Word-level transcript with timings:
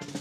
Hello 0.00 0.12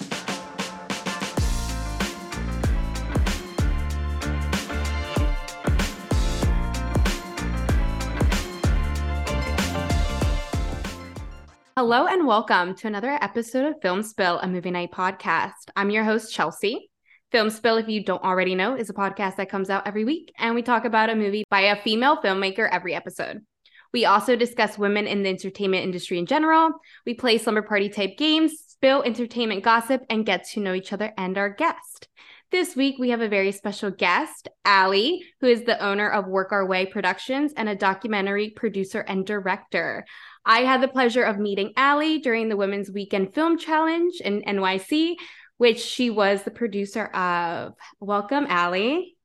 and 12.07 12.27
welcome 12.27 12.75
to 12.75 12.87
another 12.87 13.17
episode 13.21 13.65
of 13.65 13.81
Film 13.81 14.03
Spill, 14.03 14.39
a 14.39 14.47
movie 14.49 14.69
night 14.69 14.91
podcast. 14.91 15.53
I'm 15.77 15.89
your 15.89 16.03
host, 16.03 16.33
Chelsea. 16.33 16.91
Film 17.31 17.49
Spill, 17.49 17.77
if 17.77 17.87
you 17.87 18.03
don't 18.03 18.21
already 18.21 18.55
know, 18.55 18.75
is 18.75 18.89
a 18.89 18.93
podcast 18.93 19.37
that 19.37 19.49
comes 19.49 19.69
out 19.69 19.87
every 19.87 20.03
week, 20.03 20.33
and 20.37 20.55
we 20.55 20.61
talk 20.61 20.83
about 20.83 21.09
a 21.09 21.15
movie 21.15 21.45
by 21.49 21.61
a 21.61 21.81
female 21.81 22.17
filmmaker 22.17 22.67
every 22.69 22.93
episode. 22.93 23.45
We 23.93 24.03
also 24.03 24.35
discuss 24.35 24.77
women 24.77 25.07
in 25.07 25.23
the 25.23 25.29
entertainment 25.29 25.85
industry 25.85 26.19
in 26.19 26.25
general. 26.25 26.71
We 27.05 27.13
play 27.13 27.37
slumber 27.37 27.61
party 27.61 27.87
type 27.87 28.17
games, 28.17 28.68
spill 28.79 29.03
entertainment 29.03 29.61
gossip, 29.61 30.05
and 30.09 30.25
get 30.25 30.47
to 30.47 30.61
know 30.61 30.73
each 30.73 30.93
other 30.93 31.11
and 31.17 31.37
our 31.37 31.49
guest. 31.49 32.07
This 32.49 32.77
week, 32.77 32.95
we 32.97 33.09
have 33.09 33.19
a 33.19 33.27
very 33.27 33.51
special 33.51 33.91
guest, 33.91 34.47
Allie, 34.63 35.21
who 35.41 35.47
is 35.47 35.65
the 35.65 35.83
owner 35.83 36.09
of 36.09 36.27
Work 36.27 36.53
Our 36.53 36.65
Way 36.65 36.85
Productions 36.85 37.51
and 37.57 37.67
a 37.67 37.75
documentary 37.75 38.51
producer 38.51 39.01
and 39.01 39.25
director. 39.25 40.05
I 40.45 40.59
had 40.61 40.81
the 40.81 40.87
pleasure 40.87 41.23
of 41.23 41.37
meeting 41.37 41.73
Allie 41.75 42.19
during 42.19 42.47
the 42.47 42.55
Women's 42.55 42.89
Weekend 42.89 43.33
Film 43.33 43.57
Challenge 43.57 44.13
in 44.21 44.43
NYC, 44.43 45.15
which 45.57 45.79
she 45.79 46.09
was 46.09 46.43
the 46.43 46.51
producer 46.51 47.07
of. 47.07 47.73
Welcome, 47.99 48.45
Allie. 48.47 49.17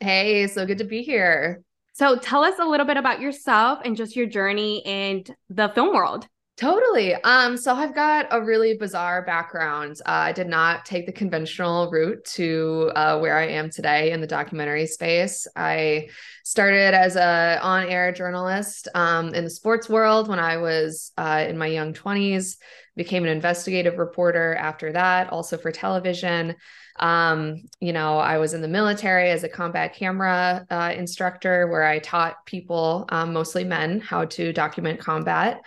Hey, 0.00 0.48
so 0.48 0.66
good 0.66 0.78
to 0.78 0.84
be 0.84 1.02
here. 1.02 1.62
So 1.94 2.18
tell 2.18 2.44
us 2.44 2.58
a 2.58 2.66
little 2.66 2.84
bit 2.84 2.98
about 2.98 3.22
yourself 3.22 3.78
and 3.86 3.96
just 3.96 4.16
your 4.16 4.26
journey 4.26 4.82
in 4.84 5.24
the 5.48 5.70
film 5.70 5.94
world. 5.94 6.28
Totally. 6.56 7.14
Um, 7.16 7.58
so 7.58 7.74
I've 7.74 7.94
got 7.94 8.28
a 8.30 8.42
really 8.42 8.78
bizarre 8.78 9.20
background. 9.20 10.00
Uh, 10.06 10.10
I 10.10 10.32
did 10.32 10.46
not 10.46 10.86
take 10.86 11.04
the 11.04 11.12
conventional 11.12 11.90
route 11.90 12.24
to 12.36 12.92
uh, 12.96 13.18
where 13.18 13.36
I 13.36 13.48
am 13.48 13.68
today 13.68 14.12
in 14.12 14.22
the 14.22 14.26
documentary 14.26 14.86
space. 14.86 15.46
I 15.54 16.08
started 16.44 16.94
as 16.94 17.16
a 17.16 17.58
on-air 17.60 18.10
journalist 18.12 18.88
um, 18.94 19.34
in 19.34 19.44
the 19.44 19.50
sports 19.50 19.90
world 19.90 20.28
when 20.28 20.38
I 20.38 20.56
was 20.56 21.12
uh, 21.18 21.44
in 21.46 21.58
my 21.58 21.66
young 21.66 21.92
20s. 21.92 22.56
Became 22.96 23.24
an 23.24 23.28
investigative 23.28 23.98
reporter 23.98 24.54
after 24.54 24.92
that, 24.92 25.28
also 25.28 25.58
for 25.58 25.70
television. 25.70 26.56
Um, 26.98 27.62
you 27.80 27.92
know, 27.92 28.18
I 28.18 28.38
was 28.38 28.54
in 28.54 28.62
the 28.62 28.68
military 28.68 29.30
as 29.30 29.44
a 29.44 29.48
combat 29.48 29.94
camera 29.94 30.66
uh, 30.70 30.92
instructor 30.96 31.66
where 31.68 31.84
I 31.84 31.98
taught 31.98 32.44
people, 32.46 33.06
um, 33.10 33.32
mostly 33.32 33.64
men, 33.64 34.00
how 34.00 34.24
to 34.26 34.52
document 34.52 35.00
combat. 35.00 35.60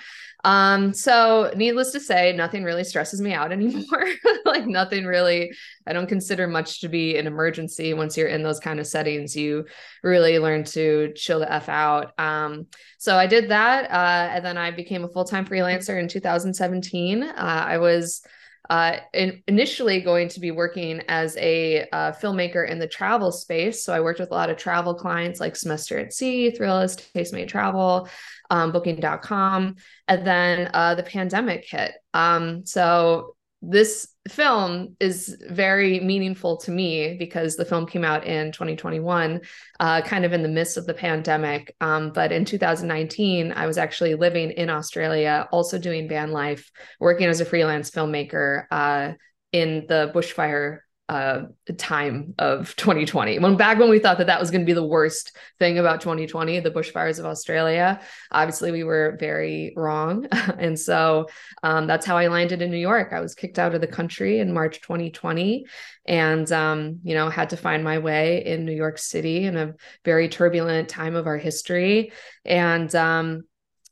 Um, 0.46 0.94
so 0.94 1.52
needless 1.56 1.92
to 1.92 2.00
say, 2.00 2.32
nothing 2.34 2.64
really 2.64 2.84
stresses 2.84 3.22
me 3.22 3.34
out 3.34 3.52
anymore. 3.52 4.06
like 4.46 4.66
nothing 4.66 5.06
really, 5.06 5.52
I 5.86 5.94
don't 5.94 6.08
consider 6.08 6.48
much 6.48 6.82
to 6.82 6.90
be 6.90 7.18
an 7.18 7.28
emergency. 7.28 7.94
Once 7.94 8.18
you're 8.18 8.28
in 8.28 8.44
those 8.44 8.60
kind 8.60 8.80
of 8.80 8.88
settings, 8.88 9.36
you 9.36 9.66
really 10.04 10.40
learn 10.40 10.64
to 10.66 11.14
chill 11.16 11.40
the 11.40 11.52
F 11.52 11.70
out. 11.70 12.18
Um, 12.18 12.68
so 12.98 13.18
I 13.18 13.28
did 13.28 13.50
that. 13.50 13.92
Uh, 13.92 14.36
and 14.36 14.46
then 14.46 14.58
I 14.58 14.72
became 14.72 15.04
a 15.04 15.10
full-time 15.10 15.46
freelancer 15.46 16.00
in 16.00 16.08
2017. 16.08 17.24
Uh, 17.24 17.34
I 17.36 17.78
was 17.78 18.22
uh, 18.70 18.98
in, 19.14 19.42
initially 19.48 20.02
going 20.02 20.28
to 20.30 20.40
be 20.40 20.52
working 20.52 21.02
as 21.08 21.36
a 21.38 21.88
uh, 21.92 22.12
filmmaker 22.12 22.70
in 22.70 22.78
the 22.78 22.88
travel 22.88 23.32
space. 23.32 23.84
So 23.84 23.94
I 23.94 24.02
worked 24.02 24.20
with 24.20 24.32
a 24.32 24.36
lot 24.36 24.50
of 24.50 24.58
travel 24.58 24.94
clients 24.94 25.40
like 25.40 25.56
Semester 25.56 25.98
at 25.98 26.14
Sea, 26.14 26.52
Thrillist, 26.52 27.12
Tastemade 27.14 27.48
Travel, 27.48 28.08
um, 28.50 28.72
Booking.com, 28.72 29.76
and 30.08 30.28
then 30.28 30.70
uh, 30.74 30.96
the 30.96 31.04
pandemic 31.04 31.66
hit. 31.68 31.94
Um, 32.14 32.66
so 32.66 33.36
this 33.62 34.08
film 34.30 34.96
is 35.00 35.38
very 35.50 36.00
meaningful 36.00 36.58
to 36.58 36.72
me 36.72 37.16
because 37.18 37.56
the 37.56 37.66
film 37.66 37.86
came 37.86 38.06
out 38.06 38.26
in 38.26 38.52
2021, 38.52 39.42
uh, 39.80 40.02
kind 40.02 40.24
of 40.24 40.32
in 40.32 40.44
the 40.44 40.50
midst 40.50 40.78
of 40.78 40.86
the 40.86 40.94
pandemic. 40.94 41.76
Um, 41.82 42.12
but 42.12 42.32
in 42.32 42.46
2019, 42.46 43.52
I 43.52 43.68
was 43.68 43.78
actually 43.78 44.16
living 44.16 44.52
in 44.52 44.70
Australia, 44.70 45.48
also 45.52 45.78
doing 45.78 46.08
van 46.08 46.32
life, 46.32 46.72
working 47.00 47.28
as 47.28 47.42
a 47.42 47.46
freelance 47.46 47.92
filmmaker 47.92 48.66
uh, 48.72 49.14
in 49.52 49.86
the 49.88 50.12
bushfire 50.14 50.80
uh, 51.10 51.48
time 51.78 52.36
of 52.38 52.76
2020 52.78 53.40
when 53.40 53.58
back 53.58 53.80
when 53.80 53.90
we 53.90 53.98
thought 53.98 54.20
that 54.20 54.28
that 54.28 54.40
was 54.40 54.52
going 54.52 54.62
to 54.62 54.66
be 54.66 54.74
the 54.74 54.86
worst 54.86 55.36
thing 55.58 55.80
about 55.80 56.02
2020 56.02 56.60
the 56.60 56.70
bushfires 56.70 57.18
of 57.18 57.26
australia 57.26 58.00
obviously 58.32 58.72
we 58.72 58.84
were 58.84 59.18
very 59.20 59.74
wrong. 59.76 60.28
And 60.60 60.78
so 60.78 61.28
um, 61.64 61.88
that's 61.88 62.06
how 62.06 62.18
i 62.18 62.28
landed 62.28 62.62
in 62.62 62.70
new 62.70 62.78
york. 62.78 63.14
I 63.14 63.22
was 63.22 63.34
kicked 63.34 63.58
out 63.60 63.74
of 63.74 63.82
the 63.82 63.88
country 63.88 64.40
in 64.40 64.54
march 64.54 64.82
2020 64.82 65.66
and 66.06 66.52
um, 66.52 67.00
you 67.04 67.16
know 67.16 67.30
had 67.30 67.50
to 67.52 67.58
find 67.58 67.84
my 67.84 67.98
way 67.98 68.46
in 68.46 68.66
new 68.66 68.74
york 68.74 68.98
city 68.98 69.46
in 69.46 69.58
a 69.58 69.74
very 70.06 70.30
turbulent 70.30 70.90
time 70.90 71.16
of 71.16 71.28
our 71.28 71.38
history. 71.38 72.12
And 72.46 72.94
um, 72.96 73.44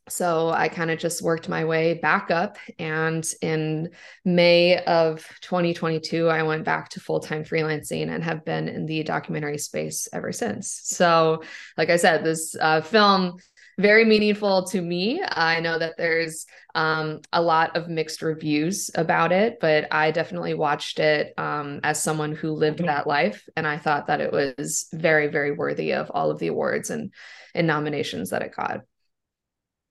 so 0.10 0.50
I 0.50 0.70
kind 0.70 0.92
of 0.92 1.00
just 1.00 1.22
worked 1.22 1.50
my 1.50 1.66
way 1.66 1.96
back 1.96 2.32
up. 2.32 2.58
And 2.80 3.26
in 3.42 3.90
May 4.26 4.84
of 4.84 5.28
2022, 5.42 6.28
I 6.28 6.44
went 6.44 6.64
back 6.64 6.90
to 6.90 7.00
full 7.00 7.20
time 7.20 7.44
freelancing 7.44 8.10
and 8.10 8.24
have 8.24 8.46
been 8.46 8.68
in 8.68 8.86
the 8.86 9.04
documentary 9.04 9.58
space 9.58 10.08
ever 10.14 10.32
since. 10.32 10.82
So, 10.84 11.44
like 11.78 11.90
I 11.90 11.98
said, 11.98 12.24
this 12.24 12.56
uh, 12.60 12.82
film 12.82 13.38
very 13.80 14.06
meaningful 14.06 14.64
to 14.64 14.82
me. 14.82 15.22
I 15.24 15.60
know 15.60 15.78
that 15.78 15.98
there's 15.98 16.48
um, 16.74 17.22
a 17.32 17.42
lot 17.42 17.78
of 17.78 17.88
mixed 17.88 18.24
reviews 18.24 18.90
about 18.96 19.32
it, 19.32 19.60
but 19.60 19.94
I 19.94 20.10
definitely 20.10 20.56
watched 20.56 21.00
it 21.00 21.34
um, 21.38 21.80
as 21.84 22.02
someone 22.02 22.34
who 22.34 22.54
lived 22.54 22.80
that 22.80 23.06
life, 23.06 23.48
and 23.56 23.68
I 23.68 23.78
thought 23.78 24.08
that 24.08 24.22
it 24.22 24.32
was 24.32 24.88
very, 24.92 25.28
very 25.28 25.52
worthy 25.52 25.94
of 25.94 26.10
all 26.10 26.32
of 26.32 26.40
the 26.40 26.48
awards 26.48 26.90
and 26.90 27.14
and 27.54 27.68
nominations 27.68 28.32
that 28.32 28.42
it 28.42 28.56
got. 28.56 28.82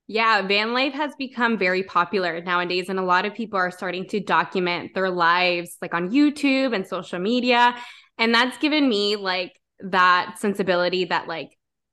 Yeah, 0.09 0.41
van 0.47 0.73
life 0.73 0.93
has 0.93 1.13
become 1.17 1.57
very 1.57 1.83
popular 1.83 2.41
nowadays, 2.41 2.87
and 2.87 2.97
a 2.97 3.03
lot 3.03 3.25
of 3.25 3.33
people 3.33 3.59
are 3.59 3.71
starting 3.71 4.07
to 4.07 4.21
document 4.21 4.93
their 4.93 5.09
lives 5.09 5.75
like 5.81 5.93
on 5.93 6.11
YouTube 6.11 6.73
and 6.73 6.87
social 6.87 7.19
media. 7.19 7.75
And 8.17 8.33
that's 8.33 8.57
given 8.57 8.87
me 8.87 9.17
like 9.17 9.51
that 9.81 10.37
sensibility 10.39 11.05
that, 11.05 11.27
like, 11.27 11.49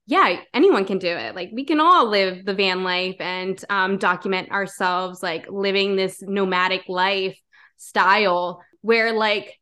yeah, 0.07 0.41
anyone 0.53 0.85
can 0.85 0.99
do 0.99 1.09
it. 1.09 1.35
Like, 1.35 1.51
we 1.53 1.65
can 1.65 1.81
all 1.81 2.09
live 2.09 2.45
the 2.45 2.55
van 2.55 2.85
life 2.85 3.17
and 3.19 3.63
um, 3.69 3.99
document 3.99 4.51
ourselves, 4.53 5.23
like, 5.23 5.47
living 5.51 5.97
this 5.97 6.23
nomadic 6.23 6.83
life 6.89 7.37
style 7.79 8.63
where, 8.81 9.13
like, 9.13 9.59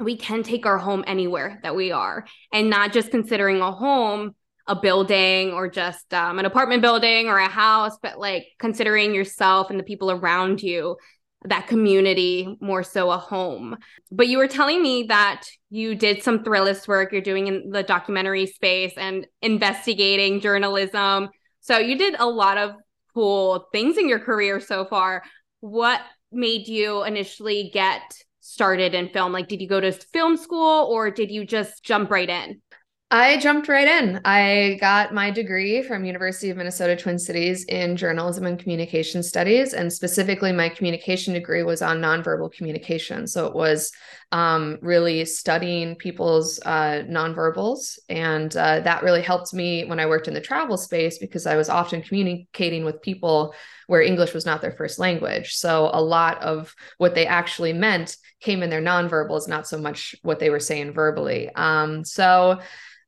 we 0.00 0.16
can 0.16 0.42
take 0.42 0.66
our 0.66 0.78
home 0.78 1.04
anywhere 1.06 1.60
that 1.62 1.76
we 1.76 1.92
are 1.92 2.26
and 2.52 2.68
not 2.68 2.92
just 2.92 3.10
considering 3.10 3.60
a 3.60 3.70
home 3.70 4.34
a 4.70 4.80
building 4.80 5.52
or 5.52 5.68
just 5.68 6.14
um, 6.14 6.38
an 6.38 6.46
apartment 6.46 6.80
building 6.80 7.26
or 7.26 7.38
a 7.38 7.48
house, 7.48 7.98
but 8.00 8.20
like 8.20 8.46
considering 8.60 9.12
yourself 9.12 9.68
and 9.68 9.80
the 9.80 9.84
people 9.84 10.12
around 10.12 10.62
you, 10.62 10.96
that 11.46 11.66
community 11.66 12.56
more 12.60 12.84
so 12.84 13.10
a 13.10 13.18
home. 13.18 13.76
But 14.12 14.28
you 14.28 14.38
were 14.38 14.46
telling 14.46 14.80
me 14.80 15.06
that 15.08 15.42
you 15.70 15.96
did 15.96 16.22
some 16.22 16.44
thrillist 16.44 16.86
work 16.86 17.10
you're 17.10 17.20
doing 17.20 17.48
in 17.48 17.70
the 17.70 17.82
documentary 17.82 18.46
space 18.46 18.92
and 18.96 19.26
investigating 19.42 20.40
journalism. 20.40 21.30
So 21.60 21.78
you 21.78 21.98
did 21.98 22.14
a 22.20 22.26
lot 22.26 22.56
of 22.56 22.76
cool 23.12 23.66
things 23.72 23.98
in 23.98 24.08
your 24.08 24.20
career 24.20 24.60
so 24.60 24.84
far. 24.84 25.24
What 25.58 26.00
made 26.30 26.68
you 26.68 27.02
initially 27.02 27.70
get 27.74 28.02
started 28.38 28.94
in 28.94 29.08
film? 29.08 29.32
Like, 29.32 29.48
did 29.48 29.60
you 29.60 29.68
go 29.68 29.80
to 29.80 29.90
film 29.90 30.36
school 30.36 30.86
or 30.92 31.10
did 31.10 31.32
you 31.32 31.44
just 31.44 31.82
jump 31.82 32.08
right 32.12 32.28
in? 32.28 32.60
I 33.12 33.38
jumped 33.38 33.66
right 33.66 33.88
in. 33.88 34.20
I 34.24 34.78
got 34.80 35.12
my 35.12 35.32
degree 35.32 35.82
from 35.82 36.04
University 36.04 36.50
of 36.50 36.56
Minnesota 36.56 36.94
Twin 36.94 37.18
Cities 37.18 37.64
in 37.64 37.96
journalism 37.96 38.46
and 38.46 38.56
communication 38.56 39.24
studies, 39.24 39.74
and 39.74 39.92
specifically 39.92 40.52
my 40.52 40.68
communication 40.68 41.34
degree 41.34 41.64
was 41.64 41.82
on 41.82 42.00
nonverbal 42.00 42.52
communication. 42.52 43.26
So 43.26 43.46
it 43.46 43.54
was 43.56 43.90
um, 44.30 44.78
really 44.80 45.24
studying 45.24 45.96
people's 45.96 46.60
uh, 46.64 47.02
nonverbals, 47.08 47.98
and 48.08 48.56
uh, 48.56 48.78
that 48.78 49.02
really 49.02 49.22
helped 49.22 49.52
me 49.52 49.84
when 49.86 49.98
I 49.98 50.06
worked 50.06 50.28
in 50.28 50.34
the 50.34 50.40
travel 50.40 50.76
space 50.76 51.18
because 51.18 51.46
I 51.46 51.56
was 51.56 51.68
often 51.68 52.02
communicating 52.02 52.84
with 52.84 53.02
people 53.02 53.56
where 53.88 54.02
English 54.02 54.34
was 54.34 54.46
not 54.46 54.62
their 54.62 54.70
first 54.70 55.00
language. 55.00 55.54
So 55.54 55.90
a 55.92 56.00
lot 56.00 56.40
of 56.42 56.76
what 56.98 57.16
they 57.16 57.26
actually 57.26 57.72
meant 57.72 58.16
came 58.40 58.62
in 58.62 58.70
their 58.70 58.80
nonverbals, 58.80 59.48
not 59.48 59.66
so 59.66 59.78
much 59.78 60.14
what 60.22 60.38
they 60.38 60.48
were 60.48 60.60
saying 60.60 60.92
verbally. 60.92 61.50
Um, 61.56 62.04
so 62.04 62.60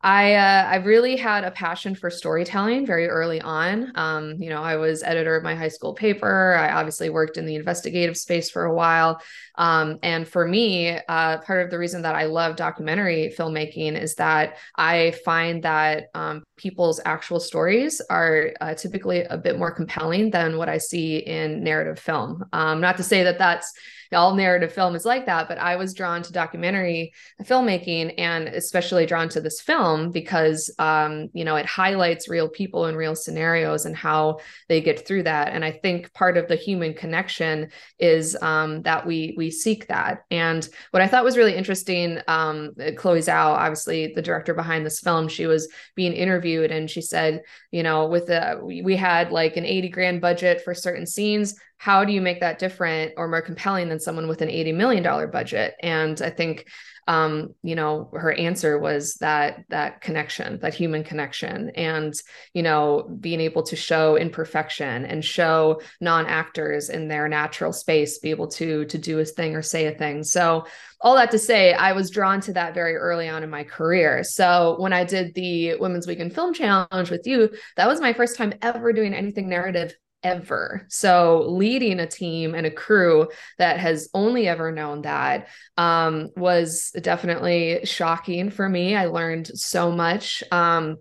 I 0.05 0.35
uh, 0.35 0.65
I 0.65 0.77
really 0.77 1.17
had 1.17 1.45
a 1.45 1.53
passion 1.53 1.95
for 1.95 2.11
storytelling 2.11 2.87
very 2.87 3.09
early 3.09 3.41
on. 3.41 3.93
Um, 3.95 4.43
you 4.43 4.51
know, 4.51 4.61
I 4.61 4.75
was 4.77 5.05
editor 5.05 5.37
of 5.37 5.45
my 5.45 5.55
high 5.55 5.69
school 5.69 5.95
paper. 5.95 6.55
I 6.55 6.73
obviously 6.73 7.09
worked 7.09 7.37
in 7.37 7.47
the 7.47 7.55
investigative 7.55 8.17
space 8.17 8.51
for 8.51 8.65
a 8.65 8.75
while. 8.75 9.21
Um, 9.57 10.01
and 10.03 10.27
for 10.27 10.47
me, 10.47 10.99
uh, 11.09 11.39
part 11.39 11.65
of 11.65 11.71
the 11.71 11.79
reason 11.79 12.03
that 12.03 12.17
I 12.17 12.25
love 12.25 12.57
documentary 12.57 13.33
filmmaking 13.37 14.01
is 14.01 14.17
that 14.17 14.57
I 14.77 15.13
find 15.25 15.63
that 15.63 16.07
um, 16.15 16.43
people's 16.57 17.01
actual 17.05 17.39
stories 17.39 18.01
are 18.11 18.51
uh, 18.61 18.75
typically 18.75 19.23
a 19.23 19.39
bit 19.39 19.57
more 19.57 19.71
compelling 19.71 20.31
than 20.31 20.57
what 20.57 20.69
I 20.69 20.79
see 20.79 21.19
in 21.19 21.63
narrative 21.63 22.01
film. 22.01 22.45
Um, 22.53 22.81
not 22.81 22.97
to 22.97 23.05
say 23.05 23.23
that 23.23 23.39
that's 23.39 23.73
all 24.15 24.35
narrative 24.35 24.73
film 24.73 24.95
is 24.95 25.05
like 25.05 25.27
that 25.27 25.49
but 25.49 25.59
i 25.59 25.77
was 25.77 25.95
drawn 25.95 26.23
to 26.23 26.33
documentary 26.33 27.13
filmmaking 27.43 28.15
and 28.19 28.49
especially 28.49 29.07
drawn 29.07 29.29
to 29.29 29.41
this 29.41 29.61
film 29.61 30.11
because 30.11 30.75
um, 30.79 31.29
you 31.33 31.45
know 31.45 31.57
it 31.57 31.67
highlights 31.67 32.29
real 32.29 32.49
people 32.49 32.87
and 32.87 32.97
real 32.97 33.15
scenarios 33.15 33.87
and 33.87 33.97
how 33.97 34.39
they 34.69 34.81
get 34.81 35.07
through 35.07 35.23
that. 35.23 35.53
And 35.53 35.65
i 35.65 35.71
think 35.71 36.13
part 36.13 36.37
of 36.37 36.49
the 36.49 36.57
human 36.57 36.95
connection 36.95 37.71
is 37.99 38.37
um, 38.43 38.83
that 38.83 39.07
we 39.07 39.35
we 39.37 39.51
seek 39.51 39.89
that. 39.89 40.25
And 40.31 40.69
what 40.91 41.03
i 41.03 41.07
thought 41.07 41.25
was 41.25 41.37
really 41.37 41.55
interesting 41.55 42.21
um, 42.29 42.73
chloe 42.97 43.21
zhao 43.21 43.55
obviously 43.55 44.13
the 44.15 44.23
director 44.23 44.55
behind 44.55 44.85
this 44.85 45.01
film 45.01 45.29
she 45.29 45.47
was 45.47 45.69
being 45.95 46.13
interviewed 46.13 46.71
and 46.71 46.91
she 46.91 47.01
said 47.01 47.43
you 47.71 47.83
know 47.83 48.07
with 48.07 48.27
the 48.27 48.61
we 48.63 48.97
had 48.97 49.33
like 49.33 49.57
an 49.57 49.65
80 49.65 49.89
grand 49.89 50.21
budget 50.21 50.63
for 50.63 50.75
certain 50.75 51.07
scenes 51.07 51.55
how 51.83 52.05
do 52.05 52.13
you 52.13 52.21
make 52.21 52.39
that 52.39 52.61
different 52.61 53.13
or 53.17 53.27
more 53.27 53.43
compelling 53.43 53.89
than 53.89 53.99
someone 53.99 54.29
with 54.29 54.41
an 54.41 54.49
80 54.49 54.71
million 54.71 55.03
dollar 55.03 55.27
budget 55.27 55.75
and 55.83 56.23
i 56.23 56.31
think 56.31 56.67
um, 57.09 57.55
you 57.65 57.75
know, 57.75 58.11
her 58.13 58.33
answer 58.33 58.79
was 58.79 59.15
that 59.15 59.65
that 59.71 60.01
connection, 60.01 60.61
that 60.61 60.75
human 60.75 61.03
connection, 61.03 61.71
and 61.71 62.15
you 62.55 62.63
know, 62.63 63.09
being 63.21 63.41
able 63.41 63.65
to 63.65 63.77
show 63.77 64.17
imperfection 64.17 65.05
and 65.05 65.25
show 65.25 65.81
non-actors 66.01 66.91
in 66.91 67.09
their 67.09 67.29
natural 67.29 67.73
space, 67.73 68.19
be 68.19 68.31
able 68.31 68.49
to 68.49 68.85
to 68.85 68.99
do 68.99 69.19
a 69.19 69.25
thing 69.25 69.57
or 69.57 69.63
say 69.63 69.87
a 69.87 69.99
thing. 69.99 70.23
So 70.23 70.67
all 71.01 71.17
that 71.17 71.33
to 71.33 71.39
say, 71.39 71.73
I 71.75 71.93
was 71.93 72.11
drawn 72.11 72.41
to 72.43 72.53
that 72.53 72.75
very 72.75 72.95
early 72.95 73.29
on 73.29 73.43
in 73.43 73.51
my 73.51 73.65
career. 73.65 74.23
So 74.23 74.77
when 74.79 74.93
I 74.93 75.03
did 75.05 75.35
the 75.35 75.75
Women's 75.81 76.07
Weekend 76.07 76.33
Film 76.33 76.55
Challenge 76.55 77.11
with 77.11 77.27
you, 77.27 77.51
that 77.77 77.89
was 77.89 78.01
my 78.01 78.13
first 78.13 78.37
time 78.37 78.55
ever 78.63 78.93
doing 78.93 79.13
anything 79.13 79.49
narrative 79.49 79.93
ever. 80.23 80.87
So 80.89 81.45
leading 81.49 82.01
a 82.01 82.07
team 82.07 82.55
and 82.55 82.67
a 82.67 82.71
crew 82.71 83.29
that 83.59 83.79
has 83.79 84.09
only 84.15 84.49
ever 84.49 84.73
known 84.73 85.03
that 85.03 85.49
um, 85.77 86.31
was 86.37 86.91
definitely 87.01 87.81
shocking 87.85 88.51
for 88.51 88.69
me. 88.69 88.95
I 88.95 89.07
learned 89.07 89.49
so 89.49 89.91
much. 89.91 90.43
Um, 90.51 90.99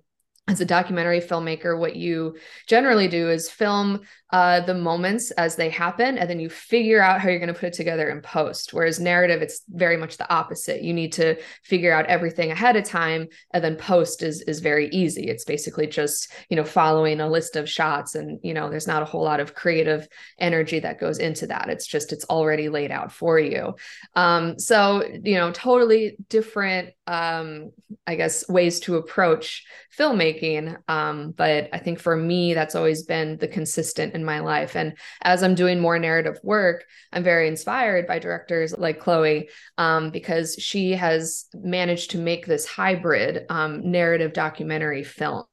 as 0.48 0.60
a 0.60 0.66
documentary 0.66 1.22
filmmaker, 1.22 1.78
what 1.80 1.96
you 1.96 2.36
generally 2.68 3.08
do 3.08 3.30
is 3.30 3.50
film 3.50 4.02
uh, 4.32 4.62
the 4.62 4.74
moments 4.74 5.32
as 5.32 5.56
they 5.56 5.70
happen, 5.70 6.18
and 6.18 6.30
then 6.30 6.40
you 6.40 6.50
figure 6.50 7.02
out 7.02 7.20
how 7.20 7.30
you're 7.30 7.40
going 7.40 7.54
to 7.54 7.60
put 7.60 7.68
it 7.68 7.74
together 7.74 8.10
in 8.10 8.22
post. 8.22 8.74
Whereas 8.74 9.00
narrative, 9.00 9.42
it's 9.42 9.64
very 9.70 9.98
much 9.98 10.18
the 10.18 10.32
opposite. 10.34 10.82
You 10.82 10.94
need 10.94 11.14
to 11.14 11.36
figure 11.64 11.94
out 11.94 12.06
everything 12.06 12.52
ahead 12.52 12.76
of 12.76 12.84
time, 12.86 13.28
and 13.54 13.64
then 13.64 13.76
post 13.76 14.24
is 14.24 14.42
is 14.44 14.60
very 14.60 14.88
easy. 14.90 15.28
It's 15.28 15.46
basically 15.46 15.88
just 15.88 16.32
you 16.50 16.56
know 16.56 16.64
following 16.64 17.20
a 17.20 17.30
list 17.30 17.56
of 17.56 17.70
shots, 17.70 18.16
and 18.16 18.40
you 18.44 18.54
know 18.54 18.70
there's 18.70 18.88
not 18.88 19.02
a 19.02 19.06
whole 19.06 19.24
lot 19.24 19.40
of 19.40 19.54
creative 19.54 20.08
energy 20.40 20.80
that 20.80 21.00
goes 21.00 21.18
into 21.18 21.48
that. 21.48 21.70
It's 21.70 21.88
just 21.88 22.14
it's 22.14 22.26
already 22.26 22.70
laid 22.70 22.92
out 22.92 23.12
for 23.12 23.40
you. 23.40 23.76
Um, 24.16 24.58
so 24.60 25.04
you 25.24 25.36
know, 25.36 25.52
totally 25.52 26.16
different, 26.30 26.94
um, 27.08 27.72
I 28.08 28.16
guess, 28.16 28.48
ways 28.48 28.80
to 28.82 28.96
approach 28.96 29.66
filmmaking. 29.98 30.78
Um, 30.88 31.32
but 31.32 31.70
I 31.74 31.80
think 31.80 32.00
for 32.00 32.16
me, 32.16 32.54
that's 32.54 32.76
always 32.76 33.04
been 33.04 33.38
the 33.38 33.48
consistent 33.48 34.16
in 34.22 34.26
my 34.26 34.40
life. 34.40 34.76
And 34.76 34.94
as 35.22 35.44
I'm 35.44 35.56
doing 35.56 35.80
more 35.80 36.00
narrative 36.00 36.40
work, 36.44 36.86
I'm 37.12 37.24
very 37.24 37.48
inspired 37.48 38.08
by 38.08 38.20
directors 38.20 38.74
like 38.78 39.00
Chloe 39.00 39.50
um, 39.78 40.12
because 40.12 40.56
she 40.58 40.92
has 40.92 41.46
managed 41.54 42.12
to 42.12 42.18
make 42.18 42.46
this 42.46 42.66
hybrid 42.66 43.46
um, 43.50 43.92
narrative 43.92 44.34
documentary 44.34 45.04
film. 45.04 45.44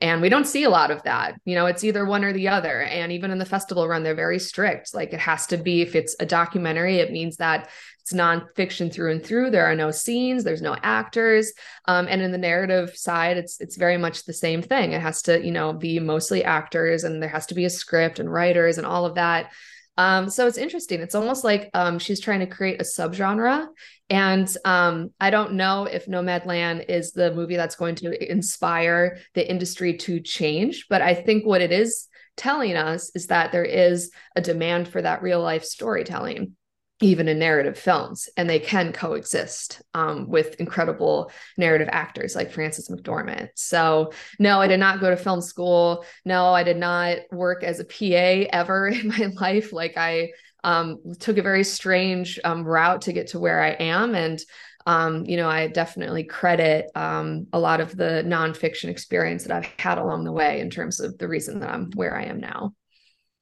And 0.00 0.20
we 0.20 0.28
don't 0.28 0.46
see 0.46 0.64
a 0.64 0.70
lot 0.70 0.90
of 0.90 1.02
that. 1.04 1.40
You 1.44 1.54
know, 1.54 1.66
it's 1.66 1.84
either 1.84 2.04
one 2.04 2.24
or 2.24 2.32
the 2.32 2.48
other. 2.48 2.82
And 2.82 3.12
even 3.12 3.30
in 3.30 3.38
the 3.38 3.44
festival 3.44 3.88
run, 3.88 4.02
they're 4.02 4.14
very 4.14 4.38
strict. 4.38 4.92
Like 4.92 5.12
it 5.12 5.20
has 5.20 5.46
to 5.48 5.56
be, 5.56 5.82
if 5.82 5.94
it's 5.94 6.16
a 6.20 6.26
documentary, 6.26 6.96
it 6.98 7.12
means 7.12 7.36
that 7.36 7.70
it's 8.00 8.12
nonfiction 8.12 8.92
through 8.92 9.12
and 9.12 9.24
through. 9.24 9.50
There 9.50 9.64
are 9.64 9.74
no 9.74 9.90
scenes, 9.90 10.44
there's 10.44 10.60
no 10.60 10.76
actors. 10.82 11.52
Um, 11.86 12.06
and 12.08 12.20
in 12.20 12.32
the 12.32 12.38
narrative 12.38 12.94
side, 12.96 13.38
it's 13.38 13.58
it's 13.62 13.76
very 13.76 13.96
much 13.96 14.24
the 14.24 14.34
same 14.34 14.60
thing. 14.60 14.92
It 14.92 15.00
has 15.00 15.22
to, 15.22 15.42
you 15.42 15.52
know, 15.52 15.72
be 15.72 15.98
mostly 16.00 16.44
actors 16.44 17.04
and 17.04 17.22
there 17.22 17.30
has 17.30 17.46
to 17.46 17.54
be 17.54 17.64
a 17.64 17.70
script 17.70 18.18
and 18.18 18.30
writers 18.30 18.76
and 18.76 18.86
all 18.86 19.06
of 19.06 19.14
that. 19.14 19.52
Um, 19.96 20.28
so 20.28 20.46
it's 20.46 20.58
interesting. 20.58 21.00
It's 21.00 21.14
almost 21.14 21.44
like 21.44 21.70
um, 21.74 21.98
she's 21.98 22.20
trying 22.20 22.40
to 22.40 22.46
create 22.46 22.80
a 22.80 22.84
subgenre. 22.84 23.68
And 24.10 24.54
um, 24.64 25.10
I 25.20 25.30
don't 25.30 25.54
know 25.54 25.84
if 25.84 26.06
Nomadland 26.06 26.86
is 26.88 27.12
the 27.12 27.32
movie 27.32 27.56
that's 27.56 27.76
going 27.76 27.94
to 27.96 28.30
inspire 28.30 29.18
the 29.34 29.48
industry 29.48 29.96
to 29.98 30.20
change, 30.20 30.86
but 30.90 31.00
I 31.00 31.14
think 31.14 31.46
what 31.46 31.62
it 31.62 31.72
is 31.72 32.08
telling 32.36 32.76
us 32.76 33.10
is 33.14 33.28
that 33.28 33.52
there 33.52 33.64
is 33.64 34.10
a 34.36 34.40
demand 34.40 34.88
for 34.88 35.00
that 35.00 35.22
real 35.22 35.40
life 35.40 35.64
storytelling 35.64 36.56
even 37.00 37.28
in 37.28 37.38
narrative 37.38 37.78
films, 37.78 38.28
and 38.36 38.48
they 38.48 38.60
can 38.60 38.92
coexist 38.92 39.82
um, 39.94 40.28
with 40.28 40.60
incredible 40.60 41.30
narrative 41.56 41.88
actors 41.90 42.36
like 42.36 42.52
Frances 42.52 42.88
McDormand. 42.88 43.48
So, 43.56 44.12
no, 44.38 44.60
I 44.60 44.68
did 44.68 44.80
not 44.80 45.00
go 45.00 45.10
to 45.10 45.16
film 45.16 45.40
school. 45.40 46.04
No, 46.24 46.46
I 46.52 46.62
did 46.62 46.76
not 46.76 47.18
work 47.32 47.64
as 47.64 47.80
a 47.80 47.84
PA 47.84 48.48
ever 48.56 48.88
in 48.88 49.08
my 49.08 49.32
life. 49.40 49.72
Like, 49.72 49.96
I 49.96 50.30
um, 50.62 50.98
took 51.18 51.36
a 51.36 51.42
very 51.42 51.64
strange 51.64 52.38
um, 52.44 52.64
route 52.64 53.02
to 53.02 53.12
get 53.12 53.28
to 53.28 53.40
where 53.40 53.60
I 53.62 53.70
am. 53.70 54.14
And, 54.14 54.40
um, 54.86 55.24
you 55.24 55.36
know, 55.36 55.48
I 55.48 55.66
definitely 55.66 56.24
credit 56.24 56.90
um, 56.94 57.48
a 57.52 57.58
lot 57.58 57.80
of 57.80 57.96
the 57.96 58.22
nonfiction 58.24 58.88
experience 58.88 59.44
that 59.44 59.56
I've 59.56 59.70
had 59.78 59.98
along 59.98 60.24
the 60.24 60.32
way 60.32 60.60
in 60.60 60.70
terms 60.70 61.00
of 61.00 61.18
the 61.18 61.28
reason 61.28 61.60
that 61.60 61.70
I'm 61.70 61.90
where 61.92 62.16
I 62.16 62.24
am 62.24 62.38
now. 62.38 62.74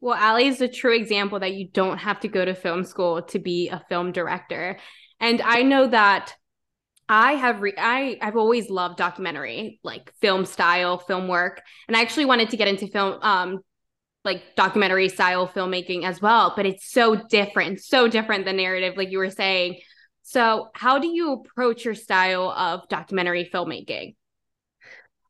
Well, 0.02 0.14
Allie 0.14 0.48
is 0.48 0.60
a 0.60 0.66
true 0.66 0.96
example 0.96 1.38
that 1.38 1.54
you 1.54 1.68
don't 1.68 1.98
have 1.98 2.18
to 2.20 2.28
go 2.28 2.44
to 2.44 2.56
film 2.56 2.82
school 2.82 3.22
to 3.22 3.38
be 3.38 3.68
a 3.68 3.84
film 3.88 4.10
director. 4.10 4.80
And 5.20 5.40
I 5.40 5.62
know 5.62 5.86
that 5.86 6.34
I 7.08 7.34
have 7.34 7.62
re- 7.62 7.74
I 7.78 8.18
I've 8.20 8.36
always 8.36 8.68
loved 8.68 8.98
documentary, 8.98 9.78
like 9.84 10.12
film 10.20 10.44
style, 10.44 10.98
film 10.98 11.28
work. 11.28 11.62
And 11.86 11.96
I 11.96 12.00
actually 12.00 12.24
wanted 12.24 12.50
to 12.50 12.56
get 12.56 12.66
into 12.66 12.88
film 12.88 13.22
um 13.22 13.60
like 14.24 14.56
documentary 14.56 15.08
style 15.08 15.46
filmmaking 15.46 16.02
as 16.02 16.20
well, 16.20 16.52
but 16.56 16.66
it's 16.66 16.90
so 16.90 17.14
different, 17.14 17.80
so 17.80 18.08
different 18.08 18.44
the 18.44 18.52
narrative 18.52 18.96
like 18.96 19.10
you 19.12 19.18
were 19.18 19.30
saying. 19.30 19.78
So, 20.24 20.70
how 20.74 20.98
do 20.98 21.06
you 21.06 21.32
approach 21.34 21.84
your 21.84 21.94
style 21.94 22.50
of 22.50 22.88
documentary 22.88 23.48
filmmaking? 23.54 24.16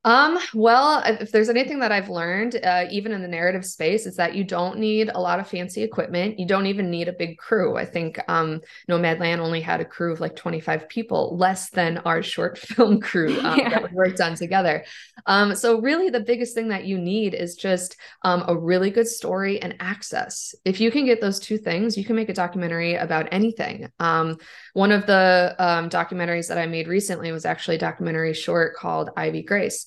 Um, 0.04 0.36
well, 0.52 1.00
if 1.04 1.30
there's 1.30 1.48
anything 1.48 1.78
that 1.78 1.92
I've 1.92 2.08
learned, 2.08 2.56
uh, 2.56 2.86
even 2.90 3.12
in 3.12 3.22
the 3.22 3.28
narrative 3.28 3.64
space, 3.64 4.04
is 4.04 4.16
that 4.16 4.34
you 4.34 4.42
don't 4.42 4.78
need 4.78 5.10
a 5.14 5.20
lot 5.20 5.38
of 5.38 5.48
fancy 5.48 5.82
equipment. 5.82 6.40
You 6.40 6.46
don't 6.46 6.66
even 6.66 6.90
need 6.90 7.06
a 7.06 7.12
big 7.12 7.38
crew. 7.38 7.76
I 7.76 7.84
think 7.84 8.18
um, 8.26 8.62
Nomadland 8.90 9.38
only 9.38 9.60
had 9.60 9.80
a 9.80 9.84
crew 9.84 10.12
of 10.12 10.20
like 10.20 10.34
25 10.34 10.88
people, 10.88 11.36
less 11.36 11.70
than 11.70 11.98
our 11.98 12.20
short 12.22 12.58
film 12.58 13.00
crew 13.00 13.38
um, 13.44 13.58
yeah. 13.58 13.68
that 13.68 13.90
we 13.90 13.94
worked 13.94 14.20
on 14.20 14.34
together. 14.34 14.84
Um, 15.26 15.54
so 15.54 15.80
really, 15.80 16.10
the 16.10 16.20
biggest 16.20 16.54
thing 16.54 16.68
that 16.68 16.84
you 16.84 16.98
need 16.98 17.34
is 17.34 17.54
just 17.54 17.96
um, 18.22 18.44
a 18.48 18.58
really 18.58 18.90
good 18.90 19.06
story 19.06 19.62
and 19.62 19.76
access. 19.78 20.52
If 20.64 20.80
you 20.80 20.90
can 20.90 21.04
get 21.04 21.20
those 21.20 21.38
two 21.38 21.58
things, 21.58 21.96
you 21.96 22.04
can 22.04 22.16
make 22.16 22.28
a 22.28 22.34
documentary 22.34 22.96
about 22.96 23.28
anything. 23.30 23.88
Um, 24.00 24.38
one 24.74 24.90
of 24.90 25.06
the 25.06 25.54
um, 25.60 25.88
documentaries 25.88 26.48
that 26.48 26.58
I 26.58 26.66
made 26.66 26.88
recently 26.88 27.30
was 27.30 27.44
actually 27.44 27.76
a 27.76 27.80
documentary 27.80 28.34
short 28.34 28.74
called 28.74 29.10
Ivy 29.16 29.42
Grace 29.42 29.86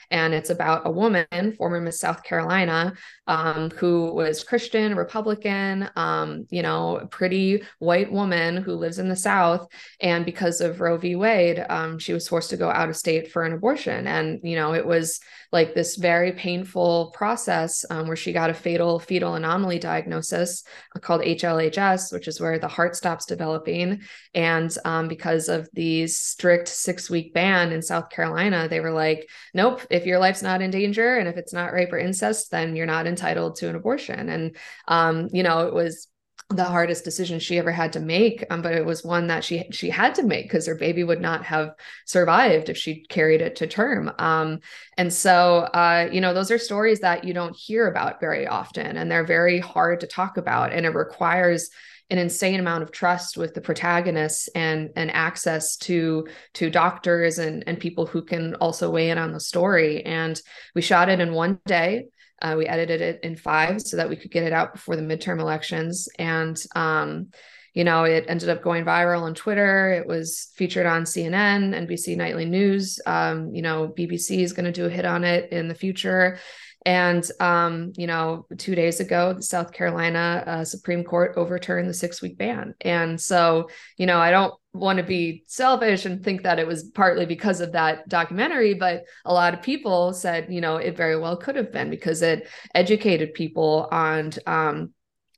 and 0.11 0.33
it's 0.33 0.49
about 0.49 0.85
a 0.85 0.91
woman, 0.91 1.25
former 1.57 1.79
Miss 1.79 1.99
South 1.99 2.23
Carolina, 2.23 2.93
um, 3.27 3.69
who 3.71 4.13
was 4.13 4.43
Christian, 4.43 4.95
Republican, 4.95 5.89
um, 5.95 6.45
you 6.49 6.61
know, 6.61 7.07
pretty 7.09 7.63
white 7.79 8.11
woman 8.11 8.57
who 8.57 8.73
lives 8.73 8.99
in 8.99 9.07
the 9.07 9.15
South. 9.15 9.67
And 10.01 10.25
because 10.25 10.59
of 10.59 10.81
Roe 10.81 10.97
v. 10.97 11.15
Wade, 11.15 11.65
um, 11.69 11.97
she 11.97 12.13
was 12.13 12.27
forced 12.27 12.49
to 12.49 12.57
go 12.57 12.69
out 12.69 12.89
of 12.89 12.97
state 12.97 13.31
for 13.31 13.43
an 13.43 13.53
abortion. 13.53 14.05
And, 14.05 14.41
you 14.43 14.55
know, 14.55 14.73
it 14.73 14.85
was 14.85 15.21
like 15.51 15.73
this 15.73 15.95
very 15.95 16.31
painful 16.31 17.11
process 17.13 17.83
um, 17.89 18.07
where 18.07 18.15
she 18.15 18.33
got 18.33 18.49
a 18.49 18.53
fatal 18.53 18.99
fetal 18.99 19.35
anomaly 19.35 19.79
diagnosis 19.79 20.63
called 21.01 21.21
HLHS, 21.21 22.13
which 22.13 22.27
is 22.27 22.39
where 22.39 22.59
the 22.59 22.67
heart 22.67 22.95
stops 22.95 23.25
developing. 23.25 24.01
And 24.33 24.75
um, 24.85 25.07
because 25.07 25.49
of 25.49 25.69
the 25.73 26.07
strict 26.07 26.67
six 26.67 27.09
week 27.09 27.33
ban 27.33 27.71
in 27.71 27.81
South 27.81 28.09
Carolina, 28.09 28.67
they 28.69 28.79
were 28.79 28.91
like, 28.91 29.29
nope, 29.53 29.81
if 29.89 30.00
your 30.05 30.19
life's 30.19 30.41
not 30.41 30.61
in 30.61 30.71
danger 30.71 31.17
and 31.17 31.27
if 31.27 31.37
it's 31.37 31.53
not 31.53 31.73
rape 31.73 31.93
or 31.93 31.97
incest, 31.97 32.51
then 32.51 32.75
you're 32.75 32.85
not 32.85 33.07
entitled 33.07 33.55
to 33.57 33.69
an 33.69 33.75
abortion. 33.75 34.29
And, 34.29 34.55
um, 34.87 35.29
you 35.31 35.43
know, 35.43 35.67
it 35.67 35.73
was 35.73 36.07
the 36.49 36.63
hardest 36.63 37.03
decision 37.03 37.39
she 37.39 37.57
ever 37.57 37.71
had 37.71 37.93
to 37.93 37.99
make 37.99 38.43
um, 38.49 38.61
but 38.61 38.73
it 38.73 38.85
was 38.85 39.03
one 39.03 39.27
that 39.27 39.43
she 39.43 39.63
she 39.71 39.89
had 39.89 40.15
to 40.15 40.23
make 40.23 40.45
because 40.45 40.65
her 40.65 40.75
baby 40.75 41.03
would 41.03 41.21
not 41.21 41.43
have 41.45 41.73
survived 42.05 42.69
if 42.69 42.77
she 42.77 43.05
carried 43.05 43.41
it 43.41 43.55
to 43.55 43.67
term 43.67 44.11
um, 44.19 44.59
and 44.97 45.13
so 45.13 45.59
uh, 45.73 46.09
you 46.11 46.21
know 46.21 46.33
those 46.33 46.51
are 46.51 46.57
stories 46.57 46.99
that 46.99 47.23
you 47.23 47.33
don't 47.33 47.55
hear 47.55 47.87
about 47.87 48.19
very 48.19 48.47
often 48.47 48.97
and 48.97 49.09
they're 49.09 49.25
very 49.25 49.59
hard 49.59 50.01
to 50.01 50.07
talk 50.07 50.37
about 50.37 50.73
and 50.73 50.85
it 50.85 50.93
requires 50.93 51.69
an 52.11 52.17
insane 52.17 52.59
amount 52.59 52.83
of 52.83 52.91
trust 52.91 53.37
with 53.37 53.53
the 53.53 53.61
protagonists 53.61 54.47
and 54.49 54.89
and 54.95 55.09
access 55.11 55.77
to 55.77 56.27
to 56.53 56.69
doctors 56.69 57.39
and 57.39 57.63
and 57.65 57.79
people 57.79 58.05
who 58.05 58.21
can 58.21 58.53
also 58.55 58.91
weigh 58.91 59.09
in 59.09 59.17
on 59.17 59.31
the 59.31 59.39
story 59.39 60.05
and 60.05 60.41
we 60.75 60.81
shot 60.81 61.09
it 61.09 61.19
in 61.19 61.33
one 61.33 61.59
day 61.65 62.05
uh, 62.41 62.55
we 62.57 62.67
edited 62.67 63.01
it 63.01 63.19
in 63.23 63.35
five 63.35 63.81
so 63.81 63.97
that 63.97 64.09
we 64.09 64.15
could 64.15 64.31
get 64.31 64.43
it 64.43 64.53
out 64.53 64.73
before 64.73 64.95
the 64.95 65.01
midterm 65.01 65.39
elections 65.39 66.09
and 66.19 66.63
um, 66.75 67.27
you 67.73 67.85
know, 67.85 68.03
it 68.03 68.25
ended 68.27 68.49
up 68.49 68.61
going 68.61 68.83
viral 68.83 69.21
on 69.21 69.33
Twitter. 69.33 69.93
It 69.93 70.05
was 70.05 70.51
featured 70.55 70.85
on 70.85 71.03
CNN, 71.03 71.73
NBC 71.87 72.17
Nightly 72.17 72.45
News. 72.45 72.99
Um, 73.05 73.55
you 73.55 73.61
know, 73.61 73.93
BBC 73.97 74.41
is 74.41 74.51
going 74.51 74.65
to 74.65 74.73
do 74.73 74.87
a 74.87 74.89
hit 74.89 75.05
on 75.05 75.23
it 75.23 75.53
in 75.53 75.69
the 75.69 75.75
future. 75.75 76.37
And, 76.85 77.23
um, 77.39 77.93
you 77.95 78.07
know, 78.07 78.47
two 78.57 78.73
days 78.73 78.99
ago, 78.99 79.33
the 79.33 79.43
South 79.43 79.71
Carolina 79.71 80.43
uh, 80.47 80.65
Supreme 80.65 81.03
Court 81.03 81.33
overturned 81.37 81.87
the 81.87 81.93
six 81.93 82.21
week 82.21 82.37
ban. 82.37 82.73
And 82.81 83.21
so, 83.21 83.69
you 83.97 84.07
know, 84.07 84.17
I 84.17 84.31
don't 84.31 84.53
want 84.73 84.97
to 84.97 85.03
be 85.03 85.43
selfish 85.47 86.05
and 86.05 86.23
think 86.23 86.43
that 86.43 86.57
it 86.57 86.65
was 86.65 86.83
partly 86.83 87.25
because 87.25 87.61
of 87.61 87.73
that 87.73 88.07
documentary, 88.09 88.73
but 88.73 89.03
a 89.25 89.33
lot 89.33 89.53
of 89.53 89.61
people 89.61 90.13
said, 90.13 90.47
you 90.49 90.61
know, 90.61 90.77
it 90.77 90.97
very 90.97 91.17
well 91.17 91.37
could 91.37 91.55
have 91.55 91.71
been 91.71 91.89
because 91.89 92.21
it 92.21 92.47
educated 92.73 93.33
people 93.33 93.87
on, 93.91 94.31
um, 94.47 94.93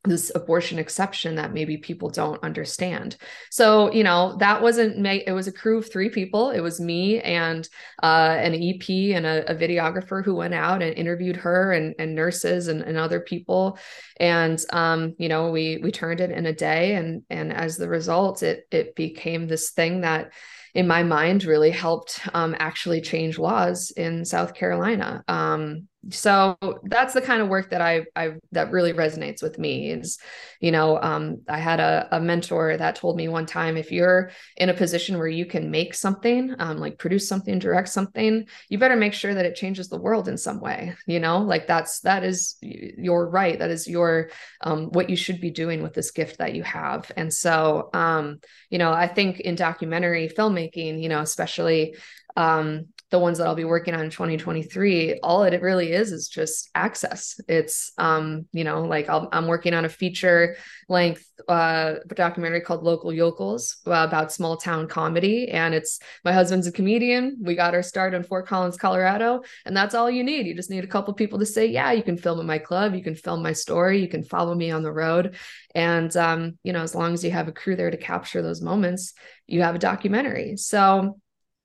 this 0.05 0.31
abortion 0.35 0.79
exception 0.79 1.35
that 1.35 1.53
maybe 1.53 1.77
people 1.77 2.09
don't 2.09 2.43
understand. 2.43 3.15
So, 3.49 3.91
you 3.93 4.03
know, 4.03 4.35
that 4.39 4.61
wasn't 4.61 4.99
me. 4.99 5.23
It 5.25 5.31
was 5.31 5.47
a 5.47 5.51
crew 5.51 5.77
of 5.77 5.89
three 5.89 6.09
people. 6.09 6.49
It 6.49 6.59
was 6.59 6.81
me 6.81 7.21
and 7.21 7.67
uh, 8.01 8.35
an 8.37 8.53
EP 8.53 8.89
and 9.15 9.25
a, 9.25 9.49
a, 9.49 9.55
videographer 9.55 10.23
who 10.23 10.35
went 10.35 10.53
out 10.53 10.81
and 10.81 10.93
interviewed 10.97 11.37
her 11.37 11.71
and, 11.71 11.95
and 11.99 12.15
nurses 12.15 12.67
and, 12.67 12.81
and 12.81 12.97
other 12.97 13.21
people. 13.21 13.77
And, 14.19 14.59
um, 14.71 15.15
you 15.17 15.29
know, 15.29 15.51
we, 15.51 15.79
we 15.81 15.91
turned 15.91 16.19
it 16.19 16.31
in 16.31 16.45
a 16.45 16.53
day 16.53 16.95
and, 16.95 17.23
and 17.29 17.53
as 17.53 17.77
the 17.77 17.87
result, 17.87 18.43
it, 18.43 18.67
it 18.71 18.95
became 18.95 19.47
this 19.47 19.71
thing 19.71 20.01
that 20.01 20.33
in 20.73 20.87
my 20.87 21.03
mind 21.03 21.45
really 21.45 21.71
helped 21.71 22.19
um, 22.33 22.55
actually 22.59 22.99
change 22.99 23.39
laws 23.39 23.91
in 23.91 24.25
South 24.25 24.53
Carolina. 24.53 25.23
Um, 25.29 25.87
so 26.09 26.57
that's 26.83 27.13
the 27.13 27.21
kind 27.21 27.41
of 27.41 27.47
work 27.47 27.69
that 27.69 27.81
I, 27.81 28.05
I 28.15 28.33
that 28.51 28.71
really 28.71 28.93
resonates 28.93 29.41
with 29.41 29.57
me 29.57 29.91
is 29.91 30.19
you 30.59 30.71
know 30.71 30.99
um, 31.01 31.41
i 31.47 31.59
had 31.59 31.79
a, 31.79 32.07
a, 32.11 32.19
mentor 32.19 32.75
that 32.77 32.95
told 32.95 33.15
me 33.17 33.27
one 33.27 33.45
time 33.45 33.77
if 33.77 33.91
you're 33.91 34.31
in 34.57 34.69
a 34.69 34.73
position 34.73 35.17
where 35.17 35.27
you 35.27 35.45
can 35.45 35.71
make 35.71 35.93
something 35.93 36.55
um, 36.59 36.77
like 36.77 36.97
produce 36.97 37.27
something 37.27 37.59
direct 37.59 37.89
something 37.89 38.45
you 38.69 38.77
better 38.77 38.95
make 38.95 39.13
sure 39.13 39.33
that 39.33 39.45
it 39.45 39.55
changes 39.55 39.89
the 39.89 39.97
world 39.97 40.27
in 40.27 40.37
some 40.37 40.59
way 40.59 40.93
you 41.05 41.19
know? 41.19 41.39
Like 41.39 41.67
that's 41.67 42.01
that 42.01 42.23
is 42.23 42.57
your 42.61 43.29
right. 43.29 43.57
That 43.57 43.71
is 43.71 43.87
your 43.87 44.29
um, 44.61 44.87
what 44.87 45.09
you 45.09 45.15
should 45.15 45.41
be 45.41 45.51
doing 45.51 45.83
with 45.83 45.93
this 45.93 46.11
gift 46.11 46.37
that 46.37 46.55
you 46.55 46.63
have. 46.63 47.11
And 47.15 47.33
so 47.33 47.89
um, 47.93 48.39
you 48.69 48.79
know 48.79 48.91
i 48.91 49.07
think 49.07 49.39
in 49.39 49.55
documentary 49.55 50.27
filmmaking 50.27 51.01
you 51.01 51.07
know 51.07 51.21
especially 51.21 51.95
um, 52.35 52.87
the 53.13 53.19
ones 53.19 53.37
that 53.37 53.45
I'll 53.45 53.53
be 53.53 53.63
working 53.63 53.93
on 53.93 53.99
in 53.99 54.09
2023, 54.09 55.19
all 55.21 55.43
it 55.43 55.61
really 55.61 55.91
is 55.91 56.11
is 56.11 56.27
just 56.27 56.71
access. 56.73 57.39
It's, 57.47 57.91
um, 57.99 58.47
you 58.51 58.63
know, 58.63 58.81
like 58.81 59.07
i 59.07 59.27
am 59.31 59.45
working 59.45 59.75
on 59.75 59.85
a 59.85 59.89
feature 59.89 60.55
length 60.89 61.23
uh, 61.47 61.97
documentary 62.15 62.61
called 62.61 62.81
Local 62.81 63.13
Yokels 63.13 63.77
uh, 63.85 63.91
about 63.91 64.31
small 64.31 64.57
town 64.57 64.87
comedy. 64.87 65.49
And 65.49 65.75
it's 65.75 65.99
my 66.25 66.33
husband's 66.33 66.65
a 66.65 66.71
comedian. 66.71 67.37
We 67.39 67.53
got 67.53 67.75
our 67.75 67.83
start 67.83 68.15
in 68.15 68.23
Fort 68.23 68.47
Collins, 68.47 68.77
Colorado. 68.77 69.43
And 69.63 69.77
that's 69.77 69.93
all 69.93 70.09
you 70.09 70.23
need. 70.23 70.47
You 70.47 70.55
just 70.55 70.71
need 70.71 70.83
a 70.83 70.87
couple 70.87 71.13
people 71.13 71.37
to 71.37 71.45
say, 71.45 71.67
yeah, 71.67 71.91
you 71.91 72.01
can 72.01 72.17
film 72.17 72.39
in 72.39 72.47
my 72.47 72.57
club, 72.57 72.95
you 72.95 73.03
can 73.03 73.13
film 73.13 73.43
my 73.43 73.53
story, 73.53 74.01
you 74.01 74.07
can 74.07 74.23
follow 74.23 74.55
me 74.55 74.71
on 74.71 74.81
the 74.81 74.91
road. 74.91 75.35
And, 75.75 76.17
um, 76.17 76.57
you 76.63 76.73
know, 76.73 76.81
as 76.81 76.95
long 76.95 77.13
as 77.13 77.23
you 77.23 77.29
have 77.29 77.47
a 77.47 77.51
crew 77.51 77.75
there 77.75 77.91
to 77.91 77.97
capture 77.97 78.41
those 78.41 78.59
moments, 78.61 79.13
you 79.45 79.61
have 79.61 79.75
a 79.75 79.79
documentary. 79.79 80.57
So, 80.57 81.19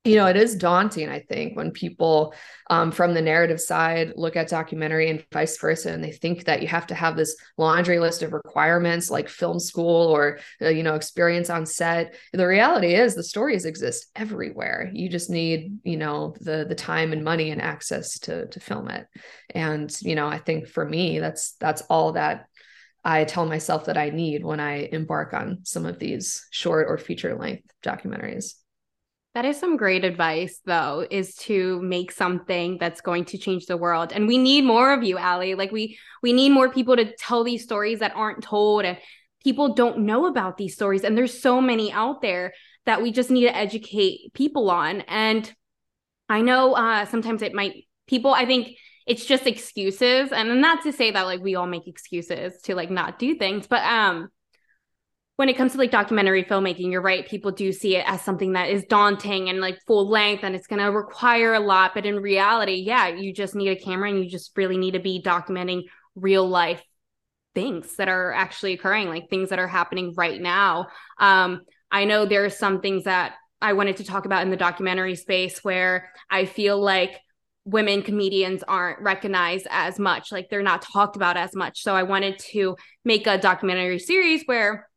you 0.05 0.15
know, 0.15 0.27
it 0.27 0.37
is 0.37 0.55
daunting, 0.55 1.09
I 1.09 1.19
think, 1.19 1.57
when 1.57 1.71
people 1.71 2.33
um, 2.69 2.89
from 2.89 3.13
the 3.13 3.21
narrative 3.21 3.59
side 3.59 4.13
look 4.15 4.37
at 4.37 4.47
documentary 4.47 5.09
and 5.09 5.25
vice 5.33 5.57
versa, 5.57 5.91
and 5.91 6.01
they 6.01 6.11
think 6.11 6.45
that 6.45 6.61
you 6.61 6.69
have 6.69 6.87
to 6.87 6.95
have 6.95 7.17
this 7.17 7.35
laundry 7.57 7.99
list 7.99 8.23
of 8.23 8.31
requirements 8.31 9.09
like 9.09 9.27
film 9.27 9.59
school 9.59 10.07
or, 10.07 10.39
uh, 10.61 10.69
you 10.69 10.83
know, 10.83 10.95
experience 10.95 11.49
on 11.49 11.65
set. 11.65 12.15
The 12.31 12.47
reality 12.47 12.93
is 12.95 13.13
the 13.13 13.23
stories 13.23 13.65
exist 13.65 14.09
everywhere. 14.15 14.89
You 14.93 15.09
just 15.09 15.29
need, 15.29 15.79
you 15.83 15.97
know, 15.97 16.33
the 16.39 16.65
the 16.67 16.75
time 16.75 17.11
and 17.11 17.23
money 17.23 17.51
and 17.51 17.61
access 17.61 18.19
to 18.19 18.47
to 18.47 18.59
film 18.61 18.87
it. 18.87 19.05
And, 19.53 19.93
you 20.01 20.15
know, 20.15 20.27
I 20.27 20.37
think 20.37 20.69
for 20.69 20.85
me, 20.85 21.19
that's 21.19 21.55
that's 21.59 21.81
all 21.89 22.13
that 22.13 22.45
I 23.03 23.25
tell 23.25 23.45
myself 23.45 23.85
that 23.85 23.97
I 23.97 24.11
need 24.11 24.45
when 24.45 24.61
I 24.61 24.87
embark 24.91 25.33
on 25.33 25.59
some 25.63 25.85
of 25.85 25.99
these 25.99 26.47
short 26.51 26.87
or 26.89 26.97
feature 26.97 27.35
length 27.35 27.69
documentaries. 27.83 28.53
That 29.39 29.45
is 29.45 29.57
some 29.57 29.77
great 29.77 30.03
advice, 30.03 30.59
though, 30.65 31.07
is 31.09 31.33
to 31.35 31.81
make 31.81 32.11
something 32.11 32.77
that's 32.77 32.99
going 32.99 33.23
to 33.23 33.37
change 33.37 33.67
the 33.67 33.77
world. 33.77 34.11
And 34.11 34.27
we 34.27 34.37
need 34.37 34.65
more 34.65 34.91
of 34.91 35.01
you, 35.01 35.17
Allie. 35.17 35.55
Like 35.55 35.71
we 35.71 35.97
we 36.21 36.33
need 36.33 36.49
more 36.49 36.69
people 36.69 36.97
to 36.97 37.15
tell 37.15 37.45
these 37.45 37.63
stories 37.63 37.99
that 37.99 38.11
aren't 38.17 38.43
told, 38.43 38.83
and 38.83 38.97
people 39.41 39.75
don't 39.75 39.99
know 39.99 40.25
about 40.25 40.57
these 40.57 40.73
stories. 40.73 41.05
And 41.05 41.17
there's 41.17 41.39
so 41.39 41.61
many 41.61 41.89
out 41.89 42.21
there 42.21 42.51
that 42.85 43.01
we 43.01 43.13
just 43.13 43.31
need 43.31 43.45
to 43.45 43.55
educate 43.55 44.33
people 44.33 44.69
on. 44.69 45.03
And 45.07 45.49
I 46.27 46.41
know 46.41 46.73
uh, 46.73 47.05
sometimes 47.05 47.41
it 47.41 47.53
might 47.53 47.85
people. 48.07 48.33
I 48.33 48.45
think 48.45 48.75
it's 49.07 49.23
just 49.23 49.47
excuses, 49.47 50.33
and 50.33 50.59
not 50.59 50.83
to 50.83 50.91
say 50.91 51.11
that 51.11 51.27
like 51.27 51.39
we 51.39 51.55
all 51.55 51.65
make 51.65 51.87
excuses 51.87 52.61
to 52.63 52.75
like 52.75 52.91
not 52.91 53.17
do 53.17 53.35
things, 53.35 53.67
but 53.67 53.83
um 53.83 54.27
when 55.39 55.47
it 55.47 55.55
comes 55.55 55.71
to 55.71 55.77
like 55.77 55.89
documentary 55.89 56.43
filmmaking, 56.43 56.91
you're 56.91 57.01
right. 57.01 57.25
People 57.25 57.51
do 57.51 57.71
see 57.71 57.95
it 57.95 58.03
as 58.05 58.21
something 58.21 58.51
that 58.51 58.69
is 58.69 58.83
daunting 58.89 59.47
and 59.47 59.61
like 59.61 59.79
full 59.87 60.09
length 60.09 60.43
and 60.43 60.53
it's 60.53 60.67
going 60.67 60.81
to 60.81 60.91
require 60.91 61.53
a 61.53 61.61
lot. 61.61 61.91
But 61.93 62.05
in 62.05 62.19
reality, 62.19 62.83
yeah, 62.85 63.07
you 63.07 63.33
just 63.33 63.55
need 63.55 63.69
a 63.69 63.77
camera 63.77 64.09
and 64.09 64.21
you 64.21 64.29
just 64.29 64.51
really 64.57 64.75
need 64.75 64.95
to 64.95 64.99
be 64.99 65.23
documenting 65.23 65.83
real 66.13 66.45
life 66.45 66.83
things 67.55 67.95
that 67.95 68.09
are 68.09 68.33
actually 68.33 68.73
occurring, 68.73 69.07
like 69.07 69.29
things 69.29 69.47
that 69.51 69.59
are 69.59 69.67
happening 69.67 70.13
right 70.17 70.41
now. 70.41 70.87
Um, 71.17 71.61
I 71.89 72.03
know 72.03 72.25
there 72.25 72.43
are 72.43 72.49
some 72.49 72.81
things 72.81 73.05
that 73.05 73.35
I 73.61 73.71
wanted 73.71 73.95
to 73.97 74.03
talk 74.03 74.25
about 74.25 74.41
in 74.41 74.49
the 74.49 74.57
documentary 74.57 75.15
space 75.15 75.63
where 75.63 76.11
I 76.29 76.43
feel 76.43 76.81
like 76.81 77.17
women 77.63 78.01
comedians 78.01 78.61
aren't 78.63 78.99
recognized 78.99 79.67
as 79.69 79.99
much, 79.99 80.33
like 80.33 80.49
they're 80.49 80.61
not 80.61 80.81
talked 80.81 81.15
about 81.15 81.37
as 81.37 81.55
much. 81.55 81.81
So 81.81 81.95
I 81.95 82.03
wanted 82.03 82.39
to 82.51 82.75
make 83.05 83.25
a 83.25 83.37
documentary 83.37 83.99
series 83.99 84.43
where 84.45 84.88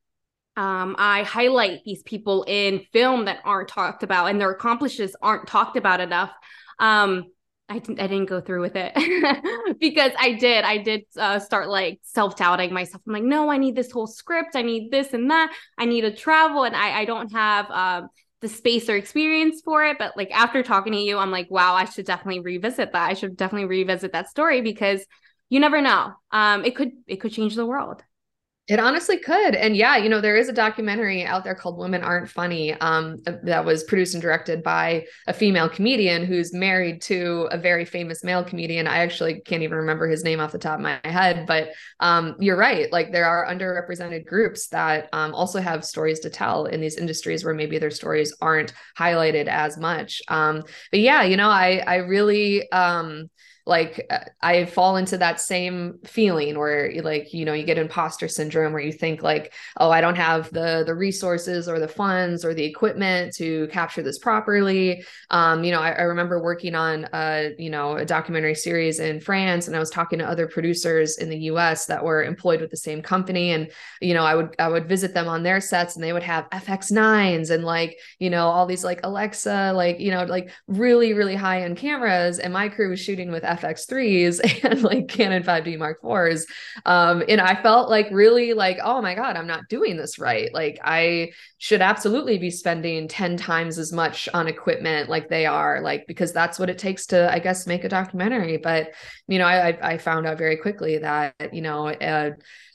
um, 0.57 0.97
I 0.99 1.23
highlight 1.23 1.81
these 1.85 2.03
people 2.03 2.45
in 2.47 2.85
film 2.93 3.25
that 3.25 3.41
aren't 3.45 3.69
talked 3.69 4.03
about 4.03 4.27
and 4.27 4.41
their 4.41 4.51
accomplishments 4.51 5.17
aren't 5.23 5.47
talked 5.47 5.77
about 5.77 6.01
enough. 6.01 6.33
Um, 6.79 7.27
I 7.69 7.79
didn't, 7.79 8.01
I 8.01 8.07
didn't 8.07 8.29
go 8.29 8.41
through 8.41 8.61
with 8.61 8.77
it 8.77 8.93
because 9.81 10.13
I 10.19 10.33
did. 10.33 10.65
I 10.65 10.79
did 10.79 11.05
uh, 11.17 11.39
start 11.39 11.69
like 11.69 12.01
self 12.03 12.37
doubting 12.37 12.73
myself. 12.73 13.03
I'm 13.07 13.15
like, 13.15 13.23
no, 13.23 13.51
I 13.51 13.57
need 13.57 13.75
this 13.75 13.91
whole 13.91 14.07
script. 14.07 14.57
I 14.57 14.63
need 14.63 14.91
this 14.91 15.15
and 15.15 15.31
that. 15.31 15.55
I 15.79 15.87
need 15.87 16.03
to 16.03 16.15
travel, 16.15 16.65
and 16.65 16.77
I, 16.77 17.01
I 17.01 17.05
don't 17.07 17.33
have 17.33 17.71
um, 17.71 18.09
the 18.43 18.49
space 18.49 18.91
or 18.91 18.97
experience 18.97 19.63
for 19.65 19.87
it. 19.87 19.97
But 19.99 20.17
like 20.19 20.31
after 20.33 20.63
talking 20.63 20.93
to 20.93 20.99
you, 20.99 21.17
I'm 21.17 21.31
like, 21.31 21.51
wow, 21.51 21.75
I 21.75 21.87
should 21.87 22.05
definitely 22.05 22.41
revisit 22.41 22.93
that. 22.93 23.11
I 23.11 23.15
should 23.15 23.37
definitely 23.39 23.69
revisit 23.69 24.13
that 24.13 24.29
story 24.29 24.61
because 24.61 25.07
you 25.49 25.59
never 25.59 25.81
know. 25.81 26.13
Um, 26.31 26.67
it 26.67 26.77
could 26.77 26.91
it 27.07 27.17
could 27.17 27.33
change 27.33 27.55
the 27.55 27.65
world. 27.65 28.03
It 28.69 28.79
honestly 28.79 29.19
could. 29.19 29.57
And 29.57 29.77
yeah, 29.77 29.97
you 29.97 30.09
know, 30.09 30.21
there 30.21 30.37
is 30.37 30.49
a 30.49 30.53
documentary 30.53 31.25
out 31.25 31.43
there 31.43 31.55
called 31.55 31.79
Women 31.79 32.05
Aren't 32.05 32.31
Funny 32.31 32.73
um, 32.75 33.21
that 33.43 33.65
was 33.65 33.83
produced 33.83 34.15
and 34.15 34.23
directed 34.23 34.63
by 34.63 35.07
a 35.27 35.33
female 35.33 35.69
comedian 35.69 36.25
who's 36.25 36.55
married 36.55 37.03
to 37.03 37.49
a 37.51 37.59
very 37.59 37.85
famous 37.85 38.23
male 38.23 38.45
comedian. 38.45 38.87
I 38.87 38.99
actually 38.99 39.41
can't 39.41 39.65
even 39.65 39.79
remember 39.79 40.07
his 40.07 40.23
name 40.23 40.39
off 40.39 40.53
the 40.53 40.59
top 40.59 40.77
of 40.77 40.81
my 40.81 41.01
head, 41.03 41.45
but 41.45 41.71
um, 41.99 42.37
you're 42.39 42.57
right. 42.57 42.91
Like 42.93 43.11
there 43.11 43.27
are 43.27 43.53
underrepresented 43.53 44.27
groups 44.27 44.69
that 44.69 45.09
um, 45.13 45.35
also 45.35 45.61
have 45.61 45.85
stories 45.85 46.21
to 46.21 46.31
tell 46.31 46.67
in 46.67 46.81
these 46.81 46.97
industries 46.97 47.45
where 47.45 47.55
maybe 47.55 47.79
their 47.79 47.91
stories 47.91 48.33
aren't 48.41 48.75
highlighted 48.97 49.49
as 49.49 49.77
much. 49.77 50.23
Um, 50.29 50.63
but 50.93 51.01
yeah, 51.01 51.25
you 51.25 51.37
know, 51.37 51.51
I, 51.51 51.83
I 51.85 51.97
really, 51.97 52.71
um, 52.71 53.29
like 53.65 54.07
uh, 54.11 54.19
i 54.41 54.65
fall 54.65 54.97
into 54.97 55.17
that 55.17 55.41
same 55.41 55.99
feeling 56.05 56.59
where 56.59 56.93
like 57.03 57.33
you 57.33 57.45
know 57.45 57.53
you 57.53 57.65
get 57.65 57.79
imposter 57.79 58.27
syndrome 58.27 58.73
where 58.73 58.83
you 58.83 58.93
think 58.93 59.23
like 59.23 59.53
oh 59.79 59.91
i 59.91 60.01
don't 60.01 60.17
have 60.17 60.51
the 60.51 60.83
the 60.85 60.95
resources 60.95 61.69
or 61.69 61.79
the 61.79 61.87
funds 61.87 62.45
or 62.45 62.55
the 62.55 62.65
equipment 62.65 63.33
to 63.35 63.69
capture 63.69 64.03
this 64.03 64.19
properly. 64.19 65.05
Um 65.31 65.63
you 65.63 65.71
know 65.71 65.81
i, 65.81 65.91
I 65.91 66.03
remember 66.03 66.43
working 66.43 66.75
on 66.75 67.07
a 67.13 67.55
you 67.57 67.71
know 67.71 67.97
a 67.97 68.05
documentary 68.05 68.57
series 68.57 68.99
in 68.99 69.21
france 69.21 69.69
and 69.69 69.77
i 69.77 69.79
was 69.79 69.91
talking 69.91 70.19
to 70.19 70.29
other 70.29 70.49
producers 70.49 71.19
in 71.19 71.29
the 71.29 71.39
us 71.39 71.87
that 71.87 72.05
were 72.05 72.25
employed 72.25 72.61
with 72.61 72.71
the 72.71 72.77
same 72.77 73.01
company 73.01 73.53
and 73.53 73.71
you 74.01 74.15
know 74.15 74.25
i 74.25 74.35
would 74.35 74.57
i 74.59 74.67
would 74.67 74.89
visit 74.89 75.15
them 75.15 75.29
on 75.29 75.45
their 75.45 75.61
sets 75.61 75.95
and 75.95 76.03
they 76.03 76.13
would 76.13 76.23
have 76.23 76.51
fx9s 76.51 77.51
and 77.51 77.65
like 77.65 77.97
you 78.19 78.31
know 78.31 78.49
all 78.49 78.67
these 78.67 78.83
like 78.83 79.01
alexa 79.05 79.73
like 79.75 80.01
you 80.01 80.11
know 80.11 80.25
like 80.25 80.51
really 80.67 81.13
really 81.13 81.37
high 81.37 81.63
end 81.63 81.77
cameras 81.77 82.39
and 82.41 82.53
my 82.53 82.69
crew 82.69 82.91
was 82.91 83.01
shooting 83.01 83.31
with 83.31 83.45
FX3s 83.59 84.65
and 84.71 84.83
like 84.83 85.09
Canon 85.09 85.43
5D 85.43 85.79
Mark 85.79 86.03
IVs. 86.03 86.45
Um, 86.87 87.23
and 87.29 87.41
I 87.41 87.61
felt 87.63 87.89
like 87.89 88.09
really 88.11 88.53
like, 88.53 88.79
oh 88.83 89.03
my 89.03 89.15
God, 89.15 89.37
I'm 89.37 89.47
not 89.47 89.69
doing 89.69 89.97
this 89.97 90.19
right. 90.19 90.53
Like 90.53 90.79
I 90.83 91.33
should 91.59 91.81
absolutely 91.81 92.39
be 92.39 92.51
spending 92.51 93.07
10 93.07 93.37
times 93.37 93.79
as 93.79 93.93
much 93.93 94.29
on 94.35 94.49
equipment 94.49 95.09
like 95.09 95.29
they 95.29 95.47
are, 95.47 95.81
like, 95.81 96.07
because 96.09 96.33
that's 96.33 96.59
what 96.59 96.69
it 96.69 96.79
takes 96.79 97.07
to, 97.07 97.33
I 97.33 97.39
guess, 97.39 97.67
make 97.67 97.85
a 97.85 97.89
documentary. 97.89 98.57
But, 98.57 98.95
you 99.29 99.39
know, 99.39 99.47
I, 99.47 99.79
I 99.81 99.99
found 99.99 100.27
out 100.27 100.39
very 100.39 100.57
quickly 100.57 100.99
that, 100.99 101.55
you 101.55 101.63
know, 101.63 101.89
uh, 101.89 102.33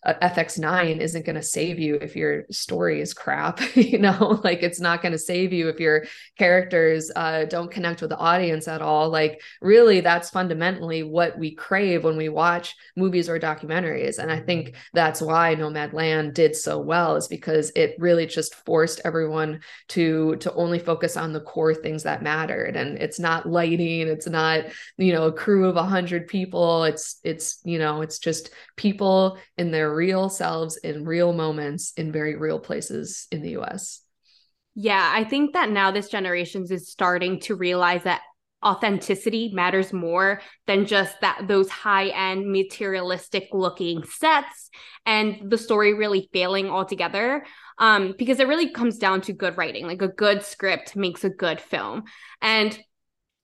uh, 0.07 0.13
FX9 0.21 0.99
isn't 0.99 1.25
going 1.25 1.35
to 1.35 1.43
save 1.43 1.79
you 1.79 1.95
if 1.95 2.15
your 2.15 2.45
story 2.49 3.01
is 3.01 3.13
crap, 3.13 3.59
you 3.75 3.99
know, 3.99 4.39
like 4.43 4.63
it's 4.63 4.79
not 4.79 5.01
going 5.01 5.11
to 5.11 5.17
save 5.17 5.51
you 5.51 5.67
if 5.67 5.81
your 5.81 6.05
characters 6.37 7.11
uh, 7.15 7.43
don't 7.43 7.69
connect 7.69 7.99
with 7.99 8.09
the 8.09 8.17
audience 8.17 8.69
at 8.69 8.81
all. 8.81 9.09
Like, 9.09 9.41
really, 9.61 9.99
that's 9.99 10.29
fundamentally 10.29 11.03
what 11.03 11.37
we 11.37 11.53
crave 11.53 12.05
when 12.05 12.15
we 12.15 12.29
watch 12.29 12.75
movies 12.95 13.27
or 13.27 13.37
documentaries. 13.37 14.17
And 14.17 14.31
I 14.31 14.39
think 14.39 14.75
that's 14.93 15.21
why 15.21 15.55
Nomadland 15.55 16.33
did 16.33 16.55
so 16.55 16.79
well, 16.79 17.17
is 17.17 17.27
because 17.27 17.71
it 17.75 17.95
really 17.99 18.25
just 18.25 18.55
forced 18.65 19.01
everyone 19.03 19.59
to 19.89 20.37
to 20.37 20.53
only 20.53 20.79
focus 20.79 21.17
on 21.17 21.33
the 21.33 21.41
core 21.41 21.75
things 21.75 22.03
that 22.03 22.23
mattered. 22.23 22.77
And 22.77 22.97
it's 22.97 23.19
not 23.19 23.45
lighting, 23.45 24.07
it's 24.07 24.27
not, 24.27 24.65
you 24.97 25.11
know, 25.11 25.23
a 25.23 25.33
crew 25.33 25.67
of 25.67 25.75
a 25.75 25.83
hundred 25.83 26.27
people. 26.27 26.85
It's 26.85 27.19
it's, 27.25 27.59
you 27.65 27.77
know, 27.77 28.01
it's 28.01 28.19
just 28.19 28.51
people 28.77 29.37
in 29.57 29.71
their 29.71 29.96
real 29.97 30.29
selves 30.29 30.77
in 30.77 31.03
real 31.05 31.33
moments 31.33 31.91
in 31.97 32.11
very 32.11 32.35
real 32.35 32.59
places 32.59 33.25
in 33.31 33.41
the 33.41 33.57
US. 33.57 34.01
Yeah, 34.75 35.11
I 35.11 35.23
think 35.23 35.53
that 35.53 35.71
now 35.71 35.89
this 35.89 36.07
generation 36.07 36.63
is 36.69 36.87
starting 36.87 37.39
to 37.41 37.55
realize 37.55 38.03
that 38.03 38.21
authenticity 38.63 39.51
matters 39.53 39.91
more 39.93 40.39
than 40.67 40.85
just 40.85 41.19
that 41.21 41.41
those 41.47 41.69
high 41.69 42.07
end 42.09 42.51
materialistic 42.51 43.47
looking 43.53 44.03
sets 44.03 44.69
and 45.05 45.51
the 45.51 45.57
story 45.57 45.93
really 45.93 46.27
failing 46.33 46.67
altogether 46.67 47.45
um 47.77 48.15
because 48.17 48.39
it 48.39 48.47
really 48.47 48.71
comes 48.71 48.97
down 48.97 49.21
to 49.21 49.31
good 49.31 49.55
writing 49.57 49.85
like 49.85 50.01
a 50.01 50.07
good 50.07 50.41
script 50.41 50.95
makes 50.95 51.23
a 51.23 51.29
good 51.29 51.61
film 51.61 52.03
and 52.41 52.79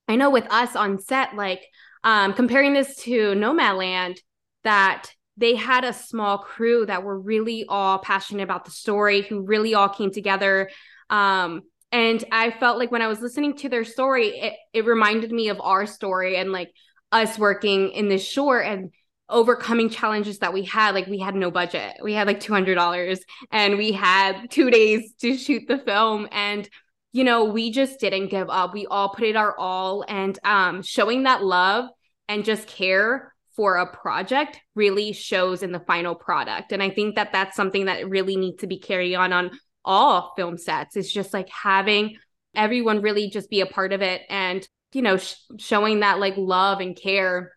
i 0.08 0.16
know 0.16 0.32
with 0.32 0.52
us 0.52 0.76
on 0.76 1.00
set 1.00 1.36
like 1.36 1.62
um 2.04 2.34
comparing 2.34 2.74
this 2.74 2.96
to 2.96 3.36
nomadland 3.36 4.18
that 4.64 5.12
they 5.38 5.56
had 5.56 5.84
a 5.84 5.94
small 5.94 6.38
crew 6.38 6.86
that 6.86 7.04
were 7.04 7.20
really 7.20 7.66
all 7.68 8.00
passionate 8.00 8.44
about 8.44 8.66
the 8.66 8.72
story, 8.72 9.22
who 9.22 9.42
really 9.42 9.74
all 9.74 9.90
came 9.90 10.12
together. 10.12 10.70
Um, 11.10 11.62
and 11.92 12.24
I 12.32 12.52
felt 12.52 12.78
like 12.78 12.92
when 12.92 13.02
I 13.02 13.08
was 13.08 13.22
listening 13.22 13.56
to 13.58 13.70
their 13.70 13.84
story, 13.84 14.30
it, 14.30 14.54
it 14.74 14.86
reminded 14.86 15.32
me 15.32 15.50
of 15.50 15.62
our 15.62 15.86
story 15.86 16.38
and 16.38 16.52
like 16.52 16.72
us 17.12 17.38
working 17.38 17.90
in 17.92 18.10
this 18.10 18.28
short 18.28 18.66
and 18.66 18.92
overcoming 19.30 19.90
challenges 19.90 20.40
that 20.40 20.54
we 20.54 20.64
had. 20.64 20.96
Like 20.96 21.08
we 21.08 21.20
had 21.20 21.36
no 21.36 21.52
budget, 21.52 21.98
we 22.04 22.14
had 22.14 22.28
like 22.28 22.40
$200 22.40 23.20
and 23.52 23.78
we 23.78 23.92
had 23.92 24.50
two 24.50 24.70
days 24.70 25.14
to 25.22 25.38
shoot 25.38 25.64
the 25.68 25.78
film. 25.80 26.28
And 26.32 26.70
you 27.12 27.24
know, 27.24 27.46
we 27.46 27.72
just 27.72 28.00
didn't 28.00 28.30
give 28.30 28.50
up. 28.50 28.74
We 28.74 28.88
all 28.88 29.10
put 29.10 29.26
it 29.26 29.36
our 29.36 29.58
all 29.58 30.04
and 30.08 30.38
um, 30.44 30.82
showing 30.82 31.24
that 31.24 31.44
love 31.44 31.90
and 32.28 32.44
just 32.44 32.68
care 32.68 33.33
for 33.56 33.78
a 33.78 33.96
project 33.96 34.60
really 34.76 35.14
shows 35.14 35.64
in 35.64 35.72
the 35.72 35.80
final 35.82 36.16
product. 36.16 36.72
And 36.72 36.82
I 36.82 36.90
think 36.90 37.16
that 37.16 37.32
that's 37.32 37.56
something 37.56 37.86
that 37.86 38.10
really 38.10 38.36
needs 38.36 38.62
to 38.62 38.68
be 38.68 38.80
carried 38.80 39.16
on 39.16 39.32
on 39.32 39.52
all 39.86 40.34
film 40.36 40.58
sets. 40.58 40.96
It's 40.96 41.12
just 41.12 41.34
like 41.34 41.50
having 41.50 42.18
everyone 42.56 43.02
really 43.02 43.30
just 43.30 43.50
be 43.50 43.62
a 43.62 43.66
part 43.66 43.94
of 43.94 44.02
it 44.02 44.22
and, 44.30 44.68
you 44.94 45.02
know, 45.02 45.18
sh- 45.18 45.36
showing 45.58 46.00
that 46.00 46.20
like 46.20 46.38
love 46.38 46.80
and 46.80 46.96
care 46.96 47.52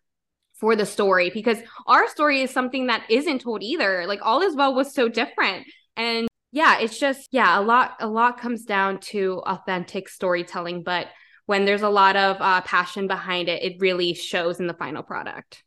for 0.54 0.74
the 0.74 0.86
story 0.86 1.30
because 1.30 1.58
our 1.86 2.08
story 2.08 2.40
is 2.40 2.50
something 2.50 2.86
that 2.86 3.04
isn't 3.10 3.42
told 3.42 3.62
either. 3.62 4.06
Like 4.06 4.20
all 4.22 4.42
is 4.42 4.56
well 4.56 4.74
was 4.74 4.94
so 4.94 5.08
different. 5.08 5.66
And 5.96 6.28
yeah, 6.52 6.78
it's 6.78 6.98
just 6.98 7.28
yeah, 7.32 7.58
a 7.58 7.62
lot 7.62 7.96
a 8.00 8.06
lot 8.06 8.40
comes 8.40 8.64
down 8.64 9.00
to 9.00 9.42
authentic 9.46 10.08
storytelling, 10.08 10.82
but 10.82 11.08
when 11.44 11.64
there's 11.64 11.82
a 11.82 11.88
lot 11.88 12.16
of 12.16 12.36
uh, 12.40 12.60
passion 12.62 13.06
behind 13.06 13.48
it, 13.48 13.62
it 13.62 13.80
really 13.80 14.14
shows 14.14 14.58
in 14.58 14.66
the 14.66 14.74
final 14.74 15.02
product. 15.02 15.62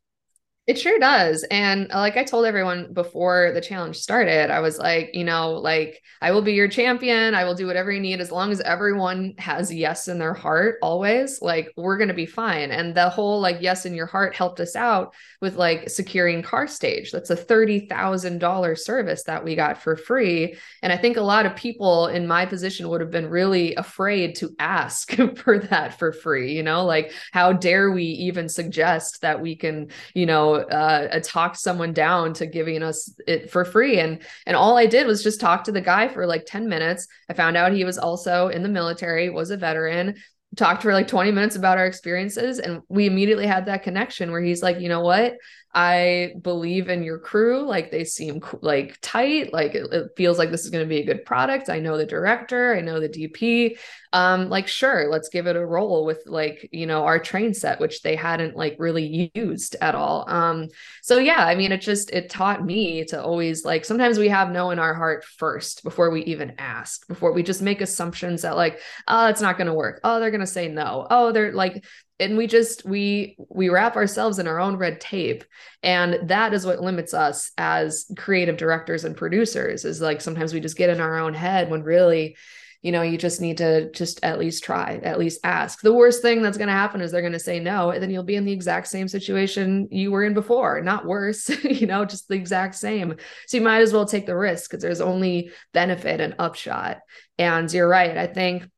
It 0.70 0.78
sure 0.78 1.00
does. 1.00 1.44
And 1.50 1.92
uh, 1.92 1.98
like 1.98 2.16
I 2.16 2.24
told 2.24 2.46
everyone 2.46 2.94
before 2.94 3.54
the 3.56 3.60
challenge 3.60 3.96
started, 3.96 4.52
I 4.52 4.60
was 4.60 4.78
like, 4.78 5.10
you 5.16 5.24
know, 5.24 5.54
like 5.54 6.00
I 6.22 6.30
will 6.30 6.44
be 6.44 6.54
your 6.54 6.68
champion. 6.68 7.34
I 7.34 7.44
will 7.44 7.56
do 7.56 7.66
whatever 7.66 7.92
you 7.92 8.00
need 8.00 8.22
as 8.22 8.32
long 8.32 8.52
as 8.52 8.62
everyone 8.62 9.34
has 9.40 9.74
yes 9.74 10.08
in 10.08 10.20
their 10.20 10.36
heart 10.36 10.78
always. 10.84 11.42
Like 11.42 11.74
we're 11.76 11.98
going 11.98 12.10
to 12.10 12.14
be 12.14 12.28
fine. 12.28 12.70
And 12.70 12.94
the 12.94 13.10
whole 13.10 13.42
like 13.42 13.58
yes 13.62 13.88
in 13.88 13.96
your 13.96 14.06
heart 14.06 14.36
helped 14.36 14.60
us 14.60 14.76
out 14.76 15.16
with 15.42 15.56
like 15.56 15.90
securing 15.90 16.44
car 16.44 16.68
stage. 16.68 17.12
That's 17.12 17.32
a 17.32 17.36
$30,000 17.36 18.78
service 18.78 19.24
that 19.24 19.44
we 19.44 19.56
got 19.56 19.82
for 19.82 19.96
free. 19.96 20.56
And 20.84 20.94
I 20.94 20.98
think 20.98 21.18
a 21.18 21.22
lot 21.22 21.48
of 21.48 21.56
people 21.56 22.06
in 22.06 22.28
my 22.28 22.46
position 22.46 22.90
would 22.90 23.02
have 23.02 23.10
been 23.10 23.32
really 23.32 23.74
afraid 23.74 24.36
to 24.36 24.54
ask 24.60 25.12
for 25.38 25.58
that 25.58 25.98
for 25.98 26.14
free, 26.14 26.54
you 26.54 26.62
know, 26.62 26.86
like 26.86 27.12
how 27.32 27.54
dare 27.54 27.90
we 27.90 28.04
even 28.04 28.48
suggest 28.50 29.22
that 29.22 29.42
we 29.42 29.56
can, 29.56 29.88
you 30.14 30.28
know, 30.28 30.59
uh, 30.60 31.20
talk 31.22 31.56
someone 31.56 31.94
down 31.94 32.34
to 32.34 32.46
giving 32.46 32.84
us 32.84 33.14
it 33.28 33.52
for 33.52 33.66
free. 33.66 34.00
And 34.00 34.22
and 34.46 34.56
all 34.56 34.78
I 34.78 34.86
did 34.86 35.08
was 35.08 35.24
just 35.24 35.40
talk 35.40 35.64
to 35.66 35.72
the 35.72 35.82
guy 35.82 36.08
for 36.08 36.26
like 36.26 36.46
10 36.46 36.68
minutes. 36.68 37.08
I 37.30 37.34
found 37.34 37.58
out 37.58 37.74
he 37.74 37.86
was 37.86 37.98
also 37.98 38.50
in 38.50 38.64
the 38.64 38.70
military, 38.70 39.30
was 39.30 39.52
a 39.52 39.58
veteran, 39.58 40.16
talked 40.56 40.82
for 40.82 40.94
like 40.94 41.08
20 41.08 41.32
minutes 41.32 41.56
about 41.56 41.78
our 41.78 41.86
experiences 41.86 42.60
and 42.60 42.82
we 42.90 43.06
immediately 43.06 43.46
had 43.46 43.68
that 43.68 43.84
connection 43.84 44.32
where 44.32 44.42
he's 44.42 44.64
like 44.64 44.80
you 44.80 44.90
know 44.90 45.02
what 45.02 45.38
I 45.72 46.34
believe 46.42 46.90
in 46.90 47.04
your 47.04 47.20
crew. 47.20 47.62
Like 47.62 47.92
they 47.92 48.04
seem 48.04 48.42
like 48.62 48.98
tight. 49.02 49.54
Like 49.54 49.76
it, 49.76 49.92
it 49.94 50.08
feels 50.18 50.40
like 50.40 50.50
this 50.50 50.66
is 50.66 50.72
going 50.72 50.84
to 50.84 50.90
be 50.90 51.00
a 51.00 51.06
good 51.06 51.26
product. 51.26 51.70
I 51.70 51.80
know 51.80 51.96
the 51.98 52.08
director. 52.08 52.76
I 52.76 52.82
know 52.82 53.00
the 53.00 53.10
DP. 53.10 53.78
Um, 54.12 54.50
like 54.50 54.68
sure, 54.68 55.10
let's 55.12 55.30
give 55.30 55.46
it 55.46 55.56
a 55.56 55.64
roll 55.64 56.06
with 56.06 56.24
like 56.26 56.68
you 56.72 56.88
know 56.88 57.04
our 57.06 57.20
train 57.20 57.54
set, 57.54 57.80
which 57.80 58.02
they 58.02 58.16
hadn't 58.16 58.56
like 58.56 58.78
really 58.80 59.32
used 59.36 59.76
at 59.80 59.94
all. 59.94 60.28
Um, 60.28 60.70
so 61.04 61.20
yeah, 61.20 61.46
I 61.46 61.54
mean, 61.54 61.72
it 61.72 61.82
just 61.82 62.10
it 62.10 62.32
taught 62.32 62.66
me 62.66 63.06
to 63.06 63.22
always 63.22 63.64
like 63.64 63.86
sometimes 63.86 64.18
we 64.18 64.30
have 64.30 64.50
no 64.50 64.72
in 64.72 64.80
our 64.80 64.96
heart 64.96 65.24
first 65.24 65.84
before 65.84 66.10
we 66.10 66.24
even 66.24 66.56
ask, 66.58 67.08
before 67.08 67.32
we 67.32 67.44
just 67.44 67.62
make 67.62 67.82
assumptions 67.82 68.42
that 68.42 68.56
like 68.56 68.80
oh 69.08 69.28
it's 69.28 69.42
not 69.42 69.58
going 69.58 69.68
to 69.68 69.74
work. 69.74 70.00
Oh 70.04 70.20
they're 70.20 70.32
going 70.32 70.40
to 70.40 70.48
say 70.48 70.68
no. 70.68 71.06
Oh 71.08 71.32
they're 71.32 71.54
like 71.54 71.84
and 72.20 72.38
we 72.38 72.48
just 72.48 72.86
we 72.86 73.38
we 73.50 73.70
wrap 73.70 73.96
ourselves 73.96 74.40
in 74.40 74.48
our 74.48 74.60
own 74.60 74.76
red 74.76 75.00
tape. 75.00 75.44
And 75.82 76.30
that 76.30 76.54
is 76.54 76.66
what 76.66 76.82
limits 76.82 77.14
us 77.14 77.52
as 77.58 78.12
creative 78.18 78.58
directors 78.58 79.06
and 79.06 79.16
producers 79.16 79.86
is 79.86 80.02
like 80.02 80.22
sometimes 80.22 80.54
we 80.54 80.60
just 80.60 80.78
get 80.78 80.90
in 80.90 81.00
our 81.00 81.18
own 81.18 81.34
head 81.34 81.70
when 81.70 81.84
really 81.84 82.36
you 82.82 82.92
know 82.94 83.02
you 83.02 83.18
just 83.18 83.42
need 83.42 83.58
to 83.58 83.92
just 83.92 84.24
at 84.24 84.40
least 84.40 84.64
try 84.64 85.00
at 85.04 85.20
least 85.20 85.40
ask. 85.46 85.82
The 85.82 85.94
worst 85.94 86.22
thing 86.22 86.42
that's 86.42 86.58
going 86.58 86.68
to 86.68 86.74
happen 86.74 87.00
is 87.00 87.12
they're 87.12 87.22
going 87.22 87.34
to 87.34 87.40
say 87.40 87.60
no 87.60 87.92
and 87.92 88.04
then 88.04 88.10
you'll 88.10 88.24
be 88.24 88.36
in 88.36 88.46
the 88.46 88.54
exact 88.54 88.88
same 88.88 89.08
situation 89.08 89.88
you 89.90 90.12
were 90.12 90.24
in 90.24 90.34
before. 90.34 90.82
Not 90.82 91.06
worse 91.06 91.50
you 91.64 91.88
know 91.88 92.04
just 92.04 92.28
the 92.28 92.36
exact 92.36 92.76
same. 92.76 93.16
So 93.48 93.58
you 93.58 93.64
might 93.64 93.82
as 93.82 93.94
well 93.94 94.06
take 94.06 94.26
the 94.26 94.36
risk 94.36 94.70
because 94.70 94.84
there's 94.84 95.02
only 95.02 95.52
benefit 95.74 96.20
and 96.20 96.36
upshot. 96.38 97.00
And 97.38 97.72
you're 97.72 97.88
right 97.88 98.18
i 98.18 98.28
think 98.28 98.70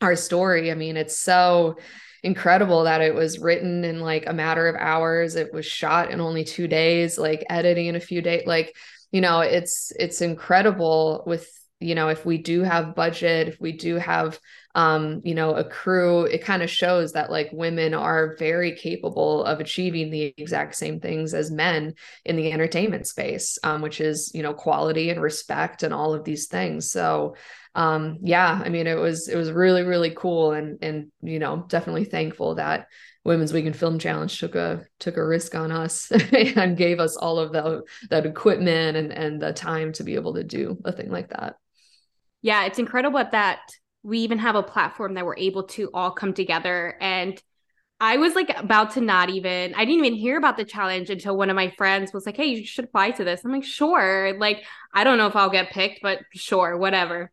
our 0.00 0.16
story 0.16 0.70
i 0.70 0.74
mean 0.74 0.96
it's 0.96 1.18
so 1.18 1.76
incredible 2.22 2.84
that 2.84 3.00
it 3.00 3.14
was 3.14 3.38
written 3.38 3.84
in 3.84 4.00
like 4.00 4.24
a 4.26 4.32
matter 4.32 4.68
of 4.68 4.76
hours. 4.76 5.36
It 5.36 5.52
was 5.52 5.66
shot 5.66 6.10
in 6.10 6.20
only 6.20 6.44
2 6.44 6.68
days 6.68 7.18
like 7.18 7.44
editing 7.48 7.86
in 7.86 7.96
a 7.96 8.00
few 8.00 8.22
days 8.22 8.46
like 8.46 8.76
you 9.12 9.20
know 9.20 9.40
it's 9.40 9.92
it's 9.98 10.20
incredible 10.20 11.22
with 11.26 11.48
you 11.80 11.94
know 11.94 12.08
if 12.08 12.26
we 12.26 12.38
do 12.38 12.62
have 12.62 12.94
budget 12.94 13.48
if 13.48 13.60
we 13.60 13.72
do 13.72 13.96
have 13.96 14.38
um 14.74 15.20
you 15.24 15.34
know 15.34 15.54
a 15.54 15.64
crew 15.64 16.24
it 16.24 16.44
kind 16.44 16.62
of 16.62 16.70
shows 16.70 17.12
that 17.12 17.30
like 17.30 17.48
women 17.52 17.94
are 17.94 18.36
very 18.38 18.74
capable 18.76 19.44
of 19.44 19.60
achieving 19.60 20.10
the 20.10 20.34
exact 20.36 20.74
same 20.74 21.00
things 21.00 21.34
as 21.34 21.50
men 21.50 21.94
in 22.24 22.36
the 22.36 22.52
entertainment 22.52 23.06
space 23.06 23.58
um 23.62 23.80
which 23.80 24.00
is 24.00 24.32
you 24.34 24.42
know 24.42 24.54
quality 24.54 25.10
and 25.10 25.22
respect 25.22 25.82
and 25.82 25.94
all 25.94 26.14
of 26.14 26.24
these 26.24 26.46
things. 26.46 26.90
So 26.90 27.36
um 27.74 28.18
yeah 28.22 28.60
i 28.64 28.68
mean 28.70 28.86
it 28.86 28.98
was 28.98 29.28
it 29.28 29.36
was 29.36 29.52
really 29.52 29.82
really 29.82 30.10
cool 30.16 30.52
and 30.52 30.78
and 30.82 31.12
you 31.20 31.38
know 31.38 31.64
definitely 31.68 32.04
thankful 32.04 32.54
that 32.54 32.86
women's 33.24 33.52
weekend 33.52 33.76
film 33.76 33.98
challenge 33.98 34.40
took 34.40 34.54
a 34.54 34.84
took 34.98 35.16
a 35.16 35.24
risk 35.24 35.54
on 35.54 35.70
us 35.70 36.10
and 36.32 36.76
gave 36.76 36.98
us 36.98 37.16
all 37.16 37.38
of 37.38 37.52
the 37.52 37.82
that 38.10 38.24
equipment 38.26 38.96
and 38.96 39.12
and 39.12 39.40
the 39.40 39.52
time 39.52 39.92
to 39.92 40.02
be 40.02 40.14
able 40.14 40.34
to 40.34 40.42
do 40.42 40.78
a 40.84 40.92
thing 40.92 41.10
like 41.10 41.28
that 41.28 41.56
yeah 42.42 42.64
it's 42.64 42.78
incredible 42.78 43.22
that 43.32 43.60
we 44.02 44.18
even 44.20 44.38
have 44.38 44.54
a 44.54 44.62
platform 44.62 45.14
that 45.14 45.26
we're 45.26 45.36
able 45.36 45.64
to 45.64 45.90
all 45.92 46.10
come 46.10 46.32
together 46.32 46.96
and 47.00 47.40
I 48.00 48.18
was 48.18 48.36
like 48.36 48.56
about 48.56 48.92
to 48.92 49.00
not 49.00 49.28
even, 49.28 49.74
I 49.74 49.84
didn't 49.84 50.04
even 50.04 50.16
hear 50.16 50.38
about 50.38 50.56
the 50.56 50.64
challenge 50.64 51.10
until 51.10 51.36
one 51.36 51.50
of 51.50 51.56
my 51.56 51.74
friends 51.76 52.12
was 52.12 52.26
like, 52.26 52.36
Hey, 52.36 52.46
you 52.46 52.64
should 52.64 52.84
apply 52.84 53.10
to 53.10 53.24
this. 53.24 53.44
I'm 53.44 53.50
like, 53.50 53.64
sure. 53.64 54.38
Like, 54.38 54.64
I 54.94 55.02
don't 55.02 55.18
know 55.18 55.26
if 55.26 55.34
I'll 55.34 55.50
get 55.50 55.72
picked, 55.72 55.98
but 56.00 56.20
sure, 56.32 56.76
whatever 56.76 57.32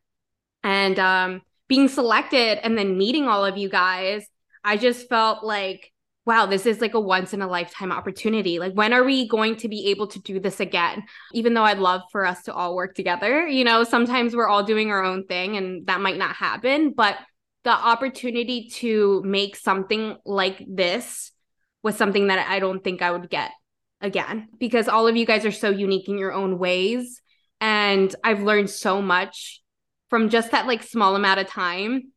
and 0.66 0.98
um, 0.98 1.42
being 1.68 1.88
selected 1.88 2.60
and 2.66 2.76
then 2.76 2.98
meeting 2.98 3.28
all 3.28 3.46
of 3.46 3.56
you 3.56 3.70
guys, 3.70 4.26
I 4.64 4.78
just 4.78 5.08
felt 5.08 5.44
like, 5.44 5.94
wow, 6.26 6.46
this 6.48 6.66
is 6.66 6.82
like 6.82 6.96
a 6.96 7.00
once 7.00 7.34
in 7.34 7.42
a 7.42 7.48
lifetime 7.48 7.92
opportunity. 7.92 8.58
Like, 8.58 8.74
when 8.74 8.94
are 8.94 9.04
we 9.04 9.28
going 9.28 9.56
to 9.58 9.70
be 9.70 9.88
able 9.88 10.08
to 10.08 10.20
do 10.20 10.40
this 10.40 10.60
again? 10.60 11.04
Even 11.34 11.54
though 11.54 11.64
I'd 11.64 11.78
love 11.78 12.02
for 12.12 12.26
us 12.26 12.44
to 12.44 12.54
all 12.54 12.76
work 12.76 12.96
together, 12.96 13.48
you 13.48 13.64
know, 13.64 13.84
sometimes 13.84 14.36
we're 14.36 14.48
all 14.48 14.64
doing 14.64 14.90
our 14.90 15.04
own 15.04 15.26
thing 15.28 15.56
and 15.56 15.86
that 15.88 16.02
might 16.02 16.18
not 16.18 16.36
happen, 16.36 16.94
but 16.94 17.18
the 17.64 17.72
opportunity 17.72 18.70
to 18.70 19.22
make 19.24 19.56
something 19.56 20.18
like 20.26 20.64
this 20.68 21.32
was 21.84 21.96
something 21.96 22.28
that 22.28 22.48
I 22.50 22.60
don't 22.60 22.84
think 22.84 23.02
I 23.02 23.12
would 23.12 23.30
get 23.30 23.52
again 24.02 24.50
because 24.60 24.88
all 24.88 25.08
of 25.08 25.16
you 25.16 25.26
guys 25.26 25.46
are 25.46 25.52
so 25.52 25.70
unique 25.70 26.08
in 26.10 26.18
your 26.18 26.34
own 26.34 26.60
ways 26.60 27.22
and 27.62 28.14
I've 28.24 28.44
learned 28.44 28.70
so 28.70 29.02
much 29.02 29.62
from 30.10 30.30
just 30.30 30.52
that 30.52 30.68
like 30.68 30.84
small 30.84 31.16
amount 31.16 31.40
of 31.40 31.48
time 31.48 32.12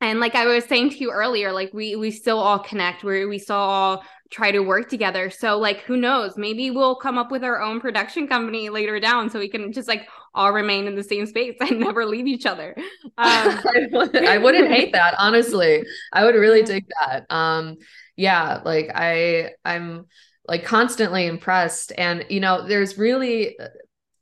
and 0.00 0.20
like 0.20 0.34
i 0.34 0.46
was 0.46 0.64
saying 0.64 0.90
to 0.90 0.96
you 0.96 1.10
earlier 1.10 1.52
like 1.52 1.72
we 1.72 1.96
we 1.96 2.10
still 2.10 2.38
all 2.38 2.58
connect 2.58 3.04
we 3.04 3.24
we 3.26 3.38
still 3.38 3.56
all 3.56 4.02
try 4.30 4.50
to 4.50 4.60
work 4.60 4.88
together. 4.88 5.30
So 5.30 5.58
like 5.58 5.80
who 5.80 5.96
knows? 5.96 6.36
Maybe 6.36 6.70
we'll 6.70 6.96
come 6.96 7.18
up 7.18 7.30
with 7.30 7.44
our 7.44 7.62
own 7.62 7.80
production 7.80 8.28
company 8.28 8.68
later 8.68 9.00
down 9.00 9.30
so 9.30 9.38
we 9.38 9.48
can 9.48 9.72
just 9.72 9.88
like 9.88 10.06
all 10.34 10.52
remain 10.52 10.86
in 10.86 10.94
the 10.94 11.02
same 11.02 11.26
space 11.26 11.56
and 11.60 11.80
never 11.80 12.04
leave 12.04 12.26
each 12.26 12.46
other. 12.46 12.74
Um, 12.76 13.60
I 13.66 14.38
wouldn't 14.38 14.68
hate 14.72 14.92
that 14.92 15.14
honestly. 15.18 15.84
I 16.12 16.24
would 16.24 16.34
really 16.34 16.62
dig 16.62 16.86
that. 17.00 17.26
Um 17.34 17.76
yeah 18.16 18.60
like 18.64 18.90
i 18.96 19.50
i'm 19.64 20.06
like 20.46 20.64
constantly 20.64 21.26
impressed. 21.26 21.92
And 21.96 22.24
you 22.28 22.40
know 22.40 22.66
there's 22.66 22.98
really 22.98 23.56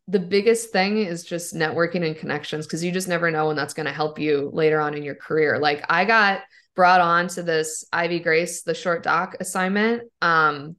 the 0.08 0.20
biggest 0.20 0.70
thing 0.70 0.98
is 0.98 1.24
just 1.24 1.54
networking 1.54 2.06
and 2.06 2.16
connections 2.16 2.66
because 2.66 2.84
you 2.84 2.92
just 2.92 3.08
never 3.08 3.30
know 3.30 3.48
when 3.48 3.56
that's 3.56 3.74
going 3.74 3.86
to 3.86 3.92
help 3.92 4.18
you 4.18 4.50
later 4.52 4.80
on 4.80 4.94
in 4.94 5.02
your 5.02 5.16
career. 5.16 5.58
Like 5.58 5.84
I 5.88 6.04
got 6.04 6.42
brought 6.76 7.00
on 7.00 7.28
to 7.28 7.42
this 7.42 7.84
Ivy 7.92 8.20
Grace, 8.20 8.62
the 8.62 8.74
short 8.74 9.02
doc 9.02 9.36
assignment. 9.40 10.02
Um, 10.22 10.76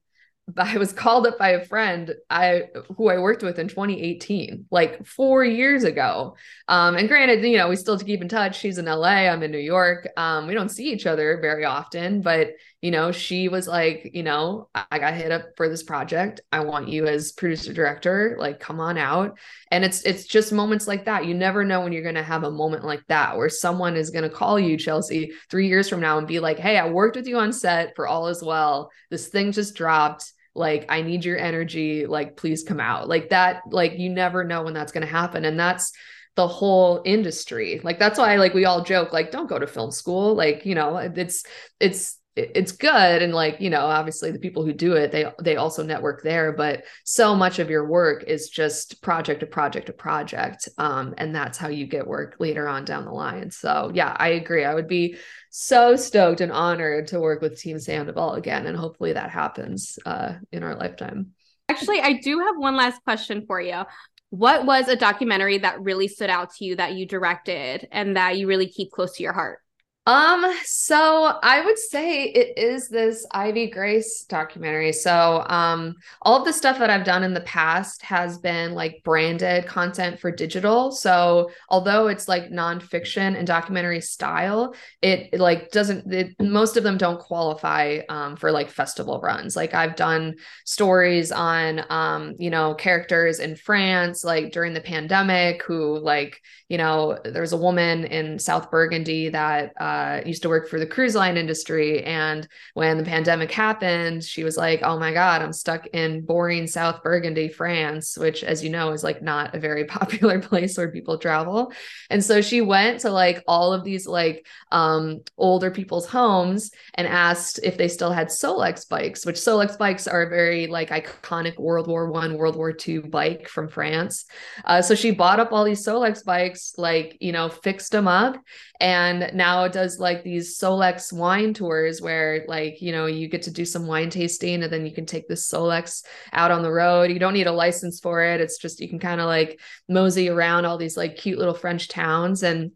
I 0.57 0.77
was 0.77 0.93
called 0.93 1.27
up 1.27 1.37
by 1.37 1.49
a 1.49 1.65
friend 1.65 2.15
I 2.29 2.69
who 2.95 3.09
I 3.09 3.17
worked 3.17 3.43
with 3.43 3.59
in 3.59 3.67
2018, 3.67 4.67
like 4.71 5.05
four 5.05 5.43
years 5.43 5.83
ago. 5.83 6.37
Um, 6.69 6.95
and 6.95 7.09
granted, 7.09 7.43
you 7.43 7.57
know, 7.57 7.67
we 7.67 7.75
still 7.75 7.99
keep 7.99 8.21
in 8.21 8.29
touch. 8.29 8.57
She's 8.57 8.77
in 8.77 8.85
LA, 8.85 9.27
I'm 9.27 9.43
in 9.43 9.51
New 9.51 9.57
York. 9.57 10.07
Um, 10.15 10.47
we 10.47 10.53
don't 10.53 10.69
see 10.69 10.91
each 10.91 11.05
other 11.05 11.39
very 11.41 11.65
often, 11.65 12.21
but 12.21 12.51
you 12.81 12.91
know, 12.91 13.11
she 13.11 13.47
was 13.47 13.67
like, 13.67 14.11
you 14.13 14.21
know, 14.21 14.69
I 14.75 14.99
got 14.99 15.15
hit 15.15 15.31
up 15.31 15.45
for 15.57 15.67
this 15.67 15.81
project. 15.81 16.41
I 16.51 16.59
want 16.59 16.89
you 16.89 17.07
as 17.07 17.31
producer 17.31 17.73
director, 17.73 18.35
like 18.39 18.59
come 18.59 18.79
on 18.79 18.99
out. 18.99 19.39
And 19.71 19.83
it's 19.83 20.03
it's 20.03 20.25
just 20.25 20.53
moments 20.53 20.87
like 20.87 21.05
that. 21.05 21.25
You 21.25 21.33
never 21.33 21.63
know 21.63 21.81
when 21.81 21.91
you're 21.91 22.03
gonna 22.03 22.21
have 22.21 22.43
a 22.43 22.51
moment 22.51 22.85
like 22.85 23.03
that 23.07 23.35
where 23.35 23.49
someone 23.49 23.95
is 23.95 24.11
gonna 24.11 24.29
call 24.29 24.59
you, 24.59 24.77
Chelsea, 24.77 25.31
three 25.49 25.67
years 25.67 25.89
from 25.89 26.01
now 26.01 26.19
and 26.19 26.27
be 26.27 26.39
like, 26.39 26.59
hey, 26.59 26.77
I 26.77 26.87
worked 26.89 27.15
with 27.15 27.27
you 27.27 27.39
on 27.39 27.51
set 27.51 27.95
for 27.95 28.07
all 28.07 28.27
is 28.27 28.43
well. 28.43 28.91
This 29.09 29.27
thing 29.27 29.51
just 29.51 29.75
dropped 29.75 30.31
like 30.53 30.87
i 30.89 31.03
need 31.03 31.23
your 31.23 31.37
energy 31.37 32.07
like 32.07 32.35
please 32.35 32.63
come 32.63 32.79
out 32.79 33.07
like 33.07 33.29
that 33.29 33.61
like 33.69 33.99
you 33.99 34.09
never 34.09 34.43
know 34.43 34.63
when 34.63 34.73
that's 34.73 34.91
going 34.91 35.05
to 35.05 35.07
happen 35.07 35.45
and 35.45 35.59
that's 35.59 35.91
the 36.35 36.47
whole 36.47 37.01
industry 37.05 37.79
like 37.83 37.99
that's 37.99 38.17
why 38.17 38.35
like 38.37 38.55
we 38.55 38.65
all 38.65 38.83
joke 38.83 39.13
like 39.13 39.29
don't 39.29 39.47
go 39.47 39.59
to 39.59 39.67
film 39.67 39.91
school 39.91 40.33
like 40.33 40.65
you 40.65 40.73
know 40.73 40.97
it's 40.97 41.43
it's 41.79 42.17
it's 42.37 42.71
good. 42.71 43.21
And 43.21 43.33
like 43.33 43.59
you 43.59 43.69
know 43.69 43.81
obviously 43.81 44.31
the 44.31 44.39
people 44.39 44.63
who 44.63 44.73
do 44.73 44.93
it 44.93 45.11
they 45.11 45.25
they 45.41 45.55
also 45.55 45.83
network 45.83 46.21
there 46.23 46.51
but 46.51 46.83
so 47.03 47.35
much 47.35 47.59
of 47.59 47.69
your 47.69 47.87
work 47.87 48.23
is 48.23 48.49
just 48.49 49.01
project 49.01 49.39
to 49.39 49.45
project 49.47 49.87
to 49.87 49.93
project. 49.93 50.69
Um, 50.77 51.15
and 51.17 51.33
that's 51.33 51.57
how 51.57 51.69
you 51.69 51.87
get 51.87 52.07
work 52.07 52.35
later 52.39 52.67
on 52.67 52.85
down 52.85 53.05
the 53.05 53.11
line. 53.11 53.51
So 53.51 53.91
yeah 53.93 54.15
i 54.17 54.29
agree. 54.29 54.65
I 54.65 54.73
would 54.73 54.87
be 54.87 55.17
so 55.49 55.95
stoked 55.95 56.41
and 56.41 56.51
honored 56.51 57.07
to 57.07 57.19
work 57.19 57.41
with 57.41 57.59
team 57.59 57.79
sandoval 57.79 58.33
again 58.33 58.67
and 58.67 58.77
hopefully 58.77 59.13
that 59.13 59.31
happens 59.31 59.97
uh, 60.05 60.33
in 60.51 60.63
our 60.63 60.75
lifetime. 60.75 61.31
Actually 61.69 61.99
i 62.01 62.13
do 62.13 62.39
have 62.39 62.57
one 62.57 62.75
last 62.75 63.03
question 63.03 63.45
for 63.47 63.59
you. 63.59 63.83
What 64.29 64.65
was 64.65 64.89
a 64.89 64.95
documentary 64.97 65.57
that 65.59 65.81
really 65.81 66.09
stood 66.09 66.29
out 66.29 66.53
to 66.55 66.65
you 66.65 66.75
that 66.75 66.95
you 66.95 67.05
directed 67.05 67.87
and 67.91 68.17
that 68.17 68.37
you 68.37 68.47
really 68.47 68.67
keep 68.67 68.91
close 68.91 69.15
to 69.15 69.23
your 69.23 69.31
heart 69.33 69.59
um, 70.07 70.45
so 70.63 71.37
I 71.43 71.65
would 71.65 71.77
say 71.77 72.23
it 72.23 72.57
is 72.57 72.87
this 72.87 73.27
Ivy 73.31 73.69
Grace 73.69 74.23
documentary. 74.23 74.93
So, 74.93 75.45
um, 75.49 75.95
all 76.21 76.39
of 76.39 76.45
the 76.45 76.53
stuff 76.53 76.79
that 76.79 76.89
I've 76.89 77.03
done 77.03 77.23
in 77.23 77.33
the 77.33 77.41
past 77.41 78.01
has 78.03 78.37
been 78.37 78.73
like 78.73 79.01
branded 79.03 79.65
content 79.65 80.21
for 80.21 80.31
digital. 80.31 80.91
So, 80.91 81.51
although 81.69 82.07
it's 82.07 82.29
like 82.29 82.49
nonfiction 82.49 83.37
and 83.37 83.45
documentary 83.45 83.99
style, 83.99 84.73
it, 85.01 85.27
it 85.33 85.41
like 85.41 85.71
doesn't, 85.71 86.13
it, 86.13 86.35
most 86.39 86.77
of 86.77 86.83
them 86.83 86.97
don't 86.97 87.19
qualify 87.19 87.99
um, 88.07 88.37
for 88.37 88.49
like 88.49 88.69
festival 88.69 89.19
runs. 89.19 89.57
Like, 89.57 89.73
I've 89.73 89.97
done 89.97 90.35
stories 90.65 91.33
on, 91.33 91.83
um, 91.89 92.33
you 92.39 92.49
know, 92.49 92.75
characters 92.75 93.39
in 93.39 93.57
France, 93.57 94.23
like 94.23 94.53
during 94.53 94.73
the 94.73 94.79
pandemic, 94.79 95.63
who, 95.63 95.99
like, 95.99 96.41
you 96.69 96.77
know, 96.77 97.17
there's 97.23 97.53
a 97.53 97.57
woman 97.57 98.05
in 98.05 98.39
South 98.39 98.69
Burgundy 98.69 99.29
that, 99.29 99.73
uh, 99.79 100.21
used 100.25 100.41
to 100.43 100.49
work 100.49 100.67
for 100.67 100.79
the 100.79 100.85
cruise 100.85 101.15
line 101.15 101.37
industry. 101.37 102.03
And 102.03 102.47
when 102.73 102.97
the 102.97 103.03
pandemic 103.03 103.51
happened, 103.51 104.23
she 104.23 104.43
was 104.43 104.57
like, 104.57 104.81
oh 104.83 104.99
my 104.99 105.13
God, 105.13 105.41
I'm 105.41 105.53
stuck 105.53 105.87
in 105.87 106.21
boring 106.21 106.67
South 106.67 107.03
Burgundy, 107.03 107.47
France, 107.47 108.17
which, 108.17 108.43
as 108.43 108.63
you 108.63 108.69
know, 108.69 108.91
is 108.91 109.03
like 109.03 109.21
not 109.21 109.55
a 109.55 109.59
very 109.59 109.85
popular 109.97 110.39
place 110.39 110.77
where 110.77 110.91
people 110.91 111.17
travel. 111.17 111.71
And 112.09 112.23
so 112.23 112.41
she 112.41 112.61
went 112.61 113.01
to 113.01 113.11
like 113.11 113.43
all 113.47 113.73
of 113.73 113.83
these 113.83 114.05
like 114.07 114.45
um, 114.71 115.21
older 115.37 115.71
people's 115.71 116.07
homes 116.07 116.71
and 116.95 117.07
asked 117.07 117.59
if 117.63 117.77
they 117.77 117.87
still 117.87 118.11
had 118.11 118.27
Solex 118.27 118.87
bikes, 118.87 119.25
which 119.25 119.37
Solex 119.37 119.77
bikes 119.77 120.07
are 120.07 120.23
a 120.23 120.29
very 120.29 120.67
like 120.67 120.89
iconic 120.89 121.57
World 121.57 121.87
War 121.87 122.11
One, 122.11 122.37
World 122.37 122.55
War 122.55 122.73
Two 122.73 123.01
bike 123.01 123.47
from 123.47 123.67
France. 123.67 124.25
Uh, 124.65 124.81
so 124.81 124.95
she 124.95 125.11
bought 125.11 125.39
up 125.39 125.51
all 125.51 125.63
these 125.63 125.85
Solex 125.85 126.23
bikes, 126.25 126.56
like, 126.77 127.17
you 127.19 127.31
know, 127.31 127.49
fixed 127.49 127.91
them 127.91 128.07
up. 128.07 128.37
And 128.79 129.31
now 129.33 129.63
it 129.63 129.73
does 129.73 129.87
does 129.87 129.99
like 129.99 130.23
these 130.23 130.57
Solex 130.57 131.13
wine 131.13 131.53
tours 131.53 132.01
where 132.01 132.45
like, 132.47 132.81
you 132.81 132.91
know, 132.91 133.05
you 133.05 133.27
get 133.27 133.43
to 133.43 133.51
do 133.51 133.65
some 133.65 133.87
wine 133.87 134.09
tasting 134.09 134.63
and 134.63 134.71
then 134.71 134.85
you 134.85 134.93
can 134.93 135.05
take 135.05 135.27
this 135.27 135.49
Solex 135.49 136.03
out 136.33 136.51
on 136.51 136.61
the 136.61 136.71
road. 136.71 137.09
You 137.09 137.19
don't 137.19 137.33
need 137.33 137.47
a 137.47 137.51
license 137.51 137.99
for 137.99 138.23
it. 138.23 138.41
It's 138.41 138.57
just 138.57 138.79
you 138.79 138.89
can 138.89 138.99
kind 138.99 139.21
of 139.21 139.27
like 139.27 139.59
mosey 139.87 140.29
around 140.29 140.65
all 140.65 140.77
these 140.77 140.97
like 140.97 141.15
cute 141.15 141.39
little 141.39 141.53
French 141.53 141.87
towns 141.87 142.43
and 142.43 142.71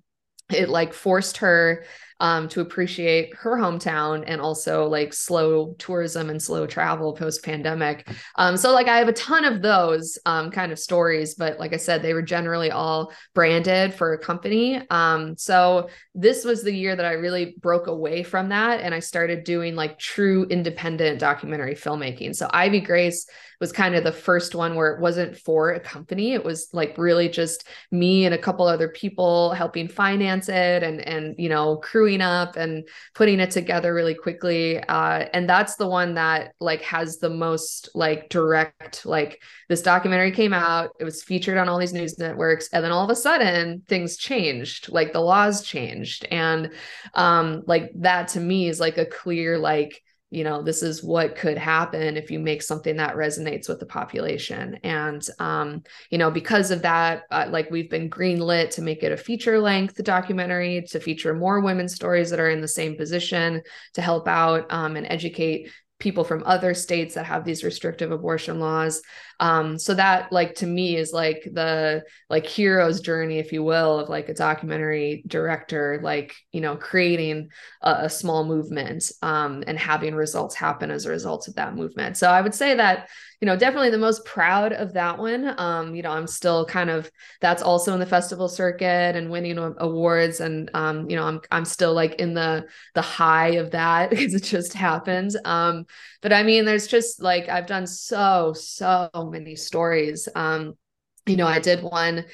it 0.52 0.70
like 0.70 0.94
forced 0.94 1.38
her 1.38 1.86
um, 2.22 2.48
to 2.50 2.62
appreciate 2.62 3.36
her 3.36 3.58
hometown 3.58 4.24
and 4.28 4.40
also 4.40 4.86
like 4.86 5.12
slow 5.12 5.74
tourism 5.80 6.30
and 6.30 6.42
slow 6.42 6.68
travel 6.68 7.14
post 7.14 7.44
pandemic. 7.44 8.08
Um, 8.36 8.58
so 8.58 8.72
like 8.72 8.88
I 8.88 9.00
have 9.00 9.08
a 9.08 9.14
ton 9.14 9.44
of 9.44 9.64
those 9.64 10.20
um, 10.28 10.52
kind 10.52 10.72
of 10.72 10.78
stories, 10.78 11.34
but 11.34 11.60
like 11.60 11.74
I 11.74 11.78
said, 11.78 12.04
they 12.04 12.14
were 12.14 12.22
generally 12.22 12.70
all 12.70 13.12
branded 13.34 13.96
for 13.96 14.14
a 14.14 14.20
company. 14.20 14.82
Um, 14.92 15.36
so 15.36 15.90
this 16.14 16.46
was 16.46 16.64
the 16.64 16.74
year 16.74 16.96
that 16.96 17.06
I 17.06 17.14
really 17.14 17.56
broke 17.60 17.88
away 17.88 18.22
from 18.22 18.50
that 18.50 18.82
and 18.82 18.94
I 18.94 19.00
started 19.00 19.44
doing 19.44 19.76
like 19.76 19.98
true 19.98 20.46
independent 20.46 21.20
documentary 21.20 21.74
filmmaking. 21.74 22.36
So 22.36 22.48
Ivy 22.54 22.82
Grace 22.82 23.26
was 23.62 23.71
kind 23.71 23.93
of 23.93 24.04
the 24.04 24.12
first 24.12 24.56
one 24.56 24.76
where 24.76 24.91
it 24.91 25.00
wasn't 25.00 25.38
for 25.38 25.69
a 25.69 25.80
company. 25.80 26.34
It 26.34 26.43
was 26.43 26.67
like 26.74 26.97
really 26.97 27.30
just 27.30 27.67
me 27.91 28.26
and 28.26 28.34
a 28.34 28.38
couple 28.38 28.65
other 28.65 28.89
people 28.89 29.54
helping 29.54 29.88
finance 29.88 30.50
it 30.50 30.82
and 30.82 31.00
and 31.08 31.36
you 31.38 31.47
know 31.47 31.78
crewing 31.78 32.21
up 32.21 32.58
and 32.58 32.86
putting 33.13 33.39
it 33.39 33.52
together 33.52 33.93
really 33.93 34.15
quickly. 34.15 34.80
Uh, 34.80 35.28
and 35.32 35.47
that's 35.47 35.76
the 35.76 35.88
one 35.88 36.15
that 36.15 36.54
like 36.60 36.82
has 36.82 37.19
the 37.19 37.30
most 37.30 37.89
like 37.93 38.30
direct 38.30 39.06
like 39.06 39.39
this 39.69 39.84
documentary 39.84 40.32
came 40.32 40.54
out. 40.54 40.89
It 41.00 41.04
was 41.04 41.24
featured 41.24 41.60
on 41.60 41.69
all 41.69 41.78
these 41.78 41.93
news 41.93 42.17
networks, 42.17 42.67
and 42.74 42.84
then 42.84 42.91
all 42.91 43.06
of 43.06 43.12
a 43.12 43.15
sudden 43.15 43.84
things 43.88 44.17
changed. 44.17 44.91
Like 44.91 45.13
the 45.13 45.21
laws 45.21 45.62
changed, 45.62 46.26
and 46.32 46.71
um, 47.13 47.62
like 47.67 47.91
that 47.97 48.30
to 48.30 48.39
me 48.39 48.67
is 48.67 48.80
like 48.80 48.97
a 48.97 49.06
clear 49.06 49.60
like 49.60 50.02
you 50.32 50.44
know 50.44 50.63
this 50.63 50.82
is 50.82 51.04
what 51.04 51.36
could 51.36 51.58
happen 51.58 52.17
if 52.17 52.32
you 52.32 52.39
make 52.39 52.62
something 52.62 52.96
that 52.98 53.15
resonates 53.15 53.70
with 53.70 53.80
the 53.80 53.86
population. 53.86 54.80
And 54.84 55.22
um, 55.39 55.84
you 56.10 56.17
know 56.17 56.32
because 56.32 56.72
of 56.72 56.82
that 56.82 57.24
uh, 57.30 57.48
like 57.50 57.70
we've 57.70 57.89
been 57.89 58.10
greenlit 58.10 58.72
to 58.72 58.82
make 58.82 59.04
it 59.04 59.12
a 59.12 59.17
feature 59.17 59.60
length 59.60 60.04
documentary 60.04 60.82
to 60.89 61.00
feature 61.00 61.34
more 61.34 61.60
women's 61.60 61.94
stories 61.94 62.30
that 62.30 62.39
are 62.39 62.50
in 62.50 62.62
the 62.62 62.67
same 62.67 62.96
position 62.96 63.62
to 63.94 64.02
help 64.02 64.28
out 64.28 64.65
um, 64.72 64.96
and 64.96 65.06
educate 65.10 65.70
people 66.00 66.24
from 66.24 66.44
other 66.46 66.74
states 66.74 67.13
that 67.13 67.26
have 67.26 67.46
these 67.46 67.63
restrictive 67.63 68.12
abortion 68.12 68.60
laws 68.60 69.02
um 69.41 69.77
so 69.77 69.93
that 69.93 70.32
like 70.32 70.56
to 70.56 70.65
me 70.65 70.95
is 70.95 71.12
like 71.12 71.43
the 71.51 72.04
like 72.30 72.45
hero's 72.45 73.01
journey 73.01 73.39
if 73.39 73.51
you 73.51 73.63
will 73.63 73.99
of 73.99 74.08
like 74.08 74.30
a 74.30 74.34
documentary 74.34 75.23
director 75.27 75.99
like 76.01 76.36
you 76.51 76.62
know 76.62 76.77
creating 76.77 77.49
a, 77.82 77.91
a 78.04 78.10
small 78.10 78.45
movement 78.45 79.12
um 79.23 79.63
and 79.67 79.77
having 79.77 80.15
results 80.15 80.56
happen 80.56 80.91
as 80.91 81.06
a 81.06 81.10
result 81.10 81.47
of 81.47 81.56
that 81.56 81.75
movement 81.75 82.15
so 82.15 82.30
i 82.30 82.39
would 82.39 82.56
say 82.56 82.75
that 82.75 83.10
you 83.41 83.47
know, 83.47 83.56
definitely 83.56 83.89
the 83.89 83.97
most 83.97 84.23
proud 84.23 84.71
of 84.71 84.93
that 84.93 85.17
one. 85.17 85.60
Um, 85.60 85.95
you 85.95 86.04
know, 86.04 86.12
I'm 86.12 86.27
still 86.27 86.63
kind 86.63 86.91
of 86.91 87.10
that's 87.41 87.63
also 87.63 87.91
in 87.95 87.99
the 87.99 88.06
festival 88.06 88.47
circuit 88.47 89.15
and 89.15 89.32
winning 89.32 89.58
awards, 89.58 90.39
and 90.39 90.69
um, 90.75 91.10
you 91.10 91.15
know, 91.15 91.23
I'm 91.23 91.41
I'm 91.49 91.65
still 91.65 91.93
like 91.95 92.15
in 92.15 92.36
the 92.36 92.67
the 92.93 93.01
high 93.01 93.54
of 93.54 93.71
that 93.71 94.10
because 94.12 94.36
it 94.36 94.43
just 94.43 94.73
happened. 94.73 95.36
Um, 95.43 95.88
but 96.21 96.32
I 96.32 96.43
mean, 96.43 96.65
there's 96.65 96.86
just 96.86 97.19
like 97.19 97.49
I've 97.49 97.65
done 97.65 97.88
so 97.88 98.54
so 98.54 99.10
many 99.32 99.56
stories. 99.56 100.28
Um, 100.36 100.76
you 101.26 101.36
know, 101.36 101.48
I 101.48 101.60
did 101.60 101.84
one 101.84 102.26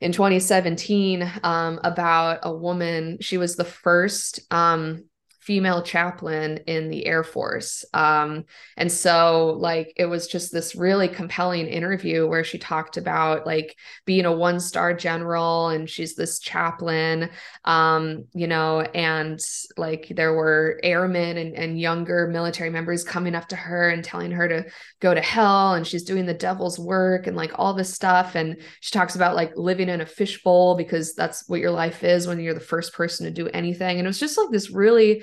in 0.00 0.12
2017 0.12 1.30
um, 1.42 1.80
about 1.82 2.40
a 2.42 2.54
woman. 2.54 3.18
She 3.20 3.38
was 3.38 3.56
the 3.56 3.64
first 3.64 4.40
um, 4.50 5.04
female 5.44 5.82
chaplain 5.82 6.56
in 6.66 6.88
the 6.88 7.04
Air 7.04 7.22
Force. 7.22 7.84
Um, 7.92 8.44
and 8.78 8.90
so, 8.90 9.56
like, 9.58 9.92
it 9.96 10.06
was 10.06 10.26
just 10.26 10.52
this 10.52 10.74
really 10.74 11.06
compelling 11.06 11.66
interview 11.66 12.26
where 12.26 12.44
she 12.44 12.56
talked 12.56 12.96
about 12.96 13.46
like 13.46 13.76
being 14.06 14.24
a 14.24 14.32
one 14.32 14.58
star 14.58 14.94
general 14.94 15.68
and 15.68 15.88
she's 15.88 16.14
this 16.14 16.38
chaplain, 16.38 17.28
um, 17.66 18.24
you 18.32 18.46
know, 18.46 18.80
and 18.80 19.38
like 19.76 20.10
there 20.16 20.32
were 20.32 20.80
airmen 20.82 21.36
and, 21.36 21.54
and 21.54 21.78
younger 21.78 22.26
military 22.26 22.70
members 22.70 23.04
coming 23.04 23.34
up 23.34 23.48
to 23.48 23.56
her 23.56 23.90
and 23.90 24.02
telling 24.02 24.30
her 24.30 24.48
to 24.48 24.64
go 25.00 25.12
to 25.12 25.20
hell 25.20 25.74
and 25.74 25.86
she's 25.86 26.04
doing 26.04 26.24
the 26.24 26.32
devil's 26.32 26.78
work 26.78 27.26
and 27.26 27.36
like 27.36 27.52
all 27.56 27.74
this 27.74 27.92
stuff. 27.92 28.34
And 28.34 28.56
she 28.80 28.92
talks 28.92 29.14
about 29.14 29.36
like 29.36 29.52
living 29.56 29.90
in 29.90 30.00
a 30.00 30.06
fishbowl 30.06 30.76
because 30.76 31.14
that's 31.14 31.46
what 31.48 31.60
your 31.60 31.70
life 31.70 32.02
is 32.02 32.26
when 32.26 32.40
you're 32.40 32.54
the 32.54 32.60
first 32.60 32.94
person 32.94 33.26
to 33.26 33.30
do 33.30 33.48
anything. 33.48 33.98
And 33.98 34.06
it 34.06 34.08
was 34.08 34.20
just 34.20 34.38
like 34.38 34.50
this 34.50 34.70
really 34.70 35.22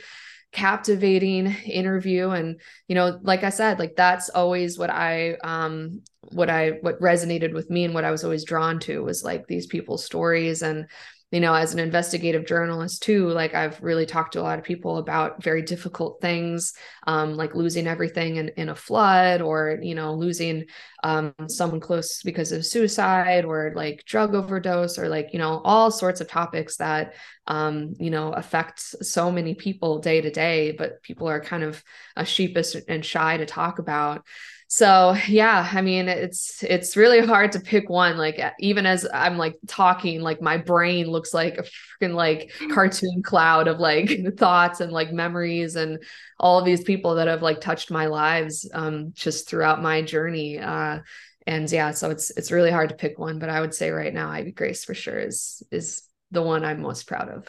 captivating 0.51 1.47
interview. 1.65 2.29
And 2.29 2.59
you 2.87 2.95
know 2.95 3.19
like 3.23 3.43
i 3.43 3.49
said 3.49 3.79
like 3.79 3.95
that's 3.95 4.29
always 4.29 4.77
what 4.77 4.89
i 4.89 5.35
um 5.43 6.01
what 6.33 6.49
i 6.49 6.71
what 6.81 6.99
resonated 6.99 7.53
with 7.53 7.69
me 7.69 7.85
and 7.85 7.93
what 7.93 8.03
i 8.03 8.11
was 8.11 8.23
always 8.23 8.43
drawn 8.43 8.79
to 8.79 9.03
was 9.03 9.23
like 9.23 9.47
these 9.47 9.67
people's 9.67 10.03
stories. 10.05 10.61
And 10.61 10.87
you 11.31 11.39
know, 11.39 11.53
as 11.53 11.73
an 11.73 11.79
investigative 11.79 12.45
journalist 12.45 13.03
too, 13.03 13.29
like 13.29 13.53
I've 13.53 13.81
really 13.81 14.05
talked 14.05 14.33
to 14.33 14.41
a 14.41 14.43
lot 14.43 14.59
of 14.59 14.65
people 14.65 14.97
about 14.97 15.41
very 15.41 15.61
difficult 15.61 16.19
things, 16.19 16.73
um, 17.07 17.35
like 17.35 17.55
losing 17.55 17.87
everything 17.87 18.35
in, 18.35 18.49
in 18.49 18.67
a 18.67 18.75
flood 18.75 19.41
or, 19.41 19.79
you 19.81 19.95
know, 19.95 20.13
losing 20.13 20.65
um, 21.05 21.33
someone 21.47 21.79
close 21.79 22.21
because 22.21 22.51
of 22.51 22.65
suicide 22.65 23.45
or 23.45 23.71
like 23.77 24.03
drug 24.05 24.35
overdose 24.35 24.99
or 24.99 25.07
like, 25.07 25.29
you 25.31 25.39
know, 25.39 25.61
all 25.63 25.89
sorts 25.89 26.19
of 26.19 26.27
topics 26.27 26.75
that, 26.77 27.13
um, 27.47 27.93
you 27.97 28.09
know, 28.09 28.33
affect 28.33 28.81
so 28.81 29.31
many 29.31 29.55
people 29.55 29.99
day 29.99 30.19
to 30.19 30.31
day, 30.31 30.73
but 30.73 31.01
people 31.01 31.29
are 31.29 31.39
kind 31.39 31.63
of 31.63 31.81
sheepish 32.25 32.75
and 32.89 33.05
shy 33.05 33.37
to 33.37 33.45
talk 33.45 33.79
about 33.79 34.25
so 34.73 35.13
yeah 35.27 35.69
i 35.73 35.81
mean 35.81 36.07
it's 36.07 36.63
it's 36.63 36.95
really 36.95 37.19
hard 37.19 37.51
to 37.51 37.60
pick 37.60 37.89
one 37.89 38.17
like 38.17 38.39
even 38.57 38.86
as 38.86 39.05
i'm 39.13 39.38
like 39.38 39.57
talking 39.67 40.21
like 40.21 40.41
my 40.41 40.55
brain 40.55 41.07
looks 41.07 41.34
like 41.34 41.57
a 41.57 41.63
freaking 41.63 42.13
like 42.13 42.53
cartoon 42.71 43.21
cloud 43.21 43.67
of 43.67 43.79
like 43.81 44.17
thoughts 44.38 44.79
and 44.79 44.93
like 44.93 45.12
memories 45.12 45.75
and 45.75 46.01
all 46.39 46.57
of 46.57 46.63
these 46.63 46.86
people 46.86 47.15
that 47.15 47.27
have 47.27 47.41
like 47.41 47.60
touched 47.60 47.91
my 47.91 48.05
lives 48.05 48.65
um 48.73 49.12
just 49.13 49.49
throughout 49.49 49.81
my 49.81 50.01
journey 50.01 50.57
uh 50.57 50.99
and 51.45 51.69
yeah 51.69 51.91
so 51.91 52.10
it's 52.10 52.29
it's 52.38 52.49
really 52.49 52.71
hard 52.71 52.88
to 52.88 52.95
pick 52.95 53.19
one 53.19 53.39
but 53.39 53.49
i 53.49 53.60
would 53.60 53.73
say 53.73 53.89
right 53.89 54.13
now 54.13 54.29
ivy 54.29 54.53
grace 54.53 54.86
for 54.86 54.93
sure 54.93 55.19
is 55.19 55.62
is 55.69 56.03
the 56.31 56.41
one 56.41 56.63
i'm 56.63 56.81
most 56.81 57.07
proud 57.07 57.27
of 57.27 57.45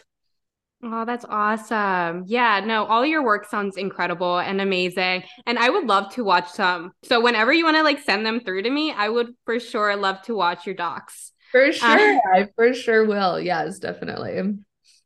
Oh, 0.84 1.04
that's 1.04 1.24
awesome. 1.28 2.24
Yeah, 2.26 2.60
no, 2.64 2.84
all 2.86 3.06
your 3.06 3.22
work 3.24 3.48
sounds 3.48 3.76
incredible 3.76 4.38
and 4.38 4.60
amazing. 4.60 5.22
And 5.46 5.56
I 5.56 5.70
would 5.70 5.86
love 5.86 6.12
to 6.14 6.24
watch 6.24 6.50
some. 6.50 6.90
So 7.04 7.20
whenever 7.20 7.52
you 7.52 7.64
want 7.64 7.76
to 7.76 7.84
like 7.84 8.00
send 8.00 8.26
them 8.26 8.40
through 8.40 8.62
to 8.62 8.70
me, 8.70 8.92
I 8.92 9.08
would 9.08 9.28
for 9.44 9.60
sure 9.60 9.94
love 9.94 10.20
to 10.22 10.34
watch 10.34 10.66
your 10.66 10.74
docs. 10.74 11.32
For 11.52 11.70
sure. 11.70 12.16
Uh, 12.16 12.20
I 12.34 12.48
for 12.56 12.74
sure 12.74 13.06
will. 13.06 13.38
Yes, 13.38 13.78
definitely. 13.78 14.54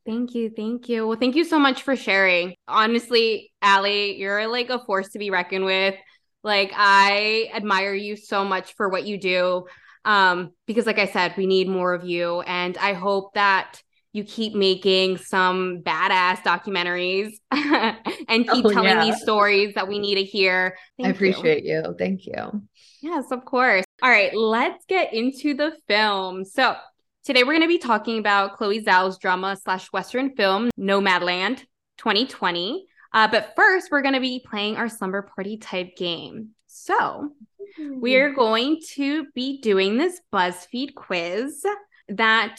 Thank 0.06 0.34
you. 0.34 0.48
Thank 0.48 0.88
you. 0.88 1.06
Well, 1.06 1.18
thank 1.18 1.36
you 1.36 1.44
so 1.44 1.58
much 1.58 1.82
for 1.82 1.94
sharing. 1.94 2.54
Honestly, 2.66 3.52
Allie, 3.60 4.16
you're 4.16 4.46
like 4.46 4.70
a 4.70 4.78
force 4.78 5.10
to 5.10 5.18
be 5.18 5.30
reckoned 5.30 5.66
with. 5.66 5.96
Like 6.42 6.72
I 6.74 7.50
admire 7.52 7.92
you 7.92 8.16
so 8.16 8.44
much 8.44 8.74
for 8.76 8.88
what 8.88 9.04
you 9.04 9.18
do. 9.18 9.66
Um, 10.06 10.52
because 10.66 10.86
like 10.86 11.00
I 11.00 11.06
said, 11.06 11.34
we 11.36 11.46
need 11.46 11.68
more 11.68 11.92
of 11.92 12.04
you. 12.04 12.40
And 12.42 12.78
I 12.78 12.92
hope 12.94 13.34
that 13.34 13.82
you 14.16 14.24
keep 14.24 14.55
making 14.55 15.18
some 15.18 15.83
badass 15.83 16.38
documentaries 16.38 17.35
and 17.52 18.48
keep 18.48 18.64
oh, 18.64 18.72
telling 18.72 18.96
yeah. 18.96 19.05
these 19.05 19.20
stories 19.20 19.74
that 19.74 19.87
we 19.87 19.98
need 19.98 20.14
to 20.14 20.24
hear. 20.24 20.76
Thank 20.96 21.09
I 21.09 21.11
appreciate 21.11 21.64
you. 21.64 21.83
you. 21.85 21.94
Thank 21.98 22.26
you. 22.26 22.62
Yes, 23.02 23.31
of 23.31 23.44
course. 23.44 23.85
All 24.02 24.11
right, 24.11 24.35
let's 24.35 24.85
get 24.87 25.12
into 25.12 25.55
the 25.55 25.76
film. 25.87 26.44
So, 26.46 26.76
today 27.24 27.42
we're 27.44 27.52
going 27.52 27.61
to 27.61 27.68
be 27.68 27.79
talking 27.79 28.18
about 28.18 28.57
Chloe 28.57 28.83
Zhao's 28.83 29.18
drama 29.18 29.57
slash 29.62 29.92
Western 29.92 30.35
film, 30.35 30.70
Nomadland 30.79 31.59
2020. 31.98 32.87
Uh, 33.12 33.29
but 33.29 33.52
first, 33.55 33.90
we're 33.90 34.02
going 34.02 34.14
to 34.14 34.20
be 34.20 34.44
playing 34.48 34.76
our 34.76 34.88
slumber 34.88 35.22
party 35.22 35.59
type 35.59 35.94
game. 35.96 36.50
So, 36.66 37.33
we're 37.79 38.33
going 38.33 38.81
to 38.94 39.26
be 39.35 39.61
doing 39.61 39.98
this 39.98 40.20
BuzzFeed 40.33 40.94
quiz 40.94 41.64
that 42.09 42.57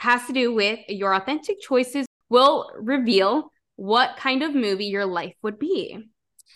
has 0.00 0.26
to 0.26 0.32
do 0.32 0.52
with 0.54 0.78
your 0.88 1.14
authentic 1.14 1.60
choices 1.60 2.06
will 2.30 2.70
reveal 2.78 3.52
what 3.76 4.16
kind 4.16 4.42
of 4.42 4.54
movie 4.54 4.86
your 4.86 5.04
life 5.04 5.34
would 5.42 5.58
be. 5.58 5.98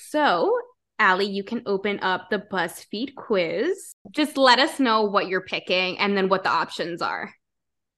So, 0.08 0.58
Allie, 0.98 1.26
you 1.26 1.44
can 1.44 1.62
open 1.66 2.00
up 2.00 2.30
the 2.30 2.38
BuzzFeed 2.38 3.14
quiz. 3.16 3.94
Just 4.10 4.38
let 4.38 4.58
us 4.58 4.80
know 4.80 5.02
what 5.02 5.28
you're 5.28 5.42
picking 5.42 5.98
and 5.98 6.16
then 6.16 6.30
what 6.30 6.42
the 6.42 6.48
options 6.48 7.02
are. 7.02 7.34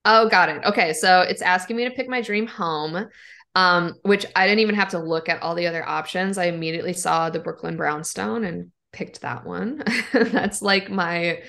Oh, 0.05 0.29
got 0.29 0.49
it. 0.49 0.65
Okay. 0.65 0.93
So 0.93 1.21
it's 1.21 1.43
asking 1.43 1.77
me 1.77 1.85
to 1.85 1.91
pick 1.91 2.09
my 2.09 2.23
dream 2.23 2.49
home, 2.49 3.07
um, 3.55 3.95
which 4.03 4.27
I 4.35 4.47
didn't 4.47 4.61
even 4.61 4.75
have 4.75 4.91
to 4.91 4.99
look 4.99 5.29
at 5.29 5.43
all 5.43 5.55
the 5.55 5.69
other 5.69 5.89
options. 5.89 6.39
I 6.39 6.47
immediately 6.47 6.93
saw 6.93 7.31
the 7.31 7.39
Brooklyn 7.39 7.77
Brownstone 7.77 8.43
and 8.43 8.73
picked 8.93 9.21
that 9.21 9.47
one. 9.47 9.85
That's 10.13 10.61
like 10.61 10.91
my, 10.91 11.43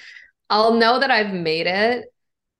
I'll 0.52 0.76
know 0.76 1.00
that 1.00 1.10
I've 1.10 1.34
made 1.34 1.66
it 1.66 2.06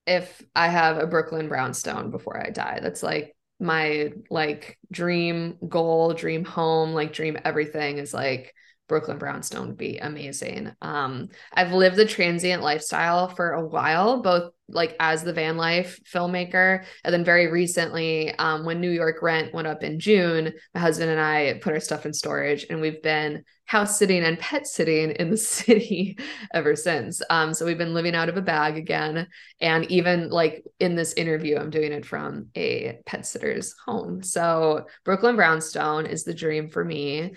if 0.08 0.42
I 0.56 0.70
have 0.70 0.98
a 0.98 1.06
Brooklyn 1.06 1.50
brownstone 1.50 2.10
before 2.10 2.42
I 2.42 2.50
die. 2.50 2.80
That's 2.82 3.04
like 3.04 3.36
my 3.60 4.14
like 4.30 4.80
dream 4.92 5.58
goal, 5.68 6.14
dream 6.14 6.46
home, 6.46 6.94
like 6.94 7.14
dream 7.14 7.38
everything 7.44 7.98
is 7.98 8.14
like 8.14 8.56
Brooklyn 8.88 9.18
brownstone 9.18 9.68
would 9.68 9.78
be 9.78 9.98
amazing. 9.98 10.72
Um 10.82 11.30
I've 11.54 11.74
lived 11.74 11.96
the 11.96 12.06
transient 12.06 12.64
lifestyle 12.64 13.28
for 13.30 13.52
a 13.52 13.66
while, 13.66 14.22
both 14.22 14.52
like 14.70 14.96
as 15.00 15.24
the 15.24 15.32
van 15.32 15.56
life 15.56 15.98
filmmaker 16.04 16.84
and 17.06 17.14
then 17.14 17.24
very 17.24 17.48
recently 17.48 18.36
um, 18.36 18.66
when 18.66 18.82
new 18.82 18.92
york 18.92 19.22
rent 19.22 19.54
went 19.54 19.66
up 19.66 19.82
in 19.82 19.98
june 19.98 20.52
my 20.76 20.82
husband 20.82 21.10
and 21.10 21.22
i 21.22 21.58
put 21.62 21.72
our 21.72 21.80
stuff 21.80 22.06
in 22.06 22.12
storage 22.12 22.66
and 22.70 22.82
we've 22.82 23.02
been 23.02 23.42
house 23.68 24.00
sitting 24.00 24.24
and 24.24 24.40
pet 24.40 24.66
sitting 24.66 25.12
in 25.12 25.30
the 25.30 25.38
city 25.38 26.18
ever 26.54 26.76
since. 26.76 27.22
Um, 27.30 27.54
so 27.54 27.66
we've 27.66 27.78
been 27.78 27.94
living 27.94 28.16
out 28.16 28.30
of 28.30 28.38
a 28.38 28.42
bag 28.42 28.78
again. 28.78 29.28
And 29.60 29.90
even 29.92 30.30
like 30.30 30.64
in 30.80 30.96
this 30.96 31.14
interview 31.14 31.58
i'm 31.58 31.70
doing 31.70 31.92
it 31.92 32.06
from 32.06 32.48
a 32.56 33.00
pet 33.06 33.26
sitter's 33.26 33.76
home. 33.86 34.24
So 34.24 34.88
brooklyn 35.04 35.36
brownstone 35.36 36.06
is 36.06 36.24
the 36.24 36.34
dream 36.34 36.70
for 36.70 36.84
me 36.84 37.36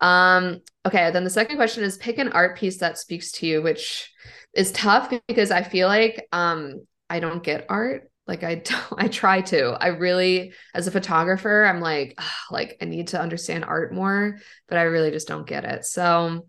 um 0.00 0.60
okay 0.86 1.10
then 1.10 1.24
the 1.24 1.30
second 1.30 1.56
question 1.56 1.82
is 1.82 1.96
pick 1.96 2.18
an 2.18 2.28
art 2.28 2.56
piece 2.56 2.78
that 2.78 2.98
speaks 2.98 3.32
to 3.32 3.46
you 3.46 3.60
which 3.60 4.10
is 4.54 4.72
tough 4.72 5.12
because 5.28 5.50
I 5.50 5.62
feel 5.62 5.88
like 5.88 6.26
um 6.32 6.86
I 7.10 7.20
don't 7.20 7.42
get 7.42 7.66
art. 7.68 8.10
Like 8.26 8.42
I 8.42 8.54
don't, 8.64 8.94
I 8.96 9.08
try 9.08 9.40
to. 9.42 9.70
I 9.80 9.88
really 9.88 10.52
as 10.74 10.86
a 10.86 10.92
photographer, 10.92 11.64
I'm 11.64 11.80
like 11.80 12.18
like 12.50 12.76
I 12.80 12.84
need 12.84 13.08
to 13.08 13.20
understand 13.20 13.64
art 13.64 13.94
more, 13.94 14.38
but 14.68 14.78
I 14.78 14.82
really 14.82 15.10
just 15.10 15.28
don't 15.28 15.46
get 15.46 15.64
it. 15.64 15.84
So 15.84 16.48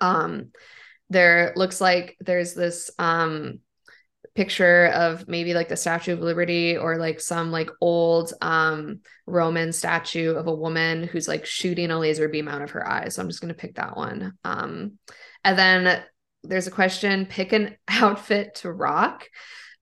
um 0.00 0.50
there 1.10 1.52
looks 1.54 1.80
like 1.80 2.16
there's 2.20 2.54
this 2.54 2.90
um 2.98 3.60
picture 4.34 4.86
of 4.86 5.28
maybe 5.28 5.54
like 5.54 5.68
the 5.68 5.76
statue 5.76 6.12
of 6.12 6.20
liberty 6.20 6.76
or 6.76 6.96
like 6.96 7.20
some 7.20 7.52
like 7.52 7.70
old 7.80 8.32
um 8.40 9.00
roman 9.26 9.72
statue 9.72 10.34
of 10.34 10.48
a 10.48 10.54
woman 10.54 11.04
who's 11.04 11.28
like 11.28 11.46
shooting 11.46 11.90
a 11.90 11.98
laser 11.98 12.28
beam 12.28 12.48
out 12.48 12.62
of 12.62 12.72
her 12.72 12.86
eyes. 12.86 13.14
So 13.14 13.22
i'm 13.22 13.28
just 13.28 13.40
going 13.40 13.54
to 13.54 13.60
pick 13.60 13.76
that 13.76 13.96
one. 13.96 14.32
Um 14.44 14.98
and 15.44 15.58
then 15.58 16.02
there's 16.42 16.66
a 16.66 16.72
question 16.72 17.26
pick 17.26 17.52
an 17.52 17.76
outfit 17.88 18.56
to 18.56 18.72
rock. 18.72 19.26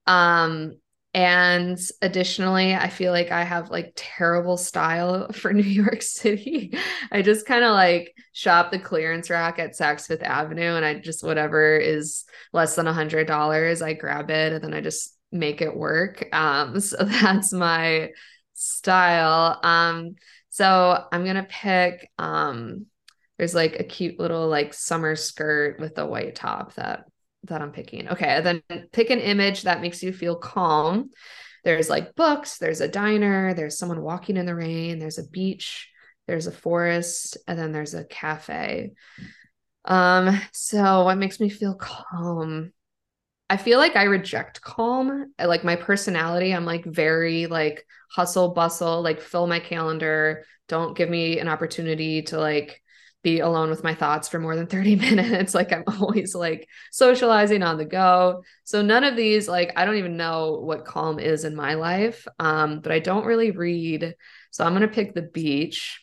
Um 0.05 0.75
and 1.13 1.79
additionally 2.01 2.73
i 2.73 2.89
feel 2.89 3.11
like 3.11 3.31
i 3.31 3.43
have 3.43 3.69
like 3.69 3.93
terrible 3.95 4.57
style 4.57 5.31
for 5.33 5.53
new 5.53 5.61
york 5.61 6.01
city. 6.01 6.75
I 7.11 7.21
just 7.21 7.45
kind 7.45 7.63
of 7.63 7.71
like 7.71 8.15
shop 8.31 8.71
the 8.71 8.79
clearance 8.79 9.29
rack 9.29 9.59
at 9.59 9.73
saks 9.73 10.07
fifth 10.07 10.23
avenue 10.23 10.75
and 10.75 10.85
i 10.85 10.95
just 10.95 11.23
whatever 11.23 11.77
is 11.77 12.25
less 12.51 12.75
than 12.75 12.87
a 12.87 12.93
hundred 12.93 13.27
dollars 13.27 13.81
i 13.81 13.93
grab 13.93 14.29
it 14.31 14.53
and 14.53 14.63
then 14.63 14.73
i 14.73 14.81
just 14.81 15.15
make 15.33 15.61
it 15.61 15.75
work. 15.75 16.23
Um 16.31 16.79
so 16.79 16.97
that's 17.03 17.51
my 17.51 18.11
style. 18.53 19.59
Um 19.63 20.15
so 20.49 21.05
i'm 21.11 21.25
gonna 21.25 21.47
pick 21.49 22.09
um 22.19 22.85
there's 23.37 23.55
like 23.55 23.79
a 23.79 23.83
cute 23.83 24.19
little 24.19 24.47
like 24.47 24.73
summer 24.73 25.15
skirt 25.15 25.79
with 25.79 25.97
a 25.97 26.05
white 26.05 26.35
top 26.35 26.75
that 26.75 27.05
that 27.43 27.61
I'm 27.61 27.71
picking. 27.71 28.09
Okay, 28.09 28.41
then 28.41 28.61
pick 28.91 29.09
an 29.09 29.19
image 29.19 29.63
that 29.63 29.81
makes 29.81 30.01
you 30.01 30.13
feel 30.13 30.35
calm. 30.35 31.09
There's 31.63 31.89
like 31.89 32.15
books, 32.15 32.57
there's 32.57 32.81
a 32.81 32.87
diner, 32.87 33.53
there's 33.53 33.77
someone 33.77 34.01
walking 34.01 34.37
in 34.37 34.45
the 34.45 34.55
rain, 34.55 34.99
there's 34.99 35.17
a 35.17 35.27
beach, 35.27 35.89
there's 36.27 36.47
a 36.47 36.51
forest, 36.51 37.37
and 37.47 37.57
then 37.57 37.71
there's 37.71 37.93
a 37.93 38.05
cafe. 38.05 38.91
Um, 39.85 40.39
so 40.51 41.05
what 41.05 41.17
makes 41.17 41.39
me 41.39 41.49
feel 41.49 41.75
calm? 41.75 42.73
I 43.49 43.57
feel 43.57 43.77
like 43.77 43.95
I 43.95 44.03
reject 44.03 44.61
calm. 44.61 45.33
Like 45.39 45.63
my 45.63 45.75
personality, 45.75 46.53
I'm 46.53 46.65
like 46.65 46.85
very 46.85 47.47
like 47.47 47.85
hustle 48.11 48.53
bustle, 48.53 49.01
like 49.01 49.21
fill 49.21 49.47
my 49.47 49.59
calendar. 49.59 50.45
Don't 50.67 50.97
give 50.97 51.09
me 51.09 51.39
an 51.39 51.47
opportunity 51.47 52.23
to 52.23 52.39
like 52.39 52.81
be 53.23 53.39
alone 53.39 53.69
with 53.69 53.83
my 53.83 53.95
thoughts 53.95 54.27
for 54.27 54.37
more 54.37 54.55
than 54.55 54.67
30 54.67 54.95
minutes. 54.97 55.55
Like 55.55 55.71
I'm 55.71 55.83
always 55.87 56.35
like 56.35 56.67
socializing 56.91 57.63
on 57.63 57.77
the 57.77 57.85
go. 57.85 58.43
So 58.63 58.81
none 58.81 59.03
of 59.03 59.15
these, 59.15 59.47
like 59.47 59.71
I 59.75 59.85
don't 59.85 59.97
even 59.97 60.17
know 60.17 60.59
what 60.61 60.85
calm 60.85 61.19
is 61.19 61.45
in 61.45 61.55
my 61.55 61.73
life. 61.75 62.27
Um, 62.39 62.81
but 62.81 62.91
I 62.91 62.99
don't 62.99 63.25
really 63.25 63.51
read. 63.51 64.15
So 64.51 64.63
I'm 64.63 64.73
gonna 64.73 64.87
pick 64.87 65.13
the 65.13 65.21
beach. 65.23 65.99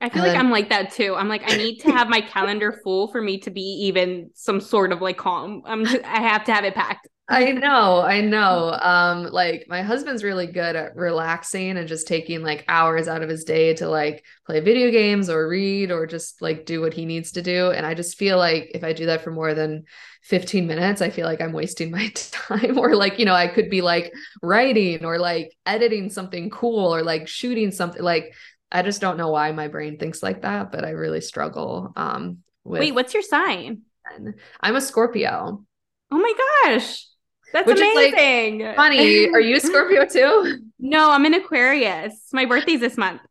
I 0.00 0.10
feel 0.10 0.22
like 0.22 0.36
I'm 0.36 0.50
like 0.50 0.68
that 0.68 0.92
too. 0.92 1.14
I'm 1.14 1.28
like, 1.28 1.50
I 1.50 1.56
need 1.56 1.78
to 1.78 1.90
have 1.90 2.08
my 2.08 2.20
calendar 2.32 2.78
full 2.84 3.08
for 3.08 3.22
me 3.22 3.38
to 3.38 3.50
be 3.50 3.62
even 3.86 4.30
some 4.34 4.60
sort 4.60 4.92
of 4.92 5.00
like 5.00 5.16
calm. 5.16 5.62
I'm 5.64 5.84
just, 5.84 6.04
I 6.04 6.20
have 6.20 6.44
to 6.44 6.52
have 6.52 6.64
it 6.64 6.74
packed. 6.74 7.08
I 7.26 7.52
know, 7.52 8.02
I 8.02 8.20
know. 8.20 8.76
Um, 8.82 9.24
like 9.24 9.64
my 9.66 9.80
husband's 9.80 10.22
really 10.22 10.46
good 10.46 10.76
at 10.76 10.94
relaxing 10.94 11.78
and 11.78 11.88
just 11.88 12.06
taking 12.06 12.42
like 12.42 12.66
hours 12.68 13.08
out 13.08 13.22
of 13.22 13.30
his 13.30 13.44
day 13.44 13.72
to 13.76 13.88
like 13.88 14.22
play 14.44 14.60
video 14.60 14.90
games 14.90 15.30
or 15.30 15.48
read 15.48 15.90
or 15.90 16.06
just 16.06 16.42
like 16.42 16.66
do 16.66 16.82
what 16.82 16.92
he 16.92 17.06
needs 17.06 17.32
to 17.32 17.42
do. 17.42 17.70
And 17.70 17.86
I 17.86 17.94
just 17.94 18.18
feel 18.18 18.36
like 18.36 18.72
if 18.74 18.84
I 18.84 18.92
do 18.92 19.06
that 19.06 19.22
for 19.22 19.30
more 19.30 19.54
than 19.54 19.84
15 20.22 20.66
minutes, 20.66 21.00
I 21.00 21.08
feel 21.08 21.24
like 21.24 21.40
I'm 21.40 21.54
wasting 21.54 21.90
my 21.92 22.12
time. 22.14 22.78
Or 22.78 22.94
like, 22.94 23.18
you 23.18 23.24
know, 23.24 23.34
I 23.34 23.48
could 23.48 23.70
be 23.70 23.80
like 23.80 24.12
writing 24.42 25.06
or 25.06 25.18
like 25.18 25.50
editing 25.64 26.10
something 26.10 26.50
cool 26.50 26.94
or 26.94 27.02
like 27.02 27.26
shooting 27.26 27.70
something. 27.70 28.02
Like 28.02 28.34
I 28.70 28.82
just 28.82 29.00
don't 29.00 29.16
know 29.16 29.30
why 29.30 29.50
my 29.52 29.68
brain 29.68 29.96
thinks 29.96 30.22
like 30.22 30.42
that, 30.42 30.70
but 30.70 30.84
I 30.84 30.90
really 30.90 31.22
struggle. 31.22 31.90
Um 31.96 32.40
with 32.64 32.80
Wait, 32.80 32.94
what's 32.94 33.14
your 33.14 33.22
sign? 33.22 33.82
I'm 34.60 34.76
a 34.76 34.80
Scorpio. 34.82 35.64
Oh 36.10 36.18
my 36.18 36.34
gosh. 36.64 37.06
That's 37.54 37.68
Which 37.68 37.78
amazing. 37.78 38.58
Like 38.58 38.74
funny. 38.74 39.28
Are 39.28 39.40
you 39.40 39.56
a 39.56 39.60
Scorpio 39.60 40.04
too? 40.10 40.58
No, 40.80 41.12
I'm 41.12 41.24
an 41.24 41.34
Aquarius. 41.34 42.12
My 42.32 42.46
birthday's 42.46 42.80
this 42.80 42.98
month. 42.98 43.22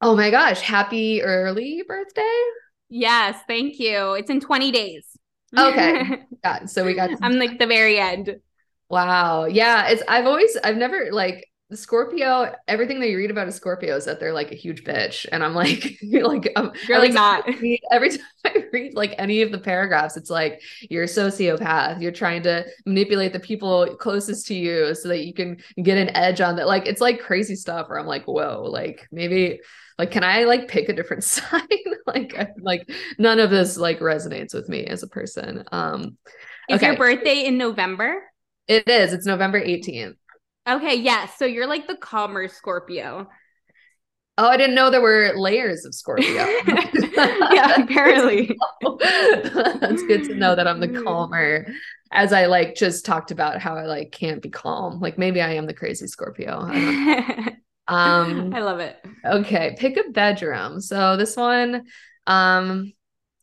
Oh 0.00 0.16
my 0.16 0.30
gosh. 0.30 0.62
Happy 0.62 1.22
early 1.22 1.84
birthday. 1.86 2.40
Yes, 2.88 3.38
thank 3.46 3.78
you. 3.78 4.14
It's 4.14 4.30
in 4.30 4.40
20 4.40 4.72
days. 4.72 5.06
Okay. 5.56 6.22
yeah. 6.44 6.64
So 6.64 6.82
we 6.84 6.94
got 6.94 7.10
I'm 7.20 7.38
like 7.38 7.58
the 7.58 7.66
very 7.66 7.98
end. 7.98 8.36
Wow. 8.88 9.44
Yeah. 9.44 9.88
It's 9.88 10.02
I've 10.08 10.26
always 10.26 10.56
I've 10.64 10.76
never 10.78 11.10
like 11.12 11.46
the 11.68 11.76
Scorpio, 11.76 12.54
everything 12.68 13.00
that 13.00 13.08
you 13.08 13.16
read 13.16 13.32
about 13.32 13.48
a 13.48 13.52
Scorpio 13.52 13.96
is 13.96 14.04
that 14.04 14.20
they're 14.20 14.32
like 14.32 14.52
a 14.52 14.56
huge 14.56 14.84
bitch. 14.84 15.26
And 15.32 15.42
I'm 15.42 15.54
like, 15.54 15.98
like, 16.02 16.52
I'm 16.56 16.70
you're 16.88 17.00
like 17.00 17.12
not. 17.12 17.44
Read, 17.60 17.80
every 17.90 18.10
time 18.10 18.20
I 18.44 18.64
read 18.72 18.94
like 18.94 19.16
any 19.18 19.42
of 19.42 19.50
the 19.50 19.58
paragraphs, 19.58 20.16
it's 20.16 20.30
like 20.30 20.62
you're 20.88 21.02
a 21.04 21.08
sociopath. 21.08 22.00
You're 22.00 22.12
trying 22.12 22.44
to 22.44 22.64
manipulate 22.86 23.32
the 23.32 23.40
people 23.40 23.96
closest 23.96 24.46
to 24.46 24.54
you 24.54 24.94
so 24.94 25.08
that 25.08 25.24
you 25.24 25.34
can 25.34 25.56
get 25.82 25.98
an 25.98 26.14
edge 26.14 26.40
on 26.40 26.54
that. 26.56 26.68
Like 26.68 26.86
it's 26.86 27.00
like 27.00 27.18
crazy 27.18 27.56
stuff 27.56 27.88
where 27.88 27.98
I'm 27.98 28.06
like, 28.06 28.26
whoa, 28.26 28.68
like 28.70 29.08
maybe 29.10 29.58
like 29.98 30.12
can 30.12 30.22
I 30.22 30.44
like 30.44 30.68
pick 30.68 30.88
a 30.88 30.92
different 30.92 31.24
sign? 31.24 31.66
like 32.06 32.38
I, 32.38 32.46
like 32.60 32.88
none 33.18 33.40
of 33.40 33.50
this 33.50 33.76
like 33.76 33.98
resonates 33.98 34.54
with 34.54 34.68
me 34.68 34.84
as 34.84 35.02
a 35.02 35.08
person. 35.08 35.64
Um 35.72 36.16
Is 36.68 36.76
okay. 36.76 36.86
your 36.86 36.96
birthday 36.96 37.44
in 37.44 37.58
November? 37.58 38.22
It 38.68 38.88
is. 38.88 39.12
It's 39.12 39.26
November 39.26 39.60
18th. 39.60 40.14
Okay, 40.68 40.96
yes. 40.96 41.36
So 41.38 41.44
you're 41.44 41.66
like 41.66 41.86
the 41.86 41.96
calmer 41.96 42.48
Scorpio. 42.48 43.28
Oh, 44.38 44.48
I 44.48 44.58
didn't 44.58 44.74
know 44.74 44.90
there 44.90 45.00
were 45.00 45.32
layers 45.36 45.86
of 45.86 45.94
Scorpio. 45.94 46.26
yeah, 46.66 47.74
apparently. 47.82 48.54
That's 49.00 50.02
good 50.02 50.24
to 50.24 50.34
know 50.34 50.54
that 50.54 50.66
I'm 50.68 50.80
the 50.80 51.02
calmer. 51.04 51.66
As 52.12 52.32
I 52.32 52.46
like 52.46 52.74
just 52.74 53.06
talked 53.06 53.30
about 53.30 53.60
how 53.60 53.76
I 53.76 53.86
like 53.86 54.12
can't 54.12 54.42
be 54.42 54.50
calm. 54.50 55.00
Like 55.00 55.16
maybe 55.16 55.40
I 55.40 55.54
am 55.54 55.66
the 55.66 55.74
crazy 55.74 56.06
Scorpio. 56.06 56.68
I 56.70 57.56
um 57.88 58.52
I 58.54 58.60
love 58.60 58.80
it. 58.80 58.98
Okay, 59.24 59.74
pick 59.78 59.96
a 59.96 60.10
bedroom. 60.10 60.80
So 60.80 61.16
this 61.16 61.36
one 61.36 61.86
um 62.26 62.92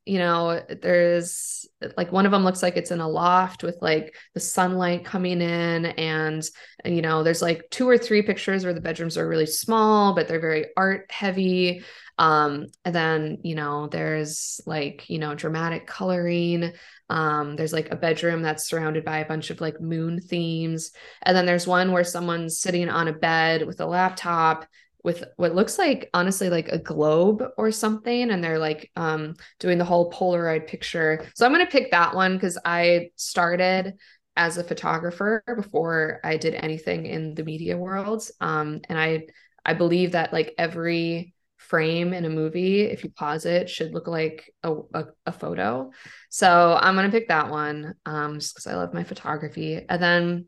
you 0.06 0.20
know, 0.20 0.62
there's 0.82 1.66
like 1.98 2.12
one 2.12 2.26
of 2.26 2.32
them 2.32 2.44
looks 2.44 2.64
like 2.64 2.78
it's 2.78 2.92
in 2.92 3.02
a 3.02 3.08
loft 3.08 3.64
with 3.64 3.78
like 3.82 4.16
the 4.34 4.40
sunlight 4.40 5.06
coming 5.06 5.42
in 5.42 5.86
and, 5.86 6.44
you 6.86 7.02
know, 7.02 7.24
there's 7.24 7.42
like 7.42 7.70
two 7.70 7.88
or 7.88 7.98
three 7.98 8.22
pictures 8.22 8.64
where 8.64 8.74
the 8.74 8.82
bedrooms 8.82 9.18
are 9.18 9.28
really 9.28 9.46
small, 9.46 10.14
but 10.14 10.28
they're 10.28 10.40
very 10.40 10.68
art 10.78 11.12
heavy. 11.12 11.84
Um, 12.18 12.68
and 12.86 12.94
then, 12.94 13.40
you 13.44 13.56
know, 13.56 13.88
there's 13.88 14.62
like, 14.66 15.10
you 15.10 15.20
know, 15.20 15.34
dramatic 15.34 15.88
coloring. 15.88 16.74
Um, 17.10 17.56
there's 17.56 17.74
like 17.74 17.92
a 17.92 17.96
bedroom 17.96 18.42
that's 18.42 18.68
surrounded 18.68 19.04
by 19.04 19.20
a 19.20 19.28
bunch 19.28 19.50
of 19.50 19.62
like 19.62 19.82
moon 19.82 20.20
themes. 20.20 20.92
And 21.24 21.36
then 21.36 21.46
there's 21.46 21.68
one 21.68 21.92
where 21.92 22.04
someone's 22.04 22.60
sitting 22.60 22.90
on 22.90 23.08
a 23.08 23.14
bed 23.14 23.66
with 23.66 23.82
a 23.82 23.86
laptop 23.86 24.68
with 25.04 25.24
what 25.36 25.54
looks 25.54 25.78
like 25.78 26.10
honestly 26.14 26.50
like 26.50 26.70
a 26.70 26.78
globe 26.78 27.44
or 27.58 27.72
something 27.72 28.32
and 28.32 28.44
they're 28.44 28.60
like 28.60 28.90
um 28.96 29.36
doing 29.60 29.78
the 29.78 29.86
whole 29.86 30.12
polaroid 30.12 30.68
picture. 30.68 31.26
So 31.36 31.46
i'm 31.46 31.54
going 31.54 31.66
to 31.66 31.72
pick 31.72 31.92
that 31.92 32.16
one 32.16 32.36
because 32.36 32.58
i 32.66 33.10
started 33.16 33.96
as 34.36 34.58
a 34.58 34.64
photographer 34.64 35.44
before 35.56 36.20
i 36.24 36.38
did 36.38 36.56
anything 36.56 37.06
in 37.06 37.36
the 37.36 37.44
media 37.44 37.78
world. 37.78 38.28
Um 38.40 38.82
and 38.90 39.00
i 39.00 39.26
i 39.66 39.74
believe 39.74 40.14
that 40.14 40.34
like 40.34 40.54
every 40.58 41.34
frame 41.58 42.14
in 42.14 42.26
a 42.26 42.30
movie 42.30 42.82
if 42.82 43.06
you 43.06 43.10
pause 43.10 43.46
it 43.46 43.70
should 43.70 43.94
look 43.94 44.06
like 44.06 44.54
a, 44.64 44.74
a, 44.94 45.06
a 45.26 45.32
photo. 45.32 45.92
So 46.30 46.78
i'm 46.80 46.96
going 46.96 47.10
to 47.10 47.18
pick 47.18 47.28
that 47.28 47.50
one 47.50 47.96
um 48.06 48.40
just 48.40 48.56
because 48.56 48.68
i 48.68 48.76
love 48.76 48.94
my 48.94 49.04
photography. 49.04 49.86
And 49.88 50.02
then 50.02 50.46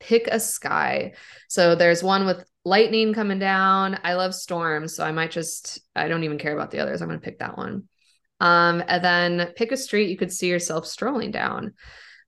pick 0.00 0.26
a 0.26 0.40
sky. 0.40 1.12
So 1.48 1.74
there's 1.74 2.02
one 2.02 2.26
with 2.26 2.44
lightning 2.64 3.14
coming 3.14 3.38
down. 3.38 3.98
I 4.04 4.14
love 4.14 4.34
storms, 4.34 4.94
so 4.94 5.04
I 5.04 5.12
might 5.12 5.30
just 5.30 5.80
I 5.94 6.08
don't 6.08 6.24
even 6.24 6.38
care 6.38 6.52
about 6.54 6.70
the 6.70 6.80
others. 6.80 7.00
I'm 7.00 7.08
going 7.08 7.20
to 7.20 7.24
pick 7.24 7.38
that 7.38 7.56
one. 7.56 7.84
Um, 8.40 8.82
and 8.86 9.04
then 9.04 9.52
pick 9.54 9.70
a 9.70 9.76
street 9.76 10.08
you 10.10 10.16
could 10.16 10.32
see 10.32 10.48
yourself 10.48 10.86
strolling 10.86 11.30
down. 11.30 11.74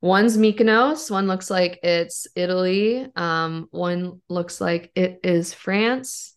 One's 0.03 0.37
Mykonos, 0.37 1.11
one 1.11 1.29
looks 1.29 1.49
like 1.49 1.79
it's 1.85 2.27
Italy, 2.35 3.07
um, 3.14 3.68
one 3.71 4.21
looks 4.29 4.61
like 4.61 4.90
it 4.97 5.21
is 5.23 5.55
France, 5.55 6.35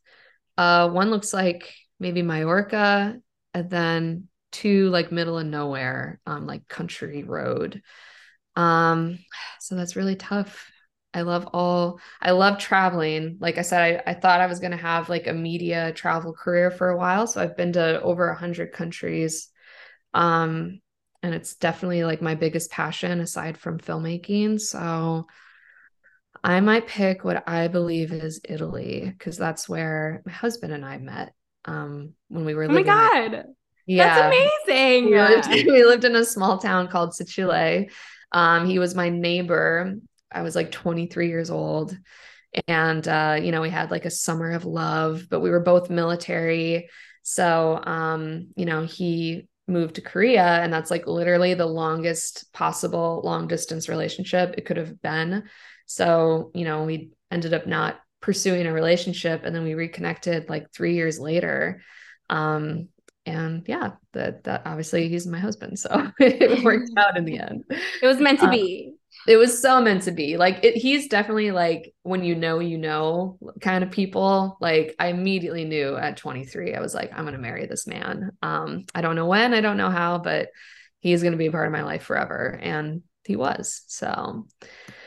uh, 0.55 0.87
one 0.89 1.09
looks 1.09 1.33
like 1.33 1.73
maybe 1.99 2.21
Majorca, 2.21 3.19
and 3.55 3.69
then 3.69 4.27
two 4.51 4.89
like 4.89 5.11
middle 5.11 5.39
of 5.39 5.47
nowhere, 5.47 6.19
um, 6.27 6.45
like 6.45 6.67
country 6.67 7.23
road. 7.23 7.81
Um, 8.55 9.19
so 9.59 9.75
that's 9.75 9.95
really 9.95 10.15
tough. 10.15 10.69
I 11.15 11.21
love 11.21 11.47
all 11.53 11.99
I 12.21 12.31
love 12.31 12.59
traveling. 12.59 13.37
Like 13.39 13.57
I 13.57 13.61
said, 13.61 14.03
I, 14.05 14.11
I 14.11 14.13
thought 14.13 14.41
I 14.41 14.47
was 14.47 14.59
gonna 14.59 14.77
have 14.77 15.09
like 15.09 15.27
a 15.27 15.33
media 15.33 15.93
travel 15.93 16.33
career 16.33 16.69
for 16.69 16.89
a 16.89 16.97
while. 16.97 17.25
So 17.25 17.41
I've 17.41 17.55
been 17.57 17.73
to 17.73 18.01
over 18.01 18.29
a 18.29 18.35
hundred 18.35 18.73
countries. 18.73 19.49
Um, 20.13 20.81
and 21.23 21.33
it's 21.33 21.55
definitely 21.55 22.03
like 22.03 22.21
my 22.21 22.35
biggest 22.35 22.69
passion 22.69 23.21
aside 23.21 23.57
from 23.57 23.79
filmmaking. 23.79 24.59
So 24.59 25.27
I 26.43 26.59
might 26.59 26.87
pick 26.87 27.23
what 27.23 27.47
I 27.47 27.67
believe 27.69 28.11
is 28.11 28.41
Italy, 28.47 29.11
because 29.17 29.37
that's 29.37 29.67
where 29.67 30.21
my 30.25 30.31
husband 30.31 30.73
and 30.73 30.85
I 30.85 30.97
met 30.97 31.33
um 31.65 32.13
when 32.27 32.45
we 32.45 32.53
were 32.53 32.67
oh 32.67 32.73
living. 32.73 32.91
Oh 32.91 32.95
my 32.95 33.29
god. 33.29 33.45
yeah. 33.87 34.33
That's 34.33 34.67
amazing. 34.67 35.05
We 35.11 35.19
lived, 35.21 35.47
we 35.67 35.83
lived 35.85 36.03
in 36.03 36.15
a 36.15 36.25
small 36.25 36.57
town 36.59 36.89
called 36.89 37.15
Sicile. 37.15 37.85
Um, 38.31 38.67
he 38.67 38.79
was 38.79 38.95
my 38.95 39.09
neighbor 39.09 39.95
I 40.31 40.41
was 40.41 40.55
like 40.55 40.71
23 40.71 41.27
years 41.27 41.49
old. 41.49 41.97
And, 42.67 43.05
uh, 43.07 43.37
you 43.41 43.51
know, 43.51 43.61
we 43.61 43.69
had 43.69 43.91
like 43.91 44.05
a 44.05 44.09
summer 44.09 44.51
of 44.51 44.65
love, 44.65 45.27
but 45.29 45.41
we 45.41 45.49
were 45.49 45.59
both 45.59 45.89
military. 45.89 46.89
So, 47.23 47.81
um, 47.83 48.47
you 48.55 48.65
know, 48.65 48.85
he 48.85 49.47
moved 49.67 49.95
to 49.95 50.01
Korea, 50.01 50.43
and 50.43 50.71
that's 50.71 50.91
like 50.91 51.07
literally 51.07 51.53
the 51.53 51.65
longest 51.65 52.51
possible 52.53 53.21
long 53.23 53.47
distance 53.47 53.89
relationship 53.89 54.55
it 54.57 54.65
could 54.65 54.77
have 54.77 55.01
been. 55.01 55.43
So, 55.85 56.51
you 56.53 56.65
know, 56.65 56.83
we 56.83 57.11
ended 57.31 57.53
up 57.53 57.67
not 57.67 57.99
pursuing 58.21 58.65
a 58.65 58.73
relationship 58.73 59.43
and 59.43 59.55
then 59.55 59.63
we 59.63 59.75
reconnected 59.75 60.49
like 60.49 60.71
three 60.71 60.95
years 60.95 61.19
later. 61.19 61.81
Um, 62.29 62.89
and 63.25 63.63
yeah, 63.67 63.91
that 64.13 64.43
that 64.45 64.63
obviously 64.65 65.09
he's 65.09 65.27
my 65.27 65.39
husband. 65.39 65.77
So 65.77 66.11
it 66.19 66.63
worked 66.63 66.89
out 66.97 67.17
in 67.17 67.25
the 67.25 67.39
end. 67.39 67.65
It 67.69 68.07
was 68.07 68.19
meant 68.19 68.39
to 68.39 68.45
um, 68.45 68.51
be 68.51 68.93
it 69.27 69.37
was 69.37 69.61
so 69.61 69.81
meant 69.81 70.03
to 70.03 70.11
be. 70.11 70.37
Like 70.37 70.63
it, 70.63 70.75
he's 70.75 71.07
definitely 71.07 71.51
like 71.51 71.93
when 72.03 72.23
you 72.23 72.35
know 72.35 72.59
you 72.59 72.77
know 72.77 73.37
kind 73.61 73.83
of 73.83 73.91
people. 73.91 74.57
Like 74.61 74.95
i 74.99 75.07
immediately 75.07 75.65
knew 75.65 75.95
at 75.95 76.17
23 76.17 76.75
i 76.75 76.79
was 76.79 76.93
like 76.93 77.11
i'm 77.13 77.23
going 77.23 77.33
to 77.33 77.39
marry 77.39 77.65
this 77.65 77.87
man. 77.87 78.31
Um 78.41 78.85
i 78.93 79.01
don't 79.01 79.15
know 79.15 79.25
when 79.25 79.53
i 79.53 79.61
don't 79.61 79.77
know 79.77 79.89
how 79.89 80.17
but 80.17 80.49
he's 81.05 81.21
going 81.21 81.33
to 81.33 81.37
be 81.37 81.45
a 81.45 81.51
part 81.51 81.67
of 81.67 81.71
my 81.71 81.83
life 81.83 82.01
forever. 82.01 82.59
And 82.61 83.03
he 83.25 83.35
was 83.35 83.83
so. 83.85 84.47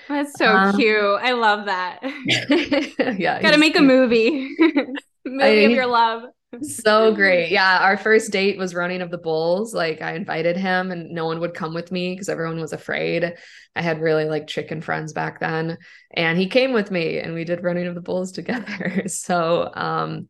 That's 0.09 0.39
so 0.39 0.47
um, 0.47 0.77
cute. 0.77 0.97
I 0.97 1.33
love 1.33 1.67
that. 1.67 2.01
Yeah 3.19 3.43
gotta 3.43 3.59
make 3.59 3.77
a 3.77 3.83
movie. 3.83 4.55
Movie 5.27 5.45
I, 5.45 5.49
of 5.49 5.73
your 5.73 5.87
love 5.87 6.23
so 6.63 7.15
great. 7.15 7.51
Yeah, 7.51 7.79
our 7.81 7.97
first 7.97 8.33
date 8.33 8.59
was 8.59 8.75
running 8.75 9.03
of 9.03 9.11
the 9.11 9.19
bulls. 9.19 9.75
Like 9.75 10.01
I 10.03 10.13
invited 10.15 10.57
him 10.57 10.91
and 10.91 11.11
no 11.11 11.27
one 11.27 11.41
would 11.41 11.55
come 11.55 11.75
with 11.75 11.93
me 11.93 12.15
because 12.15 12.29
everyone 12.29 12.61
was 12.61 12.73
afraid. 12.73 13.35
I 13.77 13.83
had 13.83 14.01
really 14.01 14.25
like 14.25 14.47
chicken 14.47 14.81
friends 14.81 15.13
back 15.13 15.41
then 15.41 15.79
and 16.15 16.39
he 16.39 16.49
came 16.49 16.73
with 16.73 16.91
me 16.91 17.19
and 17.19 17.35
we 17.35 17.45
did 17.45 17.63
running 17.63 17.87
of 17.87 17.95
the 17.95 18.01
bulls 18.01 18.33
together. 18.33 19.05
so, 19.09 19.71
um 19.75 20.29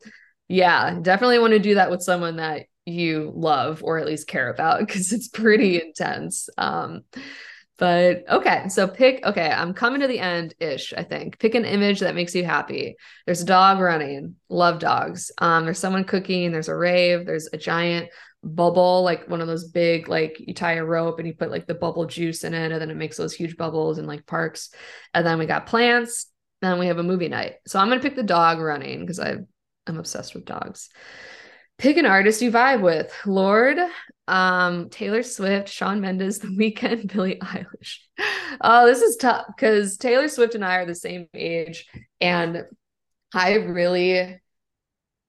yeah, 0.50 0.98
definitely 1.02 1.38
want 1.38 1.52
to 1.52 1.58
do 1.58 1.74
that 1.74 1.90
with 1.90 2.02
someone 2.02 2.36
that 2.36 2.66
you 2.86 3.30
love 3.36 3.84
or 3.84 3.98
at 3.98 4.06
least 4.06 4.26
care 4.28 4.48
about 4.48 4.80
because 4.80 5.12
it's 5.12 5.28
pretty 5.28 5.80
intense. 5.80 6.48
Um 6.58 7.02
but 7.78 8.24
okay, 8.28 8.68
so 8.68 8.88
pick, 8.88 9.24
okay, 9.24 9.48
I'm 9.50 9.72
coming 9.72 10.00
to 10.00 10.08
the 10.08 10.18
end 10.18 10.54
ish, 10.58 10.92
I 10.92 11.04
think. 11.04 11.38
Pick 11.38 11.54
an 11.54 11.64
image 11.64 12.00
that 12.00 12.16
makes 12.16 12.34
you 12.34 12.44
happy. 12.44 12.96
There's 13.24 13.40
a 13.40 13.46
dog 13.46 13.78
running, 13.78 14.34
love 14.48 14.80
dogs. 14.80 15.30
Um, 15.38 15.64
there's 15.64 15.78
someone 15.78 16.04
cooking, 16.04 16.50
there's 16.50 16.68
a 16.68 16.74
rave, 16.74 17.24
there's 17.24 17.48
a 17.52 17.56
giant 17.56 18.10
bubble, 18.42 19.02
like 19.04 19.28
one 19.28 19.40
of 19.40 19.46
those 19.46 19.68
big, 19.68 20.08
like 20.08 20.36
you 20.40 20.54
tie 20.54 20.74
a 20.74 20.84
rope 20.84 21.18
and 21.18 21.28
you 21.28 21.34
put 21.34 21.52
like 21.52 21.68
the 21.68 21.74
bubble 21.74 22.06
juice 22.06 22.42
in 22.42 22.52
it, 22.52 22.72
and 22.72 22.80
then 22.80 22.90
it 22.90 22.96
makes 22.96 23.16
those 23.16 23.32
huge 23.32 23.56
bubbles 23.56 23.98
in 23.98 24.06
like 24.06 24.26
parks. 24.26 24.70
And 25.14 25.24
then 25.24 25.38
we 25.38 25.46
got 25.46 25.66
plants, 25.66 26.26
then 26.60 26.80
we 26.80 26.88
have 26.88 26.98
a 26.98 27.04
movie 27.04 27.28
night. 27.28 27.54
So 27.68 27.78
I'm 27.78 27.88
gonna 27.88 28.00
pick 28.00 28.16
the 28.16 28.24
dog 28.24 28.58
running 28.58 29.00
because 29.00 29.20
I 29.20 29.36
I'm 29.86 29.98
obsessed 29.98 30.34
with 30.34 30.44
dogs 30.44 30.90
pick 31.78 31.96
an 31.96 32.06
artist 32.06 32.42
you 32.42 32.50
vibe 32.50 32.82
with 32.82 33.12
lorde 33.24 33.78
um 34.28 34.88
taylor 34.90 35.22
swift 35.22 35.68
shawn 35.68 36.00
mendes 36.00 36.38
the 36.38 36.48
Weeknd 36.48 37.12
billie 37.12 37.36
eilish. 37.36 37.98
Oh 38.60 38.86
this 38.86 39.02
is 39.02 39.16
tough 39.16 39.46
because 39.48 39.96
taylor 39.96 40.28
swift 40.28 40.54
and 40.54 40.64
i 40.64 40.76
are 40.76 40.86
the 40.86 40.94
same 40.94 41.26
age 41.34 41.86
and 42.20 42.64
i 43.34 43.54
really 43.54 44.40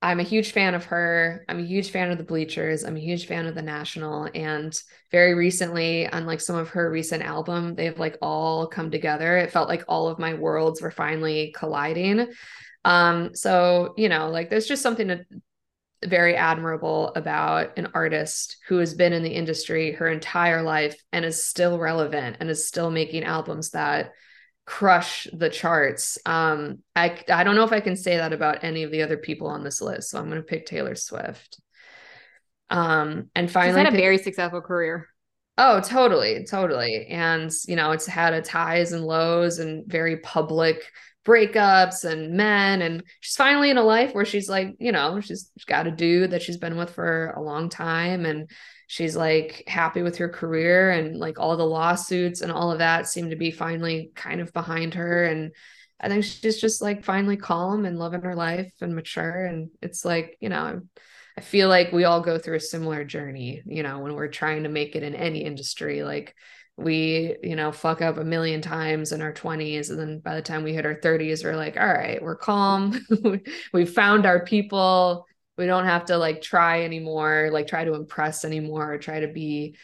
i'm 0.01 0.19
a 0.19 0.23
huge 0.23 0.51
fan 0.51 0.75
of 0.75 0.85
her. 0.85 1.43
I'm 1.49 1.59
a 1.59 1.65
huge 1.65 1.91
fan 1.91 2.11
of 2.11 2.17
the 2.17 2.23
bleachers. 2.23 2.85
I'm 2.85 2.95
a 2.95 3.01
huge 3.01 3.27
fan 3.27 3.47
of 3.47 3.55
the 3.55 3.61
national. 3.61 4.29
And 4.33 4.73
very 5.11 5.33
recently 5.33 6.07
on 6.07 6.25
like 6.25 6.39
some 6.39 6.55
of 6.55 6.69
her 6.69 6.89
recent 6.89 7.23
album 7.23 7.75
they've 7.75 7.99
like 7.99 8.17
all 8.21 8.67
come 8.67 8.91
together. 8.91 9.37
It 9.37 9.51
felt 9.51 9.67
like 9.67 9.83
all 9.87 10.07
of 10.07 10.19
my 10.19 10.35
worlds 10.35 10.81
were 10.81 10.91
finally 10.91 11.53
colliding. 11.57 12.31
Um 12.85 13.35
so 13.35 13.93
you 13.97 14.07
know 14.07 14.29
like 14.29 14.49
there's 14.49 14.67
just 14.67 14.81
something 14.81 15.09
to 15.09 15.25
very 16.05 16.35
admirable 16.35 17.11
about 17.15 17.77
an 17.77 17.89
artist 17.93 18.57
who 18.67 18.77
has 18.77 18.93
been 18.93 19.13
in 19.13 19.23
the 19.23 19.31
industry 19.33 19.91
her 19.93 20.07
entire 20.07 20.61
life 20.61 20.95
and 21.11 21.25
is 21.25 21.45
still 21.45 21.77
relevant 21.77 22.37
and 22.39 22.49
is 22.49 22.67
still 22.67 22.89
making 22.89 23.23
albums 23.23 23.71
that 23.71 24.11
crush 24.65 25.27
the 25.33 25.49
charts. 25.49 26.17
Um, 26.25 26.79
I 26.95 27.21
I 27.29 27.43
don't 27.43 27.55
know 27.55 27.63
if 27.63 27.73
I 27.73 27.79
can 27.81 27.95
say 27.95 28.17
that 28.17 28.33
about 28.33 28.63
any 28.63 28.83
of 28.83 28.91
the 28.91 29.01
other 29.01 29.17
people 29.17 29.47
on 29.47 29.63
this 29.63 29.81
list, 29.81 30.09
so 30.09 30.19
I'm 30.19 30.29
going 30.29 30.41
to 30.41 30.47
pick 30.47 30.65
Taylor 30.65 30.95
Swift. 30.95 31.59
Um, 32.69 33.29
and 33.35 33.49
finally, 33.49 33.71
She's 33.71 33.77
had 33.77 33.87
a 33.87 33.91
pick- 33.91 33.99
very 33.99 34.17
successful 34.19 34.61
career. 34.61 35.07
Oh, 35.57 35.81
totally, 35.81 36.45
totally. 36.45 37.07
And 37.07 37.51
you 37.67 37.75
know, 37.75 37.91
it's 37.91 38.05
had 38.05 38.33
its 38.33 38.47
highs 38.47 38.93
and 38.93 39.03
lows 39.03 39.59
and 39.59 39.85
very 39.85 40.17
public 40.17 40.89
breakups 41.25 42.05
and 42.05 42.33
men 42.33 42.81
and 42.81 43.03
she's 43.19 43.35
finally 43.35 43.69
in 43.69 43.77
a 43.77 43.83
life 43.83 44.15
where 44.15 44.25
she's 44.25 44.49
like 44.49 44.75
you 44.79 44.91
know 44.91 45.19
she's, 45.19 45.51
she's 45.57 45.65
got 45.65 45.85
a 45.85 45.91
dude 45.91 46.31
that 46.31 46.41
she's 46.41 46.57
been 46.57 46.77
with 46.77 46.89
for 46.89 47.31
a 47.31 47.41
long 47.41 47.69
time 47.69 48.25
and 48.25 48.49
she's 48.87 49.15
like 49.15 49.63
happy 49.67 50.01
with 50.01 50.17
her 50.17 50.29
career 50.29 50.91
and 50.91 51.17
like 51.17 51.37
all 51.37 51.57
the 51.57 51.65
lawsuits 51.65 52.41
and 52.41 52.51
all 52.51 52.71
of 52.71 52.79
that 52.79 53.07
seem 53.07 53.29
to 53.29 53.35
be 53.35 53.51
finally 53.51 54.11
kind 54.15 54.39
of 54.39 54.53
behind 54.53 54.93
her 54.93 55.25
and 55.25 55.51
i 55.99 56.07
think 56.07 56.23
she's 56.23 56.59
just 56.59 56.81
like 56.81 57.03
finally 57.03 57.37
calm 57.37 57.85
and 57.85 57.99
loving 57.99 58.21
her 58.21 58.35
life 58.35 58.71
and 58.79 58.95
mature 58.95 59.45
and 59.45 59.69
it's 59.81 60.05
like 60.05 60.37
you 60.39 60.47
know 60.47 60.81
i 61.37 61.41
feel 61.41 61.67
like 61.67 61.91
we 61.91 62.05
all 62.05 62.21
go 62.21 62.39
through 62.39 62.55
a 62.55 62.61
similar 62.61 63.03
journey 63.03 63.61
you 63.65 63.83
know 63.83 63.99
when 63.99 64.15
we're 64.15 64.29
trying 64.29 64.63
to 64.63 64.69
make 64.69 64.95
it 64.95 65.03
in 65.03 65.15
any 65.15 65.43
industry 65.43 66.01
like 66.01 66.33
we 66.79 67.35
you 67.43 67.55
know 67.55 67.71
fuck 67.71 68.01
up 68.01 68.17
a 68.17 68.23
million 68.23 68.61
times 68.61 69.11
in 69.11 69.21
our 69.21 69.33
20s 69.33 69.89
and 69.89 69.99
then 69.99 70.19
by 70.19 70.35
the 70.35 70.41
time 70.41 70.63
we 70.63 70.73
hit 70.73 70.85
our 70.85 70.95
30s 70.95 71.43
we're 71.43 71.55
like 71.55 71.77
all 71.77 71.87
right 71.87 72.21
we're 72.21 72.35
calm. 72.35 72.99
We've 73.73 73.91
found 73.91 74.25
our 74.25 74.43
people. 74.43 75.25
We 75.57 75.65
don't 75.65 75.85
have 75.85 76.05
to 76.05 76.17
like 76.17 76.41
try 76.41 76.83
anymore 76.83 77.49
like 77.51 77.67
try 77.67 77.83
to 77.83 77.95
impress 77.95 78.45
anymore 78.45 78.93
or 78.93 78.97
try 78.97 79.19
to 79.21 79.27
be 79.27 79.75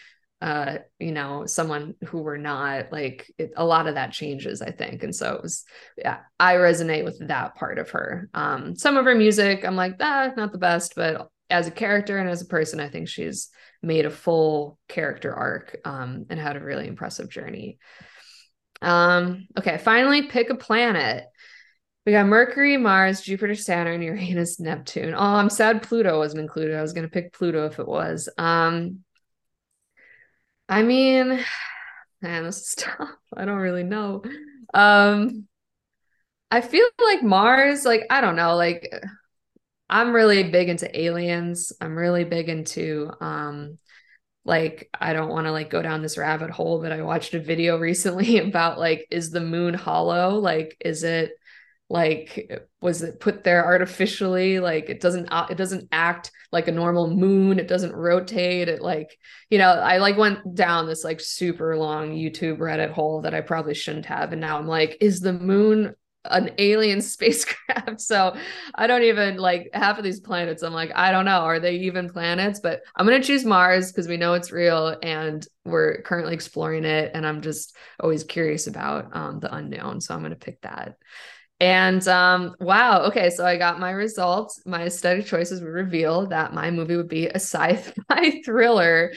uh 0.42 0.78
you 1.00 1.12
know 1.12 1.46
someone 1.46 1.96
who 2.06 2.20
we're 2.20 2.38
not. 2.38 2.92
Like 2.92 3.32
it, 3.38 3.52
a 3.58 3.66
lot 3.66 3.88
of 3.88 3.96
that 3.96 4.12
changes 4.12 4.62
i 4.62 4.72
think 4.72 5.04
and 5.04 5.16
so 5.16 5.36
it 5.36 5.42
was 5.42 5.66
yeah 5.98 6.20
i 6.40 6.56
resonate 6.56 7.04
with 7.04 7.28
that 7.28 7.56
part 7.56 7.78
of 7.78 7.90
her. 7.92 8.30
Um 8.34 8.76
some 8.76 8.98
of 8.98 9.06
her 9.06 9.16
music 9.16 9.66
i'm 9.66 9.76
like 9.76 9.96
ah 10.00 10.32
not 10.38 10.52
the 10.52 10.58
best 10.58 10.94
but 10.96 11.30
as 11.50 11.68
a 11.68 11.72
character 11.72 12.18
and 12.18 12.30
as 12.30 12.42
a 12.42 12.48
person 12.48 12.80
i 12.80 12.90
think 12.90 13.08
she's 13.08 13.50
made 13.86 14.06
a 14.06 14.12
full 14.12 14.80
character 14.90 15.34
arc 15.34 15.78
um, 15.86 16.26
and 16.30 16.40
had 16.40 16.58
a 16.58 16.64
really 16.64 16.88
impressive 16.88 17.30
journey. 17.30 17.78
Um, 18.82 19.48
okay, 19.58 19.78
finally, 19.78 20.24
pick 20.24 20.50
a 20.50 20.56
planet. 20.56 21.26
We 22.06 22.12
got 22.12 22.28
Mercury, 22.28 22.78
Mars, 22.78 23.22
Jupiter, 23.22 23.56
Saturn, 23.56 24.02
Uranus, 24.02 24.60
Neptune. 24.60 25.14
Oh, 25.16 25.20
I'm 25.20 25.50
sad 25.50 25.82
Pluto 25.82 26.20
wasn't 26.20 26.42
included. 26.42 26.76
I 26.76 26.82
was 26.82 26.94
going 26.94 27.08
to 27.08 27.12
pick 27.12 27.34
Pluto 27.34 27.66
if 27.66 27.80
it 27.80 27.88
was. 27.88 28.30
Um, 28.38 29.04
I 30.70 30.84
mean, 30.84 31.40
man, 32.22 32.44
this 32.44 32.58
is 32.58 32.76
tough. 32.78 33.10
I 33.36 33.46
don't 33.46 33.58
really 33.58 33.84
know. 33.84 34.24
Um, 34.74 35.48
I 36.52 36.62
feel 36.62 36.86
like 37.04 37.24
Mars, 37.24 37.86
like, 37.86 38.04
I 38.10 38.22
don't 38.22 38.36
know, 38.36 38.56
like, 38.56 38.88
I'm 39.90 40.14
really 40.14 40.44
big 40.44 40.70
into 40.70 41.00
aliens. 41.00 41.72
I'm 41.80 41.96
really 41.96 42.24
big 42.24 42.50
into 42.50 43.12
um 43.22 43.78
like 44.44 44.90
I 44.94 45.14
don't 45.14 45.30
want 45.30 45.48
to 45.48 45.52
like 45.52 45.70
go 45.70 45.82
down 45.82 46.02
this 46.02 46.18
rabbit 46.18 46.52
hole, 46.52 46.82
but 46.82 46.92
I 46.92 47.02
watched 47.02 47.34
a 47.34 47.40
video 47.40 47.78
recently 47.80 48.40
about 48.40 48.80
like 48.80 49.08
is 49.12 49.32
the 49.32 49.42
moon 49.42 49.74
hollow? 49.74 50.40
Like 50.40 50.78
is 50.80 51.04
it 51.04 51.32
like 51.90 52.52
was 52.82 53.04
it 53.04 53.20
put 53.20 53.44
there 53.44 53.64
artificially 53.64 54.60
like 54.60 54.90
it 54.90 55.00
doesn't 55.00 55.28
uh, 55.32 55.46
it 55.52 55.56
doesn't 55.56 55.88
act 55.92 56.32
like 56.52 56.68
a 56.68 56.72
normal 56.72 57.08
moon 57.08 57.60
it 57.60 57.68
doesn't 57.68 57.96
rotate 57.96 58.68
it 58.68 58.82
like 58.82 59.16
you 59.52 59.60
know 59.60 59.70
i 59.70 59.98
like 59.98 60.18
went 60.18 60.56
down 60.56 60.88
this 60.88 61.04
like 61.04 61.20
super 61.20 61.78
long 61.78 62.12
youtube 62.12 62.58
reddit 62.58 62.90
hole 62.92 63.22
that 63.22 63.36
i 63.36 63.42
probably 63.42 63.76
shouldn't 63.76 64.08
have 64.08 64.32
and 64.32 64.42
now 64.42 64.58
i'm 64.58 64.68
like 64.68 64.98
is 65.00 65.20
the 65.20 65.34
moon 65.34 65.94
an 66.30 66.52
alien 66.58 67.02
spacecraft. 67.02 68.02
So 68.02 68.36
I 68.74 68.88
don't 68.88 69.04
even 69.04 69.38
like 69.38 69.70
half 69.74 69.98
of 69.98 70.04
these 70.04 70.20
planets. 70.20 70.64
I'm 70.64 70.74
like, 70.74 70.92
I 70.96 71.12
don't 71.12 71.26
know. 71.26 71.42
Are 71.42 71.60
they 71.60 71.76
even 71.78 72.10
planets? 72.10 72.60
But 72.60 72.82
I'm 72.96 73.06
going 73.06 73.22
to 73.22 73.28
choose 73.28 73.46
Mars 73.46 73.92
because 73.92 74.08
we 74.08 74.18
know 74.18 74.34
it's 74.34 74.52
real 74.52 74.98
and 75.02 75.46
we're 75.66 76.02
currently 76.02 76.34
exploring 76.34 76.86
it. 76.86 77.12
And 77.14 77.26
I'm 77.26 77.42
just 77.42 77.76
always 78.00 78.24
curious 78.24 78.68
about 78.68 79.16
um, 79.16 79.40
the 79.40 79.54
unknown. 79.54 80.02
So 80.02 80.14
I'm 80.14 80.22
going 80.22 80.32
to 80.32 80.36
pick 80.38 80.62
that. 80.62 80.98
And 81.60 82.06
um, 82.08 82.56
wow. 82.60 83.04
Okay. 83.04 83.30
So 83.30 83.46
I 83.46 83.58
got 83.58 83.80
my 83.80 83.92
results. 83.92 84.62
My 84.66 84.84
aesthetic 84.84 85.26
choices 85.26 85.62
would 85.62 85.70
reveal 85.70 86.28
that 86.28 86.54
my 86.54 86.70
movie 86.70 86.98
would 86.98 87.08
be 87.08 87.28
a 87.28 87.36
sci 87.36 87.76
fi 88.10 88.42
thriller 88.46 89.14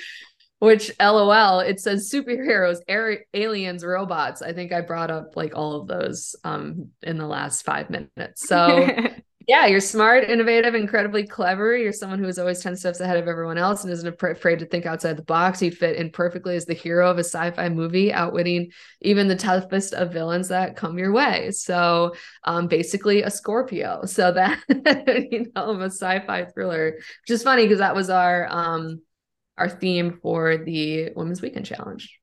which 0.59 0.91
lol 1.01 1.61
it 1.61 1.81
says 1.81 2.11
superheroes 2.13 2.79
air, 2.89 3.25
aliens 3.35 3.85
robots. 3.85 4.43
I 4.43 4.53
think 4.53 4.73
i 4.73 4.81
brought 4.81 5.11
up 5.11 5.37
like 5.37 5.55
all 5.55 5.81
of 5.81 5.87
those 5.87 6.35
um 6.45 6.89
in 7.03 7.19
the 7.19 7.27
last 7.27 7.65
five 7.65 7.91
minutes. 7.91 8.47
So 8.47 8.89
yeah 9.47 9.67
you're 9.67 9.81
smart 9.81 10.29
innovative 10.29 10.75
incredibly 10.75 11.25
clever. 11.27 11.77
You're 11.77 11.93
someone 11.93 12.19
who 12.19 12.27
is 12.27 12.41
always 12.41 12.61
10 12.61 12.77
steps 12.77 12.99
ahead 12.99 13.19
of 13.19 13.29
everyone 13.29 13.57
else 13.57 13.85
and 13.85 13.93
isn't 13.93 14.23
afraid 14.23 14.59
to 14.59 14.67
think 14.67 14.85
outside 14.85 15.17
the 15.17 15.23
box. 15.23 15.63
You 15.63 15.71
fit 15.71 15.97
in 15.97 16.11
perfectly 16.11 16.57
as 16.57 16.67
the 16.67 16.75
hero 16.75 17.09
of 17.09 17.19
a 17.19 17.25
sci-fi 17.25 17.69
movie 17.69 18.13
outwitting 18.13 18.73
even 19.01 19.29
the 19.29 19.37
toughest 19.37 19.95
of 19.95 20.13
villains 20.13 20.49
that 20.49 20.77
come 20.77 20.99
your 20.99 21.13
way. 21.13 21.53
So 21.53 22.15
um 22.43 22.67
basically 22.67 23.23
a 23.23 23.31
scorpio. 23.31 24.07
So 24.07 24.33
that 24.33 24.59
you 25.31 25.53
know 25.55 25.71
of 25.71 25.81
a 25.83 25.91
sci-fi 25.91 26.47
thriller. 26.47 26.95
Which 26.97 27.31
is 27.31 27.45
funny 27.45 27.63
because 27.63 27.79
that 27.79 27.95
was 27.95 28.11
our 28.11 28.49
um 28.51 29.03
our 29.59 29.69
theme 29.69 30.19
for 30.23 30.57
the 30.57 31.11
Women's 31.15 31.43
Weekend 31.43 31.67
Challenge. 31.67 32.19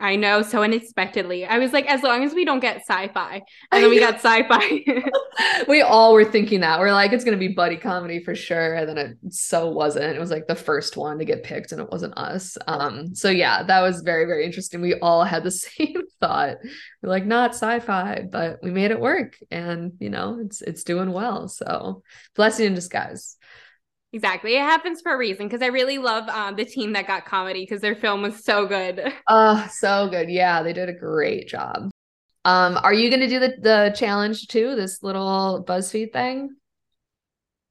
I 0.00 0.16
know, 0.16 0.42
so 0.42 0.62
unexpectedly. 0.62 1.46
I 1.46 1.58
was 1.58 1.72
like, 1.72 1.86
as 1.86 2.02
long 2.02 2.24
as 2.24 2.34
we 2.34 2.44
don't 2.44 2.60
get 2.60 2.78
sci-fi. 2.78 3.40
And 3.72 3.82
then 3.82 3.90
we 3.90 4.00
got 4.00 4.16
sci-fi. 4.16 4.84
we 5.68 5.82
all 5.82 6.12
were 6.12 6.24
thinking 6.24 6.60
that. 6.60 6.80
We're 6.80 6.92
like, 6.92 7.12
it's 7.12 7.24
gonna 7.24 7.36
be 7.36 7.48
buddy 7.48 7.76
comedy 7.76 8.22
for 8.22 8.34
sure. 8.34 8.74
And 8.74 8.88
then 8.88 8.98
it 8.98 9.16
so 9.30 9.68
wasn't. 9.68 10.14
It 10.14 10.20
was 10.20 10.30
like 10.30 10.46
the 10.46 10.56
first 10.56 10.96
one 10.96 11.18
to 11.18 11.24
get 11.24 11.44
picked 11.44 11.72
and 11.72 11.80
it 11.80 11.90
wasn't 11.90 12.18
us. 12.18 12.58
Um, 12.66 13.14
so 13.14 13.30
yeah, 13.30 13.62
that 13.62 13.80
was 13.80 14.02
very, 14.02 14.26
very 14.26 14.44
interesting. 14.44 14.80
We 14.80 14.94
all 14.94 15.24
had 15.24 15.44
the 15.44 15.50
same 15.52 16.02
thought. 16.20 16.56
We're 17.02 17.08
like, 17.08 17.24
not 17.24 17.54
sci-fi, 17.54 18.26
but 18.30 18.58
we 18.62 18.70
made 18.70 18.90
it 18.90 19.00
work. 19.00 19.36
And 19.50 19.92
you 20.00 20.10
know, 20.10 20.40
it's 20.44 20.60
it's 20.60 20.84
doing 20.84 21.12
well. 21.12 21.48
So 21.48 22.02
blessing 22.34 22.66
in 22.66 22.74
disguise. 22.74 23.36
Exactly. 24.14 24.54
It 24.54 24.60
happens 24.60 25.00
for 25.02 25.12
a 25.12 25.18
reason 25.18 25.48
because 25.48 25.60
I 25.60 25.66
really 25.66 25.98
love 25.98 26.28
um, 26.28 26.54
the 26.54 26.64
team 26.64 26.92
that 26.92 27.08
got 27.08 27.24
comedy 27.24 27.62
because 27.62 27.80
their 27.80 27.96
film 27.96 28.22
was 28.22 28.44
so 28.44 28.64
good. 28.64 29.12
Oh, 29.28 29.66
so 29.72 30.08
good. 30.08 30.30
Yeah, 30.30 30.62
they 30.62 30.72
did 30.72 30.88
a 30.88 30.92
great 30.92 31.48
job. 31.48 31.90
Um, 32.44 32.78
are 32.82 32.92
you 32.92 33.10
going 33.10 33.20
to 33.20 33.28
do 33.28 33.40
the, 33.40 33.54
the 33.60 33.96
challenge 33.98 34.46
too, 34.46 34.76
this 34.76 35.02
little 35.02 35.64
BuzzFeed 35.66 36.12
thing? 36.12 36.54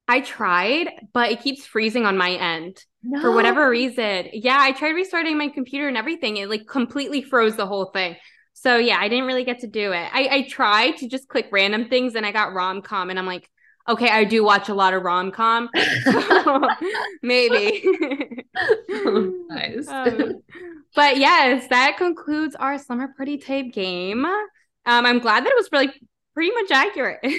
I 0.06 0.20
tried, 0.20 0.90
but 1.14 1.30
it 1.30 1.40
keeps 1.40 1.64
freezing 1.64 2.04
on 2.04 2.18
my 2.18 2.32
end 2.32 2.84
no. 3.02 3.22
for 3.22 3.32
whatever 3.32 3.70
reason. 3.70 4.28
Yeah, 4.34 4.58
I 4.60 4.72
tried 4.72 4.90
restarting 4.90 5.38
my 5.38 5.48
computer 5.48 5.88
and 5.88 5.96
everything. 5.96 6.36
It 6.36 6.50
like 6.50 6.66
completely 6.66 7.22
froze 7.22 7.56
the 7.56 7.66
whole 7.66 7.86
thing. 7.86 8.16
So 8.52 8.76
yeah, 8.76 8.98
I 8.98 9.08
didn't 9.08 9.26
really 9.26 9.44
get 9.44 9.60
to 9.60 9.66
do 9.66 9.92
it. 9.92 10.10
I, 10.12 10.28
I 10.30 10.48
tried 10.48 10.98
to 10.98 11.08
just 11.08 11.28
click 11.28 11.48
random 11.52 11.88
things 11.88 12.16
and 12.16 12.26
I 12.26 12.32
got 12.32 12.52
rom 12.52 12.82
com 12.82 13.08
and 13.08 13.18
I'm 13.18 13.26
like, 13.26 13.48
okay, 13.88 14.08
I 14.08 14.24
do 14.24 14.44
watch 14.44 14.68
a 14.68 14.74
lot 14.74 14.94
of 14.94 15.02
rom 15.02 15.30
com. 15.30 15.68
maybe. 17.22 17.84
nice. 19.48 19.88
Um, 19.88 20.42
but 20.94 21.16
yes, 21.16 21.66
that 21.68 21.96
concludes 21.96 22.54
our 22.54 22.78
summer 22.78 23.12
party 23.16 23.36
tape 23.36 23.74
game. 23.74 24.24
Um, 24.24 24.46
I'm 24.86 25.18
glad 25.18 25.44
that 25.44 25.50
it 25.50 25.56
was 25.56 25.68
really 25.72 25.92
pretty 26.34 26.52
much 26.52 26.70
accurate. 26.70 27.20
okay. 27.24 27.36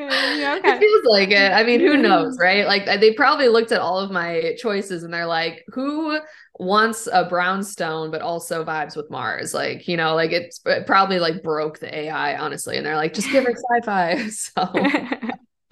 It 0.00 0.78
feels 0.78 1.04
like 1.06 1.30
it. 1.30 1.52
I 1.52 1.64
mean, 1.64 1.80
who 1.80 1.96
knows, 1.96 2.38
right? 2.40 2.66
Like 2.66 2.86
they 3.00 3.12
probably 3.12 3.48
looked 3.48 3.72
at 3.72 3.80
all 3.80 3.98
of 3.98 4.10
my 4.10 4.54
choices 4.58 5.02
and 5.02 5.12
they're 5.12 5.26
like, 5.26 5.64
who 5.68 6.18
wants 6.58 7.08
a 7.12 7.24
brownstone 7.24 8.10
but 8.10 8.22
also 8.22 8.64
vibes 8.64 8.96
with 8.96 9.10
Mars? 9.10 9.52
Like, 9.52 9.88
you 9.88 9.96
know, 9.96 10.14
like 10.14 10.30
it's 10.30 10.60
it 10.64 10.86
probably 10.86 11.18
like 11.18 11.42
broke 11.42 11.80
the 11.80 11.94
AI, 11.94 12.36
honestly. 12.38 12.76
And 12.76 12.86
they're 12.86 12.96
like, 12.96 13.12
just 13.12 13.30
give 13.30 13.44
her 13.44 13.54
sci-fi. 13.54 14.28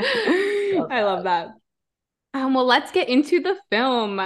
So 0.03 0.87
I 0.91 1.03
love 1.03 1.25
that. 1.25 1.49
Um, 2.33 2.55
well, 2.55 2.65
let's 2.65 2.91
get 2.91 3.09
into 3.09 3.41
the 3.41 3.57
film. 3.71 4.19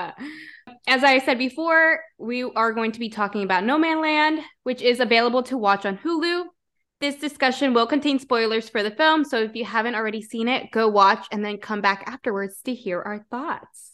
As 0.87 1.03
I 1.03 1.19
said 1.19 1.37
before, 1.37 2.01
we 2.19 2.45
are 2.45 2.73
going 2.73 2.93
to 2.93 3.01
be 3.01 3.09
talking 3.09 3.43
about 3.43 3.65
Nomadland, 3.65 4.43
which 4.63 4.83
is 4.83 5.01
available 5.01 5.43
to 5.45 5.59
watch 5.59 5.85
on 5.85 5.99
Hulu 5.99 6.45
this 7.05 7.17
discussion 7.17 7.75
will 7.75 7.87
contain 7.87 8.19
spoilers 8.19 8.71
for 8.71 8.83
the 8.83 8.91
film, 8.91 9.25
so 9.25 9.39
if 9.39 9.55
you 9.55 9.63
haven't 9.63 9.95
already 9.95 10.23
seen 10.23 10.49
it, 10.49 10.71
go 10.71 10.89
watch 10.89 11.27
and 11.31 11.45
then 11.45 11.59
come 11.59 11.83
back 11.83 12.03
afterwards 12.07 12.63
to 12.65 12.75
hear 12.75 13.03
our 13.03 13.27
thoughts. 13.31 13.93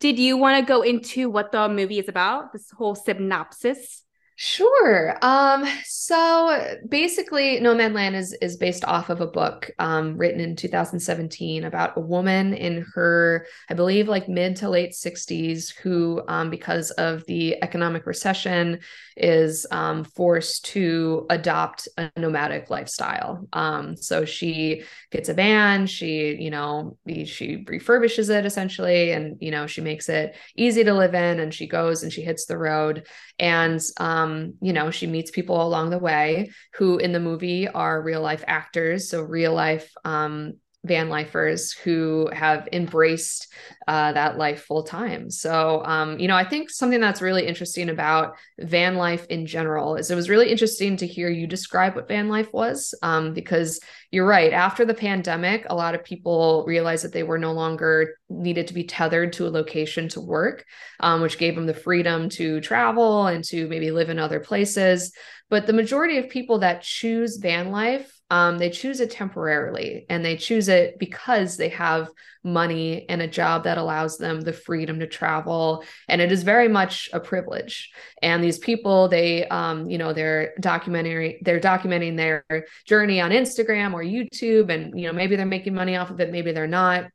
Did 0.00 0.18
you 0.18 0.38
want 0.38 0.58
to 0.58 0.66
go 0.66 0.80
into 0.80 1.28
what 1.28 1.52
the 1.52 1.68
movie 1.68 1.98
is 1.98 2.08
about? 2.08 2.54
This 2.54 2.70
whole 2.70 2.94
synopsis? 2.94 4.05
Sure. 4.38 5.16
Um, 5.22 5.64
so 5.86 6.76
basically, 6.86 7.58
Nomadland 7.58 8.14
is 8.14 8.34
is 8.42 8.58
based 8.58 8.84
off 8.84 9.08
of 9.08 9.22
a 9.22 9.26
book 9.26 9.70
um, 9.78 10.18
written 10.18 10.40
in 10.40 10.56
2017 10.56 11.64
about 11.64 11.96
a 11.96 12.00
woman 12.00 12.52
in 12.52 12.84
her, 12.94 13.46
I 13.70 13.74
believe, 13.74 14.08
like 14.08 14.28
mid 14.28 14.56
to 14.56 14.68
late 14.68 14.92
60s, 14.92 15.74
who, 15.74 16.20
um, 16.28 16.50
because 16.50 16.90
of 16.92 17.24
the 17.24 17.62
economic 17.62 18.04
recession, 18.04 18.80
is 19.16 19.66
um, 19.70 20.04
forced 20.04 20.66
to 20.66 21.24
adopt 21.30 21.88
a 21.96 22.10
nomadic 22.18 22.68
lifestyle. 22.68 23.48
Um, 23.54 23.96
so 23.96 24.26
she 24.26 24.82
gets 25.10 25.30
a 25.30 25.34
van, 25.34 25.86
she, 25.86 26.36
you 26.38 26.50
know, 26.50 26.98
she 27.24 27.64
refurbishes 27.64 28.28
it 28.28 28.44
essentially, 28.44 29.12
and 29.12 29.38
you 29.40 29.50
know, 29.50 29.66
she 29.66 29.80
makes 29.80 30.10
it 30.10 30.36
easy 30.56 30.84
to 30.84 30.92
live 30.92 31.14
in, 31.14 31.40
and 31.40 31.54
she 31.54 31.66
goes 31.66 32.02
and 32.02 32.12
she 32.12 32.20
hits 32.20 32.44
the 32.44 32.58
road 32.58 33.06
and 33.38 33.80
um, 33.98 34.25
you 34.60 34.72
know 34.72 34.90
she 34.90 35.06
meets 35.06 35.30
people 35.30 35.62
along 35.66 35.90
the 35.90 35.98
way 35.98 36.50
who 36.74 36.98
in 36.98 37.12
the 37.12 37.20
movie 37.20 37.68
are 37.68 38.02
real 38.02 38.20
life 38.20 38.44
actors 38.46 39.08
so 39.10 39.22
real 39.22 39.54
life 39.54 39.92
um, 40.04 40.54
van 40.86 41.08
lifers 41.08 41.72
who 41.72 42.28
have 42.32 42.68
embraced 42.72 43.52
uh, 43.88 44.12
that 44.12 44.38
life 44.38 44.64
full 44.64 44.82
time. 44.82 45.30
So, 45.30 45.84
um, 45.84 46.18
you 46.18 46.28
know, 46.28 46.36
I 46.36 46.44
think 46.44 46.70
something 46.70 47.00
that's 47.00 47.22
really 47.22 47.46
interesting 47.46 47.88
about 47.88 48.36
van 48.58 48.96
life 48.96 49.26
in 49.26 49.46
general 49.46 49.96
is 49.96 50.10
it 50.10 50.14
was 50.14 50.30
really 50.30 50.50
interesting 50.50 50.96
to 50.96 51.06
hear 51.06 51.28
you 51.28 51.46
describe 51.46 51.94
what 51.94 52.08
van 52.08 52.28
life 52.28 52.52
was, 52.52 52.94
um, 53.02 53.32
because 53.32 53.80
you're 54.10 54.26
right. 54.26 54.52
After 54.52 54.84
the 54.84 54.94
pandemic, 54.94 55.66
a 55.68 55.74
lot 55.74 55.94
of 55.94 56.04
people 56.04 56.64
realized 56.66 57.04
that 57.04 57.12
they 57.12 57.22
were 57.22 57.38
no 57.38 57.52
longer 57.52 58.16
needed 58.28 58.68
to 58.68 58.74
be 58.74 58.84
tethered 58.84 59.32
to 59.34 59.46
a 59.46 59.50
location 59.50 60.08
to 60.10 60.20
work, 60.20 60.64
um, 61.00 61.20
which 61.20 61.38
gave 61.38 61.54
them 61.54 61.66
the 61.66 61.74
freedom 61.74 62.28
to 62.30 62.60
travel 62.60 63.26
and 63.26 63.44
to 63.44 63.68
maybe 63.68 63.90
live 63.90 64.10
in 64.10 64.18
other 64.18 64.40
places. 64.40 65.12
But 65.48 65.66
the 65.66 65.72
majority 65.72 66.18
of 66.18 66.28
people 66.28 66.60
that 66.60 66.82
choose 66.82 67.36
van 67.36 67.70
life 67.70 68.12
um, 68.28 68.58
they 68.58 68.70
choose 68.70 69.00
it 69.00 69.12
temporarily 69.12 70.04
and 70.08 70.24
they 70.24 70.36
choose 70.36 70.68
it 70.68 70.98
because 70.98 71.56
they 71.56 71.68
have 71.68 72.10
money 72.42 73.08
and 73.08 73.22
a 73.22 73.28
job 73.28 73.64
that 73.64 73.78
allows 73.78 74.18
them 74.18 74.40
the 74.40 74.52
freedom 74.52 74.98
to 74.98 75.06
travel 75.06 75.84
and 76.08 76.20
it 76.20 76.32
is 76.32 76.42
very 76.42 76.68
much 76.68 77.08
a 77.12 77.20
privilege. 77.20 77.92
And 78.22 78.42
these 78.42 78.58
people 78.58 79.08
they 79.08 79.46
um, 79.48 79.88
you 79.88 79.98
know 79.98 80.12
they're 80.12 80.54
documentary 80.58 81.40
they're 81.42 81.60
documenting 81.60 82.16
their 82.16 82.44
journey 82.84 83.20
on 83.20 83.30
instagram 83.30 83.92
or 83.92 84.02
youtube 84.02 84.70
and 84.70 84.98
you 84.98 85.06
know 85.06 85.12
maybe 85.12 85.36
they're 85.36 85.46
making 85.46 85.74
money 85.74 85.96
off 85.96 86.10
of 86.10 86.20
it 86.20 86.32
maybe 86.32 86.52
they're 86.52 86.66
not. 86.66 87.06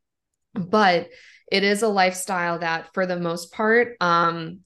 But 0.54 1.10
it 1.52 1.64
is 1.64 1.82
a 1.82 1.88
lifestyle 1.88 2.60
that 2.60 2.94
for 2.94 3.06
the 3.06 3.20
most 3.20 3.52
part 3.52 3.98
um, 4.00 4.62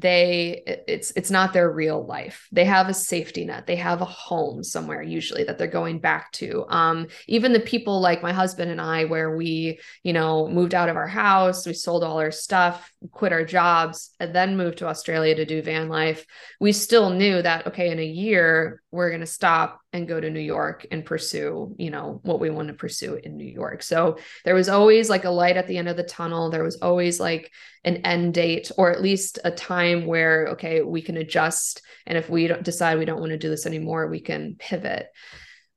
they 0.00 0.62
it's 0.86 1.12
it's 1.16 1.30
not 1.30 1.52
their 1.52 1.70
real 1.70 2.04
life. 2.04 2.46
They 2.52 2.64
have 2.64 2.88
a 2.88 2.94
safety 2.94 3.44
net. 3.44 3.66
They 3.66 3.76
have 3.76 4.00
a 4.00 4.06
home 4.06 4.62
somewhere 4.62 5.02
usually 5.02 5.44
that 5.44 5.58
they're 5.58 5.66
going 5.66 5.98
back 5.98 6.30
to. 6.32 6.64
Um 6.68 7.08
even 7.26 7.52
the 7.52 7.60
people 7.60 8.00
like 8.00 8.22
my 8.22 8.32
husband 8.32 8.70
and 8.70 8.80
i 8.80 9.04
where 9.04 9.36
we 9.36 9.80
you 10.02 10.12
know 10.12 10.48
moved 10.48 10.74
out 10.74 10.88
of 10.88 10.96
our 10.96 11.06
house 11.06 11.66
we 11.66 11.72
sold 11.72 12.04
all 12.04 12.18
our 12.18 12.30
stuff 12.30 12.92
quit 13.10 13.32
our 13.32 13.44
jobs 13.44 14.10
and 14.20 14.34
then 14.34 14.56
moved 14.56 14.78
to 14.78 14.86
australia 14.86 15.34
to 15.34 15.44
do 15.44 15.62
van 15.62 15.88
life. 15.88 16.24
We 16.60 16.72
still 16.72 17.10
knew 17.10 17.42
that 17.42 17.66
okay 17.68 17.90
in 17.90 17.98
a 17.98 18.04
year 18.04 18.82
we're 18.90 19.10
going 19.10 19.20
to 19.20 19.26
stop 19.26 19.80
and 19.92 20.08
go 20.08 20.18
to 20.18 20.30
New 20.30 20.40
York 20.40 20.86
and 20.90 21.04
pursue, 21.04 21.74
you 21.78 21.90
know, 21.90 22.20
what 22.22 22.40
we 22.40 22.48
want 22.48 22.68
to 22.68 22.74
pursue 22.74 23.20
in 23.22 23.36
New 23.36 23.44
York. 23.46 23.82
So 23.82 24.18
there 24.44 24.54
was 24.54 24.68
always 24.68 25.10
like 25.10 25.24
a 25.24 25.30
light 25.30 25.56
at 25.56 25.66
the 25.66 25.76
end 25.76 25.88
of 25.88 25.96
the 25.96 26.02
tunnel. 26.02 26.50
There 26.50 26.64
was 26.64 26.76
always 26.76 27.20
like 27.20 27.52
an 27.84 27.96
end 27.98 28.34
date 28.34 28.70
or 28.78 28.90
at 28.90 29.02
least 29.02 29.38
a 29.44 29.50
time 29.50 30.06
where, 30.06 30.48
okay, 30.52 30.82
we 30.82 31.02
can 31.02 31.18
adjust. 31.18 31.82
And 32.06 32.16
if 32.16 32.30
we 32.30 32.48
decide 32.48 32.98
we 32.98 33.04
don't 33.04 33.20
want 33.20 33.32
to 33.32 33.38
do 33.38 33.50
this 33.50 33.66
anymore, 33.66 34.08
we 34.08 34.20
can 34.20 34.56
pivot. 34.58 35.08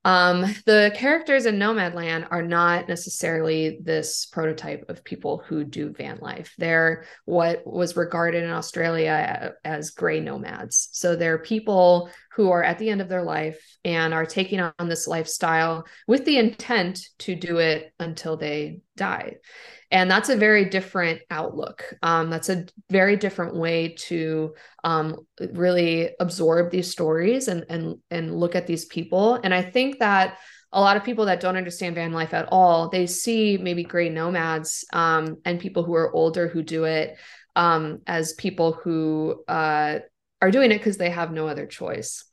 Um, 0.03 0.41
the 0.65 0.91
characters 0.95 1.45
in 1.45 1.59
Nomadland 1.59 2.27
are 2.31 2.41
not 2.41 2.87
necessarily 2.87 3.77
this 3.83 4.25
prototype 4.25 4.89
of 4.89 5.03
people 5.03 5.43
who 5.45 5.63
do 5.63 5.93
van 5.93 6.17
life. 6.19 6.55
They're 6.57 7.05
what 7.25 7.65
was 7.67 7.95
regarded 7.95 8.43
in 8.43 8.49
Australia 8.49 9.53
as 9.63 9.91
gray 9.91 10.19
nomads. 10.19 10.89
So 10.91 11.15
they're 11.15 11.37
people 11.37 12.09
who 12.35 12.51
are 12.51 12.63
at 12.63 12.79
the 12.79 12.89
end 12.89 13.01
of 13.01 13.09
their 13.09 13.23
life 13.23 13.77
and 13.83 14.13
are 14.13 14.25
taking 14.25 14.59
on 14.59 14.87
this 14.87 15.07
lifestyle 15.07 15.85
with 16.07 16.25
the 16.25 16.37
intent 16.37 16.99
to 17.19 17.35
do 17.35 17.57
it 17.57 17.93
until 17.99 18.37
they 18.37 18.79
die. 18.95 19.35
And 19.91 20.09
that's 20.09 20.29
a 20.29 20.37
very 20.37 20.65
different 20.65 21.21
outlook. 21.29 21.93
Um, 22.01 22.29
that's 22.29 22.47
a 22.47 22.65
very 22.89 23.17
different 23.17 23.55
way 23.55 23.95
to 24.07 24.53
um, 24.85 25.17
really 25.51 26.11
absorb 26.19 26.71
these 26.71 26.89
stories 26.89 27.49
and, 27.49 27.65
and, 27.67 27.97
and 28.09 28.39
look 28.39 28.55
at 28.55 28.67
these 28.67 28.85
people. 28.85 29.35
And 29.43 29.53
I 29.53 29.61
think 29.61 29.99
that 29.99 30.37
a 30.71 30.79
lot 30.79 30.95
of 30.95 31.03
people 31.03 31.25
that 31.25 31.41
don't 31.41 31.57
understand 31.57 31.95
van 31.95 32.13
life 32.13 32.33
at 32.33 32.47
all, 32.49 32.87
they 32.87 33.05
see 33.05 33.57
maybe 33.57 33.83
gray 33.83 34.07
nomads 34.07 34.85
um, 34.93 35.37
and 35.43 35.59
people 35.59 35.83
who 35.83 35.95
are 35.95 36.13
older 36.15 36.47
who 36.47 36.63
do 36.63 36.85
it 36.85 37.17
um, 37.57 37.99
as 38.07 38.33
people 38.33 38.71
who 38.71 39.43
uh, 39.49 39.99
are 40.41 40.51
doing 40.51 40.71
it 40.71 40.77
because 40.77 40.97
they 40.97 41.09
have 41.09 41.31
no 41.31 41.47
other 41.47 41.65
choice. 41.65 42.23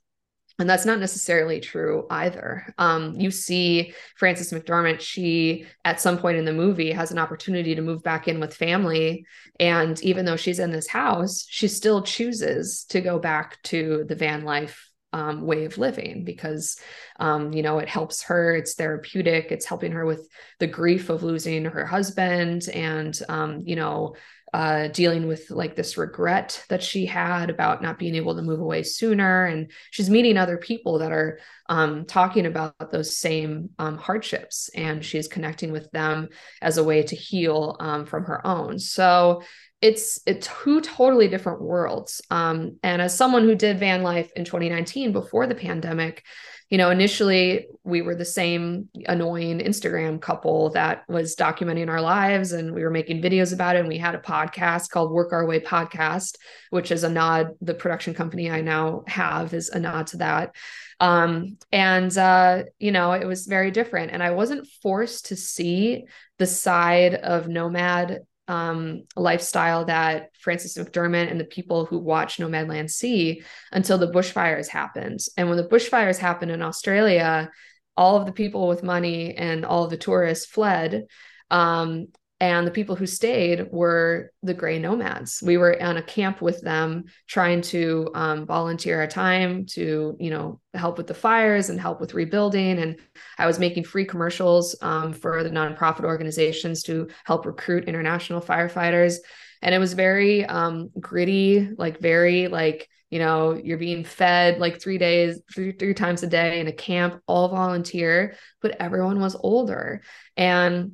And 0.59 0.69
that's 0.69 0.85
not 0.85 0.99
necessarily 0.99 1.61
true 1.61 2.05
either. 2.09 2.73
Um, 2.77 3.15
you 3.15 3.31
see 3.31 3.93
Frances 4.17 4.51
McDormand, 4.51 4.99
she 4.99 5.65
at 5.85 6.01
some 6.01 6.17
point 6.17 6.37
in 6.37 6.43
the 6.43 6.51
movie 6.51 6.91
has 6.91 7.11
an 7.11 7.17
opportunity 7.17 7.75
to 7.75 7.81
move 7.81 8.03
back 8.03 8.27
in 8.27 8.41
with 8.41 8.53
family. 8.53 9.25
And 9.57 9.99
even 10.01 10.25
though 10.25 10.35
she's 10.35 10.59
in 10.59 10.71
this 10.71 10.87
house, 10.87 11.45
she 11.47 11.69
still 11.69 12.01
chooses 12.01 12.83
to 12.89 12.99
go 12.99 13.19
back 13.19 13.61
to 13.63 14.03
the 14.09 14.15
van 14.15 14.43
life 14.43 14.89
um, 15.13 15.41
way 15.41 15.65
of 15.65 15.77
living 15.77 16.23
because 16.23 16.77
um, 17.19 17.51
you 17.51 17.63
know 17.63 17.79
it 17.79 17.89
helps 17.89 18.23
her 18.23 18.55
it's 18.55 18.75
therapeutic 18.75 19.51
it's 19.51 19.65
helping 19.65 19.91
her 19.91 20.05
with 20.05 20.27
the 20.59 20.67
grief 20.67 21.09
of 21.09 21.23
losing 21.23 21.65
her 21.65 21.85
husband 21.85 22.69
and 22.69 23.19
um, 23.27 23.63
you 23.65 23.75
know 23.75 24.15
uh, 24.53 24.87
dealing 24.87 25.27
with 25.27 25.49
like 25.51 25.75
this 25.75 25.97
regret 25.97 26.63
that 26.69 26.81
she 26.81 27.05
had 27.05 27.49
about 27.49 27.81
not 27.81 27.99
being 27.99 28.15
able 28.15 28.35
to 28.35 28.41
move 28.41 28.59
away 28.59 28.83
sooner. 28.83 29.45
And 29.45 29.71
she's 29.91 30.09
meeting 30.09 30.37
other 30.37 30.57
people 30.57 30.99
that 30.99 31.11
are 31.11 31.39
um, 31.67 32.05
talking 32.05 32.45
about 32.45 32.91
those 32.91 33.17
same 33.17 33.69
um, 33.77 33.97
hardships, 33.97 34.69
and 34.75 35.05
she's 35.05 35.27
connecting 35.27 35.71
with 35.71 35.91
them 35.91 36.29
as 36.61 36.77
a 36.77 36.83
way 36.83 37.03
to 37.03 37.15
heal 37.15 37.77
um, 37.79 38.05
from 38.05 38.25
her 38.25 38.45
own. 38.45 38.79
So 38.79 39.43
it's 39.81 40.19
it's 40.25 40.49
two 40.63 40.81
totally 40.81 41.27
different 41.27 41.61
worlds. 41.61 42.21
Um, 42.29 42.77
and 42.83 43.01
as 43.01 43.15
someone 43.15 43.43
who 43.43 43.55
did 43.55 43.79
van 43.79 44.03
life 44.03 44.31
in 44.35 44.45
2019 44.45 45.13
before 45.13 45.47
the 45.47 45.55
pandemic, 45.55 46.25
you 46.69 46.77
know, 46.77 46.91
initially 46.91 47.67
we 47.83 48.03
were 48.03 48.13
the 48.13 48.25
same 48.25 48.89
annoying 49.07 49.59
Instagram 49.59 50.21
couple 50.21 50.69
that 50.71 51.03
was 51.09 51.35
documenting 51.35 51.89
our 51.89 52.01
lives 52.01 52.51
and 52.51 52.75
we 52.75 52.83
were 52.83 52.91
making 52.91 53.23
videos 53.23 53.53
about 53.53 53.75
it. 53.75 53.79
And 53.79 53.87
we 53.87 53.97
had 53.97 54.13
a 54.13 54.19
podcast 54.19 54.89
called 54.89 55.11
Work 55.11 55.33
Our 55.33 55.47
Way 55.47 55.59
Podcast, 55.59 56.37
which 56.69 56.91
is 56.91 57.03
a 57.03 57.09
nod, 57.09 57.55
the 57.61 57.73
production 57.73 58.13
company 58.13 58.51
I 58.51 58.61
now 58.61 59.03
have 59.07 59.53
is 59.55 59.69
a 59.69 59.79
nod 59.79 60.07
to 60.07 60.17
that. 60.17 60.55
Um, 60.99 61.57
and, 61.71 62.15
uh, 62.15 62.63
you 62.77 62.91
know, 62.91 63.13
it 63.13 63.25
was 63.25 63.47
very 63.47 63.71
different. 63.71 64.11
And 64.11 64.21
I 64.21 64.31
wasn't 64.31 64.67
forced 64.83 65.27
to 65.27 65.35
see 65.35 66.05
the 66.37 66.45
side 66.45 67.15
of 67.15 67.47
nomad 67.47 68.19
um, 68.49 69.03
lifestyle 69.15 69.85
that 69.85 70.35
Frances 70.39 70.75
McDermott 70.75 71.29
and 71.29 71.39
the 71.39 71.45
people 71.45 71.85
who 71.85 71.99
watch 71.99 72.37
Nomadland 72.37 72.89
see 72.89 73.43
until 73.71 73.99
the 73.99 74.11
bushfires 74.11 74.67
happened. 74.67 75.19
And 75.37 75.47
when 75.47 75.57
the 75.57 75.67
bushfires 75.67 76.17
happened 76.17 76.51
in 76.51 76.63
Australia, 76.63 77.51
all 77.95 78.17
of 78.17 78.25
the 78.25 78.31
people 78.31 78.67
with 78.67 78.81
money 78.81 79.35
and 79.35 79.65
all 79.65 79.83
of 79.83 79.91
the 79.91 79.97
tourists 79.97 80.47
fled. 80.47 81.05
Um, 81.51 82.07
and 82.41 82.65
the 82.65 82.71
people 82.71 82.95
who 82.95 83.05
stayed 83.05 83.67
were 83.71 84.31
the 84.43 84.53
gray 84.53 84.79
nomads. 84.79 85.43
We 85.43 85.57
were 85.57 85.81
on 85.81 85.97
a 85.97 86.01
camp 86.01 86.41
with 86.41 86.61
them 86.61 87.05
trying 87.27 87.61
to 87.63 88.09
um, 88.15 88.45
volunteer 88.45 89.01
our 89.01 89.07
time 89.07 89.65
to 89.71 90.15
you 90.19 90.29
know 90.29 90.61
help 90.73 90.97
with 90.97 91.07
the 91.07 91.13
fires 91.13 91.69
and 91.69 91.79
help 91.79 91.99
with 91.99 92.13
rebuilding. 92.13 92.79
And 92.79 92.97
i 93.37 93.45
was 93.45 93.59
making 93.59 93.83
free 93.83 94.05
commercials 94.05 94.75
um, 94.81 95.11
for 95.11 95.43
the 95.43 95.49
nonprofit 95.49 96.05
organizations 96.05 96.83
to 96.83 97.09
help 97.25 97.45
recruit 97.45 97.85
international 97.85 98.41
firefighters. 98.41 99.17
And 99.61 99.75
it 99.75 99.79
was 99.79 99.93
very 99.93 100.45
um, 100.45 100.89
gritty 100.97 101.69
like 101.77 101.99
very 101.99 102.47
like 102.47 102.87
you 103.09 103.19
know 103.19 103.53
you're 103.53 103.77
being 103.77 104.05
fed 104.05 104.59
like 104.59 104.79
three 104.79 104.97
days 104.97 105.41
three, 105.53 105.73
three 105.73 105.93
times 105.93 106.23
a 106.23 106.27
day 106.27 106.61
in 106.61 106.67
a 106.67 106.71
camp 106.71 107.21
all 107.27 107.49
volunteer 107.49 108.35
but 108.61 108.77
everyone 108.79 109.19
was 109.19 109.35
older. 109.35 110.03
And 110.37 110.93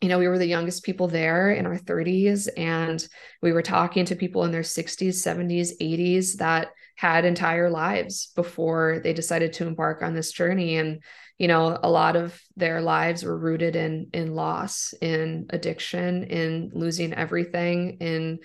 you 0.00 0.08
know, 0.08 0.18
we 0.18 0.28
were 0.28 0.38
the 0.38 0.46
youngest 0.46 0.84
people 0.84 1.08
there 1.08 1.50
in 1.50 1.66
our 1.66 1.78
30s, 1.78 2.48
and 2.56 3.06
we 3.40 3.52
were 3.52 3.62
talking 3.62 4.04
to 4.06 4.16
people 4.16 4.44
in 4.44 4.52
their 4.52 4.62
60s, 4.62 5.14
70s, 5.14 5.72
80s 5.80 6.36
that 6.36 6.68
had 6.96 7.24
entire 7.24 7.70
lives 7.70 8.32
before 8.34 9.00
they 9.02 9.12
decided 9.12 9.52
to 9.54 9.66
embark 9.66 10.02
on 10.02 10.14
this 10.14 10.32
journey. 10.32 10.76
And, 10.76 11.02
you 11.38 11.48
know, 11.48 11.78
a 11.82 11.90
lot 11.90 12.16
of 12.16 12.38
their 12.56 12.80
lives 12.80 13.24
were 13.24 13.36
rooted 13.36 13.76
in 13.76 14.08
in 14.12 14.34
loss, 14.34 14.94
in 15.00 15.46
addiction, 15.50 16.24
in 16.24 16.70
losing 16.74 17.12
everything, 17.12 17.98
in 18.00 18.40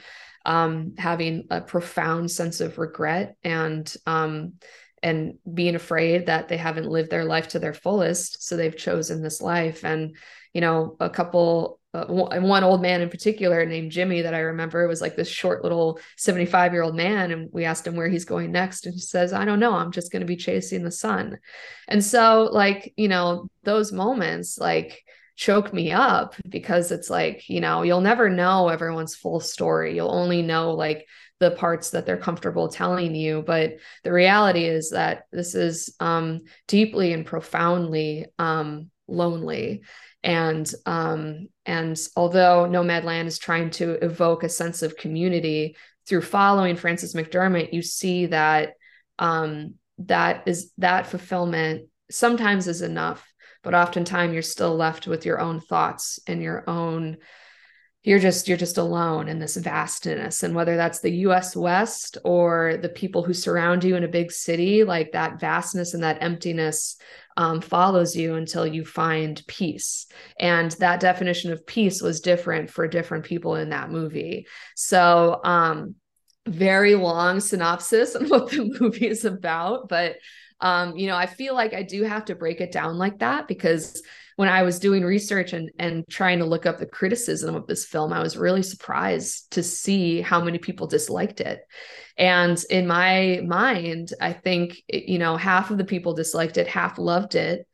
um, 0.46 0.96
having 0.98 1.48
a 1.50 1.62
profound 1.62 2.32
sense 2.32 2.62
of 2.62 2.78
regret 2.78 3.36
and 3.44 3.94
um, 4.06 4.54
and 5.04 5.36
being 5.52 5.76
afraid 5.76 6.28
that 6.28 6.48
they 6.48 6.58
haven't 6.58 6.90
lived 6.90 7.10
their 7.10 7.26
life 7.26 7.50
to 7.50 7.60
their 7.60 7.74
fullest 7.74 8.44
so 8.44 8.56
they've 8.56 8.78
chosen 8.78 9.22
this 9.22 9.42
life 9.42 9.84
and 9.84 10.16
you 10.54 10.62
know 10.62 10.96
a 11.00 11.10
couple 11.10 11.80
uh, 11.94 12.06
one 12.06 12.64
old 12.64 12.82
man 12.82 13.02
in 13.02 13.10
particular 13.10 13.66
named 13.66 13.92
Jimmy 13.92 14.22
that 14.22 14.34
I 14.34 14.40
remember 14.40 14.88
was 14.88 15.02
like 15.02 15.18
this 15.18 15.28
short 15.28 15.62
little 15.62 16.00
75 16.16 16.72
year 16.72 16.84
old 16.84 16.96
man. 16.96 17.32
And 17.32 17.50
we 17.52 17.66
asked 17.66 17.86
him 17.86 17.98
where 17.98 18.08
he's 18.08 18.24
going 18.24 18.52
next. 18.52 18.86
And 18.86 18.94
he 18.94 19.02
says, 19.02 19.34
I 19.34 19.44
don't 19.44 19.60
know. 19.60 19.74
I'm 19.74 19.92
just 19.92 20.10
going 20.10 20.22
to 20.22 20.26
be 20.26 20.38
chasing 20.38 20.84
the 20.84 20.92
sun. 20.92 21.38
And 21.90 22.02
so, 22.02 22.50
like, 22.52 22.94
you 22.96 23.10
know, 23.10 23.50
those 23.64 23.92
moments 23.92 24.58
like 24.58 25.04
choke 25.36 25.74
me 25.74 25.92
up 25.92 26.36
because 26.48 26.92
it's 26.92 27.10
like, 27.10 27.50
you 27.50 27.62
know, 27.62 27.84
you'll 27.84 28.02
never 28.02 28.30
know 28.30 28.70
everyone's 28.70 29.16
full 29.16 29.40
story. 29.40 29.96
You'll 29.96 30.12
only 30.12 30.42
know 30.42 30.72
like 30.72 31.08
the 31.40 31.52
parts 31.52 31.92
that 31.92 32.06
they're 32.06 32.18
comfortable 32.18 32.70
telling 32.70 33.16
you. 33.16 33.44
But 33.46 33.78
the 34.04 34.12
reality 34.12 34.66
is 34.66 34.92
that 34.92 35.24
this 35.32 35.56
is 35.56 35.96
um, 36.00 36.42
deeply 36.68 37.14
and 37.14 37.26
profoundly 37.26 38.28
um, 38.38 38.92
lonely 39.08 39.84
and 40.24 40.72
um, 40.86 41.48
and 41.66 42.00
although 42.16 42.68
Nomadland 42.70 43.26
is 43.26 43.40
trying 43.40 43.72
to 43.72 43.94
evoke 44.04 44.44
a 44.44 44.50
sense 44.50 44.84
of 44.84 44.98
community 44.98 45.76
through 46.08 46.22
following 46.22 46.76
Frances 46.76 47.14
McDermott, 47.14 47.74
you 47.74 47.82
see 47.82 48.28
that 48.28 48.74
um, 49.18 49.76
that 50.00 50.44
is 50.48 50.72
that 50.78 51.08
fulfillment 51.08 51.88
sometimes 52.10 52.68
is 52.68 52.82
enough, 52.82 53.31
but 53.64 53.74
oftentimes 53.74 54.34
you're 54.34 54.42
still 54.42 54.76
left 54.76 55.08
with 55.08 55.26
your 55.26 55.40
own 55.40 55.60
thoughts 55.60 56.20
and 56.28 56.42
your 56.42 56.64
own 56.70 57.18
you're 58.04 58.20
just 58.20 58.48
you're 58.48 58.58
just 58.58 58.80
alone 58.80 59.28
in 59.28 59.38
this 59.38 59.56
vastness. 59.58 60.42
And 60.42 60.56
whether 60.56 60.76
that's 60.76 61.02
the 61.02 61.18
US 61.28 61.56
West 61.56 62.18
or 62.24 62.78
the 62.82 62.90
people 62.90 63.24
who 63.24 63.34
surround 63.34 63.84
you 63.84 63.96
in 63.96 64.04
a 64.04 64.08
big 64.08 64.32
city 64.32 64.84
like 64.84 65.12
that 65.12 65.40
vastness 65.40 65.94
and 65.94 66.04
that 66.04 66.24
emptiness 66.24 66.98
um, 67.38 67.62
follows 67.62 68.16
you 68.16 68.36
until 68.36 68.66
you 68.66 68.86
find 68.86 69.42
peace. 69.48 70.08
And 70.40 70.72
that 70.80 71.00
definition 71.00 71.52
of 71.52 71.68
peace 71.68 72.02
was 72.02 72.22
different 72.22 72.72
for 72.72 72.88
different 72.88 73.26
people 73.26 73.56
in 73.56 73.70
that 73.70 73.92
movie. 73.92 74.48
So 74.76 75.40
um 75.44 75.96
very 76.48 76.96
long 76.96 77.40
synopsis 77.40 78.16
on 78.16 78.26
what 78.30 78.50
the 78.50 78.76
movie 78.80 79.08
is 79.08 79.26
about 79.26 79.88
but 79.88 80.16
um, 80.62 80.96
you 80.96 81.08
know, 81.08 81.16
I 81.16 81.26
feel 81.26 81.56
like 81.56 81.74
I 81.74 81.84
do 81.84 82.04
have 82.04 82.26
to 82.26 82.36
break 82.36 82.62
it 82.62 82.72
down 82.72 82.98
like 82.98 83.20
that 83.20 83.48
because 83.48 84.02
when 84.36 84.48
I 84.48 84.64
was 84.64 84.80
doing 84.80 85.04
research 85.04 85.54
and 85.54 85.70
and 85.78 86.06
trying 86.10 86.40
to 86.40 86.46
look 86.46 86.66
up 86.66 86.80
the 86.80 86.86
criticism 86.86 87.56
of 87.56 87.68
this 87.68 87.86
film, 87.86 88.14
I 88.14 88.22
was 88.22 88.38
really 88.38 88.64
surprised 88.64 89.52
to 89.52 89.64
see 89.64 90.22
how 90.22 90.44
many 90.44 90.58
people 90.58 90.88
disliked 90.88 91.42
it. 91.42 91.62
And 92.18 92.64
in 92.70 92.88
my 92.88 93.42
mind, 93.46 94.14
I 94.22 94.34
think 94.34 94.82
you 94.88 95.20
know 95.20 95.36
half 95.38 95.72
of 95.72 95.78
the 95.78 95.86
people 95.86 96.14
disliked 96.14 96.58
it, 96.58 96.68
half 96.68 96.98
loved 96.98 97.36
it, 97.36 97.68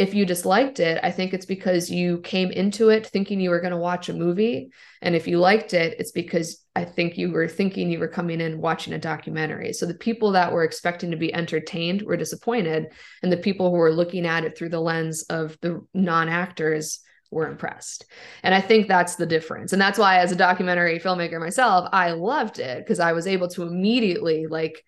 if 0.00 0.14
you 0.14 0.24
disliked 0.24 0.80
it, 0.80 0.98
I 1.02 1.10
think 1.10 1.34
it's 1.34 1.44
because 1.44 1.90
you 1.90 2.20
came 2.20 2.50
into 2.50 2.88
it 2.88 3.06
thinking 3.06 3.38
you 3.38 3.50
were 3.50 3.60
going 3.60 3.72
to 3.72 3.76
watch 3.76 4.08
a 4.08 4.14
movie. 4.14 4.70
And 5.02 5.14
if 5.14 5.28
you 5.28 5.38
liked 5.38 5.74
it, 5.74 5.96
it's 5.98 6.12
because 6.12 6.64
I 6.80 6.84
think 6.86 7.18
you 7.18 7.30
were 7.30 7.46
thinking 7.46 7.90
you 7.90 7.98
were 7.98 8.08
coming 8.08 8.40
in 8.40 8.60
watching 8.60 8.94
a 8.94 8.98
documentary. 8.98 9.72
So 9.74 9.84
the 9.84 9.94
people 9.94 10.32
that 10.32 10.52
were 10.52 10.64
expecting 10.64 11.10
to 11.10 11.16
be 11.16 11.32
entertained 11.34 12.02
were 12.02 12.16
disappointed. 12.16 12.86
And 13.22 13.30
the 13.30 13.36
people 13.36 13.70
who 13.70 13.76
were 13.76 13.92
looking 13.92 14.24
at 14.24 14.44
it 14.44 14.56
through 14.56 14.70
the 14.70 14.80
lens 14.80 15.24
of 15.24 15.58
the 15.60 15.84
non 15.92 16.28
actors 16.30 17.00
were 17.30 17.48
impressed. 17.48 18.06
And 18.42 18.54
I 18.54 18.62
think 18.62 18.88
that's 18.88 19.16
the 19.16 19.26
difference. 19.26 19.72
And 19.72 19.80
that's 19.80 19.98
why, 19.98 20.18
as 20.18 20.32
a 20.32 20.36
documentary 20.36 20.98
filmmaker 20.98 21.38
myself, 21.38 21.88
I 21.92 22.12
loved 22.12 22.58
it 22.58 22.78
because 22.78 22.98
I 22.98 23.12
was 23.12 23.26
able 23.26 23.48
to 23.48 23.62
immediately 23.64 24.46
like 24.46 24.82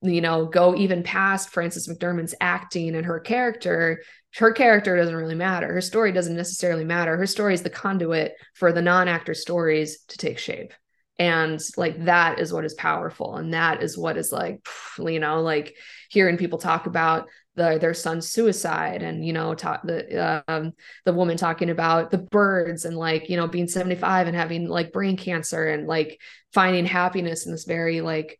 you 0.00 0.20
know, 0.20 0.46
go 0.46 0.76
even 0.76 1.02
past 1.02 1.50
Frances 1.50 1.88
McDermott's 1.88 2.34
acting 2.40 2.94
and 2.94 3.04
her 3.04 3.18
character 3.18 4.00
her 4.36 4.52
character 4.52 4.96
doesn't 4.96 5.14
really 5.14 5.34
matter. 5.34 5.72
Her 5.72 5.80
story 5.80 6.12
doesn't 6.12 6.36
necessarily 6.36 6.84
matter. 6.84 7.16
Her 7.16 7.26
story 7.26 7.54
is 7.54 7.62
the 7.62 7.70
conduit 7.70 8.34
for 8.54 8.72
the 8.72 8.82
non-actor 8.82 9.34
stories 9.34 10.04
to 10.08 10.18
take 10.18 10.38
shape. 10.38 10.72
And 11.18 11.60
like 11.76 12.04
that 12.04 12.38
is 12.38 12.52
what 12.52 12.64
is 12.64 12.74
powerful. 12.74 13.36
And 13.36 13.54
that 13.54 13.82
is 13.82 13.98
what 13.98 14.16
is 14.16 14.30
like, 14.30 14.66
you 14.98 15.18
know, 15.18 15.40
like 15.40 15.76
hearing 16.10 16.36
people 16.36 16.58
talk 16.58 16.86
about 16.86 17.28
the 17.56 17.78
their 17.80 17.94
son's 17.94 18.30
suicide 18.30 19.02
and 19.02 19.26
you 19.26 19.32
know 19.32 19.52
talk 19.52 19.82
the 19.82 20.44
um 20.46 20.72
the 21.04 21.12
woman 21.12 21.36
talking 21.36 21.70
about 21.70 22.12
the 22.12 22.18
birds 22.18 22.84
and 22.84 22.96
like 22.96 23.28
you 23.28 23.36
know 23.36 23.48
being 23.48 23.66
75 23.66 24.28
and 24.28 24.36
having 24.36 24.68
like 24.68 24.92
brain 24.92 25.16
cancer 25.16 25.66
and 25.68 25.88
like 25.88 26.20
finding 26.52 26.86
happiness 26.86 27.46
in 27.46 27.50
this 27.50 27.64
very 27.64 28.00
like 28.00 28.38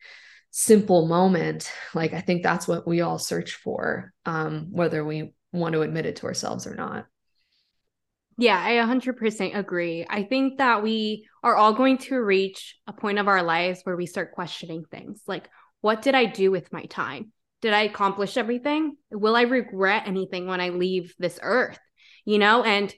simple 0.53 1.09
moment 1.09 1.69
like 1.95 2.13
i 2.13 2.21
think 2.21 2.45
that's 2.45 2.69
what 2.69 2.87
we 2.87 3.01
all 3.01 3.19
search 3.19 3.55
for 3.55 4.13
um 4.25 4.69
whether 4.71 5.05
we 5.05 5.33
want 5.53 5.75
to 5.75 5.83
admit 5.83 6.07
it 6.07 6.17
to 6.17 6.27
ourselves 6.27 6.67
or 6.67 6.75
not. 6.75 7.07
Yeah, 8.37 8.61
I 8.61 8.75
100% 8.75 9.57
agree. 9.57 10.07
I 10.09 10.23
think 10.23 10.59
that 10.59 10.83
we 10.83 11.28
are 11.43 11.57
all 11.57 11.73
going 11.73 11.99
to 11.99 12.17
reach 12.17 12.77
a 12.87 12.93
point 12.93 13.19
of 13.19 13.29
our 13.29 13.43
lives 13.43 13.81
where 13.85 13.97
we 13.97 14.07
start 14.07 14.33
questioning 14.33 14.85
things 14.85 15.23
like, 15.27 15.49
what 15.81 16.03
did 16.03 16.15
I 16.15 16.25
do 16.25 16.51
with 16.51 16.73
my 16.73 16.85
time? 16.85 17.33
Did 17.61 17.73
I 17.73 17.83
accomplish 17.83 18.37
everything? 18.37 18.97
Will 19.11 19.37
I 19.37 19.43
regret 19.43 20.05
anything 20.07 20.47
when 20.47 20.61
I 20.61 20.71
leave 20.71 21.15
this 21.19 21.39
earth? 21.43 21.79
You 22.25 22.39
know, 22.39 22.63
and 22.63 22.93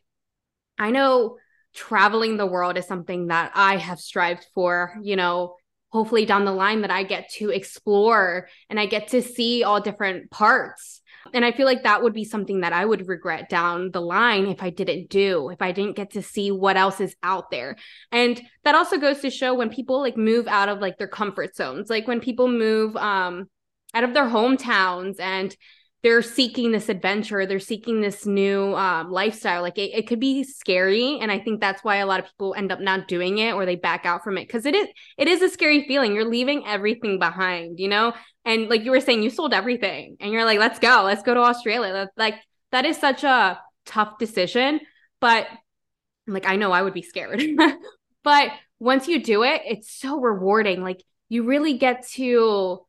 I 0.79 0.91
know 0.91 1.37
traveling 1.75 2.37
the 2.37 2.47
world 2.47 2.77
is 2.77 2.87
something 2.87 3.29
that 3.29 3.53
I 3.55 3.77
have 3.77 4.01
strived 4.01 4.47
for, 4.55 4.95
you 5.03 5.17
know, 5.17 5.57
hopefully 5.91 6.25
down 6.25 6.45
the 6.45 6.53
line 6.53 6.83
that 6.83 6.91
I 6.91 7.03
get 7.03 7.31
to 7.35 7.51
explore 7.51 8.49
and 8.69 8.79
I 8.79 8.87
get 8.87 9.09
to 9.09 9.23
see 9.23 9.65
all 9.65 9.81
different 9.81 10.31
parts 10.31 11.00
and 11.33 11.45
I 11.45 11.53
feel 11.53 11.67
like 11.67 11.83
that 11.83 12.03
would 12.03 12.13
be 12.13 12.25
something 12.25 12.61
that 12.61 12.73
I 12.73 12.85
would 12.85 13.09
regret 13.09 13.49
down 13.49 13.91
the 13.91 14.01
line 14.01 14.47
if 14.47 14.63
I 14.63 14.71
didn't 14.71 15.11
do, 15.11 15.51
if 15.51 15.63
I 15.63 15.73
didn't 15.73 15.97
get 15.97 16.13
to 16.13 16.23
see 16.23 16.51
what 16.51 16.77
else 16.77 17.01
is 17.01 17.15
out 17.23 17.51
there. 17.51 17.77
And 18.11 18.41
that 18.65 18.75
also 18.75 18.99
goes 18.99 19.21
to 19.21 19.31
show 19.31 19.55
when 19.55 19.71
people 19.71 20.01
like 20.01 20.17
move 20.17 20.49
out 20.49 20.69
of 20.69 20.81
like 20.81 20.99
their 20.99 21.09
comfort 21.09 21.57
zones, 21.57 21.91
like 21.91 22.07
when 22.07 22.21
people 22.21 22.49
move 22.49 22.97
um 22.97 23.49
out 23.95 24.05
of 24.05 24.15
their 24.15 24.27
hometowns 24.27 25.19
and 25.19 25.57
they're 26.03 26.23
seeking 26.23 26.73
this 26.73 26.89
adventure 26.89 27.47
they're 27.47 27.59
seeking 27.59 28.01
this 28.01 28.25
new 28.25 28.75
um, 28.75 29.11
lifestyle 29.11 29.63
like 29.63 29.79
it, 29.79 29.91
it 29.95 30.07
could 30.07 30.21
be 30.21 30.43
scary 30.43 31.19
and 31.21 31.31
i 31.31 31.39
think 31.39 31.61
that's 31.61 31.85
why 31.85 31.97
a 31.97 32.07
lot 32.07 32.21
of 32.21 32.27
people 32.27 32.55
end 32.57 32.73
up 32.73 32.81
not 32.81 33.09
doing 33.09 33.39
it 33.39 33.53
or 33.53 33.67
they 33.67 33.77
back 33.77 34.07
out 34.07 34.25
from 34.25 34.39
it 34.39 34.47
because 34.47 34.67
it 34.67 34.75
is 34.75 34.89
it 35.19 35.29
is 35.29 35.43
a 35.43 35.49
scary 35.49 35.87
feeling 35.87 36.15
you're 36.15 36.29
leaving 36.29 36.67
everything 36.67 37.19
behind 37.19 37.79
you 37.79 37.89
know? 37.89 38.13
And 38.45 38.69
like 38.69 38.85
you 38.85 38.91
were 38.91 39.01
saying 39.01 39.23
you 39.23 39.31
sold 39.31 39.53
everything 39.53 40.17
and 40.21 40.33
you're 40.33 40.45
like 40.45 40.59
let's 40.59 40.79
go 40.79 41.03
let's 41.05 41.23
go 41.23 41.35
to 41.35 41.41
australia 41.41 42.09
like 42.17 42.37
that 42.73 42.85
is 42.85 42.97
such 42.97 43.23
a 43.23 43.61
tough 43.85 44.19
decision 44.19 44.81
but 45.21 45.47
like 46.27 46.49
i 46.49 46.57
know 46.57 46.73
i 46.73 46.81
would 46.81 46.95
be 46.95 47.03
scared 47.03 47.43
but 48.25 48.51
once 48.79 49.09
you 49.09 49.23
do 49.23 49.43
it 49.43 49.61
it's 49.67 49.93
so 49.93 50.19
rewarding 50.19 50.83
like 50.83 51.03
you 51.29 51.45
really 51.45 51.79
get 51.79 52.07
to 52.09 52.81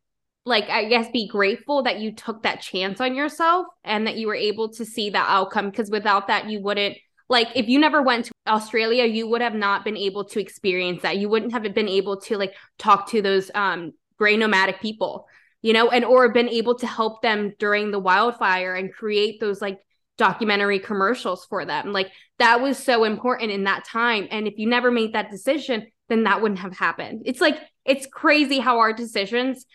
like 0.45 0.69
I 0.69 0.85
guess 0.85 1.09
be 1.11 1.27
grateful 1.27 1.83
that 1.83 1.99
you 1.99 2.13
took 2.13 2.43
that 2.43 2.61
chance 2.61 2.99
on 2.99 3.15
yourself 3.15 3.67
and 3.83 4.07
that 4.07 4.17
you 4.17 4.27
were 4.27 4.35
able 4.35 4.69
to 4.73 4.85
see 4.85 5.09
the 5.09 5.19
outcome 5.19 5.69
because 5.69 5.91
without 5.91 6.27
that 6.27 6.49
you 6.49 6.61
wouldn't 6.61 6.97
like 7.29 7.47
if 7.55 7.67
you 7.67 7.79
never 7.79 8.01
went 8.01 8.25
to 8.25 8.31
Australia 8.47 9.05
you 9.05 9.27
would 9.27 9.41
have 9.41 9.53
not 9.53 9.83
been 9.83 9.97
able 9.97 10.25
to 10.25 10.39
experience 10.39 11.03
that. 11.03 11.17
You 11.17 11.29
wouldn't 11.29 11.53
have 11.53 11.63
been 11.73 11.87
able 11.87 12.21
to 12.21 12.37
like 12.37 12.55
talk 12.79 13.09
to 13.09 13.21
those 13.21 13.51
um 13.53 13.93
gray 14.17 14.37
nomadic 14.37 14.81
people 14.81 15.27
you 15.61 15.73
know 15.73 15.89
and 15.89 16.03
or 16.05 16.31
been 16.33 16.49
able 16.49 16.75
to 16.75 16.87
help 16.87 17.21
them 17.21 17.53
during 17.59 17.91
the 17.91 17.99
wildfire 17.99 18.75
and 18.75 18.93
create 18.93 19.39
those 19.39 19.61
like 19.61 19.79
documentary 20.17 20.77
commercials 20.77 21.45
for 21.45 21.65
them. 21.65 21.91
Like 21.93 22.11
that 22.37 22.61
was 22.61 22.77
so 22.77 23.05
important 23.05 23.51
in 23.51 23.63
that 23.63 23.85
time. 23.85 24.27
And 24.29 24.47
if 24.47 24.57
you 24.57 24.67
never 24.67 24.91
made 24.91 25.13
that 25.13 25.31
decision 25.31 25.87
then 26.11 26.25
that 26.25 26.41
wouldn't 26.41 26.59
have 26.59 26.77
happened. 26.77 27.21
It's 27.25 27.39
like 27.39 27.57
it's 27.85 28.05
crazy 28.05 28.59
how 28.59 28.79
our 28.79 28.91
decisions 28.91 29.65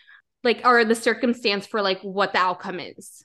like 0.43 0.61
are 0.63 0.85
the 0.85 0.95
circumstance 0.95 1.65
for 1.65 1.81
like 1.81 1.99
what 2.01 2.33
the 2.33 2.39
outcome 2.39 2.79
is 2.79 3.23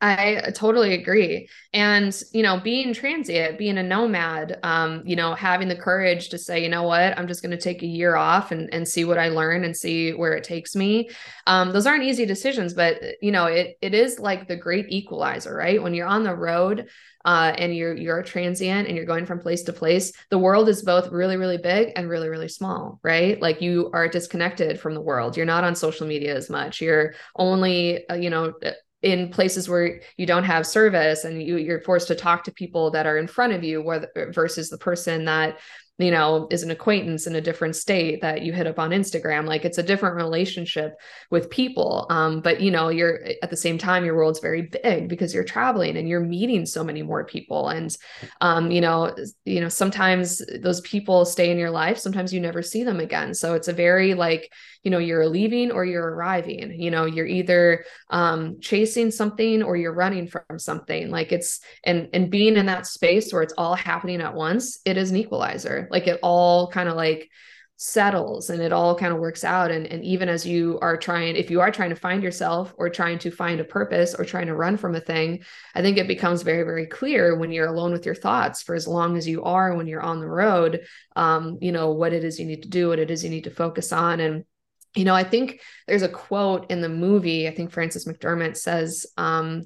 I 0.00 0.50
totally 0.54 0.92
agree. 0.94 1.48
And, 1.72 2.14
you 2.32 2.42
know, 2.42 2.60
being 2.60 2.92
transient, 2.92 3.58
being 3.58 3.78
a 3.78 3.82
nomad, 3.82 4.58
um, 4.62 5.02
you 5.06 5.16
know, 5.16 5.34
having 5.34 5.68
the 5.68 5.76
courage 5.76 6.28
to 6.30 6.38
say, 6.38 6.62
you 6.62 6.68
know 6.68 6.82
what, 6.82 7.16
I'm 7.16 7.28
just 7.28 7.42
going 7.42 7.52
to 7.52 7.56
take 7.56 7.82
a 7.82 7.86
year 7.86 8.16
off 8.16 8.50
and, 8.50 8.72
and 8.74 8.86
see 8.86 9.04
what 9.04 9.18
I 9.18 9.28
learn 9.28 9.64
and 9.64 9.74
see 9.74 10.12
where 10.12 10.32
it 10.34 10.44
takes 10.44 10.74
me. 10.74 11.10
Um, 11.46 11.72
those 11.72 11.86
aren't 11.86 12.02
easy 12.02 12.26
decisions, 12.26 12.74
but, 12.74 13.00
you 13.22 13.30
know, 13.30 13.46
it, 13.46 13.78
it 13.80 13.94
is 13.94 14.18
like 14.18 14.46
the 14.48 14.56
great 14.56 14.86
equalizer, 14.90 15.54
right? 15.54 15.82
When 15.82 15.94
you're 15.94 16.08
on 16.08 16.24
the 16.24 16.34
road, 16.34 16.88
uh, 17.24 17.54
and 17.56 17.74
you're 17.74 17.96
you're 17.96 18.22
transient 18.22 18.86
and 18.86 18.94
you're 18.94 19.06
going 19.06 19.24
from 19.24 19.38
place 19.38 19.62
to 19.62 19.72
place 19.72 20.12
the 20.28 20.36
world 20.36 20.68
is 20.68 20.82
both 20.82 21.10
really 21.10 21.38
really 21.38 21.56
big 21.56 21.90
and 21.96 22.06
really 22.06 22.28
really 22.28 22.48
small 22.48 23.00
right 23.02 23.40
like 23.40 23.62
you 23.62 23.88
are 23.94 24.08
disconnected 24.08 24.78
from 24.78 24.92
the 24.92 25.00
world 25.00 25.34
you're 25.34 25.46
not 25.46 25.64
on 25.64 25.74
social 25.74 26.06
media 26.06 26.36
as 26.36 26.50
much 26.50 26.82
you're 26.82 27.14
only 27.36 28.06
uh, 28.10 28.14
you 28.14 28.28
know 28.28 28.52
in 29.04 29.28
places 29.28 29.68
where 29.68 30.00
you 30.16 30.24
don't 30.24 30.44
have 30.44 30.66
service 30.66 31.24
and 31.24 31.40
you 31.42 31.58
you're 31.58 31.82
forced 31.82 32.08
to 32.08 32.14
talk 32.14 32.42
to 32.42 32.50
people 32.52 32.90
that 32.90 33.06
are 33.06 33.18
in 33.18 33.26
front 33.26 33.52
of 33.52 33.62
you 33.62 33.84
versus 34.32 34.70
the 34.70 34.78
person 34.78 35.26
that 35.26 35.58
you 35.98 36.10
know 36.10 36.48
is 36.50 36.62
an 36.62 36.70
acquaintance 36.70 37.26
in 37.26 37.36
a 37.36 37.40
different 37.40 37.76
state 37.76 38.20
that 38.22 38.42
you 38.42 38.52
hit 38.52 38.66
up 38.66 38.78
on 38.78 38.90
instagram. 38.90 39.46
Like 39.46 39.64
it's 39.64 39.78
a 39.78 39.82
different 39.82 40.16
relationship 40.16 40.94
with 41.30 41.50
people. 41.50 42.06
Um, 42.10 42.40
but 42.40 42.60
you 42.60 42.70
know 42.70 42.88
you're 42.88 43.20
at 43.42 43.50
the 43.50 43.56
same 43.56 43.78
time 43.78 44.04
your 44.04 44.16
world's 44.16 44.40
very 44.40 44.62
big 44.62 45.08
because 45.08 45.32
you're 45.32 45.44
traveling 45.44 45.96
and 45.96 46.08
you're 46.08 46.20
meeting 46.20 46.66
so 46.66 46.82
many 46.82 47.02
more 47.02 47.24
people. 47.24 47.68
And 47.68 47.96
um, 48.40 48.70
you 48.70 48.80
know 48.80 49.14
you 49.44 49.60
know 49.60 49.68
sometimes 49.68 50.42
those 50.60 50.80
people 50.80 51.24
stay 51.24 51.50
in 51.50 51.58
your 51.58 51.70
life. 51.70 51.98
Sometimes 51.98 52.32
you 52.32 52.40
never 52.40 52.62
see 52.62 52.82
them 52.82 52.98
again. 53.00 53.34
So 53.34 53.54
it's 53.54 53.68
a 53.68 53.72
very 53.72 54.14
like 54.14 54.52
you 54.82 54.90
know 54.90 54.98
you're 54.98 55.28
leaving 55.28 55.70
or 55.70 55.84
you're 55.84 56.14
arriving. 56.14 56.80
You 56.80 56.90
know 56.90 57.04
you're 57.04 57.26
either 57.26 57.84
um, 58.10 58.58
chasing 58.60 59.10
something 59.10 59.62
or 59.62 59.76
you're 59.76 59.94
running 59.94 60.26
from 60.26 60.58
something. 60.58 61.10
Like 61.10 61.30
it's 61.30 61.60
and 61.84 62.08
and 62.12 62.30
being 62.30 62.56
in 62.56 62.66
that 62.66 62.86
space 62.86 63.32
where 63.32 63.42
it's 63.42 63.54
all 63.56 63.74
happening 63.74 64.20
at 64.20 64.34
once 64.34 64.80
it 64.84 64.96
is 64.96 65.10
an 65.10 65.16
equalizer 65.16 65.83
like 65.90 66.06
it 66.06 66.18
all 66.22 66.70
kind 66.70 66.88
of 66.88 66.96
like 66.96 67.30
settles 67.76 68.50
and 68.50 68.62
it 68.62 68.72
all 68.72 68.96
kind 68.96 69.12
of 69.12 69.18
works 69.18 69.42
out. 69.42 69.70
And, 69.70 69.86
and 69.86 70.04
even 70.04 70.28
as 70.28 70.46
you 70.46 70.78
are 70.80 70.96
trying 70.96 71.36
if 71.36 71.50
you 71.50 71.60
are 71.60 71.70
trying 71.70 71.90
to 71.90 71.96
find 71.96 72.22
yourself 72.22 72.72
or 72.78 72.88
trying 72.88 73.18
to 73.20 73.30
find 73.30 73.60
a 73.60 73.64
purpose 73.64 74.14
or 74.14 74.24
trying 74.24 74.46
to 74.46 74.54
run 74.54 74.76
from 74.76 74.94
a 74.94 75.00
thing 75.00 75.42
i 75.74 75.82
think 75.82 75.98
it 75.98 76.06
becomes 76.06 76.42
very 76.42 76.62
very 76.62 76.86
clear 76.86 77.36
when 77.36 77.50
you're 77.50 77.66
alone 77.66 77.92
with 77.92 78.06
your 78.06 78.14
thoughts 78.14 78.62
for 78.62 78.74
as 78.74 78.86
long 78.86 79.16
as 79.16 79.26
you 79.26 79.42
are 79.42 79.74
when 79.74 79.86
you're 79.86 80.00
on 80.00 80.20
the 80.20 80.26
road 80.26 80.84
um, 81.16 81.58
you 81.60 81.72
know 81.72 81.90
what 81.90 82.12
it 82.12 82.24
is 82.24 82.38
you 82.38 82.46
need 82.46 82.62
to 82.62 82.68
do 82.68 82.88
what 82.88 82.98
it 82.98 83.10
is 83.10 83.24
you 83.24 83.30
need 83.30 83.44
to 83.44 83.50
focus 83.50 83.92
on. 83.92 84.20
And 84.20 84.44
you 84.94 85.04
know 85.04 85.14
i 85.14 85.24
think 85.24 85.60
there's 85.86 86.02
a 86.02 86.08
quote 86.08 86.70
in 86.70 86.80
the 86.80 86.88
movie 86.88 87.48
i 87.48 87.54
think 87.54 87.72
Frances 87.72 88.06
McDermott 88.06 88.56
says 88.56 89.06
um, 89.16 89.64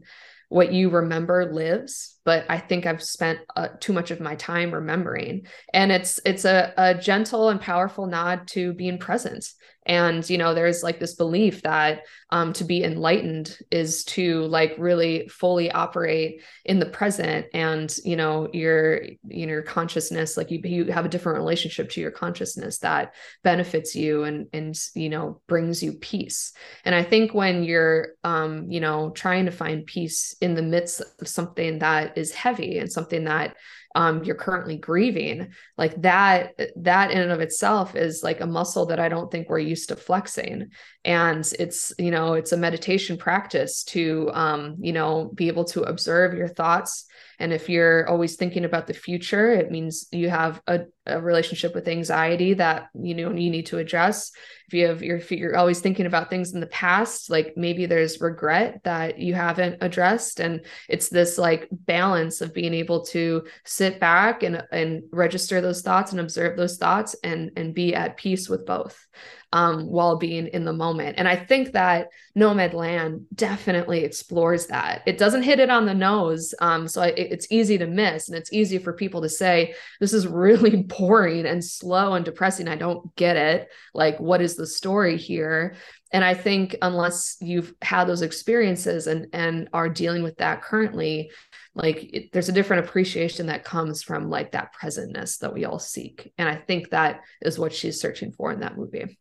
what 0.49 0.73
you 0.73 0.89
remember 0.89 1.53
lives 1.53 2.18
but 2.25 2.45
i 2.49 2.59
think 2.59 2.87
i've 2.87 3.03
spent 3.03 3.39
uh, 3.57 3.69
too 3.81 3.93
much 3.93 4.11
of 4.11 4.21
my 4.21 4.35
time 4.37 4.73
remembering. 4.73 5.47
And 5.75 5.93
it's 5.93 6.21
it's 6.25 6.45
a, 6.45 6.73
a 6.77 6.95
gentle 6.95 7.49
and 7.49 7.61
powerful 7.61 8.07
nod 8.07 8.49
to 8.49 8.73
being 8.73 8.99
present. 8.99 9.47
And 9.87 10.29
you 10.29 10.37
know 10.37 10.53
there's 10.53 10.83
like 10.83 11.01
this 11.01 11.15
belief 11.15 11.63
that 11.63 12.03
um, 12.31 12.53
to 12.55 12.65
be 12.65 12.85
enlightened 12.85 13.57
is 13.71 14.05
to 14.05 14.43
like 14.43 14.75
really 14.77 15.29
fully 15.29 15.71
operate 15.71 16.43
in 16.67 16.79
the 16.79 16.87
present. 16.87 17.47
And 17.55 17.95
you 18.05 18.15
know 18.17 18.49
your 18.53 19.03
you 19.27 19.47
know 19.47 19.53
your 19.53 19.63
consciousness 19.63 20.37
like 20.37 20.51
you 20.51 20.61
you 20.63 20.93
have 20.93 21.07
a 21.07 21.09
different 21.09 21.39
relationship 21.39 21.91
to 21.91 22.01
your 22.01 22.11
consciousness 22.11 22.79
that 22.81 23.15
benefits 23.43 23.97
you 23.97 24.25
and 24.25 24.47
and 24.53 24.79
you 24.95 25.09
know 25.09 25.41
brings 25.49 25.83
you 25.83 25.95
peace. 25.95 26.53
And 26.85 26.95
i 26.95 27.03
think 27.03 27.33
when 27.33 27.65
you're 27.65 28.09
um 28.25 28.71
you 28.71 28.81
know 28.81 29.11
trying 29.11 29.47
to 29.47 29.51
find 29.51 29.87
peace 29.87 30.37
in 30.41 30.55
the 30.55 30.63
midst 30.63 31.01
of 31.21 31.29
something 31.29 31.79
that 31.79 32.08
is 32.17 32.33
heavy 32.33 32.79
and 32.79 32.91
something 32.91 33.25
that 33.25 33.57
um, 33.95 34.23
you're 34.23 34.37
currently 34.37 34.77
grieving 34.77 35.49
like 35.77 36.01
that 36.03 36.55
that 36.77 37.11
in 37.11 37.19
and 37.19 37.33
of 37.33 37.41
itself 37.41 37.97
is 37.97 38.23
like 38.23 38.41
a 38.41 38.47
muscle 38.47 38.87
that 38.87 39.01
i 39.01 39.09
don't 39.09 39.31
think 39.31 39.49
we're 39.49 39.59
used 39.59 39.89
to 39.89 39.97
flexing. 39.97 40.71
And 41.05 41.51
it's 41.59 41.93
you 41.99 42.11
know 42.11 42.35
it's 42.35 42.53
a 42.53 42.57
meditation 42.57 43.19
practice 43.19 43.85
to 43.85 44.31
um, 44.33 44.77
you 44.81 44.93
know 44.93 45.31
be 45.35 45.49
able 45.49 45.65
to 45.67 45.83
observe 45.83 46.35
your 46.35 46.49
thoughts 46.49 47.05
and 47.39 47.53
if 47.53 47.69
you're 47.69 48.09
always 48.09 48.37
thinking 48.37 48.65
about 48.65 48.87
the 48.87 48.95
future 48.95 49.51
it 49.51 49.71
means 49.71 50.07
you 50.13 50.29
have 50.29 50.61
a, 50.67 50.81
a 51.07 51.21
relationship 51.21 51.75
with 51.75 51.89
anxiety 51.89 52.55
that 52.55 52.89
you 52.95 53.15
know 53.15 53.31
you 53.31 53.51
need 53.51 53.67
to 53.67 53.79
address. 53.79 54.31
If 54.67 54.75
you 54.75 54.87
have 54.87 55.03
you're, 55.03 55.21
you're 55.31 55.57
always 55.57 55.81
thinking 55.81 56.07
about 56.07 56.29
things 56.29 56.53
in 56.53 56.61
the 56.61 56.67
past 56.67 57.31
like 57.31 57.55
maybe 57.57 57.87
there's 57.87 58.21
regret 58.21 58.81
that 58.85 59.19
you 59.19 59.35
haven't 59.35 59.79
addressed. 59.81 60.41
And 60.41 60.65
it's 60.89 61.09
this 61.09 61.39
like 61.39 61.69
balance 61.71 62.41
of 62.41 62.55
being 62.55 62.75
able 62.75 63.05
to 63.07 63.45
sit 63.65 63.99
back 63.99 64.43
and 64.43 64.63
and 64.71 65.05
register 65.11 65.61
those 65.61 65.83
thoughts 65.83 66.13
and 66.13 66.21
observe 66.21 66.57
those 66.57 66.77
thoughts 66.77 67.17
and 67.25 67.53
and 67.57 67.75
be 67.75 67.95
at 67.95 68.17
peace 68.17 68.49
with 68.49 68.67
both 68.67 69.07
um, 69.53 69.87
while 69.87 70.17
being 70.17 70.47
in 70.49 70.65
the 70.65 70.73
moment. 70.73 71.17
And 71.19 71.27
I 71.27 71.37
think 71.37 71.73
that 71.73 72.09
Nomadland 72.37 73.25
definitely 73.35 74.05
explores 74.05 74.67
that. 74.67 75.03
It 75.07 75.17
doesn't 75.17 75.43
hit 75.43 75.59
it 75.59 75.71
on 75.71 75.87
the 75.87 75.95
nose. 75.95 76.55
Um, 76.61 76.87
so 76.87 77.03
I, 77.03 77.09
it's 77.09 77.51
easy 77.51 77.79
to 77.79 77.87
miss 77.87 78.29
and 78.29 78.37
it's 78.37 78.53
easy 78.53 78.79
for 78.79 78.93
people 78.93 79.23
to 79.23 79.29
say, 79.29 79.75
this 80.01 80.13
is 80.13 80.27
really 80.27 80.83
boring 80.99 81.47
and 81.47 81.65
slow 81.65 82.15
and 82.15 82.25
depressing. 82.25 82.69
I 82.69 82.77
don't 82.77 83.15
get 83.17 83.37
it. 83.37 83.69
Like, 83.95 84.21
what 84.21 84.43
is 84.43 84.57
the 84.57 84.67
story 84.67 85.17
here? 85.17 85.77
And 86.13 86.25
I 86.25 86.35
think 86.35 86.77
unless 86.81 87.37
you've 87.41 87.75
had 87.83 88.05
those 88.05 88.23
experiences 88.23 89.07
and 89.07 89.27
and 89.35 89.69
are 89.75 89.91
dealing 89.91 90.23
with 90.23 90.39
that 90.39 90.63
currently, 90.63 91.31
like 91.75 92.09
it, 92.15 92.33
there's 92.33 92.49
a 92.49 92.53
different 92.53 92.87
appreciation 92.87 93.47
that 93.47 93.65
comes 93.65 94.03
from 94.03 94.31
like 94.31 94.53
that 94.53 94.71
presentness 94.75 95.39
that 95.41 95.53
we 95.53 95.67
all 95.67 95.79
seek. 95.79 96.33
And 96.39 96.49
I 96.49 96.57
think 96.57 96.91
that 96.91 97.21
is 97.43 97.59
what 97.59 97.75
she's 97.75 98.01
searching 98.01 98.33
for 98.33 98.51
in 98.53 98.61
that 98.61 98.77
movie. 98.77 99.19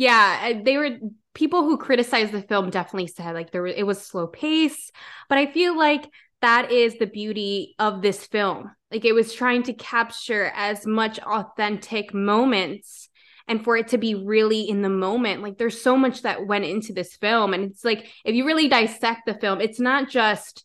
Yeah, 0.00 0.62
they 0.64 0.78
were 0.78 0.96
people 1.34 1.62
who 1.62 1.76
criticized 1.76 2.32
the 2.32 2.40
film 2.40 2.70
definitely 2.70 3.08
said 3.08 3.34
like 3.34 3.52
there 3.52 3.66
it 3.66 3.86
was 3.86 4.00
slow 4.00 4.26
pace, 4.26 4.90
but 5.28 5.36
I 5.36 5.52
feel 5.52 5.76
like 5.76 6.08
that 6.40 6.72
is 6.72 6.96
the 6.96 7.06
beauty 7.06 7.74
of 7.78 8.00
this 8.00 8.24
film. 8.24 8.70
Like 8.90 9.04
it 9.04 9.12
was 9.12 9.34
trying 9.34 9.64
to 9.64 9.74
capture 9.74 10.50
as 10.54 10.86
much 10.86 11.18
authentic 11.18 12.14
moments 12.14 13.10
and 13.46 13.62
for 13.62 13.76
it 13.76 13.88
to 13.88 13.98
be 13.98 14.14
really 14.14 14.62
in 14.62 14.80
the 14.80 14.88
moment. 14.88 15.42
Like 15.42 15.58
there's 15.58 15.82
so 15.82 15.98
much 15.98 16.22
that 16.22 16.46
went 16.46 16.64
into 16.64 16.94
this 16.94 17.16
film 17.16 17.52
and 17.52 17.62
it's 17.64 17.84
like 17.84 18.10
if 18.24 18.34
you 18.34 18.46
really 18.46 18.68
dissect 18.68 19.26
the 19.26 19.34
film, 19.34 19.60
it's 19.60 19.80
not 19.80 20.08
just 20.08 20.64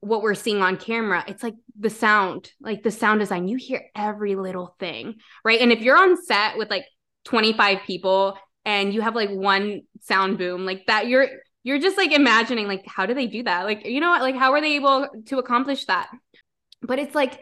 what 0.00 0.20
we're 0.20 0.34
seeing 0.34 0.60
on 0.60 0.76
camera 0.76 1.24
it's 1.26 1.42
like 1.42 1.54
the 1.78 1.88
sound 1.88 2.50
like 2.60 2.82
the 2.82 2.90
sound 2.90 3.20
design 3.20 3.48
you 3.48 3.56
hear 3.56 3.86
every 3.96 4.34
little 4.34 4.76
thing 4.78 5.14
right 5.46 5.62
and 5.62 5.72
if 5.72 5.80
you're 5.80 5.96
on 5.96 6.22
set 6.22 6.58
with 6.58 6.68
like 6.68 6.84
25 7.24 7.78
people 7.86 8.36
and 8.64 8.94
you 8.94 9.00
have 9.00 9.14
like 9.14 9.30
one 9.30 9.82
sound 10.00 10.38
boom 10.38 10.64
like 10.64 10.86
that 10.86 11.06
you're 11.06 11.28
you're 11.64 11.78
just 11.78 11.96
like 11.96 12.12
imagining 12.12 12.68
like 12.68 12.84
how 12.86 13.06
do 13.06 13.14
they 13.14 13.26
do 13.26 13.42
that? 13.42 13.64
Like 13.64 13.84
you 13.86 14.00
know 14.00 14.10
like 14.20 14.36
how 14.36 14.52
are 14.52 14.60
they 14.60 14.76
able 14.76 15.08
to 15.26 15.38
accomplish 15.38 15.86
that? 15.86 16.10
But 16.82 16.98
it's 16.98 17.14
like 17.14 17.40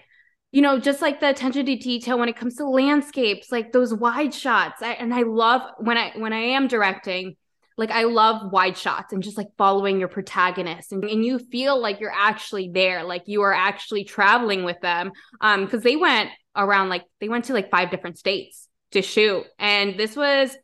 you 0.53 0.63
know 0.63 0.79
just 0.79 1.03
like 1.03 1.21
the 1.21 1.29
attention 1.29 1.67
to 1.67 1.77
detail 1.77 2.19
when 2.19 2.29
it 2.29 2.37
comes 2.37 2.57
to 2.57 2.69
landscapes 2.69 3.51
like 3.51 3.73
those 3.73 3.93
wide 3.93 4.33
shots. 4.33 4.81
I, 4.81 4.93
and 4.93 5.13
i 5.13 5.23
love 5.23 5.63
when 5.79 5.99
i 5.99 6.13
when 6.17 6.33
i 6.33 6.39
am 6.39 6.69
directing 6.69 7.37
like 7.77 7.91
i 7.91 8.05
love 8.05 8.53
wide 8.53 8.77
shots 8.77 9.13
and 9.13 9.23
just 9.23 9.37
like 9.37 9.49
following 9.59 9.99
your 9.99 10.09
protagonist. 10.09 10.93
And, 10.93 11.03
and 11.05 11.25
you 11.25 11.39
feel 11.39 11.81
like 11.81 12.01
you're 12.01 12.15
actually 12.15 12.71
there 12.73 13.03
like 13.03 13.23
you 13.27 13.43
are 13.43 13.53
actually 13.53 14.05
traveling 14.05 14.63
with 14.63 14.81
them 14.81 15.13
um 15.41 15.65
because 15.65 15.83
they 15.83 15.97
went 15.97 16.31
around 16.55 16.91
like 16.91 17.05
they 17.21 17.29
went 17.29 17.47
to 17.47 17.55
like 17.55 17.71
five 17.71 17.91
different 17.91 18.19
states 18.19 18.69
to 18.93 19.03
shoot. 19.03 19.45
And 19.59 19.99
this 19.99 20.15
was 20.15 20.55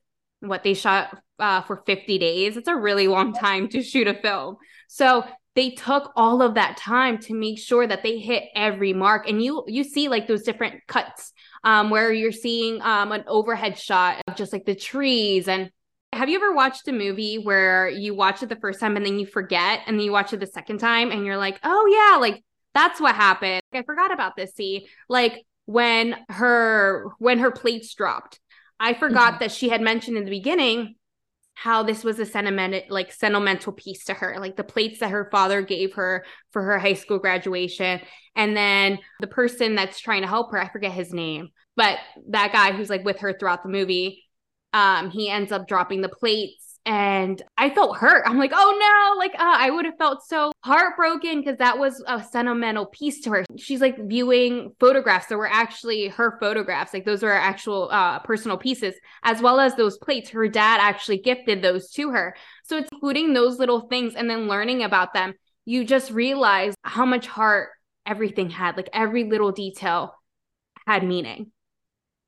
what 0.41 0.63
they 0.63 0.75
shot 0.75 1.19
uh, 1.39 1.63
for 1.63 1.83
50 1.87 2.19
days. 2.19 2.57
It's 2.57 2.69
a 2.69 2.77
really 2.77 3.09
long 3.09 3.33
time 3.33 3.69
to 3.71 3.83
shoot 3.83 4.07
a 4.07 4.15
film. 4.15 4.57
So 4.89 5.25
they 5.55 5.71
took 5.71 6.13
all 6.15 6.41
of 6.41 6.55
that 6.55 6.77
time 6.77 7.19
to 7.19 7.35
make 7.35 7.59
sure 7.59 7.87
that 7.87 8.03
they 8.03 8.19
hit 8.19 8.45
every 8.55 8.93
mark. 8.93 9.29
And 9.29 9.43
you 9.43 9.65
you 9.67 9.83
see 9.83 10.09
like 10.09 10.29
those 10.29 10.43
different 10.43 10.87
cuts 10.87 11.33
um, 11.65 11.91
where 11.91 12.13
you're 12.13 12.33
seeing 12.33 12.81
um, 12.83 13.13
an 13.13 13.25
overhead 13.27 13.77
shot 13.77 14.23
of 14.29 14.37
just 14.37 14.53
like 14.53 14.65
the 14.67 14.77
trees 14.77 15.49
and 15.49 15.71
Have 16.13 16.29
you 16.29 16.37
ever 16.37 16.55
watched 16.55 16.87
a 16.89 16.93
movie 16.93 17.39
where 17.39 17.89
you 17.89 18.15
watch 18.15 18.43
it 18.43 18.49
the 18.49 18.57
first 18.57 18.81
time 18.81 18.97
and 18.97 19.05
then 19.05 19.19
you 19.19 19.27
forget 19.27 19.81
and 19.87 19.99
then 19.99 20.05
you 20.05 20.13
watch 20.13 20.33
it 20.33 20.41
the 20.41 20.47
second 20.47 20.79
time 20.79 21.11
and 21.11 21.27
you're 21.27 21.37
like, 21.37 21.59
oh 21.65 21.87
yeah, 21.87 22.19
like 22.19 22.45
that's 22.75 23.01
what 23.01 23.15
happened. 23.17 23.63
I 23.73 23.83
forgot 23.83 24.13
about 24.13 24.37
this. 24.37 24.55
See, 24.55 24.87
like 25.09 25.45
when 25.67 26.15
her 26.29 27.11
when 27.19 27.41
her 27.41 27.51
plates 27.51 27.95
dropped, 27.95 28.41
I 28.81 28.95
forgot 28.95 29.35
mm-hmm. 29.35 29.45
that 29.45 29.53
she 29.53 29.69
had 29.69 29.81
mentioned 29.81 30.17
in 30.17 30.25
the 30.25 30.31
beginning 30.31 30.97
how 31.59 31.83
this 31.83 32.05
was 32.05 32.21
a 32.21 32.27
sentimental 32.27 32.81
like 32.89 33.11
sentimental 33.11 33.73
piece 33.73 34.05
to 34.05 34.15
her 34.15 34.37
like 34.39 34.55
the 34.55 34.63
plates 34.63 35.01
that 35.01 35.11
her 35.11 35.29
father 35.33 35.61
gave 35.61 35.95
her 35.95 36.25
for 36.53 36.63
her 36.63 36.79
high 36.79 36.95
school 36.95 37.19
graduation 37.19 38.01
and 38.37 38.57
then 38.57 38.97
the 39.19 39.27
person 39.27 39.75
that's 39.75 39.99
trying 39.99 40.23
to 40.23 40.29
help 40.29 40.53
her 40.53 40.63
i 40.63 40.69
forget 40.69 40.93
his 40.93 41.13
name 41.13 41.49
but 41.75 41.99
that 42.29 42.53
guy 42.53 42.71
who's 42.71 42.89
like 42.89 43.05
with 43.05 43.19
her 43.19 43.33
throughout 43.33 43.65
the 43.65 43.69
movie 43.69 44.23
um 44.73 45.11
he 45.11 45.29
ends 45.29 45.51
up 45.51 45.67
dropping 45.67 46.01
the 46.01 46.09
plates 46.09 46.68
and 46.87 47.43
I 47.57 47.71
felt 47.71 47.97
hurt. 47.97 48.25
I'm 48.27 48.39
like, 48.39 48.53
oh 48.55 48.79
no, 48.79 49.19
like 49.19 49.35
uh, 49.35 49.57
I 49.59 49.71
would 49.71 49.85
have 49.85 49.99
felt 49.99 50.27
so 50.27 50.53
heartbroken 50.65 51.41
because 51.41 51.59
that 51.59 51.79
was 51.79 52.03
a 52.07 52.23
sentimental 52.23 52.87
piece 52.87 53.21
to 53.23 53.31
her. 53.31 53.45
She's 53.57 53.81
like 53.81 53.99
viewing 54.09 54.75
photographs 54.81 55.27
that 55.27 55.37
were 55.37 55.51
actually 55.51 56.09
her 56.09 56.39
photographs, 56.41 56.95
like 56.95 57.05
those 57.05 57.23
are 57.23 57.33
actual 57.33 57.89
uh, 57.91 58.21
personal 58.21 58.57
pieces, 58.57 58.95
as 59.23 59.43
well 59.43 59.61
as 59.61 59.77
those 59.77 59.99
plates. 59.99 60.31
Her 60.31 60.49
dad 60.49 60.81
actually 60.81 61.19
gifted 61.19 61.63
those 61.63 61.91
to 61.93 62.11
her. 62.11 62.37
So 62.65 62.79
it's 62.79 62.89
including 62.93 63.33
those 63.33 63.59
little 63.59 63.89
things 63.89 64.15
and 64.15 64.29
then 64.29 64.49
learning 64.49 64.83
about 64.83 65.15
them. 65.15 65.35
You 65.65 65.85
just 65.85 66.11
realize 66.11 66.75
how 66.83 67.05
much 67.05 67.27
heart 67.27 67.71
everything 68.07 68.51
had, 68.51 68.77
like 68.77 68.89
every 68.93 69.25
little 69.25 69.53
detail 69.53 70.15
had 70.87 71.05
meaning. 71.05 71.53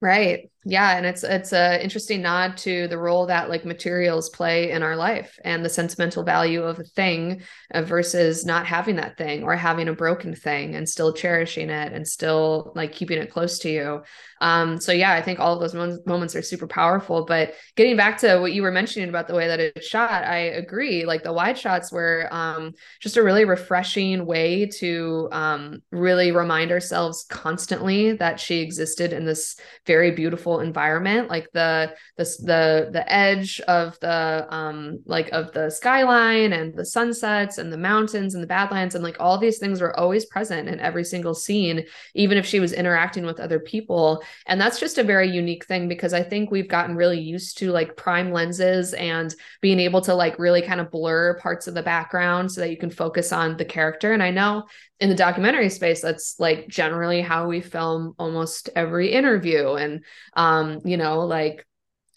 Right. 0.03 0.51
Yeah, 0.66 0.94
and 0.98 1.06
it's 1.06 1.24
it's 1.24 1.54
a 1.54 1.82
interesting 1.82 2.20
nod 2.20 2.58
to 2.58 2.86
the 2.88 2.98
role 2.98 3.24
that 3.26 3.48
like 3.48 3.64
materials 3.64 4.28
play 4.28 4.72
in 4.72 4.82
our 4.82 4.94
life 4.94 5.38
and 5.42 5.64
the 5.64 5.70
sentimental 5.70 6.22
value 6.22 6.62
of 6.64 6.78
a 6.78 6.84
thing 6.84 7.42
uh, 7.72 7.80
versus 7.80 8.44
not 8.44 8.66
having 8.66 8.96
that 8.96 9.16
thing 9.16 9.42
or 9.42 9.56
having 9.56 9.88
a 9.88 9.94
broken 9.94 10.34
thing 10.34 10.74
and 10.74 10.86
still 10.86 11.14
cherishing 11.14 11.70
it 11.70 11.94
and 11.94 12.06
still 12.06 12.72
like 12.76 12.92
keeping 12.92 13.16
it 13.16 13.30
close 13.30 13.58
to 13.61 13.70
you. 13.70 14.02
Um 14.42 14.78
so 14.78 14.92
yeah, 14.92 15.12
I 15.14 15.22
think 15.22 15.40
all 15.40 15.54
of 15.54 15.61
those 15.61 15.72
moments, 15.72 16.04
moments 16.06 16.36
are 16.36 16.42
super 16.42 16.66
powerful, 16.66 17.24
but 17.24 17.54
getting 17.74 17.96
back 17.96 18.18
to 18.18 18.38
what 18.38 18.52
you 18.52 18.61
were 18.62 18.70
mentioning 18.70 19.08
about 19.08 19.28
the 19.28 19.34
way 19.34 19.48
that 19.48 19.61
it's 19.61 19.86
shot, 19.86 20.24
I 20.24 20.36
agree. 20.38 21.06
Like 21.06 21.22
the 21.22 21.32
wide 21.32 21.56
shots 21.56 21.90
were 21.90 22.28
um 22.30 22.72
just 23.00 23.16
a 23.16 23.22
really 23.22 23.46
refreshing 23.46 24.26
way 24.26 24.66
to 24.80 25.28
um 25.32 25.80
really 25.90 26.32
remind 26.32 26.70
ourselves 26.70 27.24
constantly 27.30 28.12
that 28.12 28.38
she 28.38 28.61
existed 28.61 29.14
in 29.14 29.24
this 29.24 29.56
very 29.86 30.11
beautiful 30.11 30.49
beautiful 30.51 30.66
environment 30.66 31.28
like 31.28 31.51
the 31.53 31.92
the 32.16 32.24
the 32.44 32.90
the 32.92 33.12
edge 33.12 33.61
of 33.68 33.98
the 34.01 34.46
um 34.51 34.98
like 35.07 35.28
of 35.32 35.53
the 35.53 35.70
skyline 35.70 36.53
and 36.53 36.74
the 36.74 36.84
sunsets 36.84 37.59
and 37.59 37.72
the 37.72 37.76
mountains 37.76 38.34
and 38.34 38.42
the 38.42 38.46
badlands 38.46 38.94
and 38.94 39.05
like 39.05 39.16
all 39.20 39.38
these 39.38 39.59
things 39.59 39.80
were 39.80 39.98
always 39.98 40.26
present 40.26 40.68
in 40.68 40.80
every 40.80 41.05
single 41.05 41.34
scene 41.34 41.84
even 42.14 42.38
if 42.38 42.46
she 42.46 42.61
was 42.61 42.72
interacting 42.72 43.24
with 43.24 43.40
other 43.40 43.61
people. 43.61 44.22
And 44.46 44.61
that's 44.61 44.80
just 44.80 44.98
a 44.98 45.05
very 45.05 45.30
unique 45.30 45.66
thing 45.66 45.88
because 45.88 46.12
i 46.12 46.22
think 46.22 46.51
we've 46.51 46.68
gotten 46.68 46.96
really 46.96 47.20
used 47.20 47.59
to 47.59 47.70
like 47.70 47.96
prime 47.96 48.32
lenses 48.32 48.94
and 48.94 49.34
being 49.61 49.80
able 49.80 50.01
to 50.03 50.14
like 50.14 50.38
really 50.38 50.62
kind 50.62 50.80
of 50.80 50.90
blur 50.90 51.38
parts 51.38 51.66
of 51.68 51.74
the 51.74 51.82
background 51.82 52.51
so 52.51 52.61
that 52.61 52.70
you 52.70 52.76
can 52.76 52.90
focus 52.90 53.32
on 53.32 53.57
the 53.57 53.64
character. 53.64 54.12
And 54.12 54.22
i 54.22 54.30
know 54.30 54.64
in 55.01 55.09
the 55.09 55.14
documentary 55.14 55.70
space 55.70 56.03
that's 56.03 56.38
like 56.38 56.68
generally 56.68 57.22
how 57.22 57.46
we 57.46 57.61
film 57.61 58.14
almost 58.18 58.68
every 58.76 59.12
interview. 59.12 59.74
And 59.74 60.05
um 60.34 60.80
you 60.84 60.96
know 60.96 61.26
like 61.26 61.66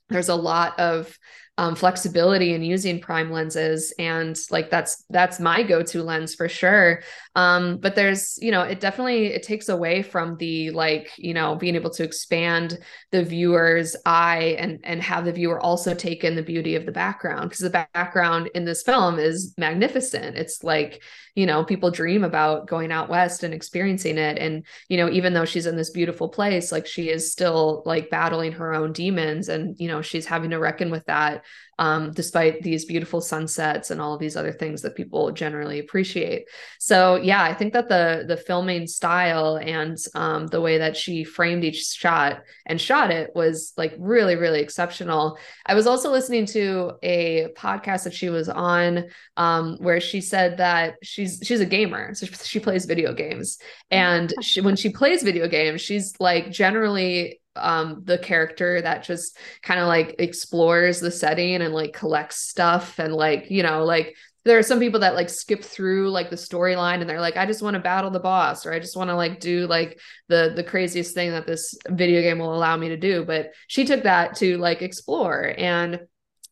there's 0.10 0.30
a 0.30 0.36
lot 0.36 0.80
of 0.80 1.18
um, 1.60 1.76
flexibility 1.76 2.56
in 2.56 2.64
using 2.64 3.00
prime 3.00 3.32
lenses. 3.32 3.94
And 4.00 4.38
like 4.50 4.72
that's 4.72 5.04
that's 5.12 5.40
my 5.40 5.62
go-to 5.62 6.02
lens 6.02 6.34
for 6.34 6.50
sure. 6.50 7.04
Um, 7.36 7.78
but 7.78 7.96
there's 7.96 8.40
you 8.42 8.50
know 8.50 8.64
it 8.64 8.80
definitely 8.80 9.28
it 9.28 9.44
takes 9.44 9.70
away 9.70 10.02
from 10.02 10.36
the 10.38 10.72
like 10.72 11.12
you 11.18 11.34
know 11.34 11.56
being 11.56 11.76
able 11.76 11.92
to 11.92 12.04
expand 12.04 12.80
the 13.12 13.24
viewer's 13.24 13.96
eye 14.06 14.56
and 14.58 14.80
and 14.84 15.02
have 15.04 15.26
the 15.26 15.32
viewer 15.32 15.60
also 15.60 15.94
take 15.94 16.24
in 16.24 16.36
the 16.36 16.42
beauty 16.42 16.76
of 16.76 16.88
the 16.88 16.92
background. 16.92 17.50
Because 17.50 17.60
the 17.60 17.86
background 17.94 18.50
in 18.56 18.66
this 18.66 18.82
film 18.82 19.20
is 19.20 19.54
magnificent. 19.56 20.36
It's 20.36 20.64
like 20.64 21.04
you 21.36 21.46
know 21.46 21.64
people 21.64 21.92
dream 21.92 22.24
about 22.24 22.68
going 22.68 22.92
out 22.92 23.10
west 23.10 23.44
and 23.44 23.54
experiencing 23.54 24.18
it. 24.18 24.40
And 24.40 24.66
you 24.90 24.98
know 24.98 25.10
even 25.10 25.34
though 25.34 25.46
she's 25.46 25.68
in 25.68 25.76
this 25.76 25.92
beautiful 25.92 26.30
place 26.30 26.72
like 26.72 26.88
she 26.88 27.10
is 27.10 27.32
still 27.32 27.84
like 27.86 28.10
battling 28.10 28.54
her 28.54 28.74
own 28.74 28.92
demons. 28.92 29.50
And 29.50 29.76
you 29.80 29.88
know 29.88 30.02
she's 30.02 30.26
having 30.26 30.50
to 30.50 30.58
reckon 30.58 30.90
with 30.90 31.06
that 31.06 31.43
um, 31.80 32.12
despite 32.12 32.62
these 32.62 32.86
beautiful 32.86 33.22
sunsets 33.22 33.90
and 33.90 34.00
all 34.00 34.14
of 34.14 34.20
these 34.20 34.36
other 34.36 34.52
things 34.52 34.82
that 34.82 34.96
people 34.96 35.32
generally 35.32 35.80
appreciate. 35.80 36.48
So 36.80 37.16
yeah, 37.16 37.44
I 37.44 37.54
think 37.54 37.74
that 37.74 37.90
the 37.90 38.26
the 38.28 38.38
filming 38.38 38.88
style 38.88 39.58
and 39.58 39.98
um, 40.16 40.48
the 40.48 40.62
way 40.62 40.78
that 40.78 40.96
she 40.96 41.24
framed 41.24 41.64
each 41.64 41.84
shot 41.86 42.44
and 42.66 42.80
shot 42.80 43.12
it 43.12 43.32
was 43.34 43.74
like 43.78 43.96
really 43.98 44.36
really 44.36 44.60
exceptional. 44.60 45.38
I 45.66 45.74
was 45.74 45.88
also 45.88 46.12
listening 46.12 46.46
to 46.48 46.94
a 47.02 47.48
podcast 47.58 48.04
that 48.04 48.14
she 48.14 48.30
was 48.30 48.50
on 48.50 49.06
um, 49.38 49.78
where 49.80 50.00
she 50.00 50.22
said 50.22 50.58
that 50.58 50.96
she's 51.02 51.40
she's 51.44 51.62
a 51.62 51.66
gamer, 51.66 52.14
so 52.14 52.28
she 52.28 52.60
plays 52.60 52.86
video 52.86 53.14
games, 53.14 53.58
and 53.90 54.34
she, 54.42 54.62
when 54.62 54.76
she 54.76 54.90
plays 54.90 55.24
video 55.24 55.48
games, 55.48 55.82
she's 55.82 56.14
like 56.20 56.52
generally 56.52 57.40
um 57.56 58.02
the 58.06 58.18
character 58.18 58.82
that 58.82 59.04
just 59.04 59.38
kind 59.62 59.80
of 59.80 59.88
like 59.88 60.16
explores 60.20 61.00
the 61.00 61.12
setting 61.12 61.62
and 61.62 61.74
like 61.74 61.94
collects 61.94 62.38
stuff 62.38 63.00
and 63.00 63.14
like 63.14 63.50
you 63.50 63.64
know 63.64 63.84
like 63.84 64.16
there 64.46 64.58
are 64.58 64.64
some 64.64 64.80
people 64.80 65.00
that 65.00 65.16
like 65.16 65.30
skip 65.30 65.64
through 65.64 66.10
like 66.10 66.30
the 66.30 66.36
storyline 66.36 67.02
and 67.02 67.10
they're 67.10 67.22
like 67.22 67.38
i 67.38 67.46
just 67.46 67.62
want 67.62 67.76
to 67.76 67.80
battle 67.80 68.12
the 68.12 68.20
boss 68.20 68.66
or 68.66 68.74
i 68.74 68.80
just 68.80 68.98
want 68.98 69.10
to 69.10 69.16
like 69.16 69.40
do 69.40 69.68
like 69.68 70.00
the 70.30 70.54
the 70.56 70.64
craziest 70.64 71.14
thing 71.14 71.32
that 71.32 71.48
this 71.48 71.76
video 71.90 72.22
game 72.22 72.40
will 72.40 72.56
allow 72.56 72.76
me 72.76 72.90
to 72.90 72.98
do 72.98 73.24
but 73.24 73.52
she 73.68 73.86
took 73.86 74.04
that 74.04 74.36
to 74.36 74.58
like 74.58 74.82
explore 74.82 75.54
and 75.58 76.00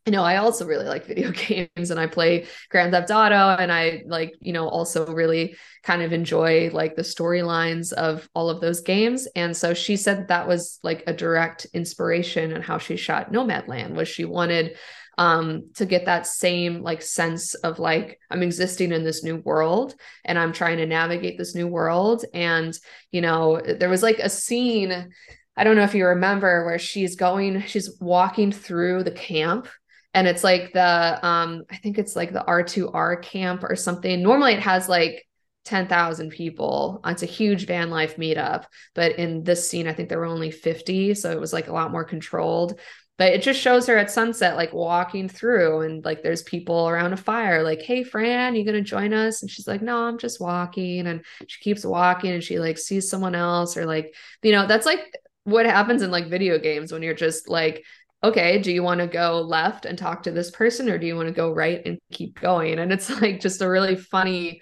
you 0.05 0.11
know, 0.11 0.23
I 0.23 0.37
also 0.37 0.65
really 0.65 0.85
like 0.85 1.05
video 1.05 1.31
games 1.77 1.91
and 1.91 1.99
I 1.99 2.07
play 2.07 2.47
Grand 2.69 2.91
Theft 2.91 3.11
Auto 3.11 3.55
and 3.61 3.71
I 3.71 4.03
like, 4.07 4.33
you 4.39 4.53
know, 4.53 4.67
also 4.67 5.05
really 5.05 5.55
kind 5.83 6.01
of 6.01 6.11
enjoy 6.11 6.69
like 6.71 6.95
the 6.95 7.03
storylines 7.03 7.93
of 7.93 8.27
all 8.33 8.49
of 8.49 8.61
those 8.61 8.81
games. 8.81 9.27
And 9.35 9.55
so 9.55 9.73
she 9.73 9.95
said 9.97 10.17
that, 10.17 10.27
that 10.29 10.47
was 10.47 10.79
like 10.81 11.03
a 11.05 11.13
direct 11.13 11.67
inspiration 11.73 12.51
in 12.51 12.61
how 12.61 12.77
she 12.79 12.95
shot 12.95 13.31
Nomadland 13.31 13.93
was 13.95 14.07
she 14.07 14.25
wanted 14.25 14.75
um 15.17 15.69
to 15.75 15.85
get 15.85 16.05
that 16.05 16.25
same 16.25 16.81
like 16.81 17.01
sense 17.01 17.53
of 17.55 17.79
like 17.79 18.17
I'm 18.29 18.41
existing 18.41 18.93
in 18.93 19.03
this 19.03 19.23
new 19.23 19.37
world 19.37 19.93
and 20.23 20.39
I'm 20.39 20.53
trying 20.53 20.77
to 20.77 20.85
navigate 20.85 21.37
this 21.37 21.53
new 21.53 21.67
world 21.67 22.23
and 22.33 22.73
you 23.11 23.19
know 23.19 23.59
there 23.61 23.89
was 23.89 24.01
like 24.01 24.19
a 24.19 24.29
scene 24.29 25.09
I 25.57 25.63
don't 25.65 25.75
know 25.75 25.83
if 25.83 25.93
you 25.93 26.07
remember 26.07 26.65
where 26.65 26.79
she's 26.79 27.17
going 27.17 27.61
she's 27.67 27.93
walking 27.99 28.53
through 28.53 29.03
the 29.03 29.11
camp 29.11 29.67
and 30.13 30.27
it's 30.27 30.43
like 30.43 30.73
the 30.73 31.25
um 31.25 31.63
i 31.71 31.77
think 31.77 31.97
it's 31.97 32.15
like 32.15 32.33
the 32.33 32.43
RTR 32.47 33.21
camp 33.21 33.63
or 33.63 33.75
something. 33.75 34.21
Normally 34.21 34.53
it 34.53 34.59
has 34.59 34.89
like 34.89 35.25
10,000 35.65 36.31
people. 36.31 36.99
It's 37.05 37.23
a 37.23 37.27
huge 37.27 37.67
van 37.67 37.89
life 37.89 38.17
meetup 38.17 38.65
but 38.95 39.17
in 39.17 39.43
this 39.43 39.69
scene 39.69 39.87
i 39.87 39.93
think 39.93 40.09
there 40.09 40.19
were 40.19 40.25
only 40.25 40.51
50 40.51 41.13
so 41.13 41.31
it 41.31 41.39
was 41.39 41.53
like 41.53 41.67
a 41.67 41.73
lot 41.73 41.91
more 41.91 42.03
controlled. 42.03 42.79
But 43.17 43.33
it 43.33 43.43
just 43.43 43.59
shows 43.59 43.85
her 43.85 43.97
at 43.97 44.09
sunset 44.09 44.55
like 44.55 44.73
walking 44.73 45.29
through 45.29 45.81
and 45.81 46.03
like 46.03 46.23
there's 46.23 46.41
people 46.41 46.89
around 46.89 47.13
a 47.13 47.17
fire 47.17 47.61
like 47.61 47.81
hey 47.83 48.03
fran 48.03 48.55
you 48.55 48.65
gonna 48.65 48.81
join 48.81 49.13
us? 49.13 49.41
And 49.43 49.51
she's 49.51 49.67
like 49.67 49.81
no 49.81 50.05
i'm 50.05 50.17
just 50.17 50.41
walking. 50.41 51.07
And 51.07 51.23
she 51.47 51.61
keeps 51.61 51.85
walking 51.85 52.31
and 52.31 52.43
she 52.43 52.59
like 52.59 52.77
sees 52.79 53.09
someone 53.09 53.35
else 53.35 53.77
or 53.77 53.85
like 53.85 54.15
you 54.41 54.51
know 54.51 54.65
that's 54.65 54.85
like 54.85 55.01
what 55.43 55.65
happens 55.65 56.01
in 56.01 56.11
like 56.11 56.27
video 56.27 56.59
games 56.59 56.91
when 56.91 57.01
you're 57.01 57.13
just 57.13 57.49
like 57.49 57.83
okay, 58.23 58.59
do 58.59 58.71
you 58.71 58.83
want 58.83 58.99
to 58.99 59.07
go 59.07 59.41
left 59.41 59.85
and 59.85 59.97
talk 59.97 60.23
to 60.23 60.31
this 60.31 60.51
person 60.51 60.89
or 60.89 60.97
do 60.97 61.07
you 61.07 61.15
want 61.15 61.27
to 61.27 61.33
go 61.33 61.51
right 61.51 61.81
and 61.85 61.99
keep 62.11 62.39
going? 62.39 62.79
And 62.79 62.91
it's 62.91 63.09
like 63.21 63.39
just 63.39 63.61
a 63.61 63.69
really 63.69 63.95
funny 63.95 64.61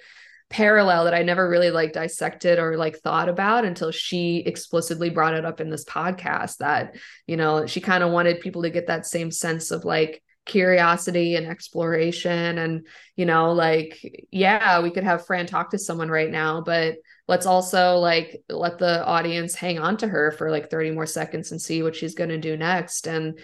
parallel 0.49 1.03
that 1.03 1.14
I 1.14 1.22
never 1.22 1.47
really 1.47 1.70
like 1.70 1.93
dissected 1.93 2.57
or 2.57 2.76
like 2.76 2.97
thought 2.97 3.30
about 3.30 3.66
until 3.66 3.91
she 3.91 4.38
explicitly 4.38 5.10
brought 5.10 5.36
it 5.36 5.45
up 5.45 5.62
in 5.62 5.70
this 5.70 5.86
podcast 5.86 6.57
that, 6.57 6.95
you 7.28 7.38
know, 7.38 7.68
she 7.68 7.82
kind 7.82 8.03
of 8.03 8.12
wanted 8.12 8.39
people 8.39 8.64
to 8.64 8.72
get 8.72 8.88
that 8.88 9.05
same 9.05 9.30
sense 9.30 9.70
of 9.70 9.86
like 9.86 10.24
curiosity 10.45 11.36
and 11.36 11.45
exploration 11.45 12.57
and, 12.57 12.88
you 13.16 13.26
know, 13.26 13.51
like 13.51 14.28
yeah, 14.32 14.82
we 14.82 14.89
could 14.89 15.03
have 15.03 15.26
Fran 15.28 15.45
talk 15.45 15.70
to 15.72 15.78
someone 15.78 16.10
right 16.10 16.32
now, 16.32 16.62
but 16.62 16.95
let's 17.30 17.45
also 17.45 17.97
like 17.97 18.41
let 18.49 18.80
the 18.80 19.05
audience 19.05 19.53
hang 19.53 19.77
on 19.77 19.95
to 19.95 20.07
her 20.07 20.32
for 20.32 20.49
like 20.49 20.71
30 20.71 20.91
more 20.91 21.05
seconds 21.05 21.51
and 21.51 21.61
see 21.61 21.84
what 21.84 21.95
she's 21.95 22.15
going 22.15 22.32
to 22.32 22.39
do 22.39 22.57
next. 22.57 23.07
And 23.07 23.39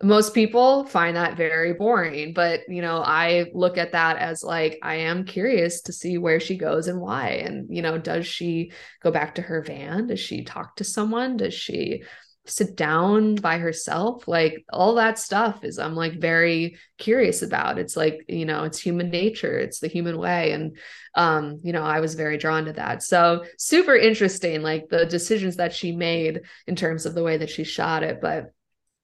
most 0.00 0.34
people 0.34 0.84
find 0.84 1.16
that 1.16 1.36
very 1.36 1.72
boring 1.72 2.32
but 2.34 2.60
you 2.68 2.82
know 2.82 2.98
i 2.98 3.46
look 3.54 3.78
at 3.78 3.92
that 3.92 4.18
as 4.18 4.42
like 4.42 4.76
i 4.82 4.96
am 4.96 5.24
curious 5.24 5.82
to 5.82 5.92
see 5.92 6.18
where 6.18 6.40
she 6.40 6.56
goes 6.56 6.88
and 6.88 7.00
why. 7.00 7.28
And 7.28 7.74
you 7.74 7.80
know 7.80 7.96
does 7.96 8.26
she 8.26 8.72
go 9.02 9.10
back 9.10 9.36
to 9.36 9.42
her 9.42 9.62
van? 9.62 10.08
Does 10.08 10.20
she 10.20 10.44
talk 10.44 10.76
to 10.76 10.84
someone? 10.84 11.36
Does 11.36 11.54
she 11.54 12.02
sit 12.46 12.76
down 12.76 13.36
by 13.36 13.58
herself 13.58 14.28
like 14.28 14.64
all 14.70 14.96
that 14.96 15.18
stuff 15.18 15.64
is 15.64 15.78
i'm 15.78 15.94
like 15.94 16.20
very 16.20 16.76
curious 16.98 17.40
about 17.40 17.78
it's 17.78 17.96
like 17.96 18.24
you 18.28 18.44
know 18.44 18.64
it's 18.64 18.78
human 18.78 19.08
nature 19.08 19.58
it's 19.58 19.80
the 19.80 19.88
human 19.88 20.18
way 20.18 20.52
and 20.52 20.76
um 21.14 21.58
you 21.62 21.72
know 21.72 21.82
i 21.82 22.00
was 22.00 22.14
very 22.14 22.36
drawn 22.36 22.66
to 22.66 22.72
that 22.72 23.02
so 23.02 23.44
super 23.58 23.96
interesting 23.96 24.62
like 24.62 24.88
the 24.90 25.06
decisions 25.06 25.56
that 25.56 25.72
she 25.72 25.92
made 25.92 26.42
in 26.66 26.76
terms 26.76 27.06
of 27.06 27.14
the 27.14 27.22
way 27.22 27.38
that 27.38 27.50
she 27.50 27.64
shot 27.64 28.02
it 28.02 28.20
but 28.20 28.52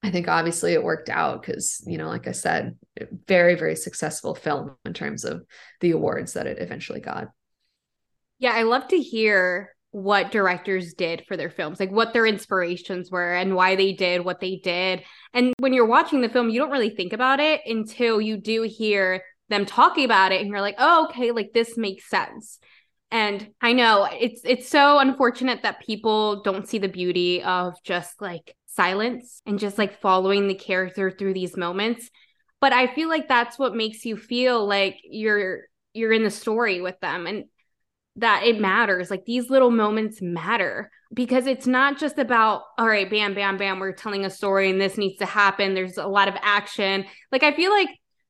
I 0.03 0.11
think 0.11 0.29
obviously 0.29 0.73
it 0.73 0.83
worked 0.83 1.11
out 1.11 1.43
because, 1.43 1.85
you 1.87 1.99
know, 1.99 2.09
like 2.09 2.27
I 2.27 2.33
said, 2.33 2.79
very, 3.29 3.55
very 3.55 3.77
successful 3.77 4.35
film 4.35 4.77
in 4.87 4.95
terms 4.95 5.25
of 5.25 5.45
the 5.81 5.91
awards 5.91 6.33
that 6.33 6.47
it 6.47 6.59
eventually 6.59 7.01
got. 7.01 7.29
Yeah, 8.39 8.53
I 8.53 8.63
love 8.63 8.89
to 8.89 8.99
hear 8.99 9.75
what 9.93 10.31
directors 10.31 10.95
did 10.95 11.25
for 11.27 11.37
their 11.37 11.51
films, 11.51 11.81
like 11.81 11.91
what 11.91 12.13
their 12.13 12.27
inspirations 12.27 13.11
were 13.11 13.35
and 13.35 13.57
why 13.57 13.75
they 13.75 13.93
did 13.93 14.25
what 14.25 14.41
they 14.41 14.57
did. 14.63 15.03
And 15.35 15.53
when 15.59 15.73
you're 15.73 15.87
watching 15.87 16.21
the 16.21 16.29
film, 16.29 16.49
you 16.49 16.61
don't 16.61 16.71
really 16.71 16.91
think 16.91 17.13
about 17.13 17.41
it 17.41 17.61
until 17.67 18.21
you 18.21 18.37
do 18.37 18.63
hear 18.63 19.23
them 19.49 19.67
talking 19.67 20.05
about 20.05 20.31
it 20.31 20.41
and 20.41 20.49
you're 20.49 20.61
like, 20.61 20.77
"Oh, 20.79 21.07
okay, 21.07 21.33
like 21.33 21.51
this 21.53 21.77
makes 21.77 22.09
sense." 22.09 22.61
And 23.11 23.49
I 23.61 23.73
know 23.73 24.09
it's 24.13 24.43
it's 24.45 24.69
so 24.69 25.01
unfortunate 25.01 25.65
that 25.65 25.81
people 25.81 26.43
don't 26.43 26.69
see 26.69 26.79
the 26.79 26.89
beauty 26.89 27.43
of 27.43 27.75
just 27.83 28.23
like 28.23 28.55
silence 28.67 29.43
and 29.47 29.59
just 29.59 29.79
like 29.79 30.01
following 30.01 30.47
the 30.47 30.55
character 30.55 31.11
through 31.11 31.35
these 31.35 31.57
moments. 31.57 32.09
But 32.61 32.73
I 32.73 32.95
feel 32.95 33.09
like 33.09 33.27
that's 33.27 33.59
what 33.59 33.75
makes 33.75 34.05
you 34.05 34.17
feel 34.17 34.67
like 34.67 34.99
you're 35.03 35.63
you're 35.93 36.13
in 36.13 36.23
the 36.23 36.31
story 36.31 36.81
with 36.81 36.99
them 37.01 37.27
and 37.27 37.47
that 38.17 38.45
it 38.45 38.61
matters. 38.61 39.11
Like 39.11 39.25
these 39.25 39.51
little 39.51 39.71
moments 39.71 40.21
matter 40.21 40.91
because 41.13 41.47
it's 41.47 41.67
not 41.67 41.99
just 41.99 42.19
about, 42.19 42.63
all 42.79 42.87
right, 42.87 43.11
bam, 43.11 43.35
bam, 43.35 43.57
bam, 43.57 43.79
we're 43.79 43.93
telling 43.93 44.25
a 44.25 44.31
story 44.31 44.71
and 44.71 44.81
this 44.81 44.99
needs 44.99 45.19
to 45.19 45.27
happen. 45.27 45.75
There's 45.75 45.99
a 45.99 46.07
lot 46.07 46.29
of 46.29 46.35
action. 46.43 47.05
Like 47.33 47.43
I 47.43 47.53
feel 47.53 47.71
like 47.71 47.89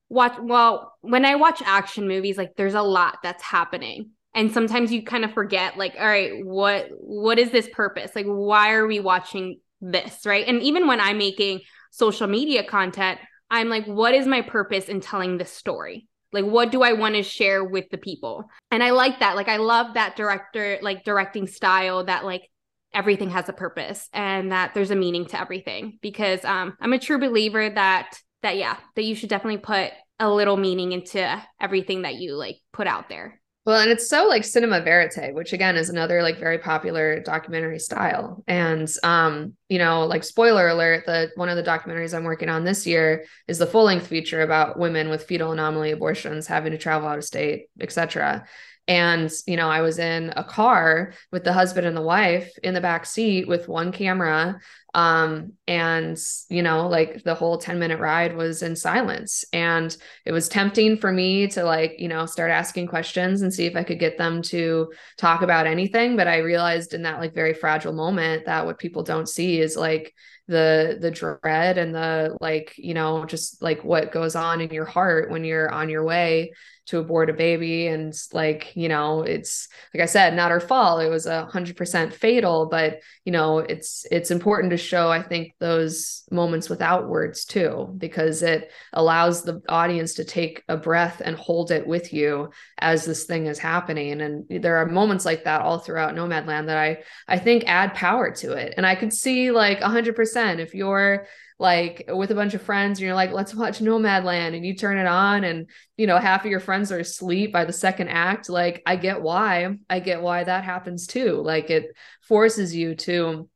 watch 0.09 0.37
well, 0.41 0.95
when 1.01 1.25
I 1.25 1.37
watch 1.37 1.63
action 1.65 2.09
movies, 2.09 2.39
like 2.39 2.57
there's 2.57 2.75
a 2.75 2.83
lot 2.83 3.19
that's 3.23 3.43
happening. 3.43 4.11
And 4.33 4.53
sometimes 4.53 4.93
you 4.93 5.03
kind 5.03 5.25
of 5.25 5.33
forget, 5.33 5.77
like, 5.77 5.97
all 5.99 6.07
right, 6.07 6.45
what 6.45 6.89
what 6.93 7.41
is 7.41 7.51
this 7.51 7.69
purpose? 7.73 8.15
Like, 8.15 8.27
why 8.27 8.75
are 8.75 8.87
we 8.87 9.01
watching 9.01 9.59
this? 9.81 10.25
Right. 10.25 10.47
And 10.47 10.63
even 10.63 10.87
when 10.87 11.01
I'm 11.01 11.19
making 11.19 11.63
social 11.91 12.29
media 12.29 12.63
content, 12.63 13.19
I'm 13.51 13.69
like, 13.69 13.87
what 13.87 14.15
is 14.15 14.27
my 14.27 14.43
purpose 14.43 14.89
in 14.89 15.01
telling 15.01 15.37
this 15.37 15.53
story? 15.53 16.07
Like, 16.33 16.45
what 16.45 16.71
do 16.71 16.83
I 16.83 16.93
want 16.93 17.15
to 17.17 17.23
share 17.23 17.65
with 17.65 17.89
the 17.91 17.99
people? 17.99 18.49
And 18.71 18.83
I 18.83 18.91
like 18.91 19.21
that. 19.21 19.37
Like, 19.37 19.49
I 19.49 19.57
love 19.57 19.95
that 19.95 20.17
director, 20.17 20.79
like, 20.83 21.05
directing 21.05 21.47
style 21.47 22.05
that, 22.05 22.25
like, 22.25 22.49
everything 22.93 23.31
has 23.31 23.49
a 23.49 23.53
purpose 23.53 24.09
and 24.13 24.53
that 24.53 24.75
there's 24.75 24.91
a 24.91 24.97
meaning 24.97 25.25
to 25.27 25.41
everything 25.41 25.99
because 26.03 26.45
um, 26.45 26.77
I'm 26.81 26.93
a 26.93 26.99
true 26.99 27.19
believer 27.19 27.71
that, 27.71 28.19
that, 28.43 28.57
yeah, 28.57 28.77
that 28.97 29.05
you 29.05 29.15
should 29.15 29.29
definitely 29.29 29.59
put 29.59 29.93
a 30.19 30.31
little 30.31 30.57
meaning 30.57 30.93
into 30.93 31.43
everything 31.61 32.03
that 32.03 32.17
you 32.17 32.35
like 32.35 32.59
put 32.73 32.87
out 32.87 33.09
there. 33.09 33.40
Well, 33.71 33.83
and 33.83 33.93
it's 33.93 34.09
so 34.09 34.27
like 34.27 34.43
cinema 34.43 34.81
verite, 34.81 35.33
which 35.33 35.53
again 35.53 35.77
is 35.77 35.91
another 35.91 36.25
like 36.25 36.41
very 36.41 36.59
popular 36.59 37.21
documentary 37.21 37.79
style. 37.79 38.43
And 38.49 38.93
um, 39.05 39.55
you 39.69 39.79
know, 39.79 40.07
like 40.07 40.25
spoiler 40.25 40.67
alert, 40.67 41.07
the 41.07 41.31
one 41.37 41.49
of 41.49 41.57
the 41.57 41.63
documentaries 41.63 42.13
I'm 42.13 42.25
working 42.25 42.49
on 42.49 42.65
this 42.65 42.85
year 42.85 43.27
is 43.47 43.59
the 43.59 43.69
full-length 43.69 44.09
feature 44.09 44.41
about 44.41 44.77
women 44.77 45.09
with 45.09 45.23
fetal 45.23 45.53
anomaly 45.53 45.93
abortions 45.93 46.49
having 46.49 46.73
to 46.73 46.79
travel 46.79 47.07
out 47.07 47.19
of 47.19 47.25
state, 47.25 47.67
etc. 47.79 48.45
And, 48.91 49.31
you 49.47 49.57
know, 49.57 49.71
I 49.71 49.83
was 49.83 50.01
in 50.01 50.33
a 50.35 50.43
car 50.43 51.13
with 51.31 51.45
the 51.45 51.53
husband 51.53 51.87
and 51.87 51.97
the 51.97 52.03
wife 52.03 52.51
in 52.65 52.75
the 52.75 52.81
back 52.81 53.07
seat 53.07 53.47
with 53.47 53.69
one 53.69 53.93
camera. 53.93 54.59
Um 54.93 55.53
and 55.69 56.19
you 56.49 56.65
know 56.65 56.89
like 56.89 57.23
the 57.23 57.37
whole 57.37 57.59
10 57.59 57.79
minute 57.79 58.01
ride 58.01 58.37
was 58.37 58.65
in 58.65 58.75
silence. 58.75 59.45
And 59.53 59.97
it 60.27 60.33
was 60.33 60.49
tempting 60.49 60.97
for 60.97 61.13
me 61.13 61.47
to 61.49 61.63
like 61.63 62.01
you 62.01 62.09
know 62.09 62.27
start 62.27 62.51
asking 62.51 62.89
questions 62.89 63.43
and 63.43 63.55
see 63.55 63.67
if 63.67 63.77
i 63.77 63.85
could 63.85 64.01
get 64.01 64.19
them 64.19 64.43
to 64.43 64.93
talk 65.17 65.43
about 65.43 65.69
anything. 65.69 66.17
But 66.17 66.27
i 66.27 66.39
realized 66.39 66.93
in 66.93 67.03
that 67.03 67.21
like 67.21 67.33
very 67.33 67.55
fragile 67.55 67.93
moment 67.93 68.47
that 68.47 68.67
what 68.67 68.81
people 68.81 69.05
don't 69.05 69.29
see 69.29 69.61
is 69.61 69.77
like 69.77 70.13
the 70.49 70.99
the 71.01 71.13
dread 71.13 71.79
and 71.79 71.95
the 71.95 72.37
like 72.41 72.75
you 72.77 72.93
know 72.93 73.25
just 73.25 73.63
like 73.63 73.85
what 73.85 74.11
goes 74.11 74.35
on 74.35 74.61
in 74.61 74.71
your 74.71 74.85
heart 74.85 75.31
when 75.31 75.45
you're 75.45 75.71
on 75.71 75.89
your 75.89 76.05
way 76.05 76.51
to 76.91 76.99
abort 76.99 77.31
a 77.31 77.33
baby. 77.33 77.87
And 77.87 78.13
like 78.33 78.75
you 78.77 78.89
know 78.89 79.23
it's 79.23 79.69
like 79.95 80.03
i 80.03 80.07
said 80.07 80.35
not 80.35 80.51
her 80.51 80.61
fault. 80.61 81.03
It 81.03 81.09
was 81.09 81.27
a 81.27 81.47
hundred 81.47 81.77
percent 81.77 82.13
fatal 82.13 82.67
but 82.67 83.01
you 83.25 83.33
know 83.33 83.59
it's 83.59 84.07
it's 84.11 84.31
important 84.31 84.71
to 84.71 84.77
show 84.77 85.09
i 85.09 85.23
think 85.23 85.55
those 85.59 86.25
moments 86.31 86.69
without 86.69 87.09
words 87.09 87.45
too 87.45 87.95
because 87.97 88.43
it 88.43 88.71
allows 88.93 89.43
the 89.43 89.63
audience 89.69 90.15
to 90.15 90.25
take 90.25 90.65
a 90.69 90.77
breath 90.77 91.23
and 91.25 91.37
hold 91.37 91.71
it 91.71 91.87
with 91.87 92.13
you 92.13 92.51
as 92.79 93.05
this 93.05 93.25
thing 93.25 93.47
is 93.47 93.59
happening. 93.59 94.21
And 94.21 94.47
there 94.63 94.77
are 94.79 94.87
moments 94.87 95.25
like 95.25 95.45
that 95.45 95.63
all 95.63 95.79
throughout 95.79 96.15
nomadland 96.15 96.67
that 96.67 96.79
i 96.79 96.99
i 97.29 97.39
think 97.39 97.65
add 97.67 97.95
power 97.95 98.33
to 98.33 98.53
it. 98.53 98.75
And 98.77 98.85
i 98.85 98.95
could 98.95 99.13
see 99.13 99.51
like 99.53 99.81
a 99.81 99.85
100% 99.85 100.59
if 100.59 100.75
you're 100.75 101.27
like 101.61 102.09
with 102.09 102.33
a 102.33 102.35
bunch 102.35 102.55
of 102.55 102.63
friends 102.63 102.99
and 102.99 103.07
you're 103.07 103.15
like 103.15 103.31
let's 103.31 103.55
watch 103.55 103.79
nomadland 103.79 104.57
and 104.57 104.65
you 104.65 104.75
turn 104.75 104.99
it 104.99 105.07
on 105.07 105.45
and 105.45 105.69
you 105.97 106.07
know 106.07 106.17
half 106.17 106.45
of 106.45 106.51
your 106.51 106.59
friends 106.59 106.91
are 106.91 106.99
asleep 106.99 107.53
by 107.53 107.65
the 107.65 107.73
second 107.73 108.09
act 108.09 108.49
like 108.49 108.83
i 108.87 108.97
get 108.97 109.21
why. 109.23 109.77
I 109.89 110.01
get 110.01 110.23
why 110.23 110.45
that 110.45 110.65
happens 110.65 111.07
too. 111.07 111.43
Like 111.43 111.71
it 111.71 111.95
forces 112.23 112.75
you 112.75 112.95
to 112.97 113.49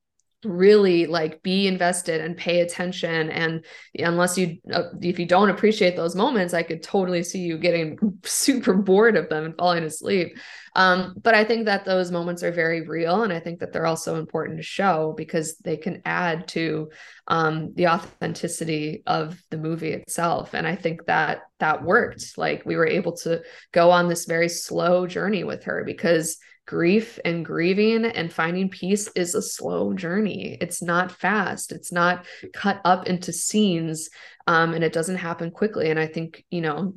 really 0.44 1.06
like 1.06 1.42
be 1.42 1.66
invested 1.66 2.20
and 2.20 2.36
pay 2.36 2.60
attention. 2.60 3.30
And 3.30 3.64
unless 3.98 4.36
you 4.36 4.58
uh, 4.72 4.84
if 5.00 5.18
you 5.18 5.26
don't 5.26 5.50
appreciate 5.50 5.96
those 5.96 6.16
moments 6.16 6.54
i 6.54 6.62
could 6.62 6.82
totally 6.82 7.22
see 7.22 7.40
you 7.40 7.58
getting 7.58 7.98
super 8.24 8.74
bored 8.74 9.16
of 9.16 9.28
them 9.28 9.44
and 9.44 9.56
falling 9.56 9.84
asleep. 9.84 10.36
Um, 10.76 11.14
but 11.22 11.34
i 11.34 11.44
think 11.44 11.66
that 11.66 11.84
those 11.84 12.10
moments 12.10 12.42
are 12.42 12.50
very 12.50 12.86
real 12.86 13.22
and 13.22 13.32
i 13.32 13.40
think 13.40 13.60
that 13.60 13.72
they're 13.72 13.86
also 13.86 14.16
important 14.16 14.58
to 14.58 14.62
show 14.62 15.14
because 15.16 15.56
they 15.58 15.76
can 15.76 16.02
add 16.04 16.48
to 16.48 16.90
um, 17.28 17.72
the 17.74 17.88
authenticity 17.88 19.02
of 19.06 19.40
the 19.50 19.56
movie 19.56 19.92
itself. 19.92 20.54
And 20.54 20.66
i 20.66 20.74
think 20.74 21.06
that 21.06 21.42
that 21.60 21.82
worked. 21.82 22.36
Like 22.36 22.66
we 22.66 22.76
were 22.76 22.86
able 22.86 23.12
to 23.18 23.42
go 23.72 23.90
on 23.90 24.08
this 24.08 24.26
very 24.26 24.48
slow 24.48 25.06
journey 25.06 25.44
with 25.44 25.64
her 25.64 25.82
because 25.84 26.38
grief 26.66 27.18
and 27.24 27.44
grieving 27.44 28.04
and 28.04 28.32
finding 28.32 28.68
peace 28.68 29.08
is 29.14 29.34
a 29.34 29.42
slow 29.42 29.92
journey. 29.92 30.56
It's 30.60 30.82
not 30.82 31.12
fast. 31.12 31.72
It's 31.72 31.92
not 31.92 32.24
cut 32.52 32.80
up 32.84 33.06
into 33.06 33.32
scenes 33.32 34.08
um, 34.46 34.74
and 34.74 34.84
it 34.84 34.92
doesn't 34.92 35.16
happen 35.16 35.50
quickly. 35.50 35.90
And 35.90 35.98
I 35.98 36.06
think, 36.06 36.44
you 36.50 36.60
know, 36.60 36.94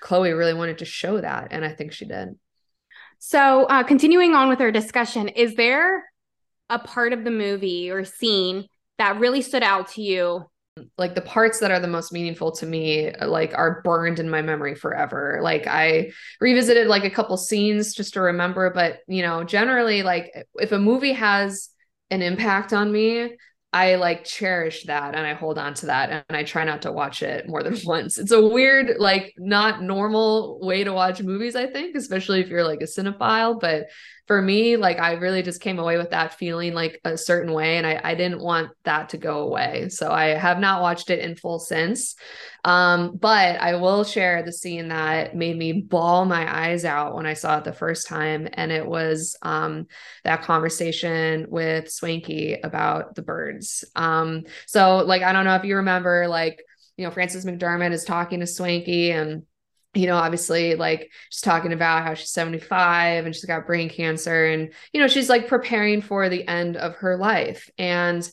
Chloe 0.00 0.32
really 0.32 0.54
wanted 0.54 0.78
to 0.78 0.84
show 0.84 1.20
that. 1.20 1.48
And 1.50 1.64
I 1.64 1.72
think 1.72 1.92
she 1.92 2.04
did. 2.04 2.36
So, 3.18 3.64
uh, 3.64 3.82
continuing 3.82 4.34
on 4.34 4.48
with 4.48 4.60
our 4.60 4.70
discussion, 4.70 5.28
is 5.28 5.56
there 5.56 6.04
a 6.70 6.78
part 6.78 7.12
of 7.12 7.24
the 7.24 7.30
movie 7.30 7.90
or 7.90 8.04
scene 8.04 8.68
that 8.98 9.18
really 9.18 9.42
stood 9.42 9.62
out 9.62 9.88
to 9.92 10.02
you 10.02 10.44
like 10.96 11.14
the 11.14 11.20
parts 11.20 11.60
that 11.60 11.70
are 11.70 11.80
the 11.80 11.86
most 11.86 12.12
meaningful 12.12 12.52
to 12.52 12.66
me 12.66 13.12
like 13.20 13.52
are 13.54 13.80
burned 13.82 14.18
in 14.18 14.28
my 14.28 14.42
memory 14.42 14.74
forever 14.74 15.40
like 15.42 15.66
i 15.66 16.10
revisited 16.40 16.86
like 16.86 17.04
a 17.04 17.10
couple 17.10 17.36
scenes 17.36 17.94
just 17.94 18.14
to 18.14 18.20
remember 18.20 18.70
but 18.70 19.00
you 19.06 19.22
know 19.22 19.44
generally 19.44 20.02
like 20.02 20.32
if 20.56 20.72
a 20.72 20.78
movie 20.78 21.12
has 21.12 21.70
an 22.10 22.22
impact 22.22 22.72
on 22.72 22.90
me 22.90 23.30
I 23.72 23.96
like 23.96 24.24
cherish 24.24 24.84
that 24.84 25.14
and 25.14 25.26
I 25.26 25.34
hold 25.34 25.58
on 25.58 25.74
to 25.74 25.86
that 25.86 26.24
and 26.28 26.36
I 26.36 26.42
try 26.42 26.64
not 26.64 26.82
to 26.82 26.92
watch 26.92 27.22
it 27.22 27.48
more 27.48 27.62
than 27.62 27.76
once. 27.84 28.18
It's 28.18 28.32
a 28.32 28.46
weird, 28.46 28.96
like, 28.98 29.34
not 29.36 29.82
normal 29.82 30.58
way 30.62 30.84
to 30.84 30.92
watch 30.92 31.22
movies, 31.22 31.54
I 31.54 31.66
think, 31.66 31.94
especially 31.94 32.40
if 32.40 32.48
you're 32.48 32.64
like 32.64 32.80
a 32.80 32.84
cinephile. 32.84 33.60
But 33.60 33.88
for 34.28 34.42
me, 34.42 34.76
like 34.76 35.00
I 35.00 35.14
really 35.14 35.42
just 35.42 35.62
came 35.62 35.78
away 35.78 35.96
with 35.96 36.10
that 36.10 36.34
feeling 36.34 36.74
like 36.74 37.00
a 37.02 37.16
certain 37.16 37.50
way. 37.54 37.78
And 37.78 37.86
I, 37.86 37.98
I 38.04 38.14
didn't 38.14 38.42
want 38.42 38.70
that 38.84 39.08
to 39.08 39.16
go 39.16 39.40
away. 39.40 39.88
So 39.88 40.12
I 40.12 40.26
have 40.26 40.60
not 40.60 40.82
watched 40.82 41.08
it 41.08 41.20
in 41.20 41.34
full 41.34 41.58
since. 41.58 42.14
Um, 42.62 43.16
but 43.16 43.58
I 43.58 43.76
will 43.76 44.04
share 44.04 44.42
the 44.42 44.52
scene 44.52 44.88
that 44.88 45.34
made 45.34 45.56
me 45.56 45.72
bawl 45.72 46.26
my 46.26 46.68
eyes 46.68 46.84
out 46.84 47.14
when 47.14 47.24
I 47.24 47.32
saw 47.32 47.56
it 47.56 47.64
the 47.64 47.72
first 47.72 48.06
time. 48.06 48.46
And 48.52 48.70
it 48.70 48.86
was 48.86 49.34
um, 49.40 49.86
that 50.24 50.42
conversation 50.42 51.46
with 51.48 51.86
Swankie 51.86 52.58
about 52.62 53.14
the 53.14 53.22
birds. 53.22 53.82
Um, 53.96 54.44
so 54.66 54.98
like 54.98 55.22
I 55.22 55.32
don't 55.32 55.46
know 55.46 55.54
if 55.54 55.64
you 55.64 55.76
remember, 55.76 56.28
like, 56.28 56.62
you 56.98 57.06
know, 57.06 57.10
Frances 57.10 57.46
McDormand 57.46 57.92
is 57.92 58.04
talking 58.04 58.40
to 58.40 58.46
Swankie 58.46 59.10
and 59.10 59.44
you 59.94 60.06
know, 60.06 60.16
obviously, 60.16 60.74
like 60.74 61.10
she's 61.30 61.40
talking 61.40 61.72
about 61.72 62.04
how 62.04 62.14
she's 62.14 62.30
75 62.30 63.24
and 63.24 63.34
she's 63.34 63.44
got 63.44 63.66
brain 63.66 63.88
cancer, 63.88 64.46
and 64.46 64.72
you 64.92 65.00
know, 65.00 65.08
she's 65.08 65.28
like 65.28 65.48
preparing 65.48 66.02
for 66.02 66.28
the 66.28 66.46
end 66.46 66.76
of 66.76 66.94
her 66.96 67.16
life. 67.16 67.70
And 67.78 68.28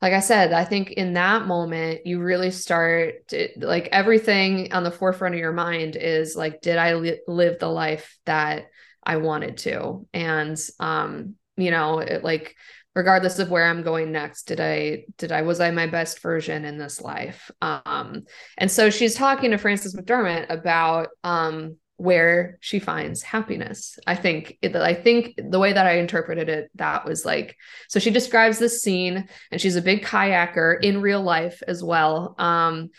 like 0.00 0.12
I 0.12 0.20
said, 0.20 0.52
I 0.52 0.64
think 0.64 0.90
in 0.90 1.14
that 1.14 1.46
moment, 1.46 2.06
you 2.06 2.20
really 2.20 2.50
start 2.50 3.28
to, 3.28 3.48
like 3.56 3.88
everything 3.90 4.72
on 4.72 4.84
the 4.84 4.90
forefront 4.90 5.34
of 5.34 5.40
your 5.40 5.52
mind 5.52 5.96
is 5.96 6.36
like, 6.36 6.60
did 6.60 6.76
I 6.76 6.94
li- 6.94 7.20
live 7.26 7.58
the 7.58 7.70
life 7.70 8.18
that 8.26 8.66
I 9.02 9.16
wanted 9.16 9.58
to? 9.58 10.06
And, 10.12 10.60
um, 10.78 11.36
you 11.56 11.70
know, 11.70 12.00
it, 12.00 12.22
like 12.22 12.54
regardless 12.94 13.38
of 13.38 13.50
where 13.50 13.66
i'm 13.66 13.82
going 13.82 14.12
next 14.12 14.44
did 14.44 14.60
i 14.60 15.04
did 15.18 15.32
i 15.32 15.42
was 15.42 15.60
i 15.60 15.70
my 15.70 15.86
best 15.86 16.20
version 16.20 16.64
in 16.64 16.78
this 16.78 17.00
life? 17.00 17.50
Um 17.62 18.24
and 18.58 18.70
so 18.70 18.90
she's 18.90 19.14
talking 19.14 19.50
to 19.50 19.58
frances 19.58 19.94
mcdormand 19.94 20.46
about 20.48 21.08
um 21.22 21.76
where 21.96 22.58
she 22.60 22.80
finds 22.80 23.22
happiness. 23.22 23.98
I 24.06 24.16
think 24.16 24.58
i 24.62 24.94
think 24.94 25.34
the 25.36 25.58
way 25.58 25.72
that 25.72 25.86
i 25.86 25.98
interpreted 25.98 26.48
it 26.48 26.70
that 26.74 27.04
was 27.04 27.24
like 27.24 27.56
so 27.88 28.00
she 28.00 28.10
describes 28.10 28.58
this 28.58 28.82
scene 28.82 29.28
and 29.50 29.60
she's 29.60 29.76
a 29.76 29.82
big 29.82 30.04
kayaker 30.04 30.82
in 30.82 31.00
real 31.00 31.22
life 31.22 31.62
as 31.66 31.82
well. 31.82 32.34
Um 32.38 32.90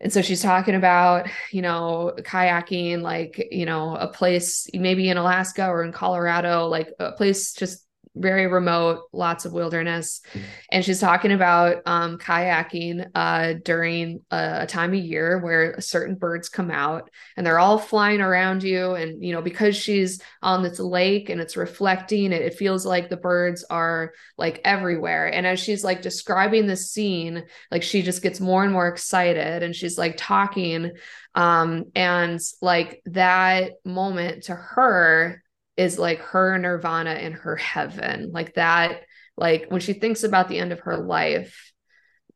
and 0.00 0.12
so 0.12 0.20
she's 0.20 0.42
talking 0.42 0.74
about 0.74 1.28
you 1.52 1.62
know 1.62 2.12
kayaking 2.18 3.02
like 3.02 3.48
you 3.50 3.64
know 3.64 3.94
a 3.96 4.08
place 4.08 4.68
maybe 4.74 5.08
in 5.08 5.16
alaska 5.16 5.68
or 5.68 5.84
in 5.84 5.92
colorado 5.92 6.66
like 6.66 6.88
a 6.98 7.12
place 7.12 7.54
just 7.54 7.86
very 8.14 8.46
remote, 8.46 9.04
lots 9.12 9.44
of 9.44 9.52
wilderness. 9.52 10.20
Mm-hmm. 10.32 10.46
And 10.72 10.84
she's 10.84 11.00
talking 11.00 11.32
about 11.32 11.78
um, 11.86 12.18
kayaking 12.18 13.06
uh, 13.14 13.54
during 13.64 14.20
a, 14.30 14.60
a, 14.62 14.66
time 14.66 14.92
of 14.92 15.00
year 15.00 15.38
where 15.38 15.80
certain 15.80 16.16
birds 16.16 16.48
come 16.48 16.70
out 16.70 17.10
and 17.36 17.46
they're 17.46 17.58
all 17.58 17.78
flying 17.78 18.20
around 18.20 18.62
you. 18.62 18.94
And, 18.94 19.24
you 19.24 19.32
know, 19.32 19.40
because 19.40 19.76
she's 19.76 20.20
on 20.42 20.62
this 20.62 20.78
lake 20.78 21.30
and 21.30 21.40
it's 21.40 21.56
reflecting, 21.56 22.32
it, 22.32 22.42
it 22.42 22.54
feels 22.54 22.84
like 22.84 23.08
the 23.08 23.16
birds 23.16 23.64
are 23.70 24.12
like 24.36 24.60
everywhere. 24.64 25.28
And 25.28 25.46
as 25.46 25.58
she's 25.58 25.82
like 25.82 26.02
describing 26.02 26.66
the 26.66 26.76
scene, 26.76 27.44
like 27.70 27.82
she 27.82 28.02
just 28.02 28.22
gets 28.22 28.40
more 28.40 28.62
and 28.62 28.72
more 28.72 28.88
excited 28.88 29.62
and 29.62 29.74
she's 29.74 29.96
like 29.96 30.16
talking. 30.18 30.92
Um, 31.34 31.86
and 31.94 32.38
like 32.60 33.00
that 33.06 33.72
moment 33.86 34.44
to 34.44 34.54
her 34.54 35.42
is 35.76 35.98
like 35.98 36.20
her 36.20 36.58
nirvana 36.58 37.14
in 37.14 37.32
her 37.32 37.56
heaven. 37.56 38.30
Like 38.32 38.54
that 38.54 39.02
like 39.36 39.66
when 39.68 39.80
she 39.80 39.94
thinks 39.94 40.24
about 40.24 40.48
the 40.48 40.58
end 40.58 40.72
of 40.72 40.80
her 40.80 40.98
life 40.98 41.72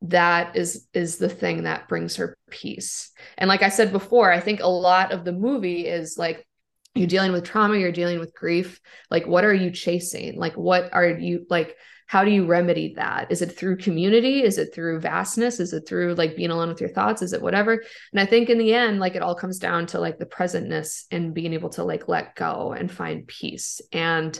that 0.03 0.57
is 0.57 0.87
is 0.93 1.17
the 1.17 1.29
thing 1.29 1.65
that 1.65 1.89
brings 1.89 2.17
her 2.17 2.37
peace. 2.51 3.11
And 3.39 3.49
like 3.49 3.63
i 3.63 3.69
said 3.69 3.93
before 3.93 4.33
i 4.33 4.41
think 4.41 4.61
a 4.61 4.69
lot 4.69 5.13
of 5.13 5.25
the 5.25 5.33
movie 5.33 5.87
is 5.87 6.17
like 6.19 6.47
you're 6.95 7.07
dealing 7.07 7.33
with 7.33 7.45
trauma 7.45 7.77
you're 7.77 7.93
dealing 7.93 8.19
with 8.19 8.35
grief. 8.35 8.81
Like 9.11 9.27
what 9.27 9.45
are 9.45 9.55
you 9.55 9.71
chasing? 9.71 10.39
Like 10.39 10.55
what 10.55 10.93
are 10.93 11.07
you 11.07 11.47
like 11.51 11.77
how 12.07 12.25
do 12.25 12.31
you 12.31 12.47
remedy 12.47 12.95
that? 12.95 13.31
Is 13.31 13.43
it 13.43 13.57
through 13.57 13.79
community? 13.79 14.43
Is 14.43 14.59
it 14.59 14.73
through 14.73 15.01
vastness? 15.01 15.59
Is 15.59 15.73
it 15.73 15.89
through 15.89 16.15
like 16.15 16.37
being 16.37 16.51
alone 16.51 16.69
with 16.69 16.81
your 16.81 16.91
thoughts? 16.91 17.21
Is 17.21 17.33
it 17.33 17.43
whatever? 17.43 17.83
And 18.13 18.21
i 18.21 18.25
think 18.25 18.49
in 18.49 18.59
the 18.59 18.73
end 18.73 19.01
like 19.01 19.17
it 19.17 19.23
all 19.23 19.35
comes 19.35 19.59
down 19.59 19.87
to 19.87 20.01
like 20.01 20.19
the 20.19 20.27
presentness 20.27 21.05
and 21.11 21.35
being 21.35 21.53
able 21.53 21.71
to 21.71 21.83
like 21.85 22.09
let 22.09 22.37
go 22.37 22.73
and 22.73 22.91
find 22.91 23.27
peace. 23.27 23.81
And 23.93 24.39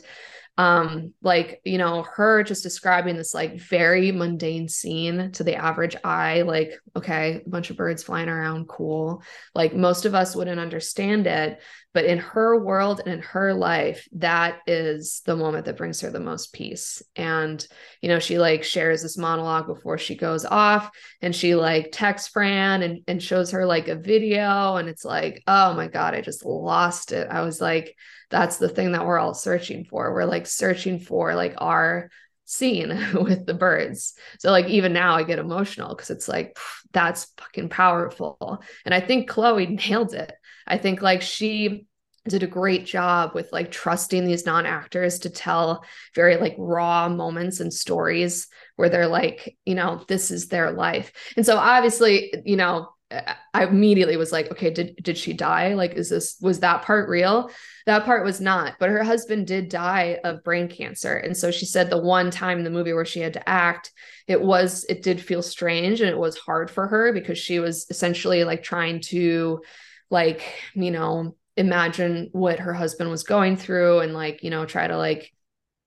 um 0.59 1.13
like 1.23 1.61
you 1.65 1.77
know 1.77 2.03
her 2.15 2.43
just 2.43 2.63
describing 2.63 3.17
this 3.17 3.35
like 3.35 3.61
very 3.61 4.11
mundane 4.11 4.69
scene 4.69 5.31
to 5.33 5.45
the 5.45 5.55
average 5.55 5.95
eye 6.03 6.43
like 6.43 6.73
okay 6.97 7.43
a 7.45 7.49
bunch 7.49 7.69
of 7.69 7.77
birds 7.77 8.03
flying 8.03 8.29
around 8.29 8.67
cool. 8.67 9.23
Like 9.55 9.75
most 9.75 10.07
of 10.07 10.15
us 10.15 10.35
wouldn't 10.35 10.61
understand 10.61 11.27
it 11.27 11.61
but 11.93 12.05
in 12.05 12.19
her 12.19 12.63
world 12.63 13.01
and 13.01 13.13
in 13.13 13.23
her 13.23 13.55
life 13.55 14.07
that 14.13 14.59
is 14.67 15.23
the 15.25 15.37
moment 15.37 15.67
that 15.67 15.79
brings 15.79 16.01
her 16.01 16.11
the 16.11 16.21
most 16.21 16.53
peace. 16.55 17.03
And 17.17 17.67
you 18.01 18.09
know 18.09 18.19
she 18.19 18.39
like 18.39 18.65
shares 18.65 19.03
this 19.03 19.19
monologue 19.19 19.67
before 19.67 19.99
she 19.99 20.15
goes 20.15 20.47
off 20.47 20.91
and 21.21 21.35
she 21.35 21.55
like 21.55 21.91
texts 21.93 22.29
fran 22.29 22.83
and, 22.83 23.01
and 23.07 23.23
shows 23.23 23.51
her 23.51 23.67
like 23.67 23.89
a 23.89 23.97
video. 23.97 24.77
And 24.77 24.89
it's 24.89 25.05
like 25.05 25.43
oh 25.47 25.75
my 25.75 25.89
god 25.89 26.15
i 26.15 26.23
just 26.23 26.47
lost 26.47 27.13
it. 27.13 27.29
I 27.31 27.43
was 27.43 27.61
like 27.61 27.95
that's 28.31 28.57
the 28.57 28.69
thing 28.69 28.93
that 28.93 29.07
we're 29.07 29.19
all 29.19 29.35
searching 29.35 29.85
for. 29.85 30.13
We're 30.13 30.25
like 30.25 30.47
searching 30.47 30.99
for 30.99 31.35
like 31.35 31.55
our 31.59 32.11
scene 32.45 32.89
with 33.15 33.47
the 33.47 33.55
birds. 33.55 34.15
So 34.39 34.51
like 34.51 34.67
even 34.67 34.93
now 34.93 35.15
I 35.15 35.23
get 35.23 35.39
emotional 35.39 35.95
because 35.95 36.11
it's 36.11 36.29
like 36.29 36.57
that's 36.93 37.33
fucking 37.37 37.69
powerful. 37.69 38.63
And 38.85 38.95
I 38.95 39.01
think 39.01 39.29
Chloe 39.29 39.67
nailed 39.67 40.15
it. 40.15 40.33
I 40.67 40.79
think 40.79 41.03
like 41.03 41.23
she 41.23 41.87
did 42.29 42.43
a 42.43 42.49
great 42.49 42.85
job 42.85 43.35
with 43.35 43.53
like 43.53 43.71
trusting 43.71 44.25
these 44.25 44.47
non-actors 44.47 45.21
to 45.21 45.31
tell 45.31 45.85
very 46.15 46.37
like 46.37 46.57
raw 46.59 47.09
moments 47.09 47.61
and 47.61 47.73
stories 47.73 48.49
where 48.75 48.89
they're 48.89 49.07
like, 49.07 49.57
you 49.65 49.77
know, 49.77 50.05
this 50.09 50.33
is 50.33 50.49
their 50.49 50.73
life. 50.73 51.13
And 51.37 51.47
so 51.47 51.57
obviously, 51.57 52.35
you 52.45 52.57
know, 52.57 52.89
I 53.11 53.65
immediately 53.65 54.17
was 54.17 54.33
like, 54.33 54.51
okay, 54.51 54.71
did 54.71 54.97
did 55.01 55.17
she 55.17 55.33
die? 55.33 55.75
Like, 55.75 55.95
is 55.95 56.11
this 56.11 56.37
was 56.41 56.61
that 56.61 56.83
part 56.83 57.09
real? 57.09 57.51
That 57.87 58.05
part 58.05 58.25
was 58.25 58.41
not, 58.41 58.75
but 58.81 58.91
her 58.91 59.05
husband 59.05 59.47
did 59.47 59.69
die 59.69 60.19
of 60.25 60.43
brain 60.43 60.69
cancer. 60.69 61.15
And 61.17 61.37
so 61.37 61.53
she 61.53 61.67
said 61.67 61.89
the 61.89 62.03
one 62.03 62.33
time 62.33 62.59
in 62.59 62.65
the 62.65 62.71
movie 62.71 62.93
where 62.93 63.05
she 63.05 63.21
had 63.21 63.35
to 63.35 63.49
act, 63.49 63.93
it 64.27 64.41
was 64.43 64.85
it 64.89 65.03
did 65.03 65.21
feel 65.21 65.43
strange 65.43 66.01
and 66.01 66.11
it 66.11 66.19
was 66.19 66.37
hard 66.37 66.69
for 66.69 66.89
her 66.89 67.13
because 67.13 67.39
she 67.39 67.61
was 67.61 67.87
essentially 67.91 68.43
like 68.43 68.65
trying 68.65 69.01
to 69.03 69.63
like, 70.11 70.43
you 70.75 70.91
know, 70.91 71.37
imagine 71.57 72.29
what 72.33 72.59
her 72.59 72.75
husband 72.75 73.09
was 73.11 73.23
going 73.23 73.57
through 73.57 74.01
and 74.01 74.15
like, 74.15 74.43
you 74.43 74.51
know, 74.51 74.65
try 74.67 74.87
to 74.87 74.97
like 74.97 75.33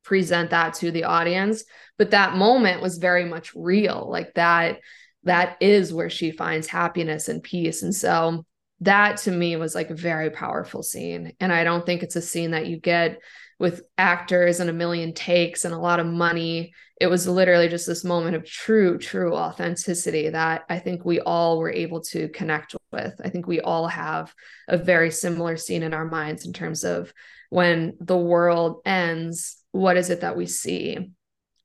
present 0.04 0.52
that 0.52 0.76
to 0.76 0.90
the 0.90 1.04
audience. 1.04 1.66
But 1.98 2.12
that 2.12 2.38
moment 2.38 2.82
was 2.82 2.98
very 2.98 3.26
much 3.26 3.54
real. 3.56 4.08
Like 4.10 4.36
that 4.36 4.80
that 5.24 5.58
is 5.60 5.94
where 5.94 6.10
she 6.10 6.32
finds 6.32 6.68
happiness 6.68 7.28
and 7.28 7.44
peace. 7.44 7.84
And 7.84 7.94
so 7.94 8.46
that 8.82 9.18
to 9.18 9.32
me 9.32 9.56
was 9.58 9.76
like 9.76 9.90
a 9.90 9.96
very 9.96 10.30
powerful 10.30 10.84
scene. 10.84 11.34
And 11.40 11.52
I 11.52 11.64
don't 11.64 11.86
think 11.86 12.02
it's 12.02 12.16
a 12.16 12.22
scene 12.22 12.52
that 12.52 12.68
you 12.68 12.78
get 12.78 13.20
with 13.60 13.84
actors 13.98 14.62
and 14.62 14.70
a 14.70 14.74
million 14.74 15.14
takes 15.14 15.66
and 15.66 15.74
a 15.74 15.80
lot 15.80 16.00
of 16.00 16.06
money. 16.08 16.74
It 17.02 17.08
was 17.08 17.28
literally 17.28 17.68
just 17.68 17.86
this 17.86 18.06
moment 18.06 18.38
of 18.38 18.46
true, 18.46 18.98
true 18.98 19.36
authenticity 19.36 20.30
that 20.30 20.64
I 20.70 20.80
think 20.80 21.04
we 21.04 21.20
all 21.20 21.60
were 21.60 21.72
able 21.72 22.02
to 22.04 22.30
connect 22.30 22.76
with. 22.92 23.20
I 23.22 23.30
think 23.30 23.48
we 23.48 23.60
all 23.60 23.88
have 23.88 24.34
a 24.70 24.78
very 24.78 25.12
similar 25.12 25.58
scene 25.58 25.84
in 25.84 25.94
our 25.94 26.06
minds 26.06 26.46
in 26.46 26.54
terms 26.54 26.86
of 26.86 27.14
when 27.50 27.98
the 28.00 28.18
world 28.18 28.82
ends, 28.86 29.58
what 29.72 29.98
is 29.98 30.10
it 30.10 30.22
that 30.22 30.38
we 30.38 30.46
see? 30.46 31.12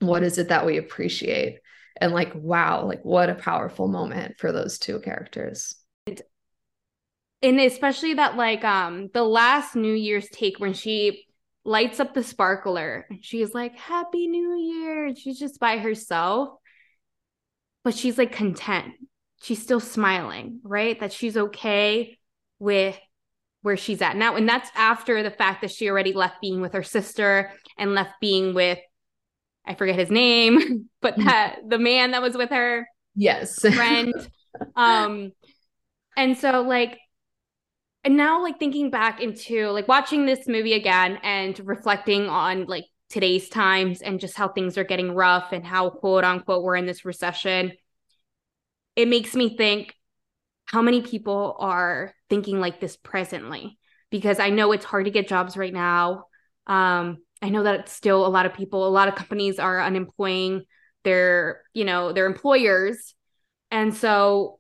What 0.01 0.25
is 0.25 0.39
it 0.39 0.49
that 0.49 0.67
we 0.67 0.79
appreciate? 0.79 1.61
And 2.01 2.13
like 2.13 2.33
wow 2.35 2.85
like 2.85 3.05
what 3.05 3.31
a 3.31 3.35
powerful 3.35 3.89
moment 3.89 4.39
for 4.39 4.53
those 4.53 4.79
two 4.79 5.01
characters. 5.01 5.77
And 7.43 7.61
especially 7.61 8.15
that 8.15 8.37
like 8.37 8.65
um 8.65 9.11
the 9.13 9.23
last 9.23 9.77
new 9.77 9.93
year's 9.93 10.29
take 10.29 10.59
when 10.59 10.73
she 10.73 11.27
lights 11.65 12.01
up 12.01 12.15
the 12.15 12.23
sparkler 12.23 13.07
and 13.09 13.25
she's 13.25 13.55
like 13.55 13.77
happy 13.77 14.27
new 14.27 14.57
year 14.57 15.07
and 15.07 15.19
she's 15.19 15.39
just 15.39 15.61
by 15.61 15.79
herself. 15.79 16.51
But 17.85 17.95
she's 17.95 18.17
like 18.19 18.33
content. 18.33 18.95
She's 19.43 19.63
still 19.63 19.81
smiling 19.81 20.61
right? 20.63 20.99
That 20.99 21.13
she's 21.13 21.37
okay 21.37 22.19
with 22.59 22.99
where 23.65 23.77
she's 23.79 24.03
at 24.03 24.17
now. 24.17 24.37
And 24.37 24.47
that's 24.47 24.71
after 24.75 25.23
the 25.23 25.31
fact 25.31 25.63
that 25.63 25.71
she 25.71 25.89
already 25.89 26.13
left 26.13 26.41
being 26.43 26.61
with 26.61 26.75
her 26.75 26.83
sister 26.83 27.51
and 27.79 27.95
left 27.95 28.13
being 28.21 28.53
with 28.53 28.79
I 29.67 29.75
forget 29.75 29.99
his 29.99 30.11
name, 30.11 30.89
but 31.01 31.17
mm. 31.17 31.25
that 31.25 31.61
the 31.67 31.79
man 31.79 32.13
that 32.13 32.23
was 32.23 32.37
with 32.37 32.51
her. 32.51 32.87
Yes. 33.15 33.61
friend. 33.75 34.15
um 34.77 35.33
and 36.17 36.39
so 36.39 36.63
like 36.63 36.99
and 38.05 38.17
now 38.17 38.43
like 38.43 38.59
thinking 38.59 38.91
back 38.91 39.21
into 39.21 39.71
like 39.71 39.89
watching 39.89 40.27
this 40.27 40.47
movie 40.47 40.75
again 40.75 41.19
and 41.23 41.59
reflecting 41.65 42.29
on 42.29 42.67
like 42.67 42.85
today's 43.09 43.49
times 43.49 44.03
and 44.03 44.21
just 44.21 44.37
how 44.37 44.49
things 44.49 44.77
are 44.79 44.85
getting 44.85 45.13
rough 45.13 45.53
and 45.53 45.65
how 45.65 45.91
quote 45.91 46.25
unquote 46.25 46.63
we're 46.63 46.77
in 46.77 46.87
this 46.87 47.05
recession 47.05 47.73
it 48.97 49.09
makes 49.09 49.35
me 49.35 49.57
think 49.57 49.95
how 50.67 50.83
many 50.83 51.03
people 51.03 51.57
are 51.59 52.15
thinking 52.31 52.61
like 52.61 52.81
this 52.81 52.97
presently 52.97 53.79
because 54.11 54.39
i 54.39 54.51
know 54.51 54.73
it's 54.73 54.85
hard 54.85 55.05
to 55.05 55.11
get 55.11 55.29
jobs 55.29 55.57
right 55.57 55.73
now 55.73 56.25
um 56.67 57.19
I 57.43 57.51
know 57.51 57.63
that 57.63 57.89
still 57.89 58.27
a 58.27 58.29
lot 58.29 58.47
of 58.47 58.55
people, 58.55 58.87
a 58.87 58.89
lot 58.89 59.09
of 59.09 59.15
companies 59.15 59.59
are 59.59 59.83
unemploying 59.83 60.65
their, 61.03 61.63
you 61.75 61.85
know, 61.85 62.13
their 62.13 62.27
employers. 62.27 63.15
And 63.71 63.95
so 63.95 64.59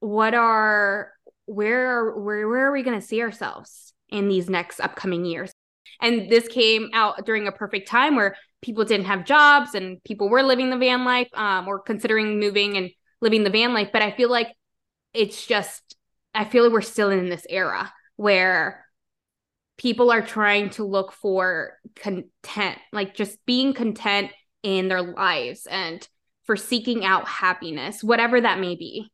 what 0.00 0.34
are 0.34 1.12
where 1.46 2.10
where 2.12 2.48
where 2.48 2.68
are 2.68 2.72
we 2.72 2.82
going 2.82 2.98
to 2.98 3.06
see 3.06 3.20
ourselves 3.20 3.92
in 4.08 4.28
these 4.28 4.48
next 4.48 4.80
upcoming 4.80 5.24
years? 5.24 5.52
And 6.00 6.30
this 6.30 6.48
came 6.48 6.90
out 6.92 7.24
during 7.26 7.46
a 7.46 7.52
perfect 7.52 7.88
time 7.88 8.16
where 8.16 8.36
people 8.62 8.84
didn't 8.84 9.06
have 9.06 9.24
jobs 9.24 9.74
and 9.74 10.02
people 10.04 10.28
were 10.28 10.42
living 10.42 10.70
the 10.70 10.78
van 10.78 11.04
life 11.04 11.28
um, 11.34 11.68
or 11.68 11.78
considering 11.78 12.40
moving 12.40 12.76
and 12.76 12.90
living 13.20 13.44
the 13.44 13.50
van 13.50 13.74
life. 13.74 13.90
But 13.92 14.02
I 14.02 14.10
feel 14.10 14.30
like 14.30 14.48
it's 15.12 15.46
just, 15.46 15.96
I 16.34 16.44
feel 16.44 16.64
like 16.64 16.72
we're 16.72 16.80
still 16.80 17.10
in 17.10 17.28
this 17.28 17.46
era 17.48 17.92
where 18.16 18.83
people 19.76 20.10
are 20.10 20.22
trying 20.22 20.70
to 20.70 20.84
look 20.84 21.12
for 21.12 21.78
content, 21.96 22.78
like 22.92 23.14
just 23.14 23.44
being 23.46 23.74
content 23.74 24.30
in 24.62 24.88
their 24.88 25.02
lives 25.02 25.66
and 25.70 26.06
for 26.44 26.56
seeking 26.56 27.04
out 27.04 27.26
happiness, 27.26 28.02
whatever 28.02 28.40
that 28.40 28.60
may 28.60 28.76
be. 28.76 29.10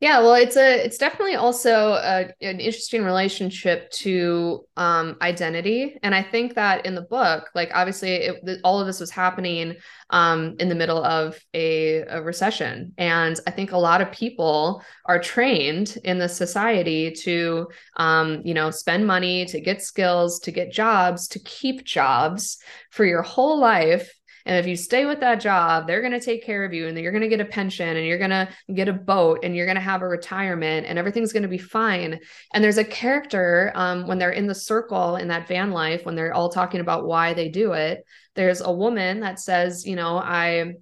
Yeah, 0.00 0.18
well, 0.20 0.34
it's 0.34 0.56
a 0.56 0.84
it's 0.84 0.98
definitely 0.98 1.36
also 1.36 1.92
a, 1.94 2.28
an 2.42 2.60
interesting 2.60 3.04
relationship 3.04 3.90
to 3.92 4.66
um, 4.76 5.16
identity, 5.22 5.96
and 6.02 6.14
I 6.14 6.22
think 6.22 6.56
that 6.56 6.84
in 6.84 6.94
the 6.94 7.00
book, 7.02 7.48
like 7.54 7.70
obviously, 7.72 8.10
it, 8.10 8.60
all 8.64 8.80
of 8.80 8.86
this 8.86 9.00
was 9.00 9.10
happening 9.10 9.76
um, 10.10 10.56
in 10.58 10.68
the 10.68 10.74
middle 10.74 11.02
of 11.02 11.38
a, 11.54 12.02
a 12.02 12.20
recession, 12.20 12.92
and 12.98 13.38
I 13.46 13.50
think 13.52 13.72
a 13.72 13.78
lot 13.78 14.02
of 14.02 14.12
people 14.12 14.82
are 15.06 15.20
trained 15.20 15.96
in 16.04 16.18
the 16.18 16.28
society 16.28 17.12
to, 17.22 17.68
um, 17.96 18.42
you 18.44 18.52
know, 18.52 18.70
spend 18.70 19.06
money 19.06 19.46
to 19.46 19.60
get 19.60 19.80
skills, 19.80 20.40
to 20.40 20.50
get 20.50 20.70
jobs, 20.72 21.28
to 21.28 21.38
keep 21.38 21.84
jobs 21.84 22.58
for 22.90 23.06
your 23.06 23.22
whole 23.22 23.58
life 23.58 24.12
and 24.46 24.58
if 24.58 24.66
you 24.66 24.76
stay 24.76 25.06
with 25.06 25.20
that 25.20 25.40
job, 25.40 25.86
they're 25.86 26.02
going 26.02 26.12
to 26.12 26.20
take 26.20 26.44
care 26.44 26.64
of 26.64 26.74
you 26.74 26.86
and 26.86 26.98
you're 26.98 27.12
going 27.12 27.22
to 27.22 27.28
get 27.28 27.40
a 27.40 27.46
pension 27.46 27.96
and 27.96 28.06
you're 28.06 28.18
going 28.18 28.30
to 28.30 28.48
get 28.74 28.88
a 28.88 28.92
boat 28.92 29.40
and 29.42 29.56
you're 29.56 29.66
going 29.66 29.76
to 29.76 29.80
have 29.80 30.02
a 30.02 30.08
retirement 30.08 30.86
and 30.86 30.98
everything's 30.98 31.32
going 31.32 31.44
to 31.44 31.48
be 31.48 31.58
fine. 31.58 32.20
And 32.52 32.62
there's 32.62 32.78
a 32.78 32.84
character 32.84 33.72
um, 33.74 34.06
when 34.06 34.18
they're 34.18 34.30
in 34.30 34.46
the 34.46 34.54
circle 34.54 35.16
in 35.16 35.28
that 35.28 35.48
van 35.48 35.70
life, 35.70 36.04
when 36.04 36.14
they're 36.14 36.34
all 36.34 36.50
talking 36.50 36.80
about 36.80 37.06
why 37.06 37.32
they 37.32 37.48
do 37.48 37.72
it, 37.72 38.04
there's 38.34 38.60
a 38.60 38.72
woman 38.72 39.20
that 39.20 39.40
says, 39.40 39.86
you 39.86 39.96
know, 39.96 40.18
I 40.18 40.74